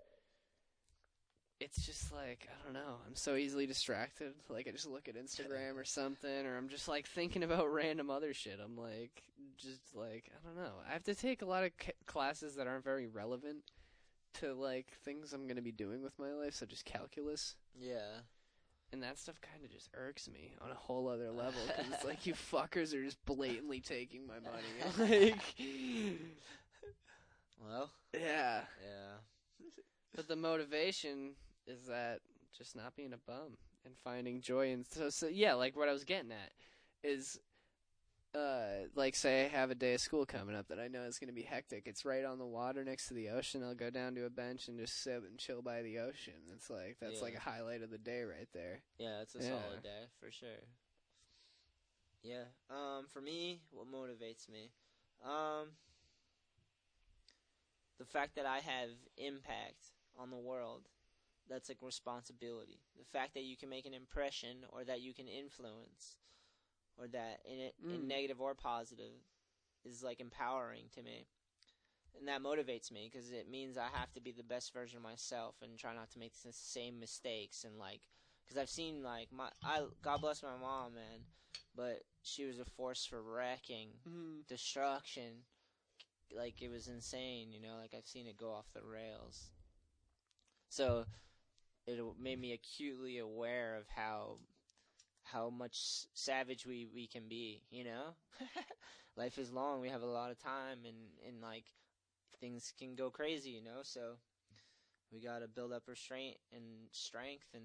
it's 1.60 1.84
just 1.86 2.12
like 2.12 2.48
I 2.50 2.64
don't 2.64 2.74
know. 2.74 2.96
I'm 3.06 3.14
so 3.16 3.34
easily 3.36 3.66
distracted. 3.66 4.34
Like 4.48 4.66
I 4.68 4.70
just 4.72 4.86
look 4.88 5.08
at 5.08 5.16
Instagram 5.16 5.76
or 5.76 5.84
something, 5.84 6.46
or 6.46 6.56
I'm 6.56 6.68
just 6.68 6.88
like 6.88 7.06
thinking 7.06 7.42
about 7.42 7.66
random 7.72 8.10
other 8.10 8.34
shit. 8.34 8.58
I'm 8.64 8.76
like, 8.76 9.22
just 9.58 9.94
like 9.94 10.30
I 10.32 10.46
don't 10.46 10.56
know. 10.56 10.72
I 10.88 10.92
have 10.92 11.04
to 11.04 11.14
take 11.14 11.42
a 11.42 11.46
lot 11.46 11.64
of 11.64 11.70
c- 11.80 11.92
classes 12.06 12.54
that 12.56 12.66
aren't 12.66 12.84
very 12.84 13.06
relevant 13.06 13.62
to 14.34 14.54
like 14.54 14.86
things 15.04 15.32
I'm 15.32 15.46
gonna 15.46 15.62
be 15.62 15.72
doing 15.72 16.02
with 16.02 16.18
my 16.18 16.32
life, 16.32 16.54
such 16.54 16.72
as 16.72 16.82
calculus. 16.82 17.56
yeah 17.78 18.20
And 18.92 19.02
that 19.02 19.18
stuff 19.18 19.40
kind 19.40 19.64
of 19.64 19.70
just 19.70 19.88
irks 19.94 20.28
me 20.28 20.54
on 20.62 20.70
a 20.70 20.74
whole 20.74 21.08
other 21.08 21.30
level 21.30 21.60
because 21.66 21.90
it's 21.92 22.04
like 22.04 22.26
you 22.26 22.34
fuckers 22.52 22.94
are 22.94 23.02
just 23.04 23.24
blatantly 23.24 23.80
taking 23.80 24.26
my 24.26 24.38
money. 24.40 25.32
like, 25.32 25.38
well 27.60 27.90
yeah. 28.14 28.62
yeah 28.82 29.16
But 30.14 30.28
the 30.28 30.36
motivation 30.36 31.34
is 31.66 31.86
that 31.86 32.20
just 32.56 32.76
not 32.76 32.94
being 32.96 33.12
a 33.12 33.18
bum 33.18 33.56
and 33.84 33.94
finding 34.04 34.40
joy 34.40 34.72
and 34.72 34.84
so 34.86 35.08
so 35.10 35.26
yeah, 35.26 35.54
like 35.54 35.76
what 35.76 35.88
I 35.88 35.92
was 35.92 36.04
getting 36.04 36.32
at 36.32 36.52
is 37.02 37.38
uh 38.34 38.86
like 38.94 39.14
say 39.14 39.44
I 39.44 39.48
have 39.48 39.70
a 39.70 39.74
day 39.74 39.94
of 39.94 40.00
school 40.00 40.24
coming 40.24 40.56
up 40.56 40.68
that 40.68 40.80
I 40.80 40.88
know 40.88 41.02
is 41.02 41.18
going 41.18 41.28
to 41.28 41.34
be 41.34 41.42
hectic. 41.42 41.82
It's 41.86 42.04
right 42.04 42.24
on 42.24 42.38
the 42.38 42.46
water 42.46 42.84
next 42.84 43.08
to 43.08 43.14
the 43.14 43.28
ocean. 43.30 43.62
I'll 43.62 43.74
go 43.74 43.90
down 43.90 44.14
to 44.14 44.24
a 44.24 44.30
bench 44.30 44.68
and 44.68 44.78
just 44.78 45.02
sit 45.02 45.22
and 45.22 45.38
chill 45.38 45.62
by 45.62 45.82
the 45.82 45.98
ocean. 45.98 46.34
It's 46.54 46.70
like 46.70 46.96
that's 47.00 47.16
Yeah. 47.16 47.22
like 47.22 47.34
a 47.36 47.40
highlight 47.40 47.82
of 47.82 47.90
the 47.90 47.98
day 47.98 48.22
right 48.22 48.48
there. 48.52 48.82
Yeah, 48.98 49.20
it's 49.20 49.34
a 49.34 49.42
Yeah. 49.42 49.48
solid 49.50 49.82
day 49.82 50.06
for 50.18 50.30
sure. 50.30 50.64
Yeah. 52.22 52.44
Um, 52.70 53.06
for 53.08 53.20
me, 53.20 53.60
what 53.70 53.86
motivates 53.90 54.48
me, 54.48 54.70
um, 55.24 55.76
the 57.98 58.04
fact 58.04 58.34
that 58.36 58.46
I 58.46 58.58
have 58.60 58.90
impact 59.16 59.92
on 60.18 60.30
the 60.30 60.36
world. 60.36 60.88
That's 61.48 61.68
like 61.68 61.78
responsibility. 61.82 62.78
The 62.96 63.04
fact 63.04 63.34
that 63.34 63.42
you 63.42 63.56
can 63.56 63.68
make 63.68 63.84
an 63.84 63.92
impression, 63.94 64.64
or 64.72 64.84
that 64.84 65.00
you 65.02 65.12
can 65.12 65.26
influence, 65.28 66.16
or 66.98 67.08
that 67.08 67.40
in 67.44 67.58
it 67.58 67.74
in 67.90 68.02
Mm. 68.02 68.08
negative 68.08 68.40
or 68.40 68.54
positive, 68.54 69.12
is 69.84 70.02
like 70.02 70.20
empowering 70.20 70.84
to 70.94 71.02
me. 71.02 71.26
And 72.18 72.28
that 72.28 72.42
motivates 72.42 72.90
me 72.92 73.08
because 73.10 73.30
it 73.32 73.48
means 73.48 73.76
I 73.78 73.88
have 73.92 74.12
to 74.12 74.20
be 74.20 74.32
the 74.32 74.42
best 74.42 74.72
version 74.72 74.98
of 74.98 75.02
myself 75.02 75.56
and 75.62 75.78
try 75.78 75.94
not 75.94 76.10
to 76.10 76.18
make 76.18 76.34
the 76.42 76.52
same 76.52 77.00
mistakes 77.00 77.64
and 77.64 77.78
like 77.78 78.02
because 78.44 78.58
I've 78.58 78.70
seen 78.70 79.02
like 79.02 79.32
my 79.32 79.48
I 79.62 79.86
God 80.02 80.20
bless 80.20 80.42
my 80.42 80.56
mom, 80.60 80.94
man, 80.94 81.24
but 81.74 82.02
she 82.22 82.44
was 82.44 82.58
a 82.58 82.64
force 82.64 83.04
for 83.06 83.22
wrecking, 83.22 83.88
destruction. 84.48 85.44
Like 86.34 86.62
it 86.62 86.70
was 86.70 86.88
insane, 86.88 87.52
you 87.52 87.60
know. 87.60 87.76
Like 87.80 87.94
I've 87.96 88.06
seen 88.06 88.26
it 88.26 88.36
go 88.36 88.52
off 88.52 88.66
the 88.74 88.82
rails. 88.82 89.50
So 90.68 91.04
it 91.86 91.98
made 92.20 92.40
me 92.40 92.52
acutely 92.52 93.18
aware 93.18 93.76
of 93.76 93.86
how 93.88 94.38
how 95.24 95.50
much 95.50 96.06
savage 96.14 96.66
we 96.66 96.86
we 96.92 97.06
can 97.06 97.28
be, 97.28 97.62
you 97.70 97.84
know. 97.84 98.14
Life 99.16 99.38
is 99.38 99.52
long. 99.52 99.80
We 99.80 99.88
have 99.90 100.02
a 100.02 100.06
lot 100.06 100.30
of 100.30 100.38
time, 100.38 100.78
and 100.86 100.96
and 101.26 101.42
like 101.42 101.64
things 102.40 102.72
can 102.78 102.94
go 102.94 103.10
crazy, 103.10 103.50
you 103.50 103.62
know. 103.62 103.80
So 103.82 104.16
we 105.12 105.20
got 105.20 105.40
to 105.40 105.48
build 105.48 105.72
up 105.72 105.84
restraint 105.88 106.36
and 106.52 106.64
strength 106.92 107.48
and 107.54 107.64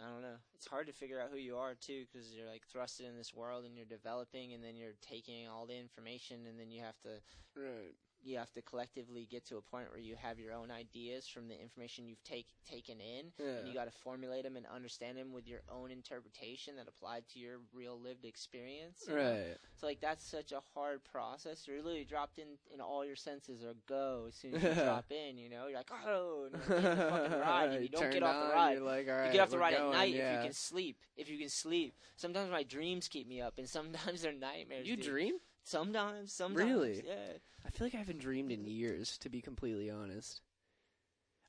I 0.00 0.08
don't 0.12 0.22
know. 0.22 0.38
It's 0.54 0.66
hard 0.66 0.86
to 0.86 0.92
figure 0.92 1.20
out 1.20 1.30
who 1.32 1.38
you 1.38 1.56
are 1.56 1.74
too 1.74 2.04
because 2.06 2.32
you're 2.32 2.46
like 2.46 2.62
thrusted 2.72 3.08
in 3.08 3.16
this 3.16 3.34
world 3.34 3.64
and 3.64 3.76
you're 3.76 3.86
developing 3.86 4.52
and 4.54 4.62
then 4.62 4.76
you're 4.76 4.94
taking 5.02 5.48
all 5.48 5.66
the 5.66 5.76
information 5.76 6.46
and 6.48 6.58
then 6.58 6.70
you 6.70 6.82
have 6.82 6.98
to 7.00 7.18
Right. 7.56 7.96
You 8.22 8.36
have 8.38 8.52
to 8.52 8.62
collectively 8.62 9.26
get 9.30 9.44
to 9.46 9.56
a 9.56 9.62
point 9.62 9.90
where 9.90 10.00
you 10.00 10.14
have 10.20 10.38
your 10.38 10.52
own 10.52 10.70
ideas 10.70 11.26
from 11.28 11.48
the 11.48 11.60
information 11.60 12.06
you've 12.08 12.22
take, 12.24 12.46
taken 12.68 12.96
in, 13.00 13.26
Yeah. 13.38 13.58
and 13.58 13.68
you 13.68 13.74
got 13.74 13.84
to 13.84 13.90
formulate 14.02 14.44
them 14.44 14.56
and 14.56 14.66
understand 14.66 15.16
them 15.16 15.32
with 15.32 15.46
your 15.46 15.60
own 15.70 15.90
interpretation 15.90 16.76
that 16.76 16.88
applied 16.88 17.24
to 17.34 17.38
your 17.38 17.58
real 17.72 17.98
lived 17.98 18.24
experience. 18.24 19.04
Right. 19.08 19.56
So 19.76 19.86
like 19.86 20.00
that's 20.00 20.24
such 20.24 20.52
a 20.52 20.60
hard 20.74 21.04
process. 21.04 21.66
You're 21.66 21.76
literally 21.78 22.04
dropped 22.04 22.38
in, 22.38 22.46
and 22.72 22.80
all 22.82 23.04
your 23.04 23.16
senses 23.16 23.62
are 23.64 23.74
go 23.88 24.24
as 24.28 24.34
soon 24.34 24.54
as 24.54 24.62
you 24.62 24.74
drop 24.84 25.10
in. 25.10 25.38
You 25.38 25.48
know, 25.50 25.66
you're 25.68 25.78
like, 25.78 25.90
oh, 26.06 26.48
and 26.52 26.62
you're 26.68 26.80
the 26.80 26.96
fucking 26.96 27.40
ride. 27.40 27.72
If 27.74 27.82
you 27.82 27.88
don't 27.88 28.00
Turned 28.02 28.14
get 28.14 28.22
off 28.22 28.48
the 28.48 28.54
ride, 28.54 28.72
You're 28.74 28.82
like, 28.82 29.08
all 29.08 29.26
you 29.26 29.32
get 29.32 29.40
off 29.40 29.50
the 29.50 29.58
ride 29.58 29.76
going, 29.76 29.92
at 29.94 29.98
night 29.98 30.14
yeah. 30.14 30.30
if 30.32 30.36
you 30.38 30.44
can 30.48 30.52
sleep. 30.54 30.96
If 31.16 31.28
you 31.30 31.38
can 31.38 31.48
sleep. 31.48 31.94
Sometimes 32.16 32.50
my 32.50 32.62
dreams 32.62 33.08
keep 33.08 33.28
me 33.28 33.40
up, 33.40 33.54
and 33.58 33.68
sometimes 33.68 34.22
they're 34.22 34.32
nightmares. 34.32 34.86
You 34.86 34.96
dude. 34.96 35.04
dream? 35.04 35.34
Sometimes, 35.64 36.32
sometimes. 36.32 36.68
Really? 36.68 37.02
Yeah. 37.06 37.38
I 37.66 37.70
feel 37.70 37.86
like 37.86 37.94
I 37.94 37.98
haven't 37.98 38.20
dreamed 38.20 38.52
in 38.52 38.66
years, 38.66 39.18
to 39.18 39.28
be 39.28 39.40
completely 39.40 39.90
honest. 39.90 40.40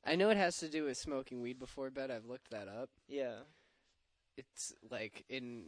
I 0.06 0.16
know 0.16 0.30
it 0.30 0.38
has 0.38 0.58
to 0.58 0.70
do 0.70 0.86
with 0.86 0.98
smoking 0.98 1.42
weed 1.42 1.60
before 1.60 1.90
bed. 1.90 2.12
I've 2.12 2.26
looked 2.26 2.52
that 2.52 2.68
up. 2.68 2.90
Yeah. 3.08 3.36
It's 4.38 4.74
like 4.90 5.26
in, 5.30 5.66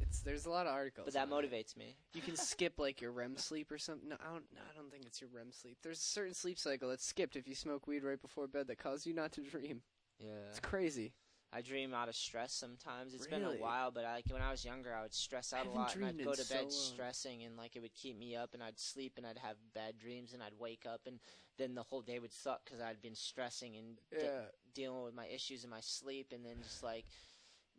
it's 0.00 0.20
there's 0.20 0.46
a 0.46 0.50
lot 0.50 0.66
of 0.66 0.72
articles. 0.72 1.04
But 1.06 1.14
that 1.14 1.30
on 1.30 1.44
it. 1.44 1.50
motivates 1.50 1.76
me. 1.76 1.96
You 2.14 2.22
can 2.22 2.36
skip 2.36 2.78
like 2.78 3.00
your 3.00 3.12
REM 3.12 3.36
sleep 3.36 3.70
or 3.70 3.78
something. 3.78 4.08
No, 4.08 4.16
I 4.20 4.32
don't. 4.32 4.44
No, 4.54 4.60
I 4.62 4.76
don't 4.76 4.90
think 4.90 5.04
it's 5.04 5.20
your 5.20 5.30
REM 5.32 5.52
sleep. 5.52 5.76
There's 5.82 5.98
a 5.98 6.02
certain 6.02 6.34
sleep 6.34 6.58
cycle 6.58 6.88
that's 6.88 7.06
skipped 7.06 7.36
if 7.36 7.46
you 7.46 7.54
smoke 7.54 7.86
weed 7.86 8.02
right 8.02 8.20
before 8.20 8.46
bed 8.46 8.66
that 8.68 8.78
causes 8.78 9.06
you 9.06 9.12
not 9.12 9.32
to 9.32 9.42
dream. 9.42 9.82
Yeah. 10.18 10.48
It's 10.48 10.60
crazy. 10.60 11.12
I 11.54 11.60
dream 11.60 11.94
out 11.94 12.08
of 12.08 12.16
stress 12.16 12.52
sometimes. 12.52 13.14
It's 13.14 13.28
been 13.28 13.44
a 13.44 13.52
while, 13.52 13.92
but 13.92 14.04
I, 14.04 14.14
like 14.16 14.24
when 14.28 14.42
I 14.42 14.50
was 14.50 14.64
younger, 14.64 14.92
I 14.92 15.02
would 15.02 15.14
stress 15.14 15.52
out 15.52 15.66
a 15.66 15.70
lot, 15.70 15.94
and 15.94 16.04
I'd 16.04 16.18
go 16.24 16.32
to 16.32 16.48
bed 16.48 16.64
so 16.72 16.92
stressing, 16.94 17.44
and 17.44 17.56
like 17.56 17.76
it 17.76 17.80
would 17.82 17.94
keep 17.94 18.18
me 18.18 18.34
up, 18.34 18.54
and 18.54 18.62
I'd 18.62 18.78
sleep, 18.80 19.12
and 19.16 19.24
I'd 19.26 19.38
have 19.38 19.56
bad 19.72 19.98
dreams, 19.98 20.32
and 20.34 20.42
I'd 20.42 20.58
wake 20.58 20.84
up, 20.84 21.02
and 21.06 21.20
then 21.56 21.76
the 21.76 21.84
whole 21.84 22.02
day 22.02 22.18
would 22.18 22.32
suck 22.32 22.64
because 22.64 22.80
I'd 22.80 23.00
been 23.00 23.14
stressing 23.14 23.76
and 23.76 23.98
de- 24.10 24.24
Yeah. 24.26 24.46
dealing 24.74 25.04
with 25.04 25.14
my 25.14 25.26
issues 25.28 25.62
in 25.62 25.70
my 25.70 25.80
sleep, 25.80 26.32
and 26.32 26.44
then 26.44 26.56
just 26.62 26.82
like 26.82 27.04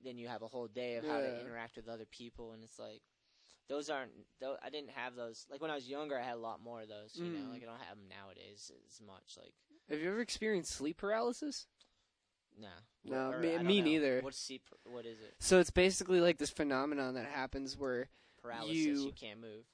then 0.04 0.18
you 0.18 0.28
have 0.28 0.42
a 0.42 0.48
whole 0.48 0.68
day 0.68 0.96
of 0.96 1.06
how 1.06 1.20
to 1.20 1.40
interact 1.42 1.76
with 1.76 1.90
other 1.90 2.06
people, 2.06 2.54
and 2.54 2.64
it's 2.64 2.80
like 2.80 3.02
those 3.68 3.90
aren't. 3.90 4.12
Those, 4.40 4.58
I 4.64 4.70
didn't 4.70 4.92
have 4.92 5.16
those. 5.16 5.48
Like 5.50 5.62
when 5.62 5.72
I 5.72 5.76
was 5.76 5.90
younger, 5.90 6.18
I 6.18 6.24
had 6.24 6.36
a 6.36 6.40
lot 6.40 6.62
more 6.62 6.82
of 6.82 6.88
those. 6.88 7.16
You 7.16 7.24
know, 7.26 7.48
Mm. 7.48 7.50
like 7.50 7.64
I 7.64 7.66
don't 7.66 7.82
have 7.82 7.98
them 7.98 8.08
nowadays 8.08 8.72
as 8.88 9.02
much. 9.02 9.36
Like 9.38 9.54
Have 9.90 10.00
you 10.00 10.10
ever 10.10 10.22
experienced 10.22 10.72
sleep 10.72 10.98
paralysis? 10.98 11.68
Nah. 12.60 12.68
No, 13.04 13.32
Or- 13.32 13.40
me- 13.40 13.58
me 13.60 13.82
neither. 13.82 14.22
What's 14.22 14.40
sleep? 14.40 14.64
What 14.84 15.06
is 15.06 15.20
it? 15.20 15.36
So 15.40 15.60
it's 15.60 15.70
basically 15.70 16.22
like 16.22 16.38
this 16.38 16.50
phenomenon 16.50 17.14
that 17.16 17.26
happens 17.26 17.78
where 17.78 18.10
Paralysis. 18.42 18.76
You- 18.76 19.06
You, 19.06 19.12
can't 19.12 19.40
move. 19.40 19.66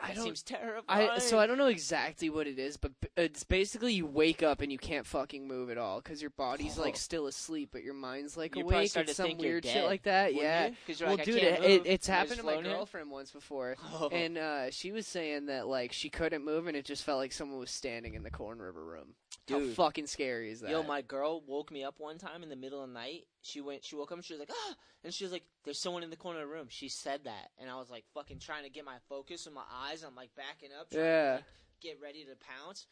I 0.00 0.14
That 0.14 0.22
seems 0.22 0.42
terrible. 0.42 0.84
I 0.88 1.18
so 1.18 1.38
I 1.38 1.46
don't 1.46 1.58
know 1.58 1.66
exactly 1.66 2.30
what 2.30 2.46
it 2.46 2.58
is, 2.58 2.76
but 2.76 2.92
it's 3.16 3.42
basically 3.44 3.94
you 3.94 4.06
wake 4.06 4.42
up 4.42 4.60
and 4.60 4.70
you 4.70 4.78
can't 4.78 5.04
fucking 5.06 5.46
move 5.48 5.70
at 5.70 5.78
all 5.78 6.00
because 6.00 6.20
your 6.20 6.30
body's 6.30 6.78
like 6.78 6.94
Oh. 6.94 6.98
still 6.98 7.26
asleep, 7.26 7.70
but 7.72 7.82
your 7.82 7.94
mind's 7.94 8.36
like 8.36 8.54
You 8.54 8.62
probably 8.62 8.76
awake. 8.76 8.90
start 8.90 9.04
It's 9.08 9.12
to 9.12 9.14
some 9.16 9.26
think 9.26 9.42
you're 9.42 9.50
weird 9.52 9.64
shit 9.64 9.74
dead, 9.74 9.84
like 9.86 10.02
that. 10.04 10.26
Wouldn't 10.34 10.42
yeah. 10.42 10.66
you? 10.68 10.76
'Cause 10.86 11.00
you're 11.00 11.08
well, 11.08 11.16
like, 11.16 11.26
dude, 11.26 11.36
I 11.36 11.40
can't 11.40 11.64
it, 11.64 11.68
move. 11.78 11.86
it, 11.86 11.90
it's 11.90 12.06
happened 12.06 12.36
to 12.40 12.46
my 12.46 12.62
girlfriend 12.62 13.10
once 13.10 13.30
before, 13.32 13.76
Oh. 13.94 14.08
and 14.10 14.38
uh, 14.38 14.70
she 14.70 14.92
was 14.92 15.06
saying 15.06 15.46
that 15.46 15.66
like 15.66 15.92
she 15.92 16.08
couldn't 16.10 16.44
move 16.44 16.66
and 16.68 16.76
it 16.76 16.84
just 16.84 17.02
felt 17.04 17.18
like 17.18 17.32
someone 17.32 17.58
was 17.58 17.70
standing 17.70 18.14
in 18.14 18.22
the 18.22 18.30
corn 18.30 18.60
river 18.60 18.84
room. 18.84 19.14
How 19.48 19.60
fucking 19.60 20.06
scary 20.06 20.50
is 20.50 20.60
that? 20.60 20.70
Yo, 20.70 20.82
my 20.82 21.00
girl 21.00 21.40
woke 21.46 21.70
me 21.72 21.82
up 21.82 21.94
one 21.98 22.18
time 22.18 22.42
in 22.42 22.50
the 22.50 22.56
middle 22.56 22.82
of 22.82 22.88
the 22.88 22.94
night. 22.94 23.24
She 23.42 23.60
went, 23.60 23.84
she 23.84 23.94
woke 23.96 24.10
up 24.12 24.18
and 24.18 24.24
she 24.24 24.34
was 24.34 24.40
like, 24.40 24.50
ah, 24.52 24.74
and 25.04 25.14
she 25.14 25.24
was 25.24 25.32
like, 25.32 25.44
"There's 25.64 25.78
someone 25.78 26.02
in 26.02 26.10
the 26.10 26.16
corner 26.16 26.40
of 26.42 26.48
the 26.48 26.54
room." 26.54 26.66
She 26.68 26.88
said 26.88 27.24
that, 27.24 27.50
and 27.58 27.70
I 27.70 27.76
was 27.76 27.88
like, 27.88 28.04
fucking 28.14 28.40
trying 28.40 28.64
to 28.64 28.70
get 28.70 28.84
my 28.84 28.96
focus 29.08 29.44
with 29.46 29.54
my 29.54 29.64
eyes. 29.72 30.02
I'm 30.02 30.14
like 30.16 30.30
backing 30.36 30.70
up, 30.78 30.90
trying 30.90 31.04
Yeah. 31.04 31.28
to 31.28 31.34
like, 31.36 31.44
get 31.80 32.00
ready 32.02 32.24
to 32.24 32.34
pounce, 32.36 32.86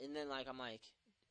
and 0.00 0.14
then 0.14 0.28
like 0.28 0.46
I'm 0.48 0.58
like, 0.58 0.82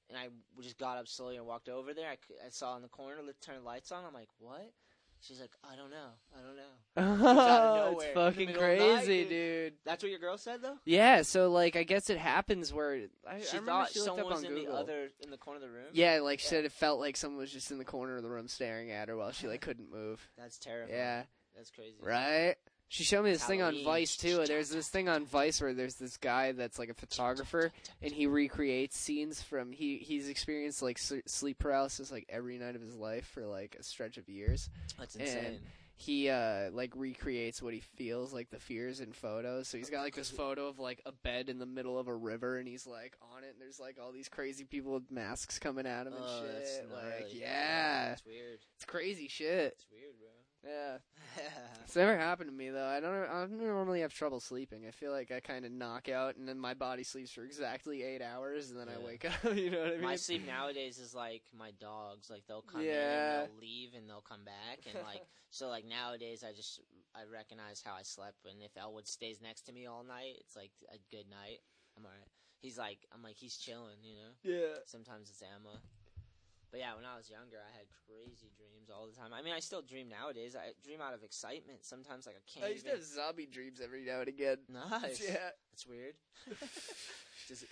and 0.09 0.17
I 0.17 0.27
just 0.61 0.77
got 0.77 0.97
up 0.97 1.07
slowly 1.07 1.37
and 1.37 1.45
walked 1.45 1.69
over 1.69 1.93
there. 1.93 2.09
i, 2.09 2.17
I 2.45 2.49
saw 2.49 2.75
in 2.75 2.81
the 2.81 2.87
corner, 2.89 3.17
turned 3.41 3.59
the 3.59 3.63
lights 3.65 3.91
on. 3.91 4.03
I'm 4.05 4.13
like, 4.13 4.29
what? 4.39 4.71
She's 5.19 5.39
like, 5.41 5.51
I 5.63 5.75
don't 5.75 5.89
know, 5.89 6.09
I 6.35 6.41
don't 6.41 6.55
know. 6.55 6.63
oh, 7.95 7.97
it's 7.99 8.05
fucking 8.13 8.47
middle 8.47 8.63
of 8.63 8.69
the 8.69 8.77
night, 8.77 8.95
crazy, 8.97 9.21
dude. 9.23 9.29
dude. 9.29 9.73
That's 9.85 10.03
what 10.03 10.09
your 10.09 10.19
girl 10.19 10.37
said 10.37 10.61
though. 10.61 10.77
Yeah, 10.85 11.21
so 11.23 11.49
like 11.51 11.75
I 11.75 11.83
guess 11.83 12.09
it 12.09 12.17
happens 12.17 12.73
where 12.73 13.07
I, 13.27 13.41
She 13.41 13.57
I 13.57 13.61
thought 13.61 13.89
she 13.91 13.99
someone 13.99 14.25
up 14.25 14.31
was 14.31 14.43
in 14.43 14.49
Google. 14.53 14.73
the 14.75 14.79
other 14.79 15.09
in 15.21 15.29
the 15.31 15.37
corner 15.37 15.57
of 15.57 15.61
the 15.63 15.69
room. 15.69 15.87
Yeah, 15.93 16.19
like 16.21 16.39
she 16.39 16.47
said 16.47 16.65
it 16.65 16.71
felt 16.71 16.99
like 16.99 17.17
someone 17.17 17.39
was 17.39 17.51
just 17.51 17.71
in 17.71 17.77
the 17.77 17.85
corner 17.85 18.15
of 18.17 18.23
the 18.23 18.29
room 18.29 18.47
staring 18.47 18.91
at 18.91 19.09
her 19.09 19.17
while 19.17 19.31
she 19.31 19.47
like 19.47 19.61
couldn't 19.67 19.91
move. 19.91 20.27
that's 20.37 20.57
terrifying. 20.59 20.97
Yeah, 20.97 21.23
that's 21.55 21.71
crazy. 21.71 21.97
right. 22.01 22.55
She 22.89 23.03
showed 23.03 23.23
me 23.23 23.31
this 23.31 23.43
thing 23.43 23.61
on 23.61 23.83
Vice 23.83 24.15
too. 24.15 24.43
There's 24.45 24.69
this 24.69 24.87
thing 24.87 25.09
on 25.09 25.25
Vice 25.25 25.59
where 25.61 25.73
there's 25.73 25.95
this 25.95 26.15
guy 26.15 26.53
that's 26.53 26.79
like 26.79 26.89
a 26.89 26.93
photographer 26.93 27.71
and 28.01 28.13
he 28.13 28.27
recreates 28.27 28.97
scenes 28.97 29.41
from 29.41 29.73
he 29.73 29.97
he's 29.97 30.29
experienced 30.29 30.81
like 30.81 30.97
sleep 30.97 31.59
paralysis 31.59 32.11
like 32.11 32.25
every 32.29 32.57
night 32.57 32.75
of 32.75 32.81
his 32.81 32.95
life 32.95 33.25
for 33.27 33.45
like 33.45 33.75
a 33.79 33.83
stretch 33.83 34.17
of 34.17 34.29
years. 34.29 34.69
That's 34.97 35.15
And- 35.15 35.23
insane. 35.27 35.59
He 35.99 36.29
uh 36.29 36.69
like 36.73 36.91
recreates 36.95 37.59
what 37.59 37.73
he 37.73 37.79
feels 37.79 38.31
like 38.31 38.51
the 38.51 38.59
fears 38.59 38.99
in 38.99 39.11
photos. 39.13 39.67
So 39.67 39.79
he's 39.79 39.89
got 39.89 40.03
like 40.03 40.13
this 40.15 40.29
photo 40.29 40.67
of 40.67 40.77
like 40.77 41.01
a 41.07 41.11
bed 41.11 41.49
in 41.49 41.57
the 41.57 41.65
middle 41.65 41.97
of 41.97 42.07
a 42.07 42.13
river 42.15 42.57
and 42.59 42.67
he's 42.67 42.85
like 42.85 43.17
on 43.35 43.43
it 43.43 43.47
and 43.53 43.59
there's 43.59 43.79
like 43.79 43.97
all 43.99 44.11
these 44.11 44.29
crazy 44.29 44.63
people 44.63 44.93
with 44.93 45.09
masks 45.11 45.57
coming 45.57 45.87
at 45.87 46.05
him 46.05 46.13
and 46.13 46.23
Oh, 46.23 46.43
that's 46.53 46.75
shit. 46.75 46.87
Like 46.93 47.33
yeah. 47.33 48.13
it's 48.13 48.23
weird. 48.25 48.59
It's 48.75 48.85
crazy 48.85 49.27
shit. 49.27 49.73
It's 49.73 49.87
weird, 49.91 50.13
bro. 50.19 50.29
Yeah. 50.67 50.97
It's 51.85 51.95
never 51.95 52.17
happened 52.17 52.49
to 52.49 52.53
me 52.55 52.69
though. 52.69 52.85
I 52.85 52.99
don't. 52.99 53.13
I 53.13 53.41
don't 53.41 53.59
normally 53.61 54.01
have 54.01 54.13
trouble 54.13 54.41
sleeping. 54.41 54.85
I 54.85 54.91
feel 54.91 55.11
like 55.13 55.31
I 55.31 55.39
kind 55.39 55.63
of 55.65 55.71
knock 55.71 56.09
out, 56.09 56.35
and 56.35 56.45
then 56.45 56.59
my 56.59 56.73
body 56.73 57.03
sleeps 57.03 57.31
for 57.31 57.43
exactly 57.45 58.03
eight 58.03 58.21
hours, 58.21 58.71
and 58.71 58.77
then 58.79 58.89
I 58.89 58.97
wake 59.05 59.23
up. 59.45 59.55
You 59.55 59.71
know 59.71 59.79
what 59.79 59.87
I 59.87 59.91
mean? 59.91 60.01
My 60.01 60.17
sleep 60.17 60.45
nowadays 60.45 60.97
is 60.97 61.15
like 61.15 61.43
my 61.57 61.71
dogs. 61.79 62.29
Like 62.29 62.43
they'll 62.45 62.61
come 62.61 62.81
in 62.81 62.87
Yeah. 62.87 63.43
and 63.43 63.49
they'll 63.51 63.59
leave 63.61 63.93
and 63.95 64.09
they'll 64.09 64.19
come 64.19 64.43
back 64.43 64.79
and 64.85 65.01
like 65.05 65.21
so 65.49 65.69
like 65.69 65.85
nowadays 65.85 66.43
I 66.43 66.51
just 66.51 66.81
I 67.15 67.21
recognize 67.31 67.81
how 67.85 67.93
I 67.93 68.01
slept 68.03 68.45
and 68.45 68.61
if 68.61 68.75
Elwood 68.75 69.07
stays 69.07 69.39
next 69.41 69.61
to 69.67 69.71
me 69.71 69.85
all 69.85 70.03
night, 70.03 70.35
it's 70.41 70.57
like 70.57 70.71
a 70.93 70.97
good 71.15 71.29
night. 71.29 71.59
I'm 71.97 72.03
alright. 72.03 72.27
He's 72.59 72.77
like 72.77 72.99
I'm 73.15 73.23
like 73.23 73.37
he's 73.37 73.55
chilling, 73.55 74.03
you 74.03 74.15
know. 74.15 74.31
yeah. 74.43 74.75
Sometimes 74.87 75.29
it's 75.29 75.41
Emma. 75.41 75.79
But 76.71 76.79
yeah, 76.81 76.95
when 76.95 77.05
I 77.05 77.15
was 77.15 77.29
younger, 77.29 77.57
I 77.63 77.71
had 77.77 77.87
crazy 78.05 78.51
dreams 78.57 78.89
all 78.93 79.07
the 79.07 79.15
time. 79.15 79.31
I 79.33 79.41
mean, 79.41 79.53
I 79.53 79.59
still 79.59 79.81
dream 79.81 80.09
nowadays. 80.09 80.55
I 80.55 80.71
dream 80.83 80.99
out 81.01 81.13
of 81.13 81.23
excitement. 81.23 81.85
Sometimes, 81.85 82.25
like 82.25 82.35
I 82.35 82.43
can't. 82.51 82.65
I 82.65 82.69
used 82.69 82.85
to 82.85 82.91
have 82.91 83.03
zombie 83.03 83.45
dreams 83.45 83.79
every 83.83 84.03
now 84.03 84.19
and 84.19 84.27
again. 84.27 84.57
Nice. 84.67 85.23
Yeah. 85.25 85.37
That's 85.71 85.87
weird. 85.87 86.15
Does 87.47 87.63
it... 87.63 87.69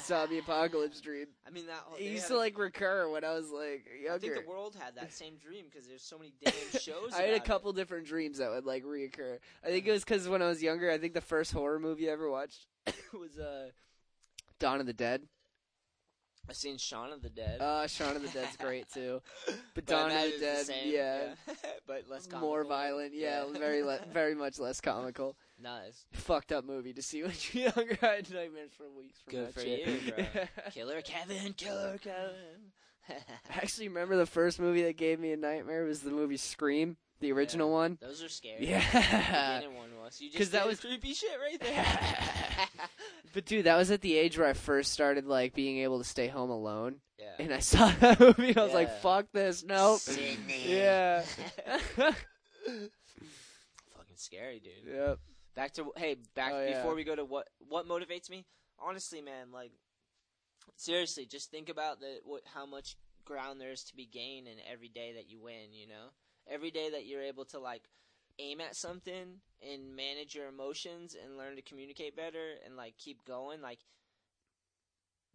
zombie 0.00 0.38
apocalypse 0.38 1.00
dream. 1.00 1.26
I 1.46 1.50
mean, 1.50 1.66
that 1.66 1.84
It 1.98 2.10
used 2.10 2.26
to 2.28 2.36
a- 2.36 2.38
like 2.38 2.58
recur 2.58 3.08
when 3.08 3.24
I 3.24 3.34
was 3.34 3.50
like 3.50 3.86
younger. 4.02 4.14
I 4.14 4.18
think 4.18 4.44
the 4.44 4.50
world 4.50 4.76
had 4.80 4.96
that 4.96 5.12
same 5.12 5.36
dream 5.36 5.66
because 5.70 5.86
there's 5.86 6.02
so 6.02 6.18
many 6.18 6.32
damn 6.44 6.52
shows. 6.80 7.12
I 7.14 7.18
had 7.22 7.24
a 7.30 7.34
about 7.34 7.36
it. 7.36 7.44
couple 7.44 7.72
different 7.72 8.06
dreams 8.06 8.38
that 8.38 8.50
would 8.50 8.64
like 8.66 8.82
reoccur. 8.84 9.38
I 9.64 9.68
think 9.68 9.86
it 9.86 9.92
was 9.92 10.04
because 10.04 10.28
when 10.28 10.42
I 10.42 10.48
was 10.48 10.62
younger, 10.62 10.90
I 10.90 10.98
think 10.98 11.14
the 11.14 11.20
first 11.20 11.52
horror 11.52 11.78
movie 11.78 12.08
I 12.08 12.12
ever 12.12 12.28
watched 12.30 12.66
was 13.12 13.38
uh, 13.38 13.68
Dawn 14.58 14.80
of 14.80 14.86
the 14.86 14.92
Dead. 14.92 15.22
I've 16.48 16.56
seen 16.56 16.78
Shaun 16.78 17.12
of 17.12 17.22
the 17.22 17.28
Dead. 17.28 17.60
Uh, 17.60 17.86
Shaun 17.86 18.14
of 18.16 18.22
the 18.22 18.28
Dead's 18.28 18.56
great 18.60 18.88
too, 18.92 19.20
but 19.46 19.54
But 19.74 19.86
Dawn 19.86 20.10
of 20.10 20.22
the 20.32 20.38
Dead, 20.38 20.66
same, 20.66 20.92
yeah, 20.94 21.34
but 21.86 22.04
less 22.08 22.28
more 22.30 22.64
violent. 22.64 23.14
Yeah, 23.14 23.44
very 23.52 23.82
le- 23.82 24.00
very 24.12 24.34
much 24.34 24.58
less 24.58 24.80
comical. 24.80 25.36
nice. 25.60 26.04
Fucked 26.12 26.52
up 26.52 26.64
movie 26.64 26.92
to 26.92 27.02
see 27.02 27.22
when 27.22 27.32
you're 27.52 27.64
younger. 27.76 27.98
I 28.02 28.06
had 28.06 28.30
nightmares 28.32 28.70
for 28.76 28.84
weeks 28.96 29.18
from 29.24 29.32
Good 29.32 29.54
for 29.54 29.60
shit. 29.60 29.86
you, 29.86 30.12
bro. 30.12 30.44
Killer 30.72 31.00
Kevin, 31.02 31.52
Killer 31.54 31.98
Kevin. 31.98 32.72
I 33.08 33.14
actually 33.58 33.88
remember 33.88 34.16
the 34.16 34.26
first 34.26 34.58
movie 34.58 34.82
that 34.82 34.96
gave 34.96 35.20
me 35.20 35.32
a 35.32 35.36
nightmare 35.36 35.84
was 35.84 36.00
the 36.00 36.10
movie 36.10 36.36
Scream, 36.36 36.96
the 37.20 37.30
original 37.32 37.70
one. 37.70 37.98
Those 38.00 38.20
are 38.22 38.28
scary. 38.28 38.68
Yeah. 38.68 39.60
The 39.62 39.70
one 39.70 39.90
was. 40.02 40.20
You 40.20 40.30
just 40.30 40.52
that 40.52 40.66
was- 40.66 40.80
creepy 40.80 41.14
shit 41.14 41.30
right 41.40 41.60
there. 41.60 41.86
But 43.34 43.44
dude, 43.44 43.66
that 43.66 43.76
was 43.76 43.90
at 43.90 44.00
the 44.00 44.16
age 44.16 44.38
where 44.38 44.48
I 44.48 44.54
first 44.54 44.92
started 44.92 45.26
like 45.26 45.52
being 45.54 45.78
able 45.80 45.98
to 45.98 46.04
stay 46.04 46.26
home 46.26 46.48
alone, 46.48 47.00
yeah. 47.18 47.32
and 47.38 47.52
I 47.52 47.58
saw 47.58 47.90
that 48.00 48.18
movie. 48.18 48.48
and 48.50 48.58
I 48.58 48.64
was 48.64 48.72
like, 48.72 49.00
"Fuck 49.02 49.26
this, 49.32 49.62
nope." 49.62 49.98
Sydney. 50.00 50.64
Yeah. 50.64 51.22
Fucking 52.66 54.16
scary, 54.16 54.60
dude. 54.60 54.94
yep. 54.94 55.18
Back 55.54 55.72
to 55.74 55.92
hey, 55.96 56.16
back 56.34 56.52
Oh, 56.54 56.62
yeah. 56.64 56.76
before 56.78 56.94
we 56.94 57.04
go 57.04 57.14
to 57.14 57.24
what 57.24 57.48
what 57.68 57.86
motivates 57.88 58.30
me. 58.30 58.44
Honestly, 58.78 59.20
man, 59.22 59.52
like 59.52 59.72
seriously, 60.76 61.26
just 61.26 61.50
think 61.50 61.68
about 61.68 62.00
the 62.00 62.18
what 62.24 62.42
how 62.54 62.66
much 62.66 62.96
ground 63.24 63.60
there 63.60 63.72
is 63.72 63.84
to 63.84 63.96
be 63.96 64.06
gained 64.06 64.46
in 64.48 64.56
every 64.70 64.88
day 64.88 65.14
that 65.14 65.28
you 65.30 65.40
win. 65.40 65.72
You 65.72 65.88
know, 65.88 66.06
every 66.50 66.70
day 66.70 66.90
that 66.90 67.06
you're 67.06 67.22
able 67.22 67.44
to 67.46 67.58
like 67.58 67.82
aim 68.38 68.60
at 68.60 68.76
something 68.76 69.40
and 69.62 69.96
manage 69.96 70.34
your 70.34 70.48
emotions 70.48 71.14
and 71.20 71.36
learn 71.38 71.56
to 71.56 71.62
communicate 71.62 72.16
better 72.16 72.54
and 72.64 72.76
like 72.76 72.96
keep 72.98 73.24
going. 73.24 73.60
Like 73.60 73.80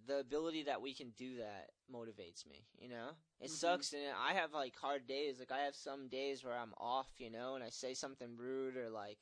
the 0.07 0.19
ability 0.19 0.64
that 0.64 0.82
we 0.82 0.94
can 0.94 1.11
do 1.18 1.38
that 1.38 1.69
motivates 1.94 2.45
me. 2.48 2.65
You 2.78 2.90
know, 2.90 3.10
it 3.40 3.49
Mhm. 3.49 3.52
sucks, 3.52 3.94
and 3.94 4.02
I 4.18 4.34
have 4.34 4.53
like 4.53 4.76
hard 4.76 5.07
days. 5.07 5.40
Like 5.40 5.52
I 5.52 5.60
have 5.65 5.76
some 5.76 6.07
days 6.07 6.44
where 6.44 6.57
I'm 6.57 6.73
off. 6.78 7.10
You 7.18 7.30
know, 7.30 7.56
and 7.56 7.64
I 7.64 7.69
say 7.69 7.94
something 7.94 8.36
rude 8.38 8.78
or 8.78 8.90
like 8.90 9.19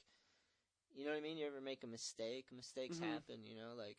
You 0.95 1.05
know 1.05 1.11
what 1.11 1.17
I 1.17 1.21
mean? 1.21 1.37
You 1.37 1.47
ever 1.47 1.61
make 1.61 1.83
a 1.83 1.87
mistake? 1.87 2.47
Mistakes 2.55 2.99
Mhm. 2.99 2.99
happen, 2.99 3.43
you 3.43 3.55
know, 3.55 3.73
like 3.77 3.97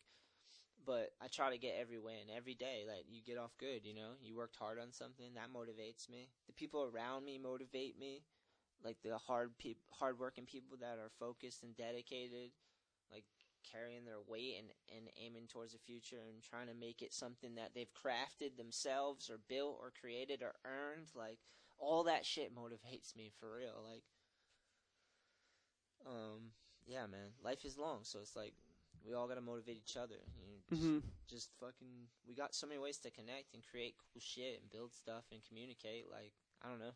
but 0.85 1.11
I 1.21 1.27
try 1.27 1.51
to 1.51 1.57
get 1.59 1.75
every 1.79 1.99
win 1.99 2.29
every 2.35 2.55
day 2.55 2.85
Like 2.87 3.05
you 3.09 3.21
get 3.21 3.37
off 3.37 3.57
good, 3.59 3.85
you 3.85 3.93
know? 3.95 4.13
You 4.21 4.35
worked 4.35 4.57
hard 4.57 4.79
on 4.79 4.91
something, 4.91 5.33
that 5.35 5.53
motivates 5.53 6.09
me. 6.09 6.29
The 6.47 6.53
people 6.53 6.83
around 6.83 7.25
me 7.25 7.37
motivate 7.39 7.99
me. 7.99 8.23
Like 8.83 8.97
the 9.03 9.17
hard 9.17 9.57
peop- 9.57 9.77
hard-working 9.91 10.45
people 10.45 10.77
that 10.81 10.97
are 10.97 11.11
focused 11.19 11.63
and 11.63 11.75
dedicated, 11.75 12.51
like 13.11 13.25
carrying 13.71 14.05
their 14.05 14.19
weight 14.27 14.55
and, 14.59 14.69
and 14.97 15.09
aiming 15.23 15.47
towards 15.47 15.73
the 15.73 15.79
future 15.79 16.17
and 16.27 16.41
trying 16.41 16.67
to 16.67 16.73
make 16.73 17.01
it 17.01 17.13
something 17.13 17.55
that 17.55 17.71
they've 17.75 17.93
crafted 17.93 18.57
themselves 18.57 19.29
or 19.29 19.39
built 19.47 19.77
or 19.79 19.91
created 19.99 20.41
or 20.41 20.53
earned, 20.65 21.07
like 21.15 21.37
all 21.77 22.03
that 22.03 22.25
shit 22.25 22.55
motivates 22.55 23.15
me 23.15 23.31
for 23.39 23.55
real. 23.57 23.83
Like 23.87 24.03
um 26.05 26.51
yeah, 26.87 27.05
man. 27.05 27.29
Life 27.43 27.63
is 27.65 27.77
long, 27.77 27.99
so 28.03 28.19
it's 28.19 28.35
like 28.35 28.53
we 29.05 29.13
all 29.13 29.27
gotta 29.27 29.41
motivate 29.41 29.77
each 29.77 29.97
other. 29.97 30.15
You 30.39 30.47
know, 30.47 30.57
just, 30.69 30.81
Mm-hmm. 30.81 30.99
just 31.29 31.49
fucking. 31.59 32.07
We 32.27 32.33
got 32.35 32.55
so 32.55 32.67
many 32.67 32.79
ways 32.79 32.97
to 32.99 33.11
connect 33.11 33.53
and 33.53 33.63
create 33.69 33.95
cool 34.13 34.21
shit 34.21 34.59
and 34.61 34.71
build 34.71 34.93
stuff 34.93 35.25
and 35.31 35.41
communicate. 35.47 36.05
Like 36.11 36.33
I 36.63 36.69
don't 36.69 36.79
know. 36.79 36.93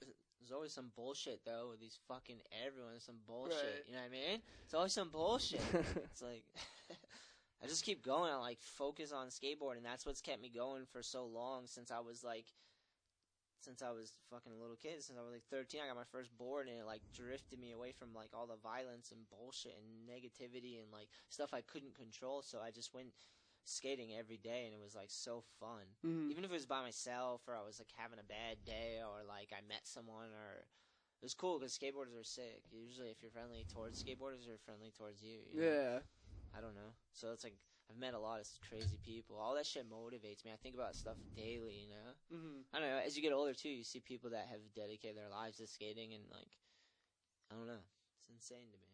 There's 0.42 0.52
always 0.52 0.72
some 0.72 0.90
bullshit 0.96 1.44
though 1.46 1.68
with 1.70 1.78
these 1.78 1.98
fucking 2.08 2.38
everyone. 2.66 2.98
Some 2.98 3.22
bullshit. 3.26 3.54
Right. 3.54 3.86
You 3.86 3.94
know 3.94 4.00
what 4.00 4.06
I 4.06 4.10
mean? 4.10 4.42
It's 4.64 4.74
always 4.74 4.92
some 4.92 5.08
bullshit. 5.08 5.62
It's 6.10 6.22
like 6.22 6.42
I 7.62 7.68
just 7.68 7.84
keep 7.84 8.04
going. 8.04 8.32
I 8.32 8.36
like 8.36 8.60
focus 8.60 9.12
on 9.12 9.28
skateboard, 9.28 9.76
And 9.76 9.86
that's 9.86 10.04
what's 10.04 10.20
kept 10.20 10.42
me 10.42 10.50
going 10.50 10.82
for 10.90 11.00
so 11.00 11.26
long 11.26 11.66
since 11.66 11.92
I 11.92 12.00
was 12.00 12.24
like 12.24 12.46
since 13.60 13.80
I 13.80 13.92
was 13.92 14.18
fucking 14.28 14.50
a 14.50 14.60
little 14.60 14.74
kid. 14.74 14.98
Since 14.98 15.16
I 15.16 15.22
was 15.22 15.30
like 15.30 15.46
13, 15.46 15.78
I 15.78 15.86
got 15.86 15.94
my 15.94 16.10
first 16.10 16.36
board 16.36 16.66
and 16.66 16.82
it 16.82 16.86
like 16.86 17.02
drifted 17.14 17.60
me 17.60 17.70
away 17.70 17.92
from 17.92 18.10
like 18.12 18.30
all 18.34 18.50
the 18.50 18.58
violence 18.58 19.12
and 19.12 19.22
bullshit 19.30 19.78
and 19.78 20.02
negativity 20.02 20.82
and 20.82 20.90
like 20.90 21.06
stuff 21.28 21.54
I 21.54 21.60
couldn't 21.62 21.94
control. 21.94 22.42
So 22.42 22.58
I 22.58 22.72
just 22.72 22.92
went 22.92 23.14
skating 23.64 24.12
every 24.14 24.36
day 24.38 24.64
and 24.66 24.74
it 24.74 24.80
was 24.82 24.94
like 24.94 25.10
so 25.10 25.42
fun. 25.60 25.86
Mhm. 26.04 26.30
Even 26.30 26.44
if 26.44 26.50
it 26.50 26.54
was 26.54 26.66
by 26.66 26.82
myself 26.82 27.42
or 27.46 27.54
I 27.54 27.62
was 27.62 27.78
like 27.78 27.90
having 27.96 28.18
a 28.18 28.24
bad 28.24 28.64
day 28.64 29.00
or 29.02 29.22
like 29.24 29.52
I 29.52 29.60
met 29.66 29.86
someone 29.86 30.30
or 30.32 30.66
it 31.22 31.24
was 31.24 31.34
cool 31.34 31.58
because 31.58 31.78
skateboarders 31.78 32.18
are 32.18 32.24
sick. 32.24 32.62
Usually, 32.72 33.10
if 33.10 33.22
you're 33.22 33.30
friendly 33.30 33.64
towards 33.72 34.02
skateboarders, 34.02 34.44
they're 34.44 34.58
friendly 34.58 34.90
towards 34.90 35.22
you. 35.22 35.38
you 35.52 35.60
know? 35.60 35.66
Yeah. 35.66 35.98
I 36.56 36.60
don't 36.60 36.74
know. 36.74 36.92
So 37.12 37.30
it's 37.32 37.44
like 37.44 37.54
I've 37.88 37.96
met 37.96 38.14
a 38.14 38.18
lot 38.18 38.40
of 38.40 38.48
crazy 38.68 38.98
people. 39.04 39.36
All 39.38 39.54
that 39.54 39.66
shit 39.66 39.88
motivates 39.88 40.44
me. 40.44 40.50
I 40.52 40.56
think 40.60 40.74
about 40.74 40.96
stuff 40.96 41.16
daily. 41.36 41.86
You 41.86 41.90
know. 41.90 42.36
Mm-hmm. 42.36 42.58
I 42.74 42.80
don't 42.80 42.88
know. 42.88 42.98
As 42.98 43.16
you 43.16 43.22
get 43.22 43.32
older 43.32 43.54
too, 43.54 43.68
you 43.68 43.84
see 43.84 44.00
people 44.00 44.30
that 44.30 44.48
have 44.50 44.60
dedicated 44.74 45.16
their 45.16 45.28
lives 45.30 45.58
to 45.58 45.66
skating, 45.66 46.12
and 46.12 46.24
like, 46.30 46.58
I 47.50 47.54
don't 47.54 47.66
know. 47.66 47.84
It's 48.18 48.28
insane 48.28 48.70
to 48.72 48.78
me. 48.78 48.90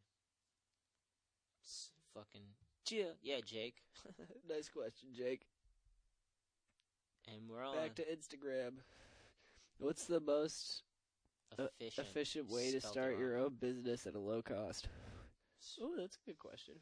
It's 1.63 1.91
fucking 2.13 2.45
yeah, 2.91 3.13
yeah, 3.23 3.41
Jake. 3.45 3.77
nice 4.49 4.69
question, 4.69 5.09
Jake. 5.17 5.47
and 7.27 7.49
we're 7.49 7.65
on 7.65 7.77
Back 7.77 7.95
to 7.97 8.03
Instagram. 8.03 8.75
What's 9.79 10.07
the 10.07 10.21
most 10.21 10.83
uh, 11.59 11.67
efficient. 11.79 12.07
efficient 12.09 12.51
way 12.51 12.73
to 12.73 12.81
start 12.81 13.13
wrong. 13.13 13.21
your 13.21 13.39
own 13.39 13.55
business 13.61 14.07
at 14.07 14.15
a 14.15 14.19
low 14.19 14.43
cost? 14.43 14.89
Oh, 15.81 15.93
that's 15.97 16.17
a 16.17 16.27
good 16.27 16.39
question. 16.39 16.75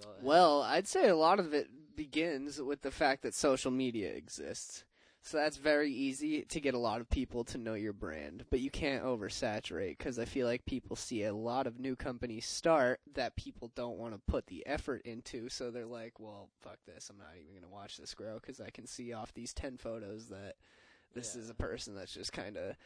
Go 0.00 0.10
ahead. 0.10 0.24
Well, 0.24 0.62
I'd 0.62 0.88
say 0.88 1.08
a 1.08 1.16
lot 1.16 1.40
of 1.40 1.54
it 1.54 1.68
begins 1.96 2.60
with 2.60 2.82
the 2.82 2.90
fact 2.90 3.22
that 3.22 3.34
social 3.34 3.70
media 3.70 4.10
exists. 4.10 4.84
So 5.26 5.38
that's 5.38 5.56
very 5.56 5.90
easy 5.90 6.42
to 6.42 6.60
get 6.60 6.74
a 6.74 6.78
lot 6.78 7.00
of 7.00 7.10
people 7.10 7.42
to 7.46 7.58
know 7.58 7.74
your 7.74 7.92
brand, 7.92 8.44
but 8.48 8.60
you 8.60 8.70
can't 8.70 9.02
oversaturate 9.02 9.98
because 9.98 10.20
I 10.20 10.24
feel 10.24 10.46
like 10.46 10.64
people 10.66 10.94
see 10.94 11.24
a 11.24 11.34
lot 11.34 11.66
of 11.66 11.80
new 11.80 11.96
companies 11.96 12.46
start 12.46 13.00
that 13.14 13.34
people 13.34 13.72
don't 13.74 13.98
want 13.98 14.14
to 14.14 14.20
put 14.28 14.46
the 14.46 14.64
effort 14.68 15.02
into. 15.04 15.48
So 15.48 15.72
they're 15.72 15.84
like, 15.84 16.20
well, 16.20 16.48
fuck 16.60 16.78
this. 16.86 17.10
I'm 17.10 17.18
not 17.18 17.34
even 17.34 17.50
going 17.50 17.64
to 17.64 17.68
watch 17.68 17.96
this 17.96 18.14
grow 18.14 18.34
because 18.36 18.60
I 18.60 18.70
can 18.70 18.86
see 18.86 19.12
off 19.12 19.34
these 19.34 19.52
10 19.52 19.78
photos 19.78 20.28
that 20.28 20.54
this 21.12 21.34
Yeah. 21.34 21.40
is 21.42 21.50
a 21.50 21.54
person 21.54 21.96
that's 21.96 22.14
just 22.14 22.32
kind 22.32 22.56
of 22.56 22.76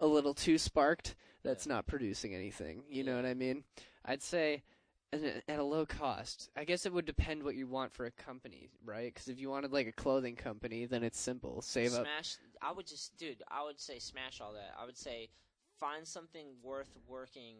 a 0.00 0.06
little 0.08 0.34
too 0.34 0.58
sparked 0.58 1.14
that's 1.44 1.64
Yeah. 1.64 1.74
not 1.74 1.86
producing 1.86 2.34
anything. 2.34 2.82
You 2.88 3.04
know 3.04 3.14
what 3.14 3.24
I 3.24 3.34
mean? 3.34 3.62
I'd 4.04 4.20
say 4.20 4.64
at 5.22 5.58
a 5.58 5.62
low 5.62 5.86
cost. 5.86 6.50
I 6.56 6.64
guess 6.64 6.86
it 6.86 6.92
would 6.92 7.04
depend 7.04 7.42
what 7.42 7.54
you 7.54 7.66
want 7.66 7.92
for 7.92 8.06
a 8.06 8.10
company, 8.10 8.70
right? 8.84 9.12
Because 9.12 9.28
if 9.28 9.38
you 9.38 9.50
wanted 9.50 9.72
like 9.72 9.86
a 9.86 9.92
clothing 9.92 10.36
company, 10.36 10.86
then 10.86 11.02
it's 11.02 11.18
simple. 11.18 11.62
Save 11.62 11.94
up. 11.94 12.02
smash. 12.02 12.36
I 12.62 12.72
would 12.72 12.86
just, 12.86 13.16
dude. 13.16 13.42
I 13.48 13.62
would 13.64 13.80
say 13.80 13.98
smash 13.98 14.40
all 14.40 14.52
that. 14.54 14.74
I 14.80 14.84
would 14.86 14.96
say 14.96 15.28
find 15.78 16.06
something 16.06 16.46
worth 16.62 16.96
working 17.06 17.56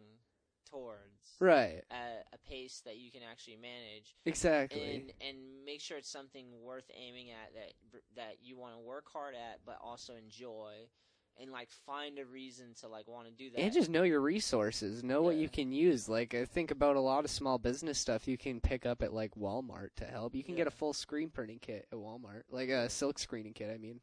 towards 0.69 1.35
Right. 1.39 1.83
at 1.91 2.25
a 2.33 2.37
pace 2.49 2.81
that 2.85 2.97
you 2.97 3.11
can 3.11 3.21
actually 3.29 3.57
manage. 3.57 4.15
Exactly. 4.25 4.95
and 4.95 5.13
and 5.21 5.37
make 5.65 5.79
sure 5.79 5.97
it's 5.97 6.09
something 6.09 6.47
worth 6.61 6.89
aiming 6.95 7.29
at 7.31 7.53
that 7.53 8.01
that 8.15 8.37
you 8.41 8.57
want 8.57 8.73
to 8.75 8.79
work 8.81 9.05
hard 9.11 9.35
at 9.35 9.59
but 9.65 9.77
also 9.81 10.15
enjoy 10.15 10.87
and 11.41 11.51
like 11.51 11.69
find 11.85 12.17
a 12.19 12.25
reason 12.25 12.67
to 12.81 12.87
like 12.87 13.07
want 13.07 13.27
to 13.27 13.33
do 13.33 13.49
that 13.49 13.59
And 13.59 13.73
just 13.73 13.89
know 13.89 14.03
your 14.03 14.21
resources. 14.21 15.03
Know 15.03 15.21
what 15.21 15.35
you 15.35 15.49
can 15.49 15.71
use. 15.71 16.07
Like 16.07 16.33
I 16.33 16.45
think 16.45 16.71
about 16.71 16.95
a 16.95 17.01
lot 17.01 17.25
of 17.25 17.31
small 17.31 17.57
business 17.57 17.99
stuff 17.99 18.27
you 18.27 18.37
can 18.37 18.59
pick 18.59 18.85
up 18.85 19.01
at 19.01 19.13
like 19.13 19.35
Walmart 19.35 19.89
to 19.97 20.05
help. 20.05 20.35
You 20.35 20.43
can 20.43 20.55
get 20.55 20.67
a 20.67 20.71
full 20.71 20.93
screen 20.93 21.29
printing 21.29 21.59
kit 21.59 21.87
at 21.91 21.97
Walmart, 21.97 22.43
like 22.49 22.69
a 22.69 22.89
silk 22.89 23.19
screening 23.19 23.53
kit. 23.53 23.71
I 23.73 23.77
mean, 23.77 23.99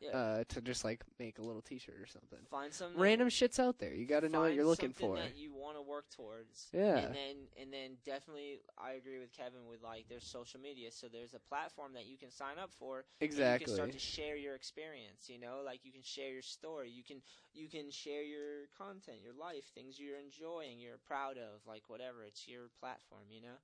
yeah 0.00 0.10
uh, 0.10 0.44
to 0.48 0.60
just 0.60 0.84
like 0.84 1.02
make 1.18 1.38
a 1.38 1.42
little 1.42 1.62
T-shirt 1.62 1.96
or 2.00 2.06
something. 2.06 2.38
find 2.50 2.72
some 2.72 2.92
Random 2.96 3.28
shit's 3.28 3.58
out 3.58 3.78
there. 3.78 3.94
You 3.94 4.06
got 4.06 4.20
to 4.20 4.28
know 4.28 4.40
what 4.42 4.54
you're 4.54 4.64
looking 4.64 4.92
something 4.92 5.08
for. 5.08 5.16
that 5.16 5.36
you 5.36 5.52
want 5.54 5.76
to 5.76 5.82
work 5.82 6.04
towards 6.14 6.68
Yeah. 6.72 6.98
and 6.98 7.14
then 7.14 7.36
and 7.60 7.72
then 7.72 7.96
definitely 8.04 8.60
I 8.78 8.92
agree 8.92 9.18
with 9.18 9.32
Kevin 9.32 9.66
with 9.68 9.82
like 9.82 10.06
there's 10.08 10.26
social 10.26 10.60
media 10.60 10.90
so 10.90 11.06
there's 11.08 11.34
a 11.34 11.40
platform 11.40 11.92
that 11.94 12.06
you 12.06 12.18
can 12.18 12.30
sign 12.30 12.58
up 12.62 12.70
for 12.78 12.98
and 12.98 13.04
Exactly. 13.28 13.52
you 13.52 13.66
can 13.66 13.74
start 13.74 13.92
to 13.92 13.98
share 13.98 14.36
your 14.36 14.54
experience 14.54 15.28
you 15.28 15.38
know 15.40 15.60
like 15.64 15.80
you 15.84 15.92
can 15.92 16.02
share 16.02 16.30
your 16.30 16.42
story 16.42 16.90
you 16.90 17.02
can 17.02 17.22
you 17.54 17.68
can 17.68 17.90
share 17.90 18.22
your 18.22 18.68
content 18.76 19.18
your 19.22 19.34
life 19.34 19.64
things 19.74 19.98
you're 19.98 20.18
enjoying 20.18 20.78
you're 20.78 20.98
proud 21.06 21.36
of 21.38 21.60
like 21.66 21.82
whatever 21.88 22.22
it's 22.26 22.46
your 22.46 22.68
platform 22.80 23.22
you 23.30 23.40
know 23.40 23.56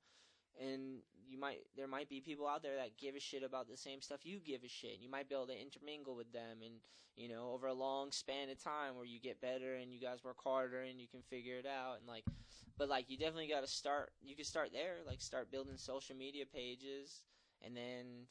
and 0.60 1.02
you 1.28 1.38
might 1.38 1.58
there 1.76 1.88
might 1.88 2.08
be 2.08 2.20
people 2.20 2.46
out 2.46 2.62
there 2.62 2.76
that 2.76 2.98
give 2.98 3.14
a 3.14 3.20
shit 3.20 3.42
about 3.42 3.68
the 3.68 3.76
same 3.76 4.00
stuff 4.02 4.20
you 4.24 4.38
give 4.38 4.62
a 4.64 4.68
shit. 4.68 5.00
You 5.00 5.10
might 5.10 5.28
be 5.28 5.34
able 5.34 5.46
to 5.46 5.60
intermingle 5.60 6.14
with 6.14 6.32
them 6.32 6.58
and 6.64 6.74
you 7.16 7.28
know 7.28 7.52
over 7.52 7.66
a 7.66 7.74
long 7.74 8.12
span 8.12 8.50
of 8.50 8.62
time 8.62 8.96
where 8.96 9.06
you 9.06 9.18
get 9.20 9.40
better 9.40 9.74
and 9.74 9.92
you 9.92 10.00
guys 10.00 10.24
work 10.24 10.42
harder 10.42 10.80
and 10.82 11.00
you 11.00 11.08
can 11.08 11.22
figure 11.22 11.56
it 11.56 11.66
out. 11.66 11.98
And 11.98 12.06
like 12.06 12.24
but 12.78 12.88
like 12.88 13.08
you 13.08 13.16
definitely 13.16 13.48
got 13.48 13.62
to 13.62 13.66
start 13.66 14.12
you 14.22 14.36
can 14.36 14.44
start 14.44 14.70
there. 14.72 14.96
Like 15.06 15.20
start 15.20 15.50
building 15.50 15.76
social 15.76 16.16
media 16.16 16.44
pages 16.52 17.22
and 17.64 17.76
then 17.76 18.26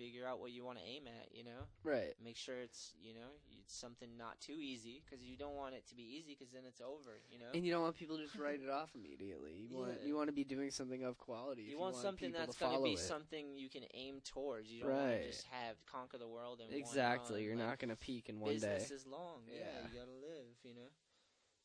figure 0.00 0.24
out 0.26 0.40
what 0.40 0.50
you 0.50 0.64
want 0.64 0.78
to 0.78 0.84
aim 0.84 1.02
at 1.06 1.28
you 1.36 1.44
know 1.44 1.62
right. 1.84 2.14
make 2.24 2.36
sure 2.36 2.56
it's 2.56 2.94
you 3.02 3.12
know 3.12 3.30
it's 3.60 3.76
something 3.76 4.08
not 4.16 4.40
too 4.40 4.56
easy 4.58 5.02
because 5.04 5.22
you 5.22 5.36
don't 5.36 5.54
want 5.54 5.74
it 5.74 5.86
to 5.86 5.94
be 5.94 6.02
easy 6.02 6.34
because 6.38 6.52
then 6.52 6.62
it's 6.66 6.80
over 6.80 7.20
you 7.30 7.38
know 7.38 7.52
And 7.52 7.66
you 7.66 7.70
don't 7.72 7.82
want 7.82 7.96
people 7.96 8.16
to 8.16 8.24
just 8.24 8.38
write 8.38 8.60
it 8.64 8.70
off 8.70 8.90
immediately. 8.94 9.52
You 9.68 9.76
want 9.76 9.92
Yeah. 10.00 10.06
you 10.08 10.16
want 10.16 10.28
to 10.28 10.32
be 10.32 10.44
doing 10.44 10.70
something 10.70 11.04
of 11.04 11.18
quality. 11.18 11.62
you 11.64 11.74
if 11.74 11.80
want 11.80 11.96
something 11.96 12.30
people 12.32 12.40
that's 12.46 12.56
to 12.56 12.64
going 12.64 12.76
to 12.78 12.82
be 12.82 12.92
it. 12.92 12.98
something 12.98 13.44
you 13.58 13.68
can 13.68 13.82
aim 13.94 14.20
towards 14.24 14.70
you 14.72 14.82
don't 14.84 14.92
want 14.96 15.20
to 15.20 15.26
just 15.26 15.46
have 15.50 15.76
conquer 15.84 16.16
the 16.18 16.28
world 16.28 16.60
in 16.66 16.74
Exactly. 16.74 17.42
You're 17.44 17.56
run. 17.56 17.66
not 17.68 17.78
going 17.78 17.90
to 17.90 17.96
peak 17.96 18.28
in 18.30 18.36
like, 18.36 18.44
one 18.52 18.58
day. 18.58 18.74
business 18.78 18.90
is 19.02 19.06
long 19.06 19.42
yeah. 19.46 19.58
Yeah. 19.60 19.88
you 19.92 19.98
gotta 20.00 20.16
live 20.16 20.48
you 20.64 20.74
know 20.74 20.88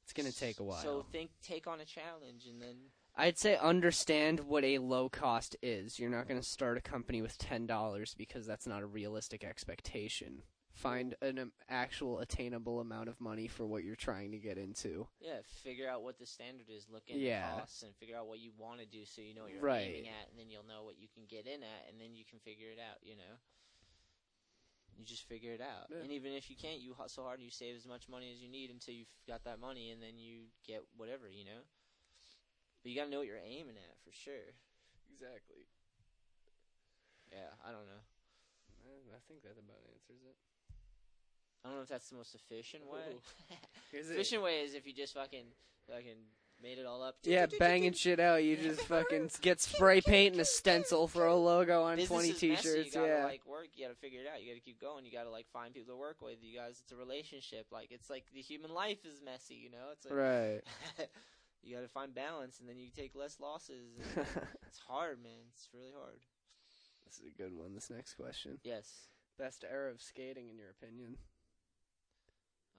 It's 0.03 0.13
going 0.13 0.29
to 0.31 0.37
take 0.37 0.59
a 0.59 0.63
while. 0.63 0.81
so 0.81 1.05
think 1.11 1.31
take 1.41 1.67
on 1.67 1.79
a 1.79 1.85
challenge 1.85 2.45
and 2.51 2.61
then 2.61 2.75
I'd 3.17 3.37
say 3.37 3.55
understand 3.57 4.41
what 4.41 4.63
a 4.65 4.79
low 4.79 5.07
cost 5.09 5.55
is. 5.61 5.99
You're 5.99 6.09
not 6.09 6.27
going 6.27 6.39
to 6.39 6.45
start 6.45 6.77
a 6.77 6.81
company 6.81 7.21
with 7.21 7.37
ten 7.37 7.65
dollars 7.65 8.13
because 8.17 8.45
that's 8.45 8.67
not 8.67 8.81
a 8.81 8.85
realistic 8.85 9.43
expectation. 9.43 10.43
Find 10.73 11.15
an 11.21 11.39
um, 11.39 11.51
actual 11.69 12.19
attainable 12.19 12.81
amount 12.81 13.07
of 13.07 13.21
money 13.21 13.47
for 13.47 13.65
what 13.65 13.85
you're 13.85 13.95
trying 13.95 14.31
to 14.31 14.37
get 14.37 14.57
into. 14.57 15.07
Yeah, 15.21 15.39
figure 15.63 15.87
out 15.87 16.03
what 16.03 16.19
the 16.19 16.25
standard 16.25 16.67
is, 16.69 16.87
look 16.91 17.03
into 17.07 17.21
Yeah. 17.23 17.49
costs, 17.55 17.81
and 17.83 17.95
figure 17.95 18.17
out 18.17 18.27
what 18.27 18.39
you 18.39 18.51
want 18.57 18.81
to 18.81 18.85
do 18.85 19.05
so 19.05 19.21
you 19.21 19.33
know 19.33 19.43
what 19.43 19.53
you're 19.53 19.61
Right. 19.61 19.87
aiming 19.87 20.09
at, 20.09 20.29
and 20.29 20.37
then 20.37 20.49
you'll 20.49 20.67
know 20.67 20.83
what 20.83 20.97
you 20.99 21.07
can 21.07 21.23
get 21.27 21.47
in 21.47 21.63
at, 21.63 21.87
and 21.87 22.01
then 22.01 22.13
you 22.13 22.25
can 22.25 22.39
figure 22.39 22.71
it 22.71 22.79
out, 22.79 22.97
you 23.01 23.15
know? 23.15 23.39
You 24.97 25.05
just 25.05 25.23
figure 25.29 25.53
it 25.53 25.61
out. 25.61 25.87
Yeah. 25.89 25.99
And 26.03 26.11
even 26.11 26.33
if 26.33 26.49
you 26.49 26.57
can't, 26.57 26.81
you 26.81 26.93
hustle 26.93 27.23
hard 27.23 27.39
and 27.39 27.45
you 27.45 27.51
save 27.51 27.77
as 27.77 27.85
much 27.85 28.09
money 28.09 28.33
as 28.33 28.41
you 28.41 28.49
need 28.49 28.69
until 28.69 28.93
you've 28.95 29.07
got 29.25 29.45
that 29.45 29.61
money, 29.61 29.91
and 29.91 30.03
then 30.03 30.17
you 30.19 30.47
get 30.67 30.81
whatever, 30.97 31.29
you 31.29 31.45
know? 31.45 31.61
But 32.85 32.93
you 32.93 33.01
gotta 33.01 33.09
know 33.09 33.17
what 33.17 33.25
you're 33.25 33.41
aiming 33.41 33.81
at, 33.81 33.97
for 34.05 34.13
sure. 34.13 34.53
Exactly. 35.09 35.65
Yeah, 37.33 37.49
I 37.65 37.73
don't 37.73 37.89
know. 37.89 38.05
I 39.09 39.17
think 39.27 39.41
that 39.41 39.57
about 39.57 39.81
answers 39.89 40.21
it. 40.21 40.37
I 41.65 41.69
don't 41.69 41.77
know 41.77 41.81
if 41.81 41.89
that's 41.89 42.09
the 42.09 42.15
most 42.15 42.35
efficient 42.35 42.83
way. 42.85 43.17
Here's 43.91 44.11
efficient 44.11 44.43
way 44.43 44.61
is 44.61 44.75
if 44.75 44.85
you 44.85 44.93
just 44.93 45.15
fucking, 45.15 45.45
fucking 45.89 46.29
made 46.61 46.77
it 46.77 46.85
all 46.85 47.01
up. 47.01 47.15
Yeah, 47.23 47.47
banging 47.57 47.93
shit 47.93 48.19
out. 48.19 48.43
You 48.43 48.55
just 48.55 48.81
fucking 48.87 49.31
get 49.41 49.61
spray 49.61 49.99
paint 50.01 50.33
and 50.33 50.41
a 50.41 50.45
stencil, 50.45 51.07
throw 51.07 51.33
a 51.33 51.41
logo 51.41 51.81
on 51.81 51.95
Business 51.95 52.09
twenty 52.09 52.29
is 52.29 52.33
messy. 52.35 52.55
t-shirts. 52.55 52.85
You 52.85 53.01
gotta 53.01 53.07
Yeah, 53.07 53.25
like 53.25 53.47
work. 53.47 53.69
You 53.73 53.85
gotta 53.85 53.97
figure 53.97 54.21
it 54.21 54.27
out. 54.31 54.43
You 54.43 54.49
gotta 54.51 54.61
keep 54.61 54.79
going. 54.79 55.05
You 55.05 55.11
gotta 55.11 55.31
like 55.31 55.47
find 55.51 55.73
people 55.73 55.95
to 55.95 55.99
work 55.99 56.21
with. 56.21 56.37
You 56.43 56.55
guys, 56.55 56.81
it's 56.83 56.91
a 56.91 56.95
relationship. 56.95 57.65
Like 57.71 57.87
it's 57.89 58.11
like 58.11 58.25
the 58.31 58.41
human 58.41 58.71
life 58.71 59.03
is 59.03 59.23
messy. 59.25 59.55
You 59.55 59.71
know, 59.71 59.89
it's 59.91 60.05
like 60.05 60.13
right. 60.13 60.61
you 61.65 61.75
gotta 61.75 61.87
find 61.89 62.13
balance, 62.15 62.59
and 62.59 62.69
then 62.69 62.77
you 62.77 62.89
take 62.95 63.15
less 63.15 63.39
losses. 63.39 63.89
it's 64.67 64.79
hard, 64.87 65.21
man. 65.21 65.49
It's 65.53 65.67
really 65.73 65.91
hard. 65.97 66.19
this 67.05 67.15
is 67.19 67.25
a 67.25 67.41
good 67.41 67.53
one. 67.53 67.73
This 67.73 67.89
next 67.89 68.13
question: 68.13 68.59
Yes. 68.63 69.07
Best 69.37 69.65
era 69.69 69.91
of 69.91 70.01
skating, 70.01 70.47
in 70.47 70.57
your 70.57 70.69
opinion? 70.69 71.17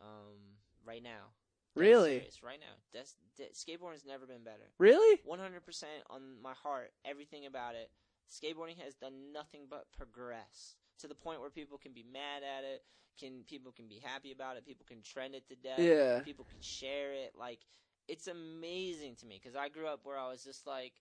Um, 0.00 0.56
right 0.86 1.02
now. 1.02 1.34
Really? 1.74 2.16
serious, 2.18 2.42
right 2.42 2.58
now. 2.58 2.76
That's, 2.94 3.14
de- 3.36 3.52
skateboarding's 3.52 4.06
never 4.06 4.24
been 4.26 4.42
better. 4.42 4.72
Really? 4.78 5.20
100% 5.28 5.84
on 6.08 6.40
my 6.42 6.54
heart, 6.54 6.92
everything 7.04 7.44
about 7.44 7.74
it. 7.74 7.90
Skateboarding 8.30 8.78
has 8.82 8.94
done 8.94 9.32
nothing 9.34 9.66
but 9.68 9.86
progress 9.94 10.76
to 11.00 11.06
the 11.08 11.14
point 11.14 11.40
where 11.40 11.50
people 11.50 11.76
can 11.76 11.92
be 11.92 12.04
mad 12.10 12.42
at 12.42 12.64
it, 12.64 12.82
can 13.20 13.44
people 13.46 13.72
can 13.72 13.88
be 13.88 14.00
happy 14.02 14.32
about 14.32 14.56
it, 14.56 14.64
people 14.64 14.86
can 14.88 15.02
trend 15.02 15.34
it 15.34 15.46
to 15.48 15.56
death, 15.56 15.78
Yeah. 15.78 16.20
people 16.20 16.46
can 16.48 16.60
share 16.62 17.12
it. 17.12 17.34
Like 17.38 17.60
it's 18.08 18.26
amazing 18.28 19.16
to 19.16 19.26
me 19.26 19.40
because 19.42 19.56
I 19.56 19.68
grew 19.68 19.86
up 19.86 20.00
where 20.04 20.18
I 20.18 20.28
was 20.28 20.42
just 20.44 20.66
like 20.66 20.92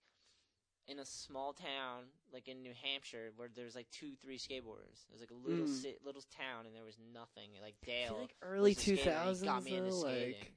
in 0.88 1.00
a 1.00 1.06
small 1.06 1.54
town, 1.54 2.04
like 2.32 2.48
in 2.48 2.62
New 2.62 2.74
Hampshire, 2.84 3.32
where 3.36 3.50
there's 3.54 3.76
like 3.76 3.90
two, 3.92 4.12
three 4.22 4.38
skateboarders. 4.38 5.06
It 5.08 5.12
was 5.14 5.22
like 5.22 5.32
a 5.32 5.48
little 5.50 5.66
Mm. 5.66 5.82
ci- 5.82 5.98
little 6.04 6.22
town, 6.38 6.66
and 6.68 6.76
there 6.76 6.84
was 6.84 6.98
nothing. 7.14 7.50
Like 7.62 7.76
Dale, 7.86 8.18
like 8.22 8.36
early 8.42 8.72
was 8.72 8.84
two 8.84 8.98
thousands 8.98 9.44
got 9.50 9.64
me 9.64 9.76
into 9.76 9.92
skating. 9.92 10.34
like 10.40 10.52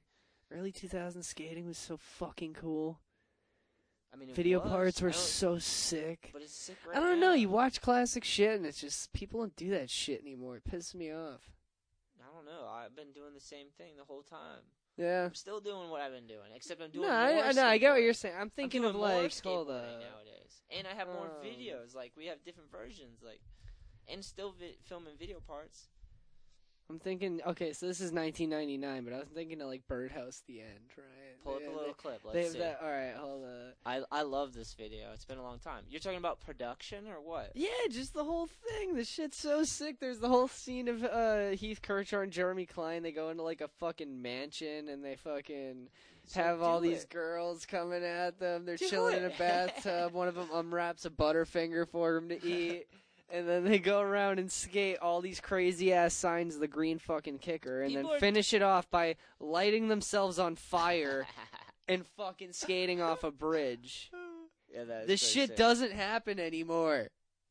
early 0.51 0.71
two 0.71 0.87
thousands 0.87 1.27
skating 1.27 1.65
was 1.65 1.77
so 1.77 1.97
fucking 1.97 2.53
cool. 2.53 2.99
I 4.11 4.17
mean, 4.17 4.33
Video 4.33 4.59
was, 4.59 4.69
parts 4.71 5.01
were 5.03 5.11
so 5.11 5.59
sick. 5.59 6.29
But 6.33 6.41
it's 6.41 6.55
sick 6.55 6.77
right 6.87 6.97
I 6.97 6.99
don't 6.99 7.19
now. 7.19 7.29
know. 7.29 7.33
You 7.33 7.49
watch 7.49 7.79
classic 7.79 8.23
shit, 8.23 8.55
and 8.57 8.65
it's 8.65 8.81
just 8.81 9.13
people 9.13 9.39
don't 9.41 9.55
do 9.55 9.69
that 9.71 9.89
shit 9.91 10.21
anymore. 10.21 10.57
It 10.57 10.63
pisses 10.63 10.95
me 10.95 11.11
off. 11.11 11.51
I 12.19 12.25
don't 12.35 12.45
know. 12.45 12.67
I've 12.67 12.95
been 12.95 13.11
doing 13.13 13.33
the 13.35 13.39
same 13.39 13.67
thing 13.77 13.97
the 13.97 14.03
whole 14.03 14.23
time. 14.23 14.61
Yeah. 14.99 15.25
I'm 15.27 15.33
still 15.35 15.61
doing 15.61 15.89
what 15.89 16.01
I've 16.01 16.11
been 16.11 16.27
doing, 16.27 16.51
except 16.53 16.81
I'm 16.81 16.91
doing 16.91 17.07
No, 17.07 17.13
more. 17.13 17.43
I, 17.45 17.49
I 17.49 17.51
know. 17.53 17.65
I 17.65 17.77
get 17.77 17.91
what 17.91 18.01
you're 18.01 18.13
saying. 18.13 18.35
I'm 18.35 18.41
I'm 18.43 18.49
thinking 18.49 18.81
doing 18.81 18.95
of 18.95 18.99
like 18.99 19.33
hold 19.43 19.69
up. 19.69 19.83
nowadays, 19.83 20.61
and 20.77 20.85
I 20.85 20.93
have 20.93 21.07
more 21.07 21.27
Um, 21.27 21.43
videos. 21.43 21.95
Like 21.95 22.11
we 22.17 22.25
have 22.25 22.43
different 22.43 22.69
versions, 22.69 23.21
like, 23.23 23.39
and 24.11 24.23
still 24.25 24.51
vi- 24.59 24.75
filming 24.83 25.13
video 25.17 25.39
parts. 25.39 25.87
I'm 26.89 26.99
thinking. 26.99 27.39
Okay, 27.47 27.71
so 27.71 27.85
this 27.87 28.01
is 28.01 28.11
1999, 28.11 29.05
but 29.05 29.13
I 29.13 29.19
was 29.19 29.29
thinking 29.33 29.61
of 29.61 29.67
like 29.67 29.83
Birdhouse: 29.87 30.41
The 30.47 30.61
End, 30.61 30.89
right? 30.97 31.28
Pull 31.43 31.55
up 31.55 31.61
a 31.67 31.77
little 31.77 31.93
clip. 31.93 32.21
Let's 32.23 32.51
see. 32.51 32.59
that. 32.59 32.79
All 32.81 32.89
right, 32.89 33.13
hold 33.15 33.43
up. 33.43 33.75
I 33.85 34.01
I 34.11 34.21
love 34.23 34.53
this 34.53 34.73
video. 34.73 35.11
It's 35.13 35.25
been 35.25 35.37
a 35.37 35.43
long 35.43 35.59
time. 35.59 35.83
You're 35.89 35.99
talking 35.99 36.17
about 36.17 36.39
production 36.41 37.07
or 37.07 37.21
what? 37.21 37.51
Yeah, 37.55 37.67
just 37.89 38.13
the 38.13 38.23
whole 38.23 38.47
thing. 38.47 38.95
The 38.95 39.05
shit's 39.05 39.37
so 39.37 39.63
sick. 39.63 39.99
There's 39.99 40.19
the 40.19 40.29
whole 40.29 40.47
scene 40.47 40.87
of 40.87 41.03
uh, 41.03 41.49
Heath 41.51 41.81
Kirchart 41.81 42.23
and 42.23 42.31
Jeremy 42.31 42.65
Klein. 42.65 43.03
They 43.03 43.11
go 43.11 43.29
into 43.29 43.43
like 43.43 43.61
a 43.61 43.67
fucking 43.79 44.21
mansion 44.21 44.89
and 44.89 45.03
they 45.03 45.15
fucking 45.15 45.87
So 46.25 46.41
have 46.41 46.61
all 46.61 46.81
do 46.81 46.89
these 46.89 47.05
girls 47.05 47.65
coming 47.65 48.03
at 48.03 48.39
them. 48.39 48.65
They're 48.65 48.77
Do 48.77 48.89
chilling 48.89 49.17
in 49.17 49.25
a 49.25 49.29
bathtub. 49.37 50.13
One 50.13 50.27
of 50.27 50.35
them 50.35 50.49
unwraps 50.53 51.05
a 51.05 51.09
Butterfinger 51.09 51.87
for 51.87 52.17
him 52.17 52.29
to 52.29 52.35
eat. 52.45 52.85
And 53.31 53.47
then 53.47 53.63
they 53.63 53.77
go 53.79 54.01
around 54.01 54.39
and 54.39 54.51
skate 54.51 54.97
all 54.99 55.21
these 55.21 55.39
crazy 55.39 55.93
ass 55.93 56.13
signs 56.15 56.55
of 56.55 56.61
the 56.61 56.67
green 56.67 56.97
fucking 56.97 57.37
kicker, 57.39 57.83
and 57.83 57.91
People 57.93 58.09
then 58.09 58.17
are- 58.17 58.19
finish 58.19 58.53
it 58.53 58.61
off 58.63 58.89
by 58.89 59.15
lighting 59.39 59.87
themselves 59.87 60.39
on 60.39 60.55
fire 60.55 61.27
and 61.87 62.05
fucking 62.17 62.53
skating 62.53 63.01
off 63.01 63.23
a 63.23 63.31
bridge. 63.31 64.09
yeah, 64.73 64.83
that 64.83 65.01
is 65.03 65.07
This 65.07 65.21
shit 65.31 65.49
sick. 65.49 65.57
doesn't 65.57 65.91
happen 65.91 66.39
anymore. 66.39 67.09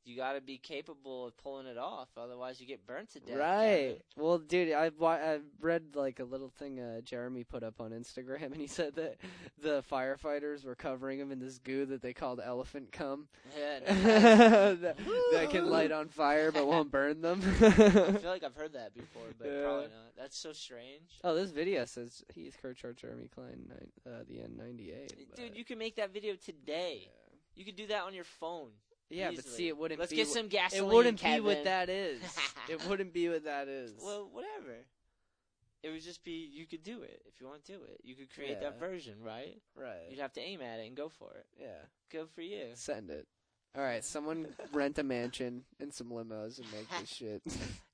You 0.08 0.16
got 0.16 0.32
to 0.32 0.40
be 0.40 0.56
capable 0.56 1.26
of 1.26 1.36
pulling 1.36 1.66
it 1.66 1.76
off, 1.76 2.08
otherwise 2.16 2.58
you 2.62 2.66
get 2.66 2.86
burnt 2.86 3.10
to 3.12 3.20
death. 3.20 3.36
Right. 3.36 3.68
Kevin. 3.88 3.96
Well, 4.16 4.38
dude, 4.38 4.72
I 4.72 4.90
I 5.02 5.40
read 5.60 5.94
like 5.94 6.18
a 6.18 6.24
little 6.24 6.48
thing 6.48 6.80
uh, 6.80 7.02
Jeremy 7.02 7.44
put 7.44 7.62
up 7.62 7.78
on 7.78 7.90
Instagram, 7.90 8.42
and 8.52 8.56
he 8.56 8.66
said 8.68 8.94
that 8.96 9.16
the 9.60 9.84
firefighters 9.92 10.64
were 10.64 10.74
covering 10.74 11.18
him 11.18 11.30
in 11.30 11.38
this 11.38 11.58
goo 11.58 11.84
that 11.86 12.00
they 12.00 12.14
called 12.14 12.40
elephant 12.42 12.90
cum 12.90 13.28
Yeah, 13.58 13.80
nice. 13.80 14.78
that, 14.80 14.96
that 15.32 15.50
can 15.50 15.68
light 15.68 15.92
on 15.92 16.08
fire 16.08 16.50
but 16.52 16.66
won't 16.66 16.90
burn 16.90 17.20
them. 17.20 17.42
I 17.60 17.70
feel 17.70 18.30
like 18.30 18.44
I've 18.44 18.56
heard 18.56 18.72
that 18.72 18.94
before, 18.94 19.26
but 19.38 19.46
Yeah. 19.46 19.62
probably 19.62 19.88
not. 19.88 20.16
That's 20.16 20.38
so 20.38 20.54
strange. 20.54 21.18
oh, 21.22 21.34
this 21.34 21.50
video 21.50 21.84
says 21.84 22.24
Heath 22.32 22.56
Kirchart, 22.62 22.96
Jeremy 22.96 23.28
Klein, 23.28 23.70
uh, 24.06 24.22
the 24.26 24.36
N98. 24.38 25.36
Dude, 25.36 25.54
you 25.54 25.66
can 25.66 25.76
make 25.78 25.96
that 25.96 26.14
video 26.14 26.34
today. 26.34 27.10
You 27.54 27.66
could 27.66 27.76
do 27.76 27.88
that 27.88 28.04
on 28.04 28.14
your 28.14 28.24
phone. 28.24 28.70
Yeah, 29.10 29.30
but 29.34 29.44
see, 29.44 29.68
it 29.68 29.76
wouldn't. 29.76 29.98
Let's 29.98 30.10
be 30.10 30.16
get 30.16 30.28
some 30.28 30.48
It 30.50 30.84
wouldn't 30.84 31.18
Kevin. 31.18 31.42
be 31.42 31.46
what 31.46 31.64
that 31.64 31.88
is. 31.88 32.20
it 32.68 32.86
wouldn't 32.88 33.12
be 33.12 33.28
what 33.28 33.44
that 33.44 33.68
is. 33.68 33.92
Well, 34.02 34.28
whatever. 34.30 34.76
It 35.82 35.90
would 35.90 36.02
just 36.02 36.24
be 36.24 36.50
you 36.52 36.66
could 36.66 36.82
do 36.82 37.02
it 37.02 37.22
if 37.26 37.40
you 37.40 37.46
want 37.46 37.64
to 37.64 37.72
do 37.72 37.78
it. 37.84 38.00
You 38.02 38.16
could 38.16 38.34
create 38.34 38.60
that 38.60 38.80
version, 38.80 39.14
right? 39.22 39.60
right. 39.76 40.10
You'd 40.10 40.18
have 40.18 40.32
to 40.32 40.40
aim 40.40 40.60
at 40.60 40.80
it 40.80 40.88
and 40.88 40.96
go 40.96 41.08
for 41.08 41.32
it. 41.34 41.46
Yeah. 41.58 41.86
Good 42.10 42.28
for 42.34 42.42
you. 42.42 42.70
Send 42.74 43.10
it. 43.10 43.26
All 43.76 43.82
right, 43.82 44.04
someone 44.04 44.48
rent 44.72 44.98
a 44.98 45.04
mansion 45.04 45.64
and 45.78 45.94
some 45.94 46.08
limos 46.08 46.58
and 46.58 46.66
make 46.72 46.88
this 47.00 47.08
shit. 47.14 47.42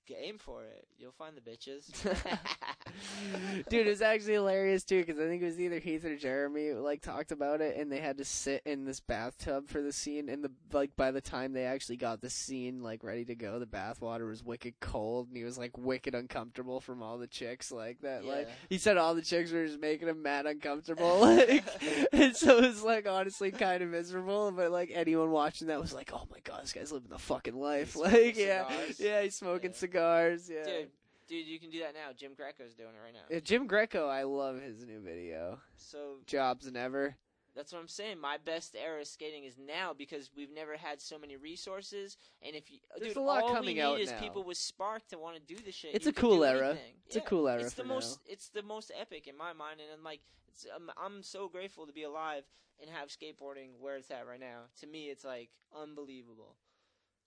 Get 0.07 0.19
aim 0.21 0.37
for 0.39 0.65
it. 0.65 0.87
You'll 0.99 1.13
find 1.13 1.35
the 1.35 1.41
bitches. 1.41 1.91
Dude, 3.71 3.87
it's 3.87 4.03
actually 4.03 4.35
hilarious 4.35 4.85
too 4.85 5.01
because 5.05 5.19
I 5.19 5.27
think 5.27 5.43
it 5.43 5.47
was 5.47 5.59
either 5.59 5.79
Heath 5.79 6.05
or 6.05 6.17
Jeremy 6.17 6.73
like 6.73 7.01
talked 7.01 7.33
about 7.33 7.61
it, 7.61 7.77
and 7.77 7.91
they 7.91 8.01
had 8.01 8.19
to 8.19 8.25
sit 8.25 8.63
in 8.67 8.85
this 8.85 9.01
bathtub 9.01 9.69
for 9.69 9.81
the 9.81 9.93
scene. 9.93 10.29
And 10.29 10.45
the 10.45 10.51
like 10.73 10.95
by 10.97 11.11
the 11.11 11.21
time 11.23 11.53
they 11.55 11.65
actually 11.65 11.97
got 11.97 12.21
the 12.21 12.29
scene 12.31 12.83
like 12.83 13.03
ready 13.03 13.25
to 13.27 13.35
go, 13.35 13.59
the 13.59 13.67
bathwater 13.67 14.29
was 14.29 14.45
wicked 14.45 14.75
cold, 14.81 15.29
and 15.29 15.37
he 15.37 15.45
was 15.45 15.57
like 15.57 15.77
wicked 15.79 16.15
uncomfortable 16.15 16.81
from 16.81 17.03
all 17.03 17.17
the 17.19 17.27
chicks 17.27 17.73
like 17.73 18.01
that. 18.03 18.25
Like 18.25 18.49
he 18.69 18.77
said, 18.79 18.97
all 18.99 19.15
the 19.15 19.23
chicks 19.23 19.51
were 19.53 19.67
just 19.67 19.81
making 19.81 20.09
him 20.09 20.23
mad 20.23 20.47
uncomfortable. 20.47 21.21
Like, 21.35 21.65
and 22.13 22.37
so 22.37 22.59
it 22.59 22.67
was 22.69 22.83
like 22.83 23.09
honestly 23.09 23.51
kind 23.51 23.83
of 23.83 23.89
miserable. 23.89 24.53
But 24.53 24.71
like 24.71 24.91
anyone 24.95 25.31
watching 25.31 25.69
that 25.69 25.81
was 25.81 25.93
like, 25.95 26.11
oh 26.13 26.27
my 26.31 26.39
god, 26.45 26.63
this 26.63 26.73
guy's 26.73 26.93
living 26.93 27.09
the 27.11 27.19
fucking 27.19 27.55
life. 27.59 27.95
He's 27.95 28.03
Like 28.03 28.37
yeah, 28.37 28.69
cigars. 28.69 29.01
yeah, 29.01 29.23
he's 29.23 29.35
smoking 29.37 29.71
Yeah. 29.71 29.77
cigars. 29.77 29.94
Yeah. 29.95 30.65
Dude, 30.65 30.89
dude, 31.29 31.47
you 31.47 31.59
can 31.59 31.71
do 31.71 31.81
that 31.81 31.95
now. 31.95 32.13
Jim 32.17 32.33
Greco's 32.37 32.75
doing 32.75 32.91
it 32.91 33.03
right 33.05 33.13
now. 33.15 33.21
Yeah, 33.31 33.41
Jim 33.41 33.67
Greco, 33.67 34.09
I 34.09 34.23
love 34.25 34.61
his 34.61 34.85
new 34.85 35.01
video. 35.01 35.59
So 35.77 36.17
Jobs 36.27 36.71
never. 36.71 37.17
that's 37.57 37.73
what 37.73 37.79
I'm 37.81 37.89
saying. 37.89 38.19
My 38.19 38.37
best 38.45 38.75
era 38.75 39.01
of 39.01 39.07
skating 39.07 39.45
is 39.45 39.57
now 39.59 39.93
because 39.97 40.31
we've 40.37 40.51
never 40.53 40.77
had 40.77 41.01
so 41.01 41.19
many 41.19 41.37
resources. 41.37 42.17
And 42.43 42.55
if 42.57 42.71
you, 42.71 42.79
There's 42.99 43.15
dude, 43.15 43.23
a 43.23 43.25
lot 43.27 43.43
all 43.45 43.49
coming 43.51 43.67
we 43.67 43.75
need 43.75 43.81
out 43.81 44.01
is 44.01 44.11
now. 44.11 44.19
people 44.19 44.43
with 44.43 44.57
spark 44.57 45.07
to 45.09 45.19
want 45.19 45.37
to 45.37 45.43
do 45.43 45.61
the 45.63 45.73
shit. 45.73 45.95
It's 45.95 46.07
You 46.07 46.11
a 46.11 46.15
cool 46.15 46.45
era. 46.45 46.71
anything. 46.71 46.95
It's 47.07 47.17
a 47.17 47.21
cool 47.21 47.49
era 47.49 47.61
It's 47.61 47.75
the 47.75 47.85
most. 47.85 48.21
It's 48.27 48.49
the 48.49 48.63
most 48.63 48.91
epic 48.99 49.27
in 49.29 49.37
my 49.37 49.53
mind, 49.53 49.81
and 49.81 49.89
I'm 49.97 50.03
like, 50.05 50.21
it's, 50.49 50.67
um, 50.75 50.91
I'm 50.97 51.23
so 51.23 51.49
grateful 51.49 51.87
to 51.87 51.93
be 51.93 52.03
alive 52.05 52.45
and 52.81 52.91
have 52.91 53.09
skateboarding 53.09 53.71
where 53.81 53.97
it's 53.97 54.11
at 54.11 54.27
right 54.27 54.41
now. 54.41 54.63
To 54.81 54.87
me, 54.87 55.07
it's 55.11 55.25
like 55.25 55.51
unbelievable. 55.81 56.57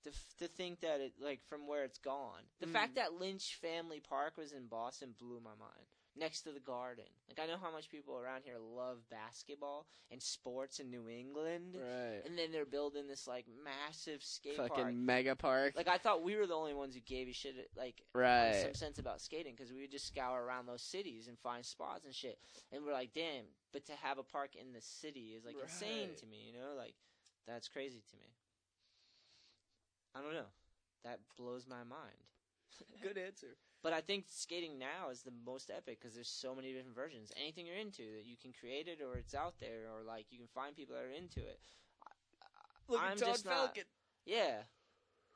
To, 0.04 0.10
f- 0.12 0.34
to 0.40 0.48
think 0.48 0.80
that 0.82 1.02
it 1.02 1.14
like 1.20 1.42
from 1.50 1.68
where 1.68 1.84
it's 1.84 1.98
gone. 1.98 2.44
The 2.60 2.68
Mm. 2.68 2.72
fact 2.74 2.96
that 2.96 3.20
Lynch 3.20 3.56
Family 3.56 4.00
Park 4.00 4.38
was 4.38 4.52
in 4.54 4.68
Boston 4.68 5.16
blew 5.20 5.40
my 5.42 5.56
mind. 5.60 5.86
Next 6.16 6.42
to 6.42 6.52
the 6.52 6.60
Garden, 6.60 7.06
like 7.28 7.40
I 7.40 7.46
know 7.46 7.58
how 7.58 7.72
much 7.72 7.90
people 7.90 8.18
around 8.18 8.42
here 8.44 8.58
love 8.58 9.08
basketball 9.10 9.86
and 10.10 10.20
sports 10.24 10.80
in 10.80 10.90
New 10.90 11.08
England, 11.10 11.76
Right. 11.76 12.22
and 12.26 12.36
then 12.36 12.52
they're 12.52 12.66
building 12.66 13.06
this 13.08 13.28
like 13.28 13.46
massive 13.64 14.24
skate 14.24 14.56
Fucking 14.58 14.76
park. 14.76 14.94
mega 14.96 15.36
park. 15.36 15.74
Like 15.76 15.88
I 15.88 16.00
thought 16.00 16.24
we 16.24 16.36
were 16.36 16.48
the 16.48 16.56
only 16.56 16.74
ones 16.74 16.96
who 16.96 17.02
gave 17.02 17.28
a 17.28 17.34
shit 17.34 17.70
like 17.76 18.02
right. 18.14 18.56
some 18.64 18.74
sense 18.74 18.98
about 18.98 19.22
skating 19.22 19.54
because 19.56 19.72
we 19.72 19.82
would 19.82 19.92
just 19.92 20.08
scour 20.08 20.44
around 20.44 20.66
those 20.66 20.82
cities 20.82 21.28
and 21.28 21.38
find 21.38 21.64
spots 21.64 22.04
and 22.06 22.16
shit. 22.16 22.40
And 22.72 22.84
we're 22.84 22.94
like, 22.94 23.14
damn, 23.14 23.46
but 23.72 23.86
to 23.86 23.94
have 23.94 24.18
a 24.18 24.24
park 24.24 24.56
in 24.56 24.74
the 24.74 24.82
city 24.82 25.36
is 25.38 25.46
like 25.46 25.56
insane 25.62 26.16
to 26.20 26.26
me, 26.26 26.52
you 26.52 26.60
know? 26.60 26.74
Like 26.76 26.96
that's 27.46 27.68
crazy 27.68 28.02
to 28.10 28.16
me. 28.18 28.26
I 30.18 30.22
don't 30.22 30.34
know. 30.34 30.50
That 31.04 31.20
blows 31.38 31.66
my 31.70 31.84
mind. 31.84 32.18
Good 33.04 33.18
answer. 33.18 33.56
But 33.84 33.94
I 33.94 34.02
think 34.02 34.26
skating 34.28 34.80
now 34.80 35.10
is 35.12 35.22
the 35.22 35.32
most 35.46 35.70
epic 35.70 36.00
because 36.02 36.16
there's 36.16 36.28
so 36.30 36.56
many 36.56 36.74
different 36.74 36.96
versions. 36.96 37.32
Anything 37.40 37.68
you're 37.68 37.76
into 37.78 38.04
that 38.18 38.26
you 38.26 38.36
can 38.42 38.52
create 38.52 38.88
it 38.88 39.00
or 39.02 39.18
it's 39.18 39.36
out 39.36 39.54
there 39.60 39.86
or 39.94 40.04
like 40.04 40.26
you 40.32 40.38
can 40.40 40.48
find 40.48 40.76
people 40.76 40.96
that 40.96 41.04
are 41.04 41.12
into 41.12 41.40
it. 41.40 41.60
Look 42.88 43.02
I'm 43.02 43.12
at 43.14 43.18
Todd 43.18 43.28
just 43.28 43.46
not- 43.46 43.54
Falcon. 43.54 43.84
Yeah. 44.26 44.64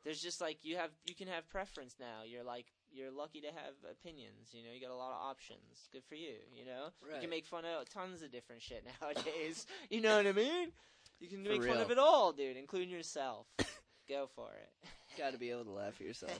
There's 0.04 0.22
just 0.22 0.42
like 0.42 0.58
you 0.64 0.78
have 0.78 0.90
you 1.06 1.14
can 1.14 1.28
have 1.28 1.48
preference 1.50 1.96
now. 2.00 2.24
You're 2.26 2.44
like 2.44 2.66
you're 2.92 3.12
lucky 3.12 3.40
to 3.42 3.48
have 3.48 3.76
opinions, 3.90 4.50
you 4.52 4.64
know, 4.64 4.72
you 4.74 4.82
got 4.82 4.92
a 4.92 4.96
lot 4.98 5.12
of 5.12 5.22
options. 5.22 5.88
Good 5.94 6.04
for 6.04 6.16
you, 6.16 6.34
you 6.54 6.66
know? 6.66 6.88
You 7.14 7.22
can 7.22 7.30
make 7.30 7.46
fun 7.46 7.64
of 7.64 7.88
tons 7.88 8.22
of 8.24 8.32
different 8.32 8.62
shit 8.62 8.84
nowadays. 9.02 9.66
you 9.90 10.02
know 10.02 10.18
what 10.18 10.28
I 10.28 10.32
mean? 10.32 10.72
You 11.20 11.30
can 11.30 11.44
For 11.44 11.52
make 11.52 11.64
fun 11.64 11.78
of 11.78 11.92
it 11.92 12.00
all, 12.00 12.34
dude, 12.34 12.58
including 12.58 12.90
yourself. 12.90 13.46
Go 14.12 14.28
for 14.36 14.50
it. 14.52 14.70
Got 15.18 15.32
to 15.32 15.40
be 15.40 15.52
able 15.52 15.64
to 15.64 15.72
laugh 15.72 15.94
at 16.02 16.06
yourself. 16.06 16.38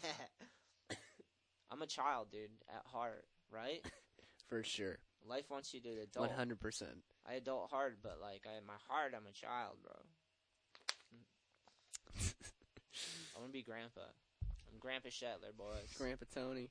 I'm 1.72 1.82
a 1.82 1.88
child, 1.88 2.28
dude, 2.30 2.50
at 2.68 2.84
heart, 2.86 3.24
right? 3.50 3.80
For 4.50 4.62
sure. 4.62 4.98
Life 5.26 5.50
wants 5.50 5.74
you 5.74 5.80
to 5.80 5.90
adult. 6.02 6.38
100%. 6.38 6.84
I 7.26 7.36
adult 7.36 7.70
hard, 7.72 7.96
but 8.04 8.18
like 8.22 8.44
I, 8.46 8.58
in 8.58 8.66
my 8.66 8.74
heart, 8.90 9.14
I'm 9.16 9.26
a 9.26 9.32
child, 9.32 9.78
bro. 9.82 9.94
I 13.36 13.40
want 13.40 13.52
to 13.52 13.54
be 13.54 13.64
grandpa. 13.64 14.02
I'm 14.42 14.78
Grandpa 14.78 15.08
Shetler, 15.08 15.56
boys. 15.58 15.96
Grandpa 15.98 16.26
Tony. 16.36 16.70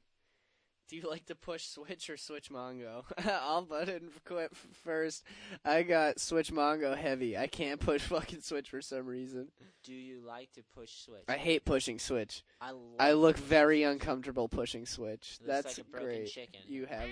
Do 0.90 0.96
you 0.96 1.08
like 1.08 1.24
to 1.26 1.36
push 1.36 1.66
Switch 1.66 2.10
or 2.10 2.16
Switch 2.16 2.50
Mongo? 2.50 3.04
I'll 3.24 3.62
butt 3.62 3.88
in 3.88 4.10
quit 4.24 4.50
first. 4.84 5.22
I 5.64 5.84
got 5.84 6.18
Switch 6.18 6.52
Mongo 6.52 6.96
heavy. 6.96 7.38
I 7.38 7.46
can't 7.46 7.78
push 7.78 8.02
fucking 8.08 8.40
Switch 8.40 8.68
for 8.70 8.82
some 8.82 9.06
reason. 9.06 9.52
Do 9.84 9.94
you 9.94 10.20
like 10.26 10.50
to 10.54 10.62
push 10.74 10.90
switch? 10.90 11.22
I 11.28 11.36
hate 11.36 11.64
pushing 11.64 12.00
Switch. 12.00 12.42
I, 12.60 12.72
I 12.98 13.12
look 13.12 13.36
very 13.36 13.84
uncomfortable 13.84 14.48
pushing 14.48 14.84
Switch. 14.84 15.38
Looks 15.40 15.46
That's 15.46 15.78
like 15.78 15.86
a 15.86 15.90
broken 15.90 16.08
great. 16.08 16.28
chicken. 16.28 16.60
You 16.66 16.86
have 16.86 17.08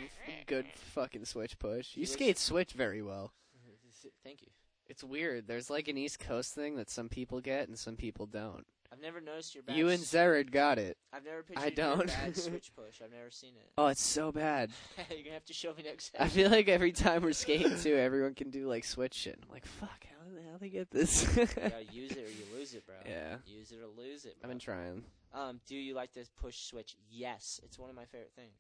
good 0.47 0.67
fucking 0.75 1.25
Switch 1.25 1.57
push. 1.61 1.95
You 1.95 2.03
looks- 2.03 2.13
skate 2.15 2.39
Switch 2.39 2.73
very 2.73 3.01
well. 3.01 3.33
Thank 4.25 4.43
you. 4.43 4.49
It's 4.89 5.05
weird. 5.05 5.47
There's 5.47 5.71
like 5.71 5.87
an 5.87 5.97
East 5.97 6.19
Coast 6.19 6.53
thing 6.53 6.75
that 6.77 6.91
some 6.91 7.09
people 7.09 7.41
get 7.41 7.69
and 7.69 7.79
some 7.79 7.95
people 7.95 8.27
don't. 8.27 8.67
I've 8.93 9.01
never 9.01 9.21
noticed 9.21 9.55
your 9.55 9.63
bad. 9.63 9.77
You 9.77 9.89
and 9.89 10.03
Zered 10.03 10.51
got 10.51 10.79
it. 10.79 10.97
I've 11.13 11.25
never 11.25 11.43
pictured 11.43 11.63
I 11.65 11.71
don't. 11.71 12.07
bad 12.07 12.37
switch 12.37 12.73
push. 12.75 13.03
I've 13.05 13.13
never 13.13 13.31
seen 13.31 13.55
it. 13.57 13.71
Oh, 13.77 13.87
it's 13.89 14.03
so 14.03 14.33
bad. 14.33 14.71
You're 15.11 15.19
gonna 15.25 15.35
have 15.35 15.45
to 15.47 15.53
show 15.53 15.75
me 15.75 15.83
next 15.83 16.15
I 16.19 16.29
feel 16.29 16.51
like 16.51 16.69
every 16.69 16.93
time 16.93 17.23
we're 17.23 17.33
skating 17.33 17.79
too, 17.79 17.95
everyone 17.99 18.35
can 18.35 18.51
do 18.51 18.67
like 18.67 18.85
switch 18.85 19.15
shit. 19.15 19.39
I'm 19.43 19.53
like, 19.53 19.67
fuck, 19.67 20.05
how 20.09 20.51
how 20.53 20.57
they 20.59 20.71
get 20.71 20.91
this? 20.91 21.25
you 21.37 21.45
gotta 21.47 21.85
use 21.93 22.13
it 22.13 22.19
or 22.19 22.31
you 22.31 22.45
lose 22.57 22.75
it, 22.75 22.87
bro. 22.87 22.95
Yeah. 23.07 23.37
Use 23.47 23.73
it 23.73 23.79
or 23.79 24.03
lose 24.03 24.25
it. 24.25 24.37
I've 24.43 24.49
been 24.49 24.59
trying. 24.59 25.05
Um, 25.35 25.61
do 25.67 25.77
you 25.77 25.95
like 25.95 26.15
this 26.15 26.31
push 26.41 26.59
switch? 26.59 26.97
Yes, 27.11 27.61
it's 27.65 27.79
one 27.79 27.91
of 27.91 27.97
my 27.97 28.07
favorite 28.07 28.33
things. 28.35 28.55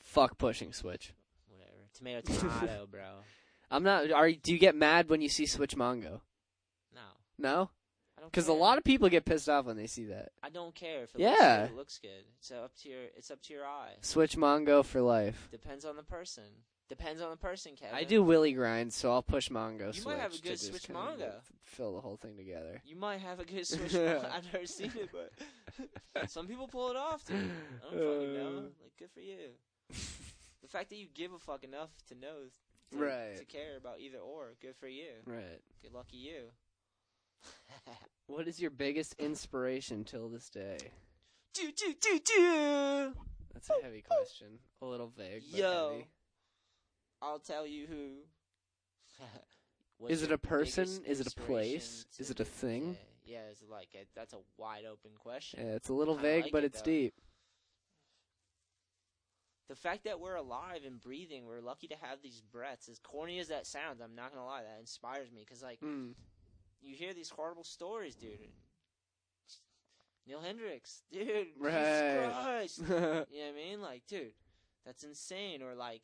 Fuck 0.00 0.38
pushing 0.38 0.72
switch. 0.72 1.12
Whatever. 1.48 1.70
Tomato, 1.94 2.32
tomato, 2.32 2.86
bro. 2.90 3.02
I'm 3.70 3.82
not. 3.82 4.10
Are 4.12 4.30
do 4.30 4.52
you 4.52 4.58
get 4.58 4.74
mad 4.74 5.10
when 5.10 5.20
you 5.20 5.28
see 5.28 5.44
switch 5.46 5.76
Mongo? 5.76 6.20
No, 6.94 7.00
No. 7.38 7.70
Because 8.24 8.48
a 8.48 8.52
lot 8.52 8.78
of 8.78 8.84
people 8.84 9.08
get 9.08 9.24
pissed 9.24 9.48
off 9.48 9.66
when 9.66 9.76
they 9.76 9.86
see 9.86 10.04
that. 10.06 10.32
I 10.42 10.50
don't 10.50 10.74
care 10.74 11.02
if 11.04 11.14
it 11.14 11.20
Yeah. 11.20 11.30
looks 11.30 11.68
good. 11.68 11.70
It 11.72 11.76
looks 11.76 11.98
good. 11.98 12.24
It's 12.38 12.50
up 12.50 12.74
to 12.82 12.88
your. 12.88 13.02
It's 13.16 13.30
up 13.30 13.42
to 13.42 13.52
your 13.52 13.66
eye. 13.66 13.94
Switch 14.00 14.36
Mongo 14.36 14.84
for 14.84 15.00
life. 15.00 15.48
Depends 15.50 15.84
on 15.84 15.96
the 15.96 16.02
person. 16.02 16.44
Depends 16.88 17.22
on 17.22 17.30
the 17.30 17.36
person, 17.38 17.74
Kevin. 17.76 17.94
I 17.94 18.04
do 18.04 18.22
willy 18.22 18.52
grind, 18.52 18.92
so 18.92 19.10
I'll 19.10 19.22
push 19.22 19.48
Mongo. 19.48 19.86
You 19.86 19.92
switch 19.94 20.04
might 20.04 20.18
have 20.20 20.34
a 20.34 20.38
good 20.38 20.60
switch 20.60 20.88
Mongo. 20.88 21.32
Fill 21.62 21.94
the 21.94 22.00
whole 22.02 22.16
thing 22.18 22.36
together. 22.36 22.82
You 22.84 22.94
might 22.96 23.20
have 23.20 23.40
a 23.40 23.44
good 23.44 23.66
switch. 23.66 23.94
I've 23.94 24.44
never 24.52 24.66
seen 24.66 24.92
it, 24.94 25.08
but 25.10 26.30
some 26.30 26.46
people 26.46 26.68
pull 26.68 26.90
it 26.90 26.96
off, 26.96 27.24
dude. 27.24 27.36
I 27.36 27.94
don't 27.94 28.04
fucking 28.20 28.34
know. 28.34 28.48
Uh. 28.48 28.60
Like, 28.82 28.96
good 28.98 29.10
for 29.12 29.20
you. 29.20 29.38
the 30.62 30.68
fact 30.68 30.90
that 30.90 30.96
you 30.96 31.06
give 31.14 31.32
a 31.32 31.38
fuck 31.38 31.64
enough 31.64 31.88
to 32.08 32.14
know, 32.14 32.34
to, 32.92 32.98
Right. 32.98 33.36
to 33.38 33.44
care 33.46 33.78
about 33.78 34.00
either 34.00 34.18
or, 34.18 34.52
good 34.60 34.76
for 34.76 34.86
you. 34.86 35.08
Right. 35.24 35.60
Good 35.82 35.94
lucky 35.94 36.18
you. 36.18 36.50
What 38.26 38.48
is 38.48 38.58
your 38.58 38.70
biggest 38.70 39.14
inspiration 39.18 40.02
till 40.02 40.30
this 40.30 40.48
day? 40.48 40.78
do 41.52 41.70
do 41.72 41.94
do 42.00 42.18
do. 42.24 43.12
That's 43.52 43.70
a 43.70 43.82
heavy 43.82 44.02
question. 44.02 44.58
A 44.82 44.86
little 44.86 45.12
vague. 45.16 45.42
But 45.50 45.60
Yo. 45.60 45.90
heavy. 45.92 46.06
I'll 47.22 47.38
tell 47.38 47.66
you 47.66 47.86
who. 47.86 49.26
is 50.08 50.22
it 50.22 50.32
a 50.32 50.38
person? 50.38 50.88
Is 51.06 51.20
it 51.20 51.28
a 51.28 51.36
place? 51.36 52.06
Is 52.18 52.30
it 52.30 52.40
a 52.40 52.44
thing? 52.44 52.94
day? 52.94 52.98
Yeah, 53.26 53.38
it's 53.50 53.62
like 53.70 53.88
a, 53.94 54.04
that's 54.14 54.34
a 54.34 54.38
wide 54.58 54.84
open 54.90 55.12
question. 55.18 55.60
Yeah, 55.64 55.74
it's 55.74 55.88
a 55.88 55.94
little 55.94 56.16
vague, 56.16 56.44
like 56.44 56.52
but 56.52 56.64
it, 56.64 56.66
it's 56.66 56.82
though. 56.82 56.90
deep. 56.90 57.14
The 59.68 59.76
fact 59.76 60.04
that 60.04 60.20
we're 60.20 60.34
alive 60.34 60.80
and 60.86 61.00
breathing, 61.00 61.46
we're 61.46 61.62
lucky 61.62 61.86
to 61.88 61.96
have 62.02 62.20
these 62.22 62.42
breaths. 62.52 62.88
As 62.88 62.98
corny 62.98 63.38
as 63.38 63.48
that 63.48 63.66
sounds, 63.66 64.00
I'm 64.02 64.14
not 64.14 64.34
gonna 64.34 64.44
lie, 64.44 64.62
that 64.62 64.78
inspires 64.78 65.32
me. 65.32 65.44
Cause 65.48 65.62
like 65.62 65.80
Mm. 65.80 66.14
You 66.84 66.94
hear 66.94 67.14
these 67.14 67.30
horrible 67.30 67.64
stories, 67.64 68.14
dude. 68.14 68.38
Neal 70.26 70.40
Hendrix, 70.40 71.02
dude. 71.12 71.48
Right. 71.58 71.72
Jesus 71.72 72.44
Christ. 72.44 72.78
You 72.88 72.94
know 72.94 73.10
what 73.18 73.28
I 73.30 73.52
mean? 73.70 73.80
Like, 73.82 74.02
dude, 74.08 74.32
that's 74.86 75.04
insane. 75.04 75.62
Or 75.62 75.74
like 75.74 76.02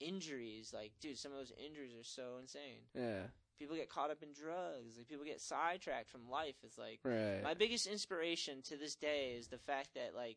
injuries, 0.00 0.72
like, 0.74 0.92
dude, 1.00 1.18
some 1.18 1.32
of 1.32 1.38
those 1.38 1.52
injuries 1.64 1.92
are 1.98 2.04
so 2.04 2.38
insane. 2.40 2.80
yeah. 2.94 3.22
People 3.58 3.76
get 3.76 3.88
caught 3.88 4.10
up 4.10 4.24
in 4.24 4.30
drugs. 4.32 4.96
Like, 4.96 5.06
people 5.06 5.24
get 5.24 5.40
sidetracked 5.40 6.10
from 6.10 6.28
life. 6.28 6.56
It's 6.64 6.76
like 6.78 6.98
Right. 7.04 7.42
my 7.44 7.54
biggest 7.54 7.86
inspiration 7.86 8.60
to 8.62 8.76
this 8.76 8.96
day 8.96 9.36
is 9.38 9.46
the 9.48 9.58
fact 9.58 9.90
that 9.94 10.14
like 10.16 10.36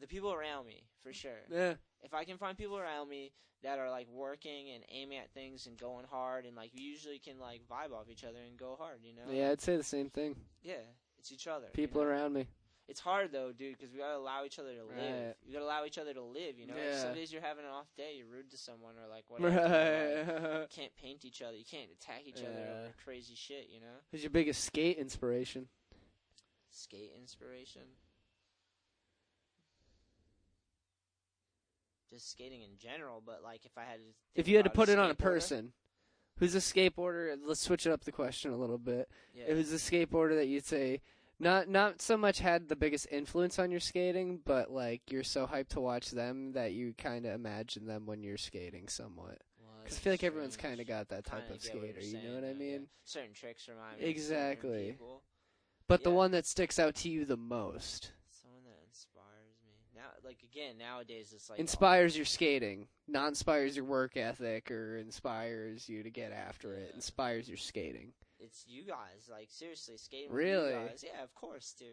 the 0.00 0.06
people 0.06 0.32
around 0.32 0.66
me, 0.66 0.84
for 1.02 1.12
sure. 1.12 1.40
yeah. 1.50 1.74
If 2.02 2.14
I 2.14 2.24
can 2.24 2.38
find 2.38 2.56
people 2.56 2.78
around 2.78 3.08
me 3.08 3.32
that 3.64 3.78
are 3.80 3.90
like 3.90 4.06
working 4.08 4.70
and 4.74 4.84
aiming 4.90 5.18
at 5.18 5.32
things 5.32 5.66
and 5.66 5.76
going 5.76 6.04
hard, 6.08 6.44
and 6.46 6.54
like 6.56 6.70
we 6.74 6.82
usually 6.82 7.18
can 7.18 7.38
like 7.40 7.62
vibe 7.68 7.92
off 7.92 8.08
each 8.10 8.24
other 8.24 8.38
and 8.48 8.56
go 8.56 8.76
hard, 8.78 8.98
you 9.02 9.14
know? 9.14 9.22
Yeah, 9.32 9.50
I'd 9.50 9.60
say 9.60 9.76
the 9.76 9.82
same 9.82 10.10
thing. 10.10 10.36
Yeah, 10.62 10.74
it's 11.18 11.32
each 11.32 11.46
other. 11.48 11.66
you 11.66 11.72
People 11.72 12.02
know? 12.02 12.08
around 12.08 12.32
me. 12.34 12.46
It's 12.86 13.00
hard 13.00 13.32
though, 13.32 13.52
dude, 13.52 13.76
because 13.76 13.92
we 13.92 13.98
gotta 13.98 14.16
allow 14.16 14.44
each 14.46 14.58
other 14.58 14.72
to 14.74 14.82
live. 14.84 14.96
Right. 14.96 15.34
You 15.44 15.52
gotta 15.52 15.64
allow 15.66 15.84
each 15.84 15.98
other 15.98 16.14
to 16.14 16.22
live. 16.22 16.58
You 16.58 16.68
know, 16.68 16.74
like 16.74 16.94
some 16.94 17.12
days 17.14 17.30
you're 17.30 17.42
having 17.42 17.64
an 17.66 17.70
off 17.70 17.88
day, 17.98 18.14
you're 18.16 18.26
rude 18.28 18.50
to 18.52 18.56
someone 18.56 18.94
or 18.96 19.08
like 19.10 19.24
whatever. 19.28 19.58
or, 19.58 20.42
like, 20.42 20.42
Right. 20.62 20.70
can't 20.74 20.96
paint 20.96 21.24
each 21.26 21.42
other. 21.42 21.54
You 21.56 21.64
can't 21.70 21.90
attack 21.90 22.22
each 22.24 22.38
other 22.40 22.48
over 22.48 22.94
crazy 23.04 23.34
shit. 23.34 23.68
You 23.70 23.80
know, 23.80 23.96
Who's 24.12 24.22
your 24.22 24.30
biggest 24.30 24.64
skate 24.64 24.96
inspiration? 24.96 25.66
skate 26.70 27.12
inspiration. 27.20 27.82
Just 32.10 32.30
skating 32.30 32.62
in 32.62 32.78
general, 32.78 33.22
but 33.24 33.42
like 33.42 33.64
if 33.66 33.76
I 33.76 33.82
had 33.82 33.98
to, 33.98 34.04
If 34.34 34.48
you 34.48 34.56
had 34.56 34.64
to 34.64 34.70
put 34.70 34.88
it 34.88 34.98
on 34.98 35.10
a 35.10 35.14
person, 35.14 35.72
who's 36.38 36.54
a 36.54 36.58
skateboarder? 36.58 37.36
Let's 37.44 37.60
switch 37.60 37.86
it 37.86 37.92
up 37.92 38.04
the 38.04 38.12
question 38.12 38.50
a 38.52 38.56
little 38.56 38.78
bit. 38.78 39.08
yeah. 39.34 39.46
Who's 39.46 39.72
a 39.72 39.76
skateboarder 39.76 40.36
that 40.36 40.46
you'd 40.46 40.64
say 40.66 41.02
not 41.38 41.68
not 41.68 42.00
so 42.02 42.16
much 42.16 42.38
had 42.40 42.68
the 42.68 42.76
biggest 42.76 43.06
influence 43.10 43.58
on 43.58 43.70
your 43.70 43.80
skating, 43.80 44.40
but 44.44 44.70
like 44.70 45.02
you're 45.10 45.22
so 45.22 45.46
hyped 45.46 45.68
to 45.68 45.80
watch 45.80 46.10
them 46.10 46.52
that 46.52 46.72
you 46.72 46.94
kind 46.96 47.26
of 47.26 47.34
imagine 47.34 47.86
them 47.86 48.06
when 48.06 48.22
you're 48.22 48.36
skating 48.38 48.88
somewhat. 48.88 49.38
Well, 49.60 49.70
Because 49.82 49.98
I 49.98 50.00
feel 50.00 50.12
like 50.14 50.24
everyone's 50.24 50.56
kind 50.56 50.80
of 50.80 50.86
got 50.88 51.08
that 51.10 51.24
type 51.26 51.50
of 51.50 51.62
skater. 51.62 52.00
you're 52.00 52.22
know 52.22 52.34
what 52.34 52.38
I 52.44 52.52
though, 52.54 52.64
yeah. 52.64 52.72
mean? 52.72 52.86
Certain 53.04 53.34
tricks 53.34 53.68
remind 53.68 54.00
me 54.00 54.06
Exactly. 54.06 54.96
But 55.86 56.04
the 56.04 56.10
one 56.10 56.32
that 56.32 56.44
sticks 56.46 56.78
out 56.78 56.94
to 56.96 57.08
you 57.08 57.24
the 57.24 57.36
most 57.36 58.12
Someone 58.42 58.64
that 58.64 58.76
inspires 58.86 59.56
me. 59.64 59.72
Now, 59.94 60.10
like 60.28 60.42
again, 60.42 60.76
nowadays 60.78 61.32
it's 61.34 61.48
like 61.48 61.58
inspires 61.58 62.14
your 62.14 62.26
skating, 62.26 62.86
not 63.08 63.28
inspires 63.28 63.74
your 63.74 63.86
work 63.86 64.16
ethic 64.16 64.70
or 64.70 64.98
inspires 64.98 65.88
you 65.88 66.02
to 66.02 66.10
get 66.10 66.32
after 66.32 66.74
it. 66.74 66.88
Yeah. 66.90 66.96
Inspires 66.96 67.48
your 67.48 67.56
skating. 67.56 68.12
It's 68.38 68.64
you 68.68 68.84
guys, 68.84 69.28
like 69.30 69.48
seriously, 69.50 69.96
skating. 69.96 70.30
Really? 70.30 70.72
guys. 70.72 71.02
Yeah, 71.04 71.24
of 71.24 71.34
course, 71.34 71.74
dude. 71.78 71.88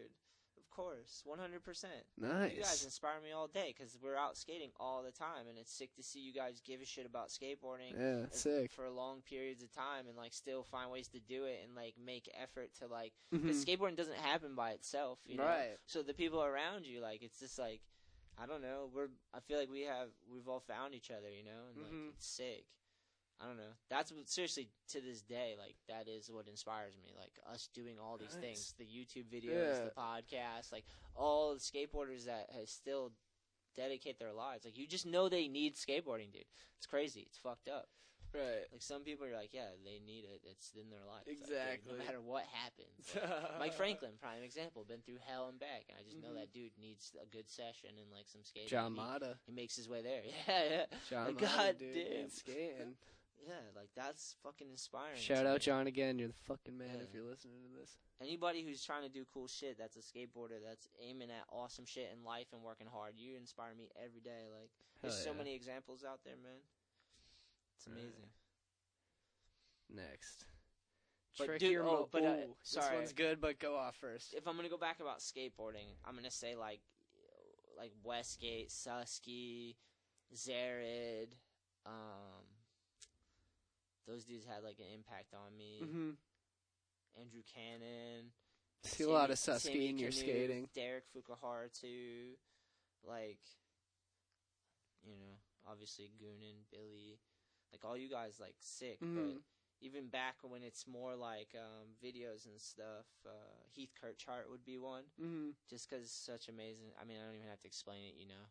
Of 0.58 0.70
course, 0.70 1.22
one 1.24 1.38
hundred 1.38 1.64
percent. 1.64 2.04
Nice. 2.18 2.52
You 2.54 2.62
guys 2.62 2.84
inspire 2.84 3.20
me 3.24 3.32
all 3.32 3.46
day 3.46 3.74
because 3.76 3.96
we're 4.02 4.16
out 4.16 4.36
skating 4.36 4.70
all 4.78 5.02
the 5.02 5.10
time, 5.10 5.48
and 5.48 5.56
it's 5.56 5.72
sick 5.72 5.94
to 5.96 6.02
see 6.02 6.20
you 6.20 6.34
guys 6.34 6.60
give 6.64 6.82
a 6.82 6.84
shit 6.84 7.06
about 7.06 7.28
skateboarding 7.28 7.98
Yeah, 7.98 8.26
sick. 8.30 8.70
for 8.72 8.88
long 8.90 9.22
periods 9.22 9.62
of 9.62 9.72
time, 9.72 10.06
and 10.06 10.18
like 10.18 10.34
still 10.34 10.62
find 10.62 10.90
ways 10.90 11.08
to 11.08 11.18
do 11.18 11.44
it 11.44 11.60
and 11.64 11.74
like 11.74 11.94
make 12.04 12.30
effort 12.40 12.70
to 12.80 12.88
like. 12.88 13.12
Because 13.32 13.64
mm-hmm. 13.64 13.84
skateboarding 13.84 13.96
doesn't 13.96 14.18
happen 14.18 14.54
by 14.54 14.72
itself, 14.72 15.18
you 15.24 15.38
know. 15.38 15.44
Right. 15.44 15.76
So 15.86 16.02
the 16.02 16.14
people 16.14 16.42
around 16.42 16.84
you, 16.86 17.00
like, 17.00 17.22
it's 17.22 17.40
just 17.40 17.58
like, 17.58 17.80
I 18.38 18.46
don't 18.46 18.62
know. 18.62 18.90
We're. 18.94 19.08
I 19.32 19.40
feel 19.40 19.58
like 19.58 19.70
we 19.70 19.82
have. 19.82 20.08
We've 20.30 20.48
all 20.48 20.60
found 20.60 20.94
each 20.94 21.10
other, 21.10 21.30
you 21.30 21.42
know, 21.44 21.68
and 21.72 21.82
like 21.82 21.92
Mhm. 21.92 22.10
it's 22.10 22.26
sick. 22.26 22.66
I 23.40 23.46
don't 23.46 23.58
know. 23.58 23.72
That's 23.90 24.10
what, 24.12 24.28
seriously 24.28 24.70
to 24.88 25.00
this 25.00 25.20
day, 25.22 25.56
like 25.58 25.76
that 25.88 26.08
is 26.08 26.30
what 26.30 26.48
inspires 26.48 26.96
me. 26.96 27.12
Like 27.16 27.38
us 27.46 27.68
doing 27.68 27.98
all 27.98 28.16
these 28.16 28.32
Nice. 28.34 28.40
things, 28.42 28.72
the 28.78 28.86
YouTube 28.86 29.28
videos, 29.28 29.78
Yeah. 29.78 29.84
the 29.84 29.90
podcast, 29.96 30.72
like 30.72 30.86
all 31.14 31.52
the 31.54 31.60
skateboarders 31.60 32.24
that 32.24 32.50
have 32.50 32.68
still 32.70 33.12
dedicate 33.74 34.18
their 34.18 34.32
lives. 34.32 34.64
Like 34.64 34.78
you 34.78 34.86
just 34.86 35.04
know 35.06 35.28
they 35.28 35.48
need 35.48 35.74
skateboarding, 35.76 36.32
dude. 36.32 36.46
It's 36.78 36.86
crazy. 36.86 37.22
It's 37.22 37.36
fucked 37.38 37.68
up. 37.68 37.90
Right. 38.36 38.68
Like 38.70 38.82
some 38.82 39.02
people 39.02 39.24
are 39.26 39.32
like, 39.32 39.50
yeah, 39.52 39.72
they 39.84 39.98
need 40.04 40.24
it. 40.28 40.42
It's 40.44 40.72
in 40.76 40.90
their 40.90 41.00
life. 41.08 41.24
Like, 41.26 41.38
Exactly. 41.40 41.96
no 41.96 42.04
matter 42.04 42.20
what 42.20 42.44
happens. 42.52 43.16
Like, 43.56 43.58
Mike 43.58 43.74
Franklin, 43.74 44.12
prime 44.20 44.42
example, 44.42 44.84
been 44.84 45.00
through 45.00 45.18
hell 45.26 45.48
and 45.48 45.58
back, 45.58 45.84
and 45.88 45.96
I 45.98 46.02
just 46.04 46.20
know 46.20 46.30
Mhm. 46.36 46.40
that 46.44 46.52
dude 46.52 46.76
needs 46.78 47.16
a 47.20 47.26
good 47.26 47.48
session 47.48 47.90
and 47.96 48.10
like 48.12 48.28
some 48.28 48.44
skating. 48.44 48.68
John 48.68 48.92
he, 48.92 48.96
Mata. 49.00 49.38
he 49.46 49.52
makes 49.52 49.74
his 49.76 49.88
way 49.88 50.02
there. 50.02 50.22
Yeah, 50.46 50.64
yeah, 50.70 50.84
John 51.08 51.26
Like, 51.32 51.40
Mata, 51.40 51.56
God 51.56 51.78
dude, 51.78 51.94
damn. 51.94 52.28
skating. 52.30 52.96
yeah. 53.46 53.54
Like 53.74 53.88
that's 53.96 54.36
fucking 54.42 54.68
inspiring. 54.70 55.16
Shout 55.18 55.46
out. 55.46 55.60
John 55.60 55.86
again. 55.86 56.18
You're 56.18 56.28
the 56.28 56.42
fucking 56.44 56.76
man 56.76 57.00
if 57.00 57.14
you're 57.14 57.24
listening 57.24 57.62
to 57.64 57.80
this. 57.80 57.96
Anybody 58.20 58.62
who's 58.62 58.84
trying 58.84 59.02
to 59.02 59.08
do 59.08 59.24
cool 59.32 59.46
shit, 59.48 59.78
that's 59.78 59.96
a 59.96 60.00
skateboarder 60.00 60.60
that's 60.64 60.88
aiming 61.00 61.30
at 61.30 61.44
awesome 61.50 61.84
shit 61.86 62.10
in 62.12 62.24
life 62.24 62.48
and 62.52 62.62
working 62.62 62.86
hard. 62.86 63.14
You 63.16 63.36
inspire 63.36 63.74
me 63.74 63.88
every 63.96 64.20
day. 64.20 64.48
Like 64.52 64.70
there's 65.00 65.14
Hell 65.16 65.24
so 65.24 65.30
yeah. 65.32 65.38
many 65.38 65.54
examples 65.54 66.04
out 66.04 66.20
there, 66.24 66.36
man. 66.42 66.60
It's 67.76 67.86
Right. 67.88 67.98
amazing. 67.98 68.30
Next. 69.88 70.44
But 71.38 71.46
Trick 71.46 71.60
dude- 71.60 71.72
your 71.72 71.84
oh, 71.84 72.08
but, 72.10 72.24
uh, 72.24 72.28
Ooh, 72.28 72.56
This 72.60 72.70
sorry. 72.70 72.96
one's 72.96 73.12
good, 73.12 73.40
but 73.40 73.58
go 73.58 73.76
off 73.76 73.96
first. 73.96 74.32
If 74.34 74.46
I'm 74.48 74.56
gonna 74.56 74.68
go 74.70 74.78
back 74.78 75.00
about 75.00 75.18
skateboarding, 75.20 75.86
I'm 76.04 76.14
gonna 76.16 76.30
say 76.30 76.56
like, 76.56 76.80
like 77.76 77.92
Westgate, 78.02 78.70
Suski, 78.70 79.76
Zered, 80.34 81.28
um, 81.84 82.46
those 84.06 84.24
dudes 84.24 84.46
had 84.46 84.62
like 84.64 84.78
an 84.78 84.86
impact 84.86 85.34
on 85.34 85.56
me. 85.56 85.80
hmm 85.80 86.10
Andrew 87.20 87.42
Cannon, 87.42 88.32
See 88.82 89.04
a 89.04 89.08
lot 89.10 89.30
of 89.30 89.38
Timmy- 89.40 89.58
Suski 89.58 89.88
in 89.90 89.98
your 89.98 90.12
skating. 90.12 90.68
Derek 90.74 91.04
Fukuhara 91.12 91.70
too, 91.72 92.38
like, 93.04 93.40
you 95.02 95.16
know, 95.16 95.38
obviously 95.66 96.10
Goonan, 96.18 96.64
Billy, 96.70 97.18
like 97.76 97.88
all 97.88 97.96
you 97.96 98.08
guys 98.08 98.40
like 98.40 98.56
sick, 98.60 99.00
but 99.14 99.36
Mhm. 99.36 99.42
even 99.80 100.08
back 100.08 100.36
when 100.42 100.62
it's 100.62 100.86
more 100.86 101.14
like 101.14 101.54
um, 101.54 101.94
videos 102.02 102.46
and 102.46 102.60
stuff, 102.60 103.06
uh, 103.26 103.54
Heath 103.70 103.92
Kirchart 103.94 104.48
would 104.50 104.64
be 104.64 104.78
one, 104.78 105.04
hmm 105.18 105.50
just 105.68 105.88
because 105.88 106.10
such 106.10 106.48
amazing. 106.48 106.92
I 107.00 107.04
mean, 107.04 107.18
I 107.20 107.26
don't 107.26 107.36
even 107.36 107.48
have 107.48 107.60
to 107.60 107.68
explain 107.68 108.04
it, 108.04 108.14
you 108.16 108.26
know. 108.26 108.48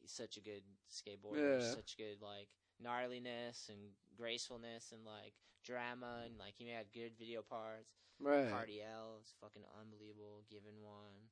He's 0.00 0.12
such 0.12 0.36
a 0.36 0.40
good 0.40 0.62
skateboarder, 0.90 1.60
Yeah. 1.60 1.74
such 1.74 1.96
good 1.96 2.20
like 2.22 2.48
gnarliness 2.82 3.68
and 3.68 3.92
gracefulness 4.16 4.92
and 4.92 5.04
like 5.04 5.34
drama 5.64 6.22
and 6.24 6.38
like 6.38 6.54
he 6.56 6.68
had 6.68 6.92
good 6.92 7.16
video 7.18 7.42
parts. 7.42 7.94
Right. 8.18 8.48
Cardi 8.50 8.82
L 8.82 9.18
is 9.20 9.32
fucking 9.40 9.64
unbelievable. 9.80 10.44
Given 10.50 10.82
one. 10.82 11.30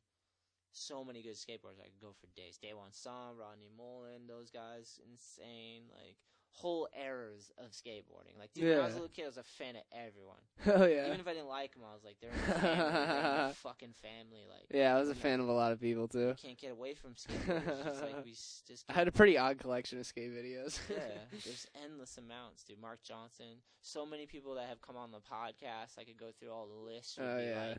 So 0.73 1.05
many 1.05 1.23
good 1.23 1.35
skateboarders. 1.35 1.81
I 1.81 1.89
could 1.89 2.01
go 2.01 2.13
for 2.13 2.27
days. 2.37 2.59
Daewon 2.59 2.93
Song, 2.93 3.37
Rodney 3.39 3.71
Mullen, 3.77 4.27
those 4.29 4.51
guys, 4.51 5.01
insane. 5.11 5.85
Like 5.91 6.17
whole 6.51 6.89
eras 7.01 7.53
of 7.59 7.71
skateboarding. 7.71 8.37
Like 8.39 8.53
dude, 8.53 8.65
when 8.71 8.81
I 8.81 8.85
was 8.87 8.95
a 8.95 8.97
little 8.97 9.09
kid, 9.15 9.25
I 9.25 9.27
was 9.27 9.37
a 9.37 9.43
fan 9.45 9.77
of 9.77 9.83
everyone. 9.93 10.37
Oh 10.67 10.87
yeah. 10.87 11.07
Even 11.07 11.21
if 11.21 11.29
I 11.29 11.33
didn't 11.35 11.49
like 11.49 11.73
them, 11.73 11.83
I 11.89 11.95
was 11.95 12.03
like, 12.05 12.17
they're 12.21 12.33
family. 12.33 12.61
they're 12.61 13.43
in 13.43 13.49
the 13.49 13.55
fucking 13.63 13.95
family. 14.03 14.43
Like 14.49 14.67
Yeah, 14.71 14.97
I 14.97 14.99
was 14.99 15.09
a 15.09 15.15
fan 15.15 15.39
of 15.41 15.49
a 15.49 15.53
lot 15.53 15.71
of 15.73 15.81
people 15.81 16.09
too. 16.09 16.35
can't 16.43 16.59
get 16.59 16.73
away 16.73 16.95
from 16.95 17.15
skateboarders. 17.15 17.87
it's 17.87 18.03
like 18.03 18.25
we 18.25 18.31
just 18.67 18.85
I 18.89 18.93
had 18.95 19.07
a 19.09 19.13
pretty 19.13 19.39
odd 19.39 19.59
collection 19.59 19.99
of 20.01 20.07
skate 20.07 20.33
videos. 20.33 20.81
yeah, 20.91 20.97
there's 21.45 21.67
endless 21.85 22.19
amounts, 22.19 22.65
dude. 22.65 22.81
Mark 22.81 23.03
Johnson, 23.05 23.63
so 23.81 24.05
many 24.05 24.27
people 24.27 24.55
that 24.57 24.67
have 24.69 24.81
come 24.83 24.97
on 24.97 25.11
the 25.13 25.19
podcast. 25.19 25.99
I 25.99 26.05
could 26.05 26.17
go 26.19 26.31
through 26.39 26.51
all 26.51 26.67
the 26.67 26.93
lists. 26.93 27.19
Oh, 27.21 27.37
be 27.37 27.45
yeah. 27.45 27.69
like 27.69 27.79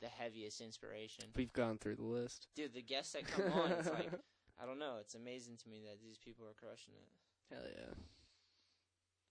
the 0.00 0.08
heaviest 0.08 0.60
inspiration, 0.60 1.24
We've 1.36 1.52
gone 1.52 1.76
through 1.78 1.96
the 1.96 2.04
list. 2.04 2.46
dude. 2.54 2.72
The 2.74 2.80
guests 2.82 3.12
that 3.14 3.26
come 3.26 3.52
on, 3.52 3.72
it's 3.72 3.90
like 3.90 4.10
I 4.62 4.66
don't 4.66 4.78
know. 4.78 4.96
It's 5.00 5.14
amazing 5.14 5.56
to 5.64 5.68
me 5.68 5.80
that 5.84 6.00
these 6.00 6.16
people 6.18 6.46
are 6.46 6.54
crushing 6.54 6.94
it. 6.94 7.08
Hell 7.50 7.62
yeah. 7.64 7.94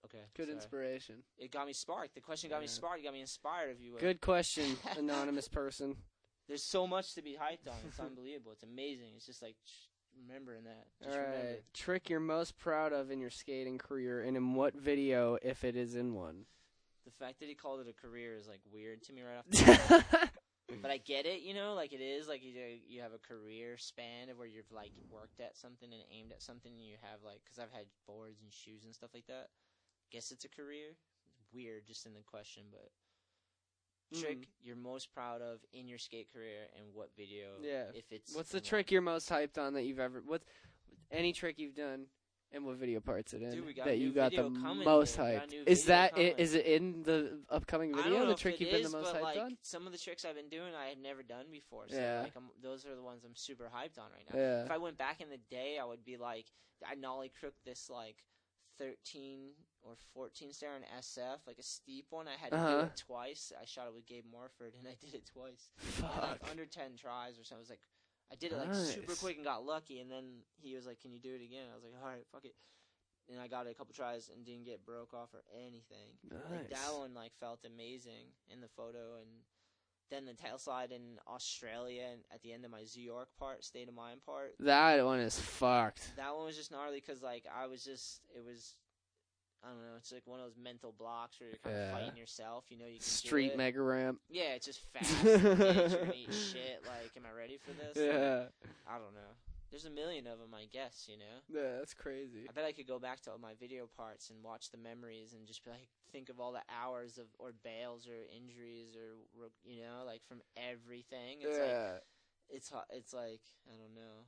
Okay, 0.06 0.24
Good 0.36 0.46
sorry. 0.48 0.56
inspiration. 0.56 1.16
It 1.38 1.52
got 1.52 1.68
me 1.68 1.74
sparked. 1.74 2.16
The 2.16 2.22
question 2.22 2.50
got 2.50 2.60
me 2.60 2.66
Yeah. 2.66 2.72
sparked. 2.72 3.02
It 3.02 3.04
got 3.04 3.14
me 3.14 3.22
inspired. 3.22 3.72
If 3.72 3.82
you 3.84 3.94
will. 3.94 4.00
Good 4.00 4.22
question, 4.22 4.78
anonymous 4.98 5.48
person. 5.48 5.96
There's 6.48 6.64
so 6.64 6.88
much 6.88 7.14
to 7.16 7.22
be 7.22 7.34
hyped 7.40 7.70
on. 7.70 7.78
It's 7.88 8.00
unbelievable. 8.00 8.52
It's 8.54 8.64
amazing. 8.64 9.10
It's 9.16 9.26
just 9.26 9.41
like 9.41 9.56
sh- 9.66 9.72
remembering 10.28 10.64
that. 10.64 10.88
Just 11.04 11.16
All 11.16 11.24
remember. 11.24 11.48
right. 11.48 11.64
Trick 11.74 12.10
you're 12.10 12.20
most 12.20 12.58
proud 12.58 12.91
of 12.91 13.12
in 13.12 13.20
your 13.20 13.30
skating 13.30 13.78
career, 13.78 14.22
and 14.22 14.36
in 14.36 14.56
what 14.56 14.74
video, 14.76 15.38
if 15.44 15.64
it 15.64 15.76
is 15.76 15.96
in 15.96 16.16
one? 16.16 16.46
The 17.06 17.12
fact 17.12 17.40
that 17.41 17.48
he 17.50 17.56
called 17.56 17.82
it 17.82 17.88
a 17.88 17.94
career 17.94 18.36
is 18.36 18.48
like 18.48 18.62
weird 18.72 19.04
to 19.04 19.14
me 19.14 19.22
right 19.22 19.38
off. 19.38 19.46
the 19.50 20.04
bat. 20.12 20.32
But 20.82 20.91
I 20.91 20.98
get 20.98 21.26
it, 21.26 21.41
you 21.41 21.54
know, 21.54 21.74
like 21.74 21.94
it 21.94 22.02
is 22.02 22.28
like 22.28 22.44
you 22.44 22.54
you 22.88 23.02
have 23.02 23.14
a 23.14 23.18
career 23.18 23.78
span 23.78 24.30
of 24.30 24.38
where 24.38 24.48
you've 24.48 24.72
like 24.72 24.91
worked 25.10 25.40
at 25.40 25.58
something 25.58 25.91
and 25.91 26.04
aimed 26.12 26.32
at 26.32 26.41
something, 26.44 26.72
and 26.72 26.86
you 26.86 26.96
have 27.02 27.24
like 27.24 27.41
because 27.44 27.58
I've 27.60 27.72
had 27.72 27.88
boards 28.06 28.41
and 28.41 28.54
shoes 28.54 28.84
and 28.86 28.94
stuff 28.94 29.10
like 29.14 29.26
that. 29.28 29.50
Guess 30.12 30.32
it's 30.32 30.46
a 30.46 30.50
career. 30.50 30.96
It's 31.28 31.54
weird, 31.54 31.86
just 31.88 32.06
in 32.06 32.14
the 32.14 32.22
question, 32.22 32.64
but 32.72 32.91
trick 34.14 34.41
Mhm. 34.41 34.48
you're 34.62 34.76
most 34.76 35.12
proud 35.14 35.41
of 35.41 35.64
in 35.72 35.88
your 35.88 36.00
skate 36.00 36.32
career 36.32 36.68
and 36.76 36.94
what 36.94 37.16
video? 37.16 37.62
Yeah. 37.62 37.91
If 37.94 38.12
it's 38.12 38.36
What's 38.36 38.52
the 38.52 38.62
trick 38.62 38.91
you're 38.91 39.02
most 39.02 39.30
hyped 39.30 39.58
on 39.58 39.74
that 39.74 39.84
you've 39.84 40.00
ever? 40.00 40.22
What? 40.22 40.44
Any 41.12 41.34
trick 41.34 41.58
you've 41.58 41.76
done, 41.76 42.08
and 42.52 42.66
what 42.66 42.78
video 42.78 43.00
parts 43.00 43.34
it 43.34 43.42
in 43.42 43.52
Dude, 43.52 43.66
we 43.66 43.74
got 43.74 43.86
that 43.86 43.98
you 43.98 44.12
got 44.12 44.32
the 44.32 44.50
most 44.50 45.16
dude. 45.16 45.26
We 45.26 45.34
got 45.34 45.44
a 45.44 45.48
hyped? 45.48 45.68
Is 45.68 45.86
that 45.86 46.12
it? 46.18 46.32
coming. 46.32 46.34
Is 46.38 46.54
it 46.56 46.66
in 46.66 47.04
the 47.04 47.40
upcoming 47.50 47.96
video? 47.96 48.26
The 48.26 48.36
trick 48.36 48.60
you've 48.60 48.72
been 48.72 48.84
the 48.84 48.90
most 48.90 49.14
hyped 49.14 49.22
like 49.22 49.38
on? 49.40 49.58
some 49.62 49.86
of 49.86 49.92
the 49.92 49.98
tricks 50.00 50.26
I've 50.26 50.36
been 50.36 50.50
doing, 50.50 50.74
I 50.76 50.88
had 50.90 50.98
never 51.02 51.22
done 51.24 51.46
before. 51.52 51.86
So 51.90 51.96
Yeah. 51.98 52.22
like, 52.24 52.34
I'm, 52.36 52.50
those 52.62 52.86
are 52.86 52.96
the 52.96 53.04
ones 53.04 53.24
I'm 53.24 53.36
super 53.36 53.66
hyped 53.66 54.00
on 54.00 54.10
right 54.12 54.26
now. 54.34 54.40
Yeah. 54.40 54.64
If 54.66 54.72
I 54.72 54.78
went 54.78 54.98
back 54.98 55.22
in 55.22 55.30
the 55.30 55.40
day, 55.50 55.78
I 55.82 55.86
would 55.86 56.04
be 56.04 56.18
like, 56.18 56.46
I 56.86 56.96
nollie 56.96 57.32
crooked 57.40 57.60
this 57.66 57.90
like 57.90 58.18
13 58.80 59.50
or 59.84 59.96
14 60.14 60.52
stair 60.54 60.72
in 60.76 60.84
SF, 61.00 61.46
like 61.48 61.58
a 61.60 61.64
steep 61.64 62.08
one. 62.10 62.28
I 62.28 62.32
had 62.42 62.52
to 62.52 62.58
do 62.58 62.64
Uh-huh. 62.64 62.86
it 62.86 62.98
twice. 63.06 63.52
I 63.60 63.66
shot 63.66 63.88
it 63.88 63.94
with 63.94 64.06
Gabe 64.06 64.26
Morford, 64.32 64.74
and 64.78 64.88
I 64.88 64.96
did 65.00 65.14
it 65.14 65.26
twice. 65.26 65.70
Fuck. 65.78 66.22
like 66.22 66.52
under 66.52 66.66
10 66.66 66.96
tries 66.98 67.40
or 67.40 67.44
something. 67.44 67.58
I 67.58 67.60
was 67.60 67.70
like, 67.70 67.82
I 68.32 68.36
did 68.36 68.52
it 68.52 68.58
like 68.58 68.74
super 68.76 69.16
quick 69.16 69.38
and 69.38 69.46
got 69.46 69.66
lucky. 69.66 70.00
And 70.00 70.10
then 70.10 70.44
he 70.62 70.76
was 70.76 70.86
like, 70.86 71.00
"Can 71.02 71.12
you 71.12 71.20
do 71.20 71.34
it 71.34 71.44
again?" 71.44 71.66
I 71.72 71.76
was 71.76 71.84
like, 71.84 71.94
"All 72.02 72.08
right, 72.10 72.26
fuck 72.32 72.46
it." 72.46 72.56
And 73.30 73.40
I 73.40 73.48
got 73.48 73.68
it 73.68 73.72
a 73.72 73.74
couple 73.76 73.94
tries 73.94 74.30
and 74.34 74.46
didn't 74.46 74.66
get 74.66 74.86
broke 74.86 75.14
off 75.14 75.30
or 75.34 75.44
anything. 75.54 76.18
Like 76.50 76.70
that 76.70 76.94
one 76.98 77.14
like 77.14 77.32
felt 77.40 77.60
amazing 77.66 78.34
in 78.52 78.62
the 78.62 78.68
photo 78.68 79.18
and 79.22 79.30
then 80.10 80.26
the 80.26 80.34
tail 80.34 80.58
slide 80.58 80.92
in 80.92 81.20
Australia 81.28 82.04
and 82.12 82.22
at 82.34 82.42
the 82.42 82.52
end 82.52 82.66
of 82.66 82.72
my 82.72 82.84
Zoo 82.86 83.02
York 83.02 83.30
part, 83.38 83.64
state 83.64 83.88
of 83.88 83.94
mind 83.94 84.22
part. 84.26 84.56
That 84.60 85.06
one 85.06 85.20
is 85.20 85.40
fucked. 85.40 86.16
That 86.18 86.36
one 86.36 86.46
was 86.46 86.56
just 86.56 86.72
gnarly 86.72 87.02
because 87.06 87.22
like 87.22 87.46
I 87.56 87.68
was 87.68 87.84
just 87.84 88.22
it 88.36 88.44
was 88.44 88.76
I 89.64 89.68
don't 89.69 89.81
know. 89.81 89.95
It's 89.98 90.11
like 90.11 90.26
one 90.26 90.40
of 90.40 90.45
those 90.45 90.57
mental 90.61 90.94
blocks 90.98 91.40
where 91.40 91.49
you're 91.49 91.60
kind 91.60 91.76
Yeah. 91.76 91.86
of 91.88 91.91
fighting 91.91 92.18
yourself. 92.18 92.65
You 92.69 92.77
know, 92.77 92.86
you 92.86 92.99
can 92.99 92.99
do 92.99 93.03
Street 93.06 93.57
mega 93.57 93.81
ramp. 93.81 94.19
Yeah, 94.30 94.53
it's 94.56 94.65
just 94.65 94.81
fast. 94.94 95.11
eat 96.15 96.34
shit. 96.34 96.84
Like, 96.88 97.11
am 97.18 97.26
I 97.26 97.36
ready 97.38 97.57
for 97.57 97.72
this? 97.72 97.95
Like, 97.98 98.06
Yeah. 98.14 98.44
I 98.88 98.98
don't 98.98 99.14
know. 99.14 99.36
There's 99.69 99.86
a 99.86 99.90
million 99.91 100.26
of 100.26 100.40
them, 100.40 100.53
I 100.56 100.65
guess. 100.65 101.07
You 101.10 101.18
know. 101.18 101.44
Yeah, 101.61 101.77
that's 101.77 101.94
crazy. 101.94 102.48
I 102.49 102.53
bet 102.53 102.65
I 102.65 102.72
could 102.72 102.88
go 102.88 102.98
back 102.99 103.19
to 103.22 103.31
all 103.31 103.38
my 103.38 103.53
video 103.60 103.86
parts 103.98 104.30
and 104.31 104.41
watch 104.44 104.72
the 104.72 104.77
memories 104.77 105.34
and 105.34 105.45
just 105.45 105.64
be 105.64 105.69
like 105.72 105.88
think 106.11 106.30
of 106.30 106.40
all 106.40 106.52
the 106.53 106.64
hours 106.73 107.18
of 107.19 107.26
or 107.38 107.52
bails 107.64 108.07
or 108.07 108.15
injuries 108.36 108.95
or 108.95 109.19
you 109.64 109.81
know 109.81 110.03
like 110.06 110.23
from 110.26 110.41
everything. 110.57 111.40
It's 111.41 111.57
like 111.60 111.68
Yeah. 111.68 111.98
it's 112.49 112.69
ho- 112.69 112.90
it's 112.90 113.14
like 113.14 113.41
I 113.68 113.76
don't 113.77 113.94
know. 113.94 114.26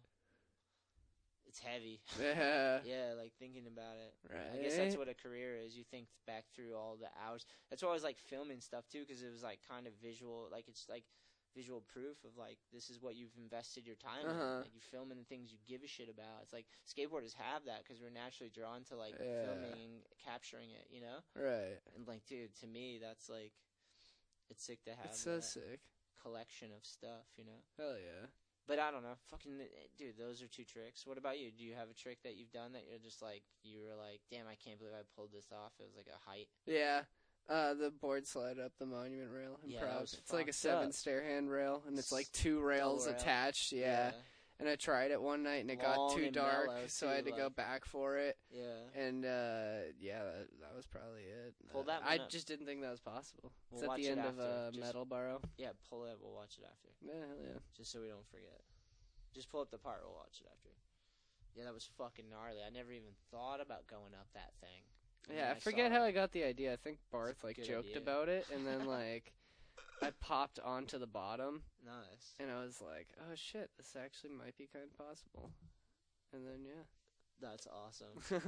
It's 1.51 1.59
heavy. 1.59 1.99
Yeah. 2.21 2.79
yeah, 2.87 3.11
like 3.19 3.33
thinking 3.37 3.67
about 3.67 3.99
it. 3.99 4.15
Right. 4.31 4.55
I 4.55 4.63
guess 4.63 4.77
that's 4.77 4.95
what 4.95 5.09
a 5.11 5.13
career 5.13 5.57
is. 5.59 5.75
You 5.75 5.83
think 5.83 6.07
back 6.25 6.45
through 6.55 6.75
all 6.79 6.95
the 6.95 7.11
hours. 7.19 7.45
That's 7.69 7.83
why 7.83 7.89
I 7.89 7.93
was 7.93 8.03
like 8.07 8.17
filming 8.17 8.61
stuff 8.61 8.87
too, 8.87 9.03
because 9.05 9.21
it 9.21 9.29
was 9.31 9.43
like 9.43 9.59
kind 9.67 9.85
of 9.85 9.91
visual. 10.01 10.47
Like 10.49 10.69
it's 10.69 10.87
like 10.87 11.03
visual 11.53 11.83
proof 11.91 12.15
of 12.23 12.37
like 12.39 12.55
this 12.71 12.89
is 12.89 13.01
what 13.03 13.15
you've 13.19 13.35
invested 13.35 13.85
your 13.85 13.99
time 13.99 14.23
in. 14.23 14.31
Uh-huh. 14.31 14.63
Like 14.63 14.73
you 14.73 14.79
filming 14.79 15.17
the 15.19 15.25
things 15.27 15.51
you 15.51 15.59
give 15.67 15.83
a 15.83 15.87
shit 15.91 16.07
about. 16.07 16.39
It's 16.47 16.53
like 16.55 16.67
skateboarders 16.87 17.35
have 17.35 17.65
that 17.67 17.83
because 17.83 17.99
we're 17.99 18.15
naturally 18.15 18.49
drawn 18.55 18.87
to 18.87 18.95
like 18.95 19.15
Yeah. 19.19 19.51
filming 19.51 19.75
and 19.75 19.93
capturing 20.23 20.71
it. 20.71 20.87
You 20.89 21.01
know, 21.03 21.19
Right. 21.35 21.83
and 21.99 22.07
like 22.07 22.23
dude, 22.31 22.55
to 22.63 22.67
me 22.67 22.97
that's 23.03 23.27
like 23.27 23.51
it's 24.49 24.63
sick 24.63 24.79
to 24.87 24.91
have 24.91 25.11
It's 25.11 25.19
so 25.19 25.41
sick. 25.43 25.81
collection 26.23 26.71
of 26.71 26.85
stuff. 26.87 27.27
You 27.35 27.43
know. 27.43 27.59
Hell 27.75 27.99
yeah. 27.99 28.31
But 28.71 28.79
I 28.79 28.89
don't 28.89 29.03
know, 29.03 29.19
fucking 29.29 29.59
eh, 29.59 29.87
dude. 29.99 30.17
Those 30.17 30.41
are 30.41 30.47
two 30.47 30.63
tricks. 30.63 31.05
What 31.05 31.17
about 31.17 31.37
you? 31.39 31.51
Do 31.51 31.61
you 31.65 31.73
have 31.75 31.89
a 31.91 31.93
trick 31.93 32.19
that 32.23 32.37
you've 32.37 32.51
done 32.53 32.71
that 32.71 32.83
you're 32.89 32.99
just 33.03 33.21
like 33.21 33.43
you 33.63 33.79
were 33.83 33.95
like, 33.99 34.21
damn, 34.31 34.47
I 34.47 34.55
can't 34.55 34.79
believe 34.79 34.93
I 34.95 35.03
pulled 35.13 35.33
this 35.33 35.51
off. 35.51 35.73
It 35.79 35.83
was 35.83 35.97
like 35.97 36.07
a 36.07 36.29
height. 36.29 36.47
Yeah. 36.65 37.01
Uh, 37.49 37.73
the 37.73 37.89
board 37.91 38.25
slide 38.25 38.59
up 38.59 38.71
the 38.79 38.85
monument 38.85 39.29
rail. 39.29 39.59
I'm 39.61 39.69
Yeah, 39.69 39.81
proud. 39.81 40.03
It's 40.03 40.31
like 40.31 40.47
a 40.47 40.53
seven 40.53 40.87
up. 40.89 40.93
stair 40.93 41.21
handrail, 41.21 41.83
and 41.85 41.99
it's 41.99 42.11
like 42.13 42.31
two 42.31 42.61
rails 42.61 43.07
rail. 43.07 43.15
attached. 43.15 43.73
Yeah. 43.73 44.11
And 44.61 44.69
I 44.69 44.75
tried 44.77 45.09
it 45.09 45.19
one 45.19 45.41
night, 45.41 45.61
and 45.65 45.71
it 45.71 45.81
got 45.81 46.13
too 46.15 46.29
dark, 46.29 46.67
mellow, 46.67 46.85
so 46.85 47.09
I 47.09 47.15
had 47.15 47.25
to 47.25 47.31
go 47.31 47.49
back 47.49 47.83
for 47.83 48.17
it. 48.17 48.37
yeah, 48.53 48.85
And 48.95 49.25
uh, 49.25 49.89
yeah, 49.99 50.21
that, 50.21 50.47
that 50.61 50.75
was 50.77 50.85
probably 50.85 51.23
it. 51.23 51.55
Pull 51.73 51.81
Uh, 51.81 51.85
that 51.85 52.01
I 52.05 52.17
up. 52.17 52.29
just 52.29 52.47
didn't 52.47 52.67
think 52.67 52.81
that 52.81 52.91
was 52.91 52.99
possible. 53.01 53.51
We'll 53.71 53.81
it's 53.81 53.89
at 53.91 53.97
the 53.97 54.07
end 54.07 54.19
of 54.21 54.39
uh, 54.39 54.69
just- 54.69 54.79
Metal 54.85 55.03
Burrow. 55.05 55.41
yeah. 55.57 55.69
Pull 55.89 56.05
it. 56.05 56.17
We'll 56.21 56.35
watch 56.35 56.59
it 56.59 56.63
after, 56.69 56.89
Yeah, 57.01 57.25
hell 57.25 57.37
yeah. 57.41 57.59
just 57.75 57.91
so 57.91 58.01
we 58.01 58.07
don't 58.07 58.27
forget. 58.29 58.61
Just 59.33 59.49
pull 59.49 59.61
up 59.61 59.71
the 59.71 59.79
part. 59.79 60.01
We'll 60.05 60.13
watch 60.15 60.39
it 60.39 60.47
after. 60.55 60.69
Yeah, 61.55 61.63
that 61.65 61.73
was 61.73 61.89
fucking 61.97 62.29
gnarly. 62.29 62.61
I 62.65 62.69
never 62.69 62.91
even 62.91 63.11
thought 63.31 63.61
about 63.61 63.87
going 63.87 64.13
up 64.13 64.27
that 64.35 64.53
thing. 64.61 64.83
And 65.27 65.37
Yeah, 65.37 65.47
then 65.47 65.55
I 65.57 65.59
forget 65.59 65.91
how 65.91 66.03
it. 66.03 66.07
I 66.07 66.11
got 66.11 66.31
the 66.33 66.43
idea. 66.43 66.71
I 66.71 66.75
think 66.77 66.99
Barth 67.11 67.43
like 67.43 67.57
joked 67.57 67.89
idea. 67.89 67.97
about 67.97 68.29
it, 68.29 68.45
and 68.53 68.65
then 68.65 68.85
like 68.99 69.33
I 70.01 70.11
popped 70.19 70.59
onto 70.59 70.97
the 70.97 71.07
bottom, 71.07 71.61
Nice. 71.85 72.33
and 72.39 72.49
I 72.51 72.63
was 72.63 72.81
like, 72.81 73.07
"Oh 73.19 73.35
shit, 73.35 73.69
this 73.77 73.95
actually 74.01 74.31
might 74.31 74.57
be 74.57 74.67
kind 74.71 74.85
of 74.85 74.97
possible." 74.97 75.51
And 76.33 76.45
then 76.45 76.65
yeah. 76.65 76.83
That's 77.41 77.65
awesome. 77.67 78.19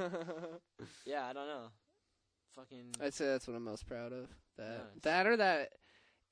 yeah, 1.05 1.25
I 1.25 1.33
don't 1.33 1.47
know. 1.47 1.67
Fucking. 2.55 2.95
I'd 3.01 3.13
say 3.15 3.25
that's 3.25 3.47
what 3.47 3.55
I'm 3.55 3.63
most 3.63 3.87
proud 3.87 4.13
of. 4.13 4.27
That 4.57 4.69
Nice. 4.77 5.01
that 5.01 5.25
or 5.27 5.37
that 5.37 5.69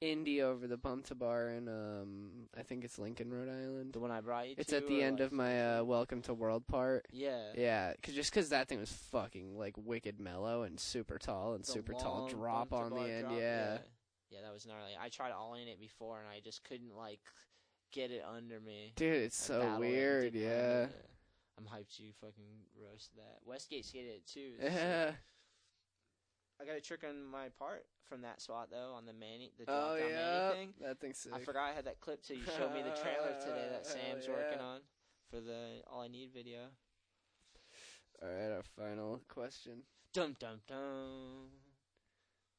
indie 0.04 0.42
over 0.42 0.68
the 0.68 0.78
bump 0.78 1.06
to 1.08 1.16
bar 1.16 1.50
in 1.50 1.68
um 1.68 2.48
I 2.58 2.62
think 2.64 2.84
it's 2.84 3.00
Lincoln, 3.00 3.32
Rhode 3.32 3.50
Island. 3.50 3.94
the 3.94 4.00
one 4.00 4.12
I 4.12 4.22
brought 4.22 4.48
you 4.48 4.56
It's 4.60 4.70
to, 4.70 4.78
at 4.78 4.88
the 4.88 5.02
end 5.02 5.20
like, 5.20 5.28
of 5.28 5.32
my 5.32 5.78
uh, 5.78 5.84
Welcome 5.84 6.22
to 6.24 6.34
World 6.36 6.68
part. 6.68 7.06
Yeah. 7.12 7.52
Yeah, 7.56 7.94
cause 8.04 8.14
just 8.14 8.32
because 8.32 8.50
that 8.50 8.68
thing 8.68 8.80
was 8.80 8.92
fucking 9.12 9.58
like 9.58 9.74
wicked 9.78 10.20
mellow 10.20 10.62
and 10.64 10.80
super 10.80 11.18
tall 11.18 11.54
and 11.56 11.64
The 11.64 11.72
super 11.72 11.94
tall 11.94 12.28
drop 12.30 12.74
on 12.74 12.92
the 12.94 13.02
end. 13.02 13.22
drop, 13.28 13.34
Yeah. 13.34 13.74
yeah. 13.74 13.78
That 14.52 14.56
was 14.56 14.68
gnarly. 14.68 14.92
I 15.02 15.08
tried 15.08 15.32
ollieing 15.32 15.72
it 15.72 15.80
before, 15.80 16.20
and 16.20 16.28
I 16.28 16.42
just 16.44 16.64
couldn't 16.66 16.94
like 16.98 17.22
get 17.94 18.12
it 18.12 18.22
under 18.28 18.60
me. 18.60 18.92
dude, 18.98 19.14
it's 19.16 19.50
I 19.50 19.54
so 19.54 19.60
battled 19.62 19.84
it 19.84 19.88
weird. 19.88 20.34
Yeah, 20.36 20.84
it. 20.84 21.06
I'm 21.58 21.64
hyped 21.64 22.00
you 22.00 22.12
fucking 22.20 22.44
roasted 22.78 23.18
that. 23.18 23.38
Westgate 23.46 23.86
skated 23.86 24.12
it 24.16 24.28
too. 24.28 24.52
yeah. 24.62 25.12
I 26.62 26.66
got 26.66 26.76
a 26.76 26.82
trick 26.82 27.04
on 27.08 27.26
my 27.26 27.48
part 27.58 27.86
from 28.08 28.22
that 28.24 28.42
spot 28.42 28.68
though 28.70 28.94
on 28.96 29.06
the 29.06 29.14
Manny 29.14 29.52
the 29.58 29.64
Oh 29.68 29.96
yeah, 29.96 30.50
Manny 30.50 30.56
thing. 30.56 30.74
that 30.82 31.00
thing's 31.00 31.18
sick. 31.18 31.32
I 31.34 31.40
forgot 31.40 31.70
I 31.70 31.74
had 31.74 31.86
that 31.86 32.00
clip 32.02 32.22
till 32.24 32.36
you 32.36 32.44
showed 32.58 32.74
me 32.74 32.82
the 32.84 32.96
trailer 33.02 33.34
today 33.40 33.68
that 33.72 33.86
Sam's 33.88 34.28
Yeah. 34.28 34.34
working 34.34 34.60
on 34.60 34.82
for 35.32 35.40
the 35.40 35.82
All 35.92 36.02
I 36.02 36.08
Need 36.10 36.30
video. 36.34 36.60
All 38.22 38.30
right, 38.30 38.52
our 38.52 38.64
final 38.78 39.22
question. 39.28 39.84
Dum 40.14 40.36
dum 40.40 40.60
dum. 40.68 41.48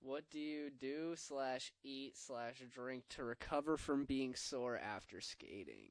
What 0.04 0.24
do 0.30 0.40
you 0.40 0.68
do 0.68 1.14
slash 1.16 1.72
eat 1.84 2.16
slash 2.16 2.62
drink 2.74 3.04
to 3.10 3.22
recover 3.22 3.76
from 3.76 4.04
being 4.04 4.34
sore 4.34 4.76
after 4.76 5.20
skating? 5.20 5.90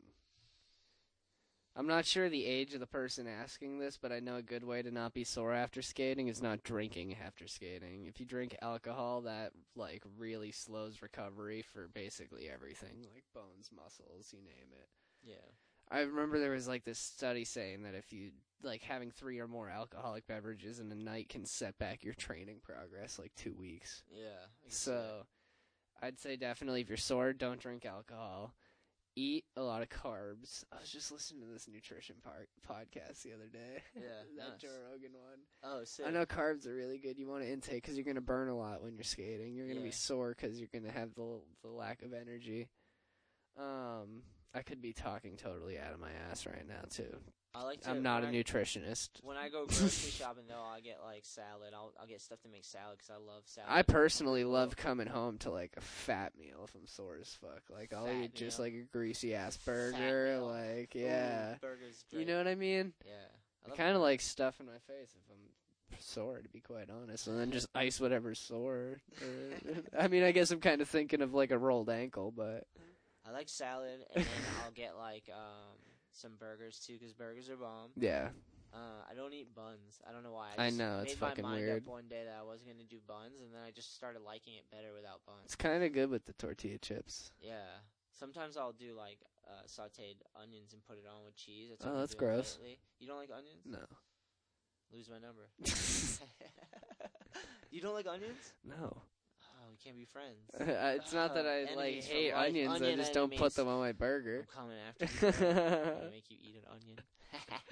I'm 1.77 1.87
not 1.87 2.05
sure 2.05 2.27
the 2.27 2.45
age 2.45 2.73
of 2.73 2.81
the 2.81 2.87
person 2.87 3.25
asking 3.25 3.79
this, 3.79 3.97
but 3.97 4.11
I 4.11 4.19
know 4.19 4.35
a 4.35 4.41
good 4.41 4.65
way 4.65 4.81
to 4.81 4.91
not 4.91 5.13
be 5.13 5.23
sore 5.23 5.53
after 5.53 5.81
skating 5.81 6.27
is 6.27 6.41
not 6.41 6.63
drinking 6.63 7.15
after 7.25 7.47
skating. 7.47 8.05
If 8.05 8.19
you 8.19 8.25
drink 8.25 8.57
alcohol, 8.61 9.21
that 9.21 9.53
like 9.77 10.03
really 10.17 10.51
slows 10.51 11.01
recovery 11.01 11.61
for 11.61 11.87
basically 11.87 12.49
everything, 12.53 13.07
like 13.13 13.23
bones, 13.33 13.69
muscles, 13.73 14.33
you 14.33 14.39
name 14.39 14.73
it. 14.73 14.89
Yeah. 15.23 15.35
I 15.89 16.01
remember 16.01 16.37
there 16.37 16.51
was 16.51 16.67
like 16.67 16.83
this 16.83 16.99
study 16.99 17.45
saying 17.45 17.83
that 17.83 17.95
if 17.95 18.11
you 18.11 18.31
like 18.63 18.83
having 18.83 19.11
three 19.11 19.39
or 19.39 19.47
more 19.47 19.69
alcoholic 19.69 20.27
beverages 20.27 20.79
in 20.79 20.91
a 20.91 20.95
night 20.95 21.29
can 21.29 21.45
set 21.45 21.77
back 21.77 22.03
your 22.03 22.13
training 22.13 22.57
progress 22.63 23.17
like 23.19 23.33
two 23.35 23.53
weeks. 23.53 24.03
Yeah. 24.11 24.45
See 24.67 24.69
So. 24.75 25.25
I'd 26.03 26.19
say 26.19 26.35
definitely 26.35 26.81
if 26.81 26.89
you're 26.89 26.97
sore, 26.97 27.31
don't 27.31 27.59
drink 27.59 27.85
alcohol. 27.85 28.55
Eat 29.15 29.43
a 29.55 29.61
lot 29.61 29.81
of 29.83 29.89
carbs. 29.89 30.63
I 30.71 30.77
was 30.79 30.89
just 30.89 31.11
listening 31.11 31.41
to 31.41 31.47
this 31.53 31.67
nutrition 31.71 32.15
par- 32.23 32.47
podcast 32.67 33.21
the 33.21 33.33
other 33.33 33.49
day. 33.51 33.83
Yeah, 33.95 34.01
that 34.37 34.49
nice. 34.53 34.61
Joe 34.61 34.69
Rogan 34.89 35.11
one. 35.13 35.39
Oh, 35.63 35.83
sick. 35.83 36.07
I 36.07 36.11
know 36.11 36.25
carbs 36.25 36.65
are 36.65 36.73
really 36.73 36.97
good. 36.97 37.19
You 37.19 37.27
want 37.27 37.43
to 37.43 37.51
intake 37.51 37.83
because 37.83 37.95
you're 37.97 38.05
going 38.05 38.15
to 38.15 38.21
burn 38.21 38.47
a 38.49 38.57
lot 38.57 38.81
when 38.81 38.95
you're 38.95 39.03
skating. 39.03 39.53
You're 39.53 39.65
going 39.67 39.75
to 39.77 39.83
Yeah. 39.83 39.89
be 39.89 39.91
sore 39.91 40.33
because 40.35 40.57
you're 40.59 40.69
going 40.71 40.85
to 40.85 40.91
have 40.91 41.13
the 41.13 41.41
the 41.61 41.69
lack 41.69 42.01
of 42.01 42.13
energy. 42.13 42.69
Um, 43.59 44.23
I 44.55 44.61
could 44.63 44.81
be 44.81 44.93
talking 44.93 45.35
totally 45.37 45.77
out 45.77 45.93
of 45.93 45.99
my 45.99 46.11
ass 46.31 46.45
right 46.45 46.67
now 46.67 46.83
too. 46.89 47.17
I 47.53 47.63
like 47.63 47.81
to. 47.81 47.89
I'm 47.89 48.01
not 48.01 48.23
a 48.23 48.27
nutritionist. 48.27 49.09
When 49.23 49.35
I 49.35 49.49
go 49.49 49.65
grocery 49.67 50.11
shopping 50.11 50.43
though, 50.47 50.63
I 50.63 50.79
get 50.79 50.99
like 51.03 51.25
salad. 51.25 51.73
I'll 51.73 51.91
I'll 51.99 52.07
get 52.07 52.21
stuff 52.21 52.41
to 52.43 52.49
make 52.49 52.63
salad 52.63 52.97
because 52.97 53.09
I 53.09 53.17
love 53.17 53.43
salad. 53.45 53.69
I 53.69 53.81
personally 53.81 54.43
love 54.45 54.77
coming 54.77 55.07
home 55.07 55.37
to 55.39 55.51
like 55.51 55.73
a 55.75 55.81
fat 55.81 56.31
meal 56.39 56.61
if 56.63 56.73
I'm 56.75 56.87
sore 56.87 57.17
as 57.19 57.33
fuck. 57.33 57.61
Like 57.69 57.93
I'll 57.93 58.05
Fat 58.05 58.15
eat 58.23 58.35
just 58.35 58.57
like 58.59 58.73
a 58.73 58.83
greasy 58.97 59.35
ass 59.35 59.57
burger. 59.57 59.97
meal. 59.97 60.47
Like 60.47 60.93
Ooh, 60.95 60.99
yeah, 60.99 61.55
burgers. 61.59 62.05
you 62.11 62.25
know 62.25 62.37
what 62.37 62.47
I 62.47 62.55
mean. 62.55 62.93
Yeah. 63.05 63.11
I 63.65 63.69
love 63.69 63.77
kind 63.77 63.95
of 63.95 64.01
like 64.01 64.21
stuff 64.21 64.59
in 64.59 64.65
my 64.65 64.79
face 64.87 65.13
if 65.13 65.29
I'm 65.29 65.37
sore, 65.99 66.39
to 66.39 66.49
be 66.49 66.61
quite 66.61 66.89
honest, 66.89 67.27
and 67.27 67.39
then 67.39 67.51
just 67.51 67.67
ice 67.75 67.99
whatever's 67.99 68.39
sore. 68.39 69.01
I 69.99 70.07
mean, 70.07 70.23
I 70.23 70.31
guess 70.31 70.51
I'm 70.51 70.61
kind 70.61 70.81
of 70.81 70.87
thinking 70.89 71.21
of 71.21 71.33
like 71.33 71.51
a 71.51 71.57
rolled 71.57 71.89
ankle, 71.89 72.31
but 72.35 72.65
I 73.27 73.31
like 73.31 73.49
salad, 73.49 73.99
and 74.15 74.23
then 74.23 74.31
I'll 74.65 74.71
get 74.71 74.97
like 74.97 75.25
um 75.31 75.77
some 76.21 76.33
burgers 76.39 76.79
too 76.79 76.93
because 76.93 77.13
burgers 77.13 77.49
are 77.49 77.57
bomb. 77.57 77.89
yeah, 77.97 78.29
Uh, 78.73 79.01
I 79.09 79.13
don't 79.15 79.33
eat 79.33 79.53
buns. 79.55 79.99
I 80.07 80.11
don't 80.13 80.23
know 80.23 80.31
why. 80.33 80.49
I 80.57 80.67
just 80.67 80.77
know, 80.79 80.99
it's 81.01 81.11
made 81.11 81.17
fucking 81.19 81.43
my 81.43 81.49
mind 81.57 81.65
weird. 81.65 81.81
up 81.83 81.87
one 81.89 82.07
day 82.07 82.23
that 82.25 82.37
I 82.39 82.43
wasn't 82.43 82.69
gonna 82.71 82.85
do 82.87 82.99
buns, 83.07 83.41
and 83.41 83.51
then 83.53 83.61
I 83.65 83.71
just 83.71 83.95
started 83.95 84.21
liking 84.21 84.53
it 84.55 84.63
better 84.71 84.93
without 84.95 85.25
buns. 85.25 85.41
it's 85.45 85.55
kind 85.55 85.83
of 85.83 85.91
good 85.91 86.09
with 86.09 86.25
the 86.25 86.33
tortilla 86.33 86.77
chips. 86.77 87.31
Yeah. 87.41 87.65
Sometimes 88.17 88.55
I'll 88.55 88.71
do 88.71 88.93
like 88.95 89.17
uh, 89.49 89.65
sautéed 89.67 90.21
onions 90.41 90.71
and 90.73 90.85
put 90.85 90.97
it 90.99 91.05
on 91.09 91.25
with 91.25 91.35
cheese. 91.35 91.69
That's 91.71 91.85
Oh, 91.85 91.97
that's 91.99 92.13
gross. 92.13 92.57
lately. 92.61 92.79
You 92.99 93.07
don't 93.07 93.17
like 93.17 93.31
onions? 93.35 93.65
No, 93.65 93.79
Lose 94.93 95.09
my 95.09 95.17
number. 95.17 95.49
you 97.71 97.81
don't 97.81 97.93
like 97.93 98.07
onions? 98.07 98.53
no. 98.63 98.97
Can't 99.83 99.97
be 99.97 100.05
friends. 100.05 100.37
it's 100.59 101.11
not 101.13 101.33
that 101.33 101.45
Ah, 101.47 101.71
I 101.71 101.75
like 101.75 102.03
hate 102.03 102.33
life. 102.33 102.47
onions. 102.49 102.81
I 102.81 102.95
just 102.95 103.13
don't 103.13 103.35
put 103.35 103.55
them 103.55 103.67
on 103.67 103.79
my 103.79 103.91
burger. 103.93 104.45
I'm 104.55 104.61
coming 104.61 104.77
after 104.87 105.05
you. 105.05 106.11
Make 106.11 106.29
you 106.29 106.37
eat 106.39 106.55
an 106.57 106.71
onion. 106.71 106.99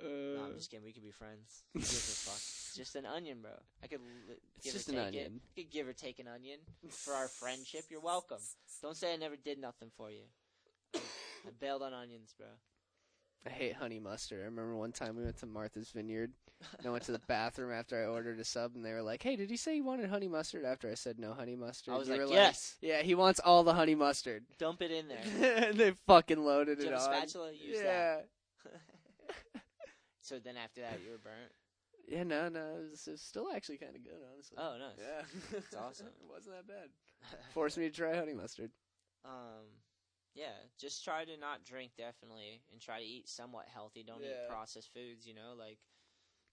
no, 0.00 0.42
I'm 0.44 0.50
Uh, 0.50 0.56
just 0.56 0.70
kidding. 0.70 0.84
We 0.84 0.92
could 0.92 1.04
be 1.04 1.10
friends. 1.12 1.62
Who 1.74 1.78
gives 1.80 1.92
a 1.92 2.30
fuck? 2.30 2.34
It's 2.36 2.74
just 2.76 2.96
an 2.96 3.06
onion, 3.06 3.38
bro. 3.42 3.52
I 3.82 3.86
could 3.86 4.00
li- 4.00 4.34
It's 4.56 4.64
give 4.64 4.72
just 4.74 4.88
or 4.88 4.92
an 4.92 4.98
onion. 4.98 5.24
it. 5.36 5.42
I 5.56 5.60
could 5.62 5.70
give 5.70 5.86
or 5.86 5.92
take 5.92 6.18
an 6.18 6.26
onion 6.26 6.58
for 6.90 7.12
our 7.14 7.28
friendship. 7.28 7.84
You're 7.90 8.00
welcome. 8.00 8.40
Don't 8.82 8.96
say 8.96 9.12
I 9.12 9.16
never 9.16 9.36
did 9.36 9.58
nothing 9.60 9.90
for 9.96 10.10
you. 10.10 10.22
I 10.94 11.50
bailed 11.60 11.82
on 11.82 11.92
onions, 11.92 12.34
bro. 12.36 12.48
I 13.46 13.50
hate 13.50 13.74
honey 13.74 13.98
mustard. 14.00 14.40
I 14.40 14.44
remember 14.46 14.74
one 14.74 14.92
time 14.92 15.16
we 15.16 15.24
went 15.24 15.36
to 15.38 15.46
Martha's 15.46 15.90
Vineyard. 15.90 16.32
And 16.78 16.86
I 16.86 16.90
went 16.90 17.04
to 17.04 17.12
the 17.12 17.18
bathroom 17.26 17.70
after 17.72 18.02
I 18.02 18.06
ordered 18.06 18.38
a 18.40 18.44
sub, 18.44 18.74
and 18.74 18.82
they 18.82 18.92
were 18.92 19.02
like, 19.02 19.22
"Hey, 19.22 19.36
did 19.36 19.50
he 19.50 19.56
say 19.58 19.74
he 19.74 19.80
wanted 19.82 20.08
honey 20.08 20.28
mustard?" 20.28 20.64
After 20.64 20.90
I 20.90 20.94
said 20.94 21.18
no 21.18 21.34
honey 21.34 21.56
mustard, 21.56 21.92
I 21.92 21.98
was 21.98 22.08
You 22.08 22.24
like, 22.24 22.30
yes. 22.32 22.76
yeah, 22.80 23.02
he 23.02 23.14
wants 23.14 23.38
all 23.38 23.64
the 23.64 23.74
honey 23.74 23.94
mustard." 23.94 24.44
Dump 24.58 24.80
it 24.80 24.90
in 24.90 25.08
there. 25.08 25.20
and 25.68 25.76
they 25.76 25.90
fucking 26.06 26.42
loaded 26.42 26.78
Do 26.78 26.84
you 26.84 26.90
it 26.90 26.94
have 26.94 27.02
a 27.02 27.10
on. 27.10 27.16
spatula? 27.18 27.52
Use 27.52 27.76
yeah, 27.82 27.82
that. 27.84 28.28
so 30.22 30.38
then 30.38 30.56
after 30.56 30.80
that, 30.80 31.00
you 31.04 31.10
were 31.10 31.18
burnt. 31.18 31.52
yeah, 32.08 32.22
no, 32.22 32.48
no, 32.48 32.76
it 32.78 32.90
was, 32.92 33.06
it 33.08 33.10
was 33.12 33.20
still 33.20 33.48
actually 33.54 33.76
kind 33.78 33.94
of 33.94 34.02
good, 34.02 34.22
honestly. 34.32 34.56
Oh, 34.58 34.76
nice. 34.78 34.96
yeah, 34.98 35.22
That's 35.52 35.74
awesome. 35.74 36.06
it 36.06 36.14
wasn't 36.32 36.56
that 36.56 36.66
bad. 36.66 36.88
Forced 37.52 37.76
me 37.76 37.90
to 37.90 37.94
try 37.94 38.16
honey 38.16 38.32
mustard. 38.34 38.70
Um, 39.24 39.66
yeah, 40.34 40.52
just 40.78 41.04
try 41.04 41.24
to 41.24 41.36
not 41.36 41.64
drink 41.64 41.92
definitely, 41.96 42.62
and 42.72 42.80
try 42.80 42.98
to 43.00 43.06
eat 43.06 43.28
somewhat 43.28 43.66
healthy. 43.72 44.02
Don't 44.02 44.22
Yeah. 44.22 44.30
eat 44.30 44.48
processed 44.50 44.92
foods. 44.92 45.26
You 45.26 45.34
know, 45.34 45.54
like 45.58 45.78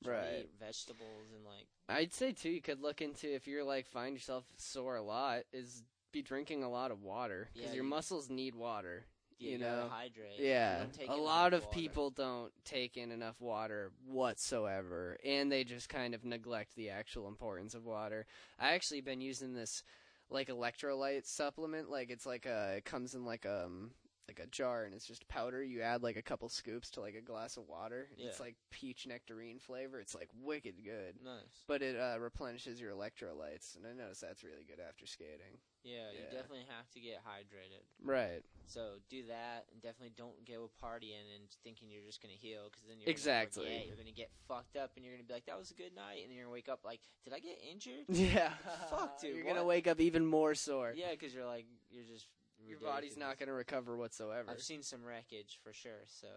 Right. 0.03 0.45
eat 0.45 0.51
vegetables 0.59 1.31
and 1.35 1.45
like 1.45 1.67
I'd 1.89 2.13
say 2.13 2.31
too, 2.31 2.49
you 2.49 2.61
could 2.61 2.81
look 2.81 3.01
into 3.01 3.31
if 3.33 3.47
you're 3.47 3.63
like 3.63 3.87
find 3.87 4.15
yourself 4.15 4.45
sore 4.57 4.95
a 4.95 5.03
lot, 5.03 5.43
is 5.51 5.83
be 6.11 6.21
drinking 6.21 6.63
a 6.63 6.69
lot 6.69 6.91
of 6.91 7.01
water 7.03 7.49
because 7.53 7.69
Yeah, 7.69 7.75
your 7.75 7.83
you- 7.83 7.89
muscles 7.89 8.29
need 8.29 8.55
water. 8.55 9.05
you, 9.37 9.51
you 9.53 9.57
know, 9.57 9.87
hydrate. 9.89 10.39
Yeah, 10.39 10.85
a 11.07 11.15
lot 11.15 11.53
of 11.55 11.63
water. 11.65 11.73
people 11.73 12.09
don't 12.11 12.53
take 12.63 12.95
in 12.95 13.11
enough 13.11 13.41
water 13.41 13.91
whatsoever, 14.05 15.17
and 15.23 15.51
they 15.51 15.63
just 15.63 15.89
kind 15.89 16.13
of 16.13 16.23
neglect 16.23 16.75
the 16.75 16.89
actual 16.91 17.27
importance 17.27 17.73
of 17.73 17.83
water. 17.85 18.27
I 18.59 18.73
actually 18.73 19.01
been 19.01 19.19
using 19.21 19.53
this 19.53 19.83
like 20.31 20.47
electrolyte 20.47 21.25
supplement. 21.25 21.89
Like 21.89 22.09
it's 22.09 22.25
like 22.25 22.45
a, 22.45 22.75
it 22.77 22.85
comes 22.85 23.13
in 23.13 23.25
like 23.25 23.45
um 23.45 23.91
like 24.31 24.45
a 24.45 24.49
jar, 24.49 24.83
and 24.85 24.93
it's 24.93 25.05
just 25.05 25.27
powder. 25.27 25.61
You 25.63 25.81
add 25.81 26.03
like 26.03 26.15
a 26.15 26.21
couple 26.21 26.47
scoops 26.49 26.89
to 26.91 27.01
like 27.01 27.15
a 27.15 27.21
glass 27.21 27.57
of 27.57 27.67
water. 27.67 28.07
and 28.17 28.25
It's 28.27 28.39
like 28.39 28.55
peach 28.71 29.05
nectarine 29.07 29.59
flavor. 29.59 29.99
It's 29.99 30.15
like 30.15 30.29
wicked 30.41 30.75
good. 30.83 31.15
Nice. 31.23 31.63
But 31.67 31.81
it 31.81 31.97
uh, 31.99 32.19
replenishes 32.19 32.79
your 32.79 32.91
electrolytes, 32.91 33.75
and 33.75 33.85
I 33.85 33.93
noticed 33.93 34.21
that's 34.21 34.43
really 34.43 34.63
good 34.67 34.79
after 34.87 35.05
skating. 35.05 35.59
Yeah, 35.83 36.11
you 36.13 36.23
definitely 36.31 36.65
have 36.69 36.87
to 36.91 36.99
get 36.99 37.17
hydrated. 37.25 37.81
Right. 38.03 38.43
So 38.67 39.01
do 39.09 39.23
that, 39.27 39.65
and 39.73 39.81
definitely 39.81 40.13
don't 40.15 40.45
go 40.47 40.69
partying 40.81 41.25
and 41.35 41.43
thinking 41.63 41.89
you're 41.89 42.05
just 42.05 42.21
gonna 42.21 42.35
heal, 42.37 42.69
because 42.71 42.83
then 42.87 42.97
you're 42.99 43.09
Exactly. 43.09 43.63
Gonna 43.63 43.75
forget, 43.75 43.87
you're 43.87 43.97
gonna 43.97 44.11
get 44.15 44.29
fucked 44.47 44.77
up, 44.77 44.91
and 44.95 45.03
you're 45.03 45.15
gonna 45.15 45.25
be 45.27 45.33
like, 45.33 45.45
"That 45.47 45.57
was 45.57 45.71
a 45.71 45.73
good 45.73 45.95
night," 45.95 46.21
and 46.21 46.29
then 46.29 46.35
you're 46.37 46.45
gonna 46.45 46.53
wake 46.53 46.69
up 46.69 46.81
like, 46.85 47.01
"Did 47.23 47.33
I 47.33 47.39
get 47.39 47.57
injured?" 47.69 48.05
Yeah. 48.09 48.53
Fuck, 48.91 49.19
dude, 49.19 49.35
You're 49.35 49.45
gonna 49.45 49.65
wake 49.65 49.87
up 49.87 49.99
even 49.99 50.25
more 50.25 50.53
sore. 50.55 50.93
yeah, 50.95 51.11
because 51.11 51.33
you're 51.33 51.45
like, 51.47 51.65
you're 51.89 52.05
just 52.05 52.27
Your 52.67 52.79
body's 52.79 53.17
not 53.17 53.38
gonna 53.39 53.53
recover 53.53 53.95
whatsoever. 53.97 54.49
I've 54.51 54.61
seen 54.61 54.83
some 54.83 55.03
wreckage 55.03 55.59
for 55.63 55.73
sure. 55.73 56.03
So, 56.07 56.27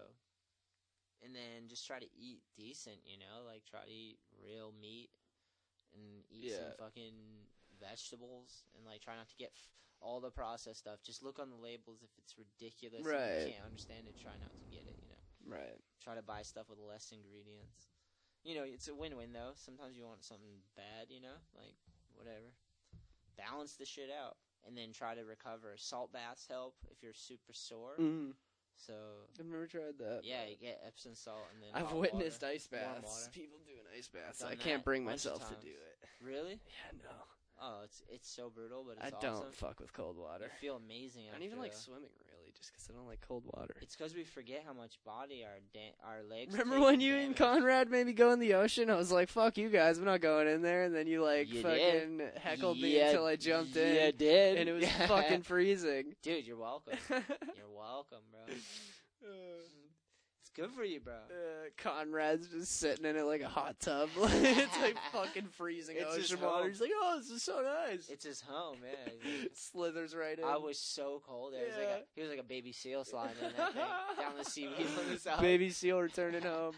and 1.22 1.34
then 1.34 1.68
just 1.68 1.86
try 1.86 1.98
to 1.98 2.06
eat 2.16 2.40
decent. 2.56 2.98
You 3.04 3.18
know, 3.18 3.44
like 3.46 3.64
try 3.64 3.80
to 3.84 3.90
eat 3.90 4.18
real 4.42 4.72
meat 4.80 5.10
and 5.94 6.24
eat 6.30 6.50
Yeah. 6.52 6.56
some 6.58 6.72
fucking 6.86 7.14
vegetables, 7.80 8.64
and 8.76 8.84
like 8.84 9.00
try 9.02 9.16
not 9.16 9.28
to 9.28 9.36
get 9.36 9.52
f- 9.54 9.68
all 10.00 10.20
the 10.20 10.30
processed 10.30 10.80
stuff. 10.80 11.02
Just 11.02 11.22
look 11.22 11.38
on 11.38 11.50
the 11.50 11.56
labels 11.56 12.02
if 12.02 12.10
it's 12.18 12.36
ridiculous. 12.38 12.98
and 13.00 13.06
Right. 13.06 13.46
you 13.46 13.52
can't 13.52 13.64
understand 13.64 14.08
it. 14.08 14.16
Try 14.18 14.36
not 14.38 14.56
to 14.58 14.64
get 14.66 14.86
it. 14.86 14.96
You 15.00 15.08
know, 15.08 15.56
Right. 15.56 15.80
try 16.00 16.14
to 16.14 16.22
buy 16.22 16.42
stuff 16.42 16.68
with 16.68 16.78
less 16.78 17.12
ingredients. 17.12 17.88
You 18.42 18.54
know, 18.56 18.64
it's 18.64 18.88
a 18.88 18.94
win-win 18.94 19.32
though. 19.32 19.54
Sometimes 19.56 19.96
you 19.96 20.04
want 20.04 20.24
something 20.24 20.62
bad. 20.76 21.10
You 21.10 21.20
know, 21.20 21.36
like 21.54 21.76
whatever. 22.14 22.52
Balance 23.36 23.76
the 23.76 23.86
shit 23.86 24.10
out. 24.10 24.36
And 24.66 24.76
then 24.76 24.92
try 24.92 25.14
to 25.14 25.24
recover. 25.24 25.74
Salt 25.76 26.12
baths 26.12 26.46
help 26.48 26.74
if 26.90 27.02
you're 27.02 27.12
super 27.12 27.52
sore. 27.52 27.96
Mm. 28.00 28.32
So 28.76 28.94
I've 29.38 29.46
never 29.46 29.66
tried 29.66 29.98
that. 29.98 30.22
yeah, 30.24 30.46
you 30.48 30.56
get 30.60 30.82
Epsom 30.86 31.14
salt 31.14 31.46
and 31.54 31.62
then 31.62 31.70
I've 31.74 31.92
witnessed 31.92 32.42
water. 32.42 32.54
ice 32.54 32.66
baths. 32.66 33.28
People 33.32 33.58
doing 33.64 33.84
ice 33.96 34.08
baths. 34.08 34.42
I 34.42 34.56
can't 34.56 34.84
bring 34.84 35.04
a 35.04 35.06
bunch 35.06 35.26
of 35.26 35.32
myself 35.32 35.48
to 35.48 35.64
do 35.64 35.72
it. 35.72 36.08
Really? 36.24 36.60
Yeah, 36.66 36.98
no. 37.04 37.14
Oh, 37.62 37.80
it's 37.84 38.02
it's 38.08 38.28
so 38.28 38.50
brutal, 38.50 38.84
but 38.86 39.02
I 39.02 39.08
it's 39.08 39.18
don't 39.20 39.54
fuck 39.54 39.80
with 39.80 39.92
cold 39.92 40.18
water. 40.18 40.46
I 40.52 40.60
feel 40.60 40.76
amazing. 40.76 41.24
I 41.30 41.34
don't 41.34 41.44
even 41.44 41.58
like 41.58 41.72
swimming 41.72 42.10
just 42.56 42.72
because 42.72 42.88
I 42.90 42.94
don't 42.96 43.06
like 43.06 43.20
cold 43.26 43.44
water. 43.54 43.74
It's 43.80 43.96
because 43.96 44.14
we 44.14 44.24
forget 44.24 44.62
how 44.66 44.72
much 44.72 44.98
body 45.04 45.44
our 45.44 45.58
da- 45.72 45.94
our 46.04 46.22
legs. 46.22 46.52
Remember 46.56 46.80
when 46.84 47.00
you 47.00 47.14
and. 47.16 47.36
Conrad 47.36 47.90
made 47.90 48.06
me 48.06 48.12
go 48.12 48.30
in 48.30 48.38
the 48.40 48.54
ocean? 48.54 48.90
I 48.90 48.96
was 48.96 49.10
like, 49.12 49.28
"Fuck 49.28 49.58
you 49.58 49.68
guys, 49.68 49.98
I'm 49.98 50.04
not 50.04 50.20
going 50.20 50.48
in 50.48 50.62
there." 50.62 50.84
And 50.84 50.94
then 50.94 51.06
you 51.06 51.22
like 51.22 51.52
You 51.52 51.62
fucking 51.62 52.22
heckled 52.40 52.80
me 52.80 52.96
Yeah, 52.96 53.08
until 53.08 53.26
I 53.26 53.36
jumped 53.36 53.76
in, 53.76 54.16
did, 54.16 54.58
and 54.58 54.68
it 54.68 54.72
was 54.72 54.88
fucking 55.08 55.42
freezing. 55.42 56.14
Dude, 56.22 56.46
you're 56.46 56.56
welcome. 56.56 56.94
you're 57.10 57.74
welcome, 57.76 58.20
bro. 58.30 58.54
Mm. 59.24 59.83
Good 60.54 60.70
for 60.70 60.84
you, 60.84 61.00
bro. 61.00 61.14
Uh, 61.14 61.68
Conrad's 61.76 62.46
just 62.46 62.78
sitting 62.78 63.04
in 63.04 63.16
it 63.16 63.24
like 63.24 63.40
a 63.40 63.48
hot 63.48 63.80
tub. 63.80 64.08
it's 64.16 64.80
like 64.80 64.96
fucking 65.12 65.48
freezing 65.48 65.96
It's 65.98 66.14
ocean 66.16 66.40
water. 66.40 66.68
He's 66.68 66.80
like, 66.80 66.92
oh, 66.94 67.16
this 67.18 67.28
is 67.30 67.42
so 67.42 67.60
nice. 67.60 68.08
It's 68.08 68.24
his 68.24 68.40
home, 68.40 68.78
yeah. 68.84 69.48
Slithers 69.54 70.14
right 70.14 70.38
in. 70.38 70.44
I 70.44 70.56
was 70.56 70.78
so 70.78 71.20
cold. 71.26 71.54
There 71.54 71.64
was 71.66 71.74
like 71.76 71.88
a, 71.88 72.00
he 72.14 72.20
was 72.20 72.30
like 72.30 72.38
a 72.38 72.44
baby 72.44 72.70
seal 72.70 73.04
sliding 73.04 73.34
in 73.42 73.52
that 73.56 73.72
thing 73.72 73.82
down 74.20 74.32
the 74.38 74.44
seaweed 74.44 74.86
on 75.04 75.12
the 75.12 75.18
side. 75.18 75.40
Baby 75.40 75.70
seal 75.70 76.00
returning 76.00 76.42
home. 76.42 76.74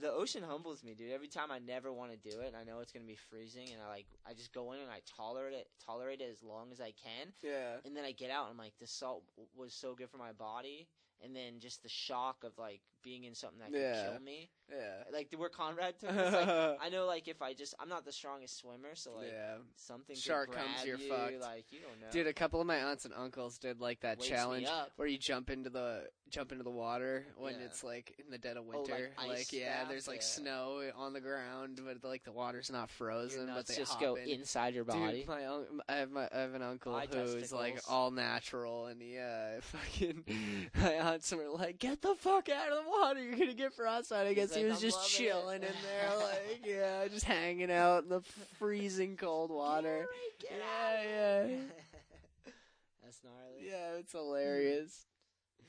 the 0.00 0.12
ocean 0.12 0.44
humbles 0.48 0.84
me, 0.84 0.94
dude. 0.94 1.10
Every 1.10 1.26
time 1.26 1.50
I 1.50 1.58
never 1.58 1.92
want 1.92 2.12
to 2.12 2.30
do 2.30 2.38
it, 2.38 2.54
I 2.58 2.62
know 2.62 2.78
it's 2.78 2.92
gonna 2.92 3.04
be 3.04 3.18
freezing, 3.30 3.66
and 3.72 3.82
I 3.84 3.88
like 3.90 4.06
I 4.24 4.32
just 4.32 4.52
go 4.54 4.70
in 4.72 4.78
and 4.78 4.88
I 4.90 5.00
tolerate 5.16 5.54
it, 5.54 5.66
tolerate 5.84 6.20
it 6.20 6.28
as 6.30 6.40
long 6.44 6.70
as 6.70 6.80
I 6.80 6.92
can, 6.92 7.32
Yeah. 7.42 7.78
and 7.84 7.96
then 7.96 8.04
I 8.04 8.12
get 8.12 8.30
out. 8.30 8.44
and 8.44 8.52
I'm 8.52 8.58
like, 8.58 8.74
the 8.78 8.86
salt 8.86 9.24
w- 9.36 9.48
was 9.56 9.74
so 9.74 9.96
good 9.96 10.08
for 10.08 10.18
my 10.18 10.30
body, 10.30 10.86
and 11.22 11.34
then 11.34 11.60
just 11.60 11.82
the 11.82 11.88
shock 11.88 12.44
of 12.44 12.56
like 12.58 12.80
being 13.02 13.24
in 13.24 13.34
something 13.34 13.60
that 13.60 13.72
could 13.72 13.80
Yeah. 13.80 14.10
kill 14.10 14.20
me, 14.20 14.50
Yeah. 14.70 15.04
like 15.12 15.32
where 15.36 15.48
Conrad 15.48 15.98
took. 15.98 16.10
Us, 16.10 16.32
like, 16.32 16.78
I 16.82 16.88
know, 16.90 17.06
like 17.06 17.26
if 17.28 17.40
I 17.42 17.54
just, 17.54 17.74
I'm 17.80 17.88
not 17.88 18.04
the 18.04 18.12
strongest 18.12 18.58
swimmer, 18.58 18.94
so 18.94 19.14
like 19.16 19.28
yeah. 19.32 19.54
something 19.76 20.14
Shark 20.16 20.52
comes, 20.52 20.84
you're 20.84 20.98
you, 20.98 21.08
fucked. 21.08 21.40
Like 21.40 21.64
you 21.70 21.78
don't 21.80 22.00
know, 22.00 22.06
Dude, 22.12 22.26
a 22.26 22.32
couple 22.32 22.60
of 22.60 22.66
my 22.66 22.76
aunts 22.76 23.04
and 23.04 23.14
uncles 23.14 23.58
did 23.58 23.80
like 23.80 24.00
that 24.00 24.18
Wakes 24.18 24.28
challenge 24.28 24.66
where 24.96 25.08
you 25.08 25.18
jump 25.18 25.50
into 25.50 25.70
the 25.70 26.02
jump 26.30 26.52
into 26.52 26.62
the 26.62 26.70
water 26.70 27.24
when 27.38 27.54
Yeah. 27.54 27.64
it's 27.64 27.82
like 27.82 28.14
in 28.22 28.30
the 28.30 28.36
dead 28.36 28.58
of 28.58 28.64
Oh, 28.70 28.80
like 28.80 28.88
winter. 28.90 29.10
ice 29.18 29.50
yeah, 29.52 29.80
bath? 29.80 29.88
there's 29.88 30.06
like 30.06 30.18
Yeah. 30.20 30.24
snow 30.26 30.82
on 30.94 31.14
the 31.14 31.20
ground, 31.22 31.80
but 31.84 32.06
like 32.06 32.24
the 32.24 32.32
water's 32.32 32.70
not 32.70 32.90
frozen. 32.90 33.46
But 33.46 33.66
they 33.66 33.76
just 33.76 33.98
go 33.98 34.16
in. 34.16 34.28
inside 34.28 34.74
your 34.74 34.84
body. 34.84 35.20
Dude, 35.20 35.28
my 35.28 35.46
un- 35.46 35.80
I 35.88 35.94
have 35.96 36.10
my 36.10 36.28
I 36.34 36.40
have 36.40 36.52
an 36.54 36.60
uncle 36.62 36.94
Eye 36.94 37.06
who's 37.10 37.52
like 37.52 37.80
all 37.88 38.10
natural, 38.10 38.86
and 38.86 39.00
he 39.00 39.16
uh, 39.18 39.60
fucking 39.62 40.24
my 40.76 40.92
aunts 40.94 41.32
were 41.32 41.48
like, 41.48 41.78
"Get 41.78 42.02
the 42.02 42.14
fuck 42.16 42.48
out 42.50 42.68
of 42.70 42.84
the 42.84 42.90
water! 42.90 43.22
You're 43.22 43.36
gonna 43.38 43.54
get 43.54 43.72
frostbite." 43.72 44.26
I 44.26 44.34
guess 44.34 44.54
he 44.58 44.64
was 44.64 44.76
"I'm 44.76 44.80
just 44.82 45.08
chilling 45.10 45.62
it." 45.62 45.68
in 45.68 45.74
there, 45.82 46.16
like 46.18 46.60
yeah, 46.64 47.08
just 47.08 47.24
hanging 47.24 47.70
out 47.70 48.04
in 48.04 48.08
the 48.08 48.20
freezing 48.58 49.16
cold 49.16 49.50
water. 49.50 50.06
Get 50.40 50.52
Yeah, 50.52 51.40
out. 51.42 51.48
yeah. 51.50 51.56
That's 53.04 53.20
gnarly. 53.24 53.68
Yeah, 53.70 53.98
it's 53.98 54.12
hilarious. 54.12 55.06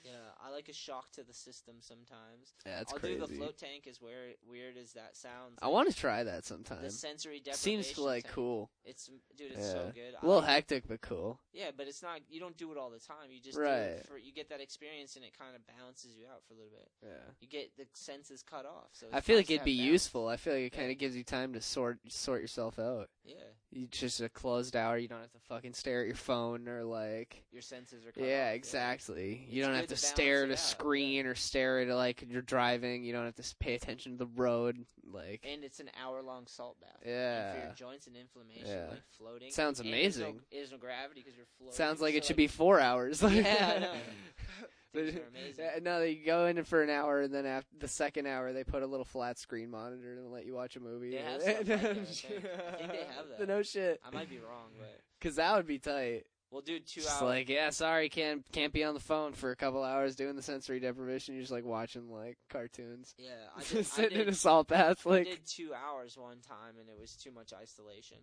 Yeah, 0.04 0.12
I 0.44 0.52
like 0.52 0.70
a 0.70 0.74
shock 0.74 1.12
to 1.14 1.24
the 1.24 1.34
system 1.34 1.76
sometimes. 1.80 2.54
Yeah, 2.66 2.82
it's 2.82 2.94
I'll 2.94 3.00
crazy. 3.00 3.16
do 3.20 3.26
the 3.28 3.34
float 3.34 3.58
tank 3.58 3.86
as 3.88 4.02
weird, 4.02 4.36
weird 4.50 4.78
as 4.78 4.94
that 4.94 5.16
sounds. 5.18 5.60
I 5.62 5.68
want 5.68 5.90
to 5.90 5.96
try 5.96 6.24
that 6.24 6.46
sometime. 6.46 6.82
the 6.82 6.90
sensory 6.90 7.40
deprivation. 7.40 7.84
Seems 7.84 7.98
like 7.98 8.24
tank. 8.24 8.36
cool. 8.36 8.70
It's 8.86 9.08
dude, 9.38 9.52
it's 9.54 9.66
so 9.72 9.92
good. 9.94 10.14
A 10.22 10.26
little 10.26 10.42
I 10.42 10.46
like 10.46 10.50
it. 10.50 10.54
hectic, 10.54 10.88
but 10.88 11.02
cool. 11.02 11.40
Yeah, 11.54 11.72
but 11.76 11.88
it's 11.88 12.02
not. 12.02 12.22
You 12.30 12.40
don't 12.40 12.58
do 12.58 12.72
it 12.72 12.78
all 12.78 12.90
the 12.90 13.00
time. 13.00 13.30
You 13.32 13.40
just 13.42 13.58
do 13.58 13.64
Right. 13.64 14.00
it 14.00 14.06
for 14.08 14.18
you 14.18 14.32
get 14.34 14.50
that 14.50 14.62
experience 14.62 15.16
and 15.16 15.26
it 15.26 15.38
kind 15.38 15.56
of 15.56 15.62
balances 15.68 16.16
you 16.18 16.26
out 16.32 16.42
for 16.48 16.54
a 16.54 16.58
little 16.58 16.72
bit. 16.72 16.90
Yeah. 17.04 17.32
You 17.40 17.48
get 17.48 17.76
the 17.78 17.86
senses 17.94 18.42
cut 18.44 18.66
off. 18.66 18.90
So 18.94 19.08
I 19.14 19.22
feel 19.22 19.36
nice 19.38 19.46
like 19.48 19.52
it'd 19.52 19.66
be 19.66 19.78
balance. 19.78 19.92
useful. 19.92 20.28
I 20.28 20.38
feel 20.38 20.54
like 20.54 20.64
it 20.64 20.74
kind 20.74 20.92
of 20.92 20.98
gives 20.98 21.16
you 21.16 21.24
time 21.24 21.54
to 21.54 21.62
sort 21.62 22.00
sort 22.10 22.42
yourself 22.42 22.80
out. 22.80 23.10
Yeah, 23.26 23.36
You 23.72 23.86
just 23.88 24.22
a 24.22 24.30
closed 24.30 24.76
hour. 24.76 24.98
You 24.98 25.08
don't 25.08 25.22
have 25.22 25.32
to 25.34 25.40
fucking 25.48 25.74
stare 25.74 26.02
at 26.02 26.08
your 26.08 26.16
phone 26.16 26.68
or 26.68 26.84
like. 26.84 27.44
your 27.52 27.62
senses 27.62 28.06
are 28.06 28.12
cut 28.12 28.24
off. 28.24 28.28
Yeah, 28.28 28.50
off, 28.50 28.56
exactly. 28.56 29.46
You 29.50 29.60
It's 29.62 29.68
don't 29.68 29.76
have 29.76 29.88
good 29.90 29.96
to 29.96 30.02
stare 30.06 30.44
at 30.44 30.50
a 30.50 30.58
screen 30.58 31.26
or 31.26 31.36
stare 31.36 31.80
at 31.80 31.88
like 31.90 32.24
you're 32.30 32.42
driving. 32.42 33.04
You 33.04 33.14
don't 33.14 33.26
have 33.26 33.36
to 33.36 33.56
pay 33.60 33.76
attention 33.76 34.14
to 34.14 34.18
the 34.20 34.32
road. 34.36 34.86
Like, 35.12 35.44
And 35.52 35.64
it's 35.64 35.80
an 35.80 35.90
hour 36.04 36.22
long 36.22 36.46
salt 36.48 36.80
bath. 36.80 36.90
And 37.02 37.04
for 37.04 37.10
yeah, 37.10 37.64
your 37.66 37.74
joints 37.74 38.06
and 38.08 38.16
inflammation, 38.16 38.68
Yeah. 38.68 38.88
like 38.92 39.02
floating. 39.18 39.52
Sounds 39.52 39.80
And 39.80 39.92
there's 39.92 40.18
no- 40.20 40.26
amazing. 40.26 40.72
No, 40.72 40.78
gravity 40.78 41.22
because 41.22 41.36
you're 41.36 41.48
floating. 41.58 41.76
sounds 41.76 42.00
like 42.00 42.14
so, 42.14 42.18
it 42.18 42.26
should 42.26 42.36
be 42.36 42.48
four 42.48 42.80
hours. 42.80 43.22
Yeah, 43.30 43.74
I 43.76 43.80
know. 43.80 43.94
amazing. 44.96 45.24
Yeah, 45.66 45.80
no, 45.82 46.02
you 46.02 46.26
go 46.26 46.46
in 46.48 46.64
for 46.64 46.82
an 46.84 46.90
hour, 46.90 47.22
and 47.22 47.34
then 47.34 47.46
after 47.46 47.76
the 47.80 47.88
second 47.88 48.26
hour, 48.28 48.54
they 48.54 48.64
put 48.64 48.82
a 48.84 48.88
little 48.88 49.06
flat 49.06 49.38
screen 49.38 49.70
monitor 49.70 50.14
and 50.14 50.32
let 50.32 50.46
you 50.46 50.54
watch 50.56 50.76
a 50.76 50.80
movie. 50.80 51.12
They 51.12 51.18
have 51.24 51.42
like 51.44 51.66
that, 51.66 51.80
I 51.80 51.94
think. 51.94 52.00
I 52.08 52.78
think 52.78 52.92
they 52.92 52.98
have 53.16 53.26
that. 53.38 53.48
No 53.48 53.62
shit, 53.64 54.00
I 54.04 54.10
might 54.14 54.30
be 54.30 54.38
wrong, 54.40 54.70
but 54.78 55.00
because 55.20 55.36
that 55.38 55.56
would 55.56 55.68
be 55.68 55.80
tight. 55.80 56.26
We'll 56.52 56.62
do 56.62 56.80
two 56.80 57.02
Just 57.02 57.22
hours. 57.22 57.30
like, 57.30 57.50
yeah, 57.50 57.70
sorry, 57.70 58.10
can't 58.10 58.44
can't 58.52 58.74
be 58.74 58.84
on 58.84 58.94
the 58.94 59.00
phone 59.00 59.34
for 59.34 59.52
a 59.52 59.56
couple 59.56 59.84
hours 59.84 60.16
doing 60.16 60.36
the 60.36 60.42
sensory 60.42 60.80
deprivation. 60.80 61.36
You're 61.36 61.44
just 61.44 61.52
like 61.52 61.66
watching 61.66 62.12
like 62.12 62.38
cartoons, 62.50 63.14
yeah, 63.18 63.30
I 63.56 63.62
did, 63.70 63.78
I 63.80 63.82
sitting 63.82 64.18
did, 64.18 64.28
in 64.28 64.34
a 64.34 64.36
salt 64.38 64.68
bath. 64.68 65.06
Like, 65.06 65.28
I 65.28 65.32
did 65.32 65.46
two 65.46 65.72
hours 65.74 66.18
one 66.18 66.38
time, 66.48 66.76
and 66.80 66.90
it 66.90 67.00
was 67.00 67.16
too 67.16 67.32
much 67.32 67.54
isolation. 67.54 68.18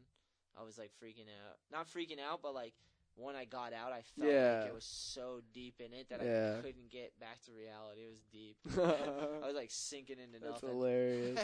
I 0.59 0.63
was 0.65 0.79
like 0.79 0.91
freaking 1.03 1.29
out. 1.29 1.57
Not 1.71 1.87
freaking 1.89 2.19
out, 2.19 2.41
but 2.43 2.55
like 2.55 2.73
when 3.19 3.35
I 3.37 3.45
got 3.47 3.73
out, 3.73 3.93
I 3.93 4.03
felt 4.19 4.31
Yeah. 4.31 4.59
like 4.61 4.69
it 4.69 4.75
was 4.75 4.85
so 4.85 5.41
deep 5.55 5.81
in 5.81 5.93
it 5.95 6.09
that 6.11 6.21
Yeah. 6.23 6.57
I 6.59 6.61
couldn't 6.63 6.91
get 6.91 7.19
back 7.19 7.41
to 7.47 7.53
reality. 7.53 8.03
It 8.03 8.11
was 8.11 8.21
deep. 8.31 8.57
I 9.43 9.47
was 9.47 9.55
like 9.57 9.71
sinking 9.71 10.17
into 10.19 10.39
that's 10.39 10.63
nothing. 10.63 10.69
hilarious. 10.77 11.39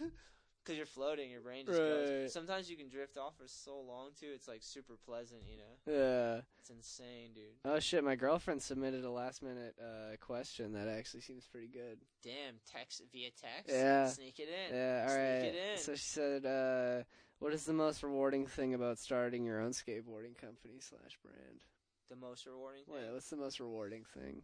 Because 0.66 0.78
you're 0.78 0.86
floating, 0.86 1.30
your 1.30 1.42
brain 1.42 1.64
just 1.64 1.78
Right. 1.78 1.86
goes. 1.88 2.32
Sometimes 2.32 2.68
you 2.68 2.76
can 2.76 2.88
drift 2.88 3.16
off 3.16 3.36
for 3.36 3.46
so 3.46 3.78
long 3.78 4.10
too. 4.18 4.26
It's 4.34 4.48
like 4.48 4.64
super 4.64 4.94
pleasant, 4.96 5.42
you 5.48 5.58
know. 5.58 5.92
Yeah. 5.92 6.40
It's 6.58 6.70
insane, 6.70 7.30
dude. 7.34 7.54
Oh 7.64 7.78
shit! 7.78 8.02
My 8.02 8.16
girlfriend 8.16 8.60
submitted 8.60 9.04
a 9.04 9.10
last 9.10 9.44
minute 9.44 9.76
uh, 9.80 10.16
question 10.20 10.72
that 10.72 10.88
actually 10.88 11.20
seems 11.20 11.46
pretty 11.46 11.68
good. 11.68 11.98
Damn, 12.24 12.54
text 12.68 13.00
via 13.12 13.30
text. 13.30 13.70
Yeah. 13.72 14.08
Sneak 14.08 14.40
it 14.40 14.48
in. 14.48 14.74
Yeah, 14.76 15.02
all 15.04 15.08
Sneak 15.10 15.18
right. 15.20 15.44
it 15.44 15.54
in. 15.74 15.78
So 15.78 15.94
she 15.94 16.02
said, 16.04 16.44
uh, 16.44 17.04
"What 17.38 17.52
is 17.52 17.64
the 17.64 17.72
most 17.72 18.02
rewarding 18.02 18.48
thing 18.48 18.74
about 18.74 18.98
starting 18.98 19.44
your 19.44 19.60
own 19.60 19.70
skateboarding 19.70 20.36
company 20.36 20.80
slash 20.80 21.16
brand? 21.22 21.60
The 22.08 22.16
most 22.16 22.44
rewarding 22.44 22.84
thing 22.86 22.94
Wait, 22.94 23.12
what's 23.12 23.30
the 23.30 23.36
most 23.36 23.60
rewarding 23.60 24.02
thing?" 24.04 24.42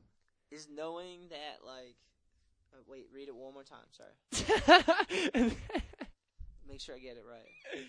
is 0.52 0.68
knowing 0.72 1.30
that, 1.30 1.66
like. 1.66 1.96
Uh, 2.74 2.76
wait, 2.86 3.06
read 3.12 3.28
it 3.28 3.34
one 3.36 3.52
more 3.52 3.64
time. 3.64 3.84
Sorry. 3.90 5.52
Make 6.72 6.80
sure 6.80 6.94
I 6.94 7.00
get 7.00 7.18
it 7.18 7.24
right. 7.28 7.52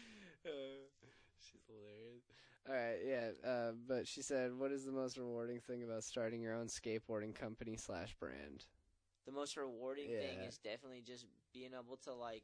she's 1.39 1.61
hilarious. 1.71 2.25
All 2.67 2.75
right, 2.75 2.99
yeah, 3.01 3.49
uh, 3.49 3.71
but 3.87 4.05
she 4.05 4.21
said, 4.21 4.53
"What 4.53 4.73
is 4.73 4.83
the 4.83 4.91
most 4.91 5.17
rewarding 5.17 5.61
thing 5.61 5.83
about 5.83 6.03
starting 6.03 6.41
your 6.41 6.53
own 6.53 6.67
skateboarding 6.67 7.33
company 7.33 7.77
slash 7.77 8.13
brand?" 8.19 8.65
The 9.25 9.31
most 9.31 9.55
rewarding 9.55 10.09
thing 10.09 10.43
is 10.45 10.57
definitely 10.57 11.01
just 11.01 11.27
being 11.53 11.71
able 11.73 11.95
to 12.03 12.13
like 12.13 12.43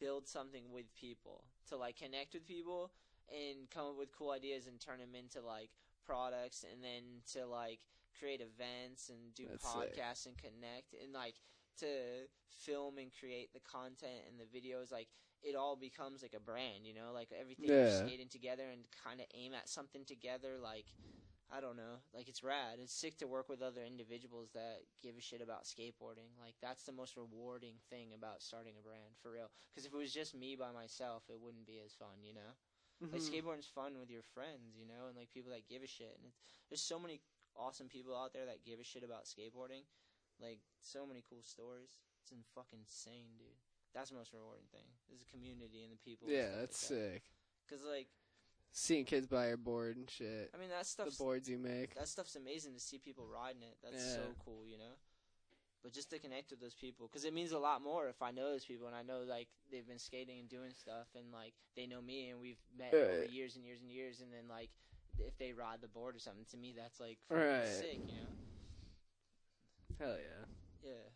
build 0.00 0.26
something 0.26 0.64
with 0.72 0.92
people, 0.96 1.44
to 1.68 1.76
like 1.76 1.94
connect 1.94 2.34
with 2.34 2.44
people 2.44 2.90
and 3.28 3.70
come 3.70 3.86
up 3.86 3.96
with 3.96 4.10
cool 4.10 4.32
ideas 4.32 4.66
and 4.66 4.80
turn 4.80 4.98
them 4.98 5.14
into 5.14 5.46
like 5.46 5.70
products, 6.04 6.64
and 6.68 6.82
then 6.82 7.22
to 7.34 7.46
like 7.46 7.78
create 8.18 8.40
events 8.40 9.10
and 9.10 9.32
do 9.36 9.44
That's 9.48 9.62
sick. 9.62 9.94
podcasts 9.94 10.26
and 10.26 10.36
connect 10.36 10.94
and 11.00 11.12
like 11.12 11.36
to 11.78 12.26
film 12.48 12.98
and 12.98 13.12
create 13.16 13.52
the 13.52 13.60
content 13.60 14.26
and 14.26 14.40
the 14.40 14.58
videos 14.58 14.90
like 14.90 15.06
it 15.42 15.54
all 15.54 15.76
becomes 15.76 16.22
like 16.22 16.34
a 16.34 16.40
brand 16.40 16.84
you 16.84 16.94
know 16.94 17.12
like 17.12 17.28
everything 17.38 17.70
Yeah. 17.70 17.88
skating 18.04 18.28
together 18.28 18.64
and 18.70 18.84
kind 19.04 19.20
of 19.20 19.26
aim 19.34 19.54
at 19.54 19.68
something 19.68 20.04
together 20.04 20.58
like 20.62 20.86
I 21.50 21.62
don't 21.62 21.78
know. 21.78 22.04
Like 22.12 22.28
it's 22.28 22.42
rad. 22.44 22.76
It's 22.76 22.92
sick 22.92 23.16
to 23.18 23.26
work 23.26 23.48
with 23.48 23.62
other 23.62 23.80
individuals 23.82 24.50
that 24.52 24.84
give 25.02 25.16
a 25.16 25.20
shit 25.22 25.40
about 25.40 25.64
skateboarding. 25.64 26.36
Like 26.38 26.56
that's 26.60 26.82
the 26.84 26.92
most 26.92 27.16
rewarding 27.16 27.76
thing 27.88 28.12
about 28.12 28.42
starting 28.42 28.74
a 28.78 28.82
brand 28.84 29.16
for 29.22 29.32
real. 29.32 29.48
Because 29.72 29.86
if 29.86 29.94
it 29.94 29.96
was 29.96 30.12
just 30.12 30.34
me 30.36 30.56
by 30.56 30.72
myself, 30.72 31.22
it 31.30 31.40
wouldn't 31.40 31.64
be 31.66 31.80
as 31.82 31.94
fun, 31.94 32.20
you 32.22 32.34
know. 32.34 32.52
Like 33.10 33.22
Mhm. 33.22 33.32
skateboarding's 33.32 33.66
fun 33.66 33.96
with 33.98 34.10
your 34.10 34.20
friends, 34.34 34.76
you 34.76 34.84
know, 34.84 35.06
and 35.08 35.16
like 35.16 35.30
people 35.30 35.50
that 35.52 35.66
give 35.66 35.82
a 35.82 35.86
shit. 35.86 36.18
And 36.20 36.26
it's, 36.26 36.36
there's 36.68 36.82
so 36.82 36.98
many 36.98 37.22
awesome 37.56 37.88
people 37.88 38.14
out 38.14 38.34
there 38.34 38.44
that 38.44 38.62
give 38.62 38.78
a 38.78 38.84
shit 38.84 39.02
about 39.02 39.24
skateboarding. 39.24 39.86
Like 40.38 40.60
so 40.82 41.06
many 41.06 41.22
cool 41.30 41.42
stories. 41.42 41.96
It's 42.20 42.32
fucking 42.54 42.80
insane, 42.80 43.38
dude. 43.38 43.56
That's 43.94 44.10
the 44.10 44.16
most 44.16 44.32
rewarding 44.32 44.66
thing. 44.72 44.84
Is 45.12 45.20
the 45.20 45.26
community 45.30 45.82
and 45.82 45.92
the 45.92 45.96
people. 46.04 46.28
yeah, 46.30 46.48
that's 46.60 46.90
like 46.90 46.98
that. 47.00 47.12
sick. 47.12 47.22
Cause 47.68 47.80
like 47.88 48.08
Seeing 48.70 49.04
kids 49.06 49.26
buy 49.26 49.48
your 49.48 49.56
board 49.56 49.96
and 49.96 50.08
shit. 50.10 50.50
I 50.54 50.58
mean 50.58 50.68
that 50.68 50.86
stuff. 50.86 51.08
The 51.10 51.16
boards 51.16 51.48
you 51.48 51.58
make. 51.58 51.94
that 51.94 52.06
stuff's 52.08 52.36
amazing 52.36 52.74
to 52.74 52.80
see 52.80 52.98
people 52.98 53.26
riding 53.26 53.62
it. 53.62 53.76
That's 53.82 54.04
Yeah. 54.04 54.14
so 54.14 54.34
cool, 54.44 54.66
you 54.66 54.76
know. 54.78 54.94
But 55.82 55.92
just 55.92 56.10
to 56.10 56.18
connect 56.18 56.50
with 56.50 56.60
those 56.60 56.74
people, 56.74 57.06
because 57.08 57.24
it 57.24 57.32
means 57.32 57.52
a 57.52 57.58
lot 57.58 57.80
more 57.82 58.08
if 58.08 58.20
I 58.20 58.30
know 58.30 58.50
those 58.50 58.64
people 58.64 58.86
and 58.86 58.94
I 58.96 59.02
know 59.02 59.20
like 59.26 59.48
they've 59.70 59.86
been 59.86 59.98
skating 59.98 60.38
and 60.40 60.48
doing 60.48 60.74
stuff, 60.74 61.06
and 61.16 61.32
like 61.32 61.54
they 61.76 61.86
know 61.86 62.02
me 62.02 62.28
and 62.30 62.40
we've 62.40 62.58
met 62.76 62.92
over 62.92 63.24
years 63.24 63.56
and 63.56 63.64
years 63.64 63.80
and 63.80 63.90
years, 63.90 64.20
and 64.20 64.30
then 64.32 64.48
like 64.50 64.70
if 65.18 65.36
they 65.38 65.52
ride 65.52 65.80
the 65.80 65.88
board 65.88 66.14
or 66.14 66.18
something, 66.18 66.44
to 66.50 66.56
me 66.56 66.74
that's 66.76 67.00
like 67.00 67.18
Right. 67.30 67.66
sick, 67.66 67.98
you 68.06 68.20
know. 68.20 68.34
Hell 69.98 70.16
yeah. 70.18 70.44
Yeah, 70.90 71.08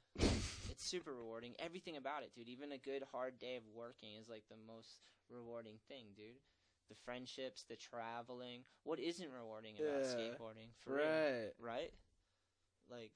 super 0.82 1.14
rewarding. 1.14 1.54
Everything 1.58 1.96
about 1.96 2.22
it, 2.22 2.32
dude. 2.34 2.48
Even 2.48 2.72
a 2.72 2.78
good 2.78 3.02
hard 3.12 3.38
day 3.38 3.56
of 3.56 3.62
working 3.74 4.14
is 4.20 4.28
like 4.28 4.44
the 4.48 4.56
most 4.66 5.00
rewarding 5.30 5.78
thing, 5.88 6.06
dude. 6.16 6.40
The 6.88 6.96
friendships, 7.04 7.64
the 7.68 7.76
traveling. 7.76 8.62
What 8.84 8.98
isn't 9.00 9.30
rewarding 9.32 9.78
about 9.78 10.02
Yeah. 10.02 10.04
skateboarding? 10.04 10.74
For 10.84 10.94
real 10.94 11.04
Right. 11.04 11.52
right? 11.58 11.92
Like, 12.90 13.12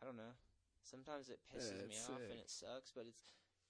I 0.00 0.04
don't 0.04 0.16
know. 0.16 0.34
Sometimes 0.82 1.28
it 1.28 1.40
pisses 1.54 1.82
Yeah, 1.82 1.86
me 1.86 1.96
it's 1.96 2.08
off 2.08 2.22
and 2.30 2.38
it 2.40 2.50
sucks, 2.50 2.92
but 2.94 3.06
it's 3.08 3.22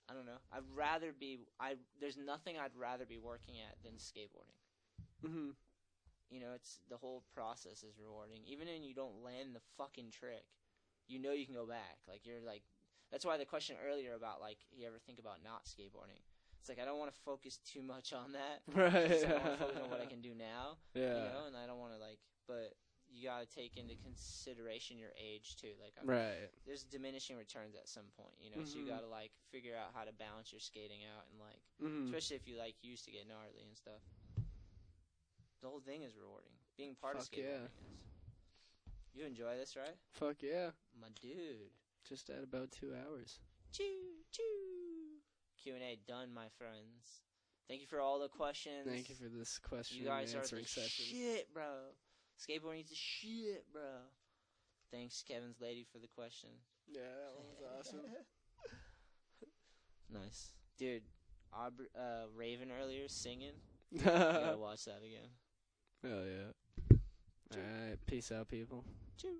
I 0.09 0.15
don't 0.15 0.27
know. 0.27 0.41
I'd 0.53 0.65
rather 0.75 1.13
be 1.13 1.41
I 1.61 1.77
there's 2.01 2.17
nothing 2.17 2.59
I'd 2.59 2.77
rather 2.77 3.07
be 3.07 3.19
working 3.19 3.57
at 3.61 3.77
than 3.83 3.95
skateboarding. 3.95 4.59
hmm 5.23 5.51
You 6.31 6.41
know, 6.41 6.53
it's 6.55 6.81
the 6.89 6.97
whole 6.97 7.25
process 7.35 7.83
is 7.83 7.99
rewarding. 7.99 8.43
Even 8.47 8.69
when 8.69 8.83
you 8.85 8.95
don't 8.95 9.23
land 9.25 9.55
the 9.55 9.61
fucking 9.77 10.11
trick, 10.11 10.45
you 11.09 11.19
know 11.19 11.33
you 11.33 11.47
can 11.47 11.55
go 11.55 11.67
back. 11.67 11.99
Like 12.09 12.25
you're 12.25 12.41
like 12.41 12.63
that's 13.11 13.25
why 13.25 13.37
the 13.37 13.45
question 13.45 13.77
earlier 13.89 14.15
about 14.15 14.41
like 14.41 14.59
you 14.77 14.87
ever 14.87 14.99
think 14.99 15.19
about 15.19 15.43
not 15.45 15.65
skateboarding. 15.65 16.21
It's 16.61 16.69
like 16.69 16.79
I 16.79 16.85
don't 16.85 16.99
want 16.99 17.13
to 17.13 17.21
focus 17.25 17.59
too 17.65 17.83
much 17.83 18.13
on 18.13 18.33
that. 18.33 18.61
Right. 18.75 19.25
I 19.25 19.33
want 19.33 19.45
to 19.53 19.65
focus 19.65 19.79
on 19.83 19.91
what 19.91 20.01
I 20.01 20.07
can 20.07 20.21
do 20.21 20.35
now. 20.37 20.77
yeah. 20.95 21.17
You 21.17 21.29
know, 21.33 21.45
and 21.49 21.57
I 21.57 21.67
don't 21.67 21.79
want 21.81 21.93
to 21.95 21.99
like, 21.99 22.19
but 22.47 22.75
you 23.11 23.27
gotta 23.27 23.47
take 23.47 23.77
into 23.77 23.97
consideration 24.07 24.95
your 24.97 25.11
age 25.19 25.57
too. 25.57 25.75
Like 25.83 25.95
I'm, 26.01 26.07
Right. 26.07 26.47
there's 26.67 26.85
diminishing 26.85 27.37
returns 27.37 27.75
at 27.75 27.89
some 27.89 28.07
point. 28.15 28.37
You 28.39 28.55
know, 28.55 28.63
so 28.65 28.79
you 28.79 28.85
Mhm. 28.85 28.95
gotta 28.95 29.09
like 29.09 29.33
figure 29.51 29.75
out 29.75 29.91
how 29.95 30.05
to 30.05 30.13
balance 30.13 30.53
your 30.53 30.61
skating 30.61 31.01
out 31.17 31.27
and 31.33 31.41
like 31.41 31.59
Mm-hmm. 31.83 32.07
especially 32.07 32.37
if 32.37 32.47
you 32.47 32.57
like 32.57 32.77
used 32.83 33.05
to 33.07 33.11
get 33.11 33.27
gnarly 33.27 33.67
and 33.67 33.75
stuff. 33.77 33.99
The 35.63 35.69
whole 35.69 35.81
thing 35.81 36.03
is 36.03 36.15
rewarding. 36.17 36.53
Being 36.77 36.95
part 36.95 37.17
of 37.17 37.23
Fuck 37.27 37.37
yeah. 37.37 37.65
is. 37.67 37.71
You 39.13 39.25
enjoy 39.27 39.57
this, 39.57 39.75
right? 39.77 39.97
Fuck 40.13 40.37
yeah. 40.43 40.71
My 41.01 41.09
dude. 41.21 41.73
Just 42.11 42.29
at 42.29 42.43
about 42.43 42.73
two 42.73 42.93
hours. 42.93 43.39
Choo 43.73 43.85
choo. 44.33 44.43
Q 45.63 45.75
and 45.75 45.83
A 45.83 45.97
done, 46.09 46.35
my 46.35 46.47
friends. 46.59 47.23
Thank 47.69 47.81
you 47.83 47.87
for 47.87 48.01
all 48.01 48.19
the 48.19 48.29
questions. 48.29 48.85
Thank 48.85 49.09
you 49.09 49.15
for 49.15 49.29
this 49.29 49.59
question 49.59 49.99
You 49.99 50.07
guys 50.07 50.31
and 50.33 50.39
are 50.39 50.43
answering 50.43 50.63
the 50.65 50.69
session. 50.69 51.05
shit, 51.09 51.55
bro. 51.55 51.95
Skateboarding 52.37 52.83
is 52.83 52.89
the 52.89 52.97
shit, 52.97 53.65
bro. 53.73 53.83
Thanks, 54.91 55.23
Kevin's 55.27 55.61
lady, 55.61 55.87
for 55.93 55.99
the 56.01 56.09
question. 56.09 56.51
Yeah, 56.89 57.03
that 57.03 57.33
was 57.37 57.87
awesome. 57.87 58.01
Nice, 60.13 60.51
dude. 60.77 61.03
Aubrey, 61.53 61.87
uh, 61.97 62.25
Raven 62.35 62.71
earlier 62.73 63.07
singing. 63.09 63.53
You 63.93 64.01
gotta 64.03 64.57
watch 64.57 64.85
that 64.85 64.99
again. 65.05 65.31
Hell 66.03 66.25
yeah. 66.25 66.97
Alright, 67.57 67.99
peace 68.07 68.31
out, 68.33 68.49
people. 68.49 68.85
Choo. 69.17 69.35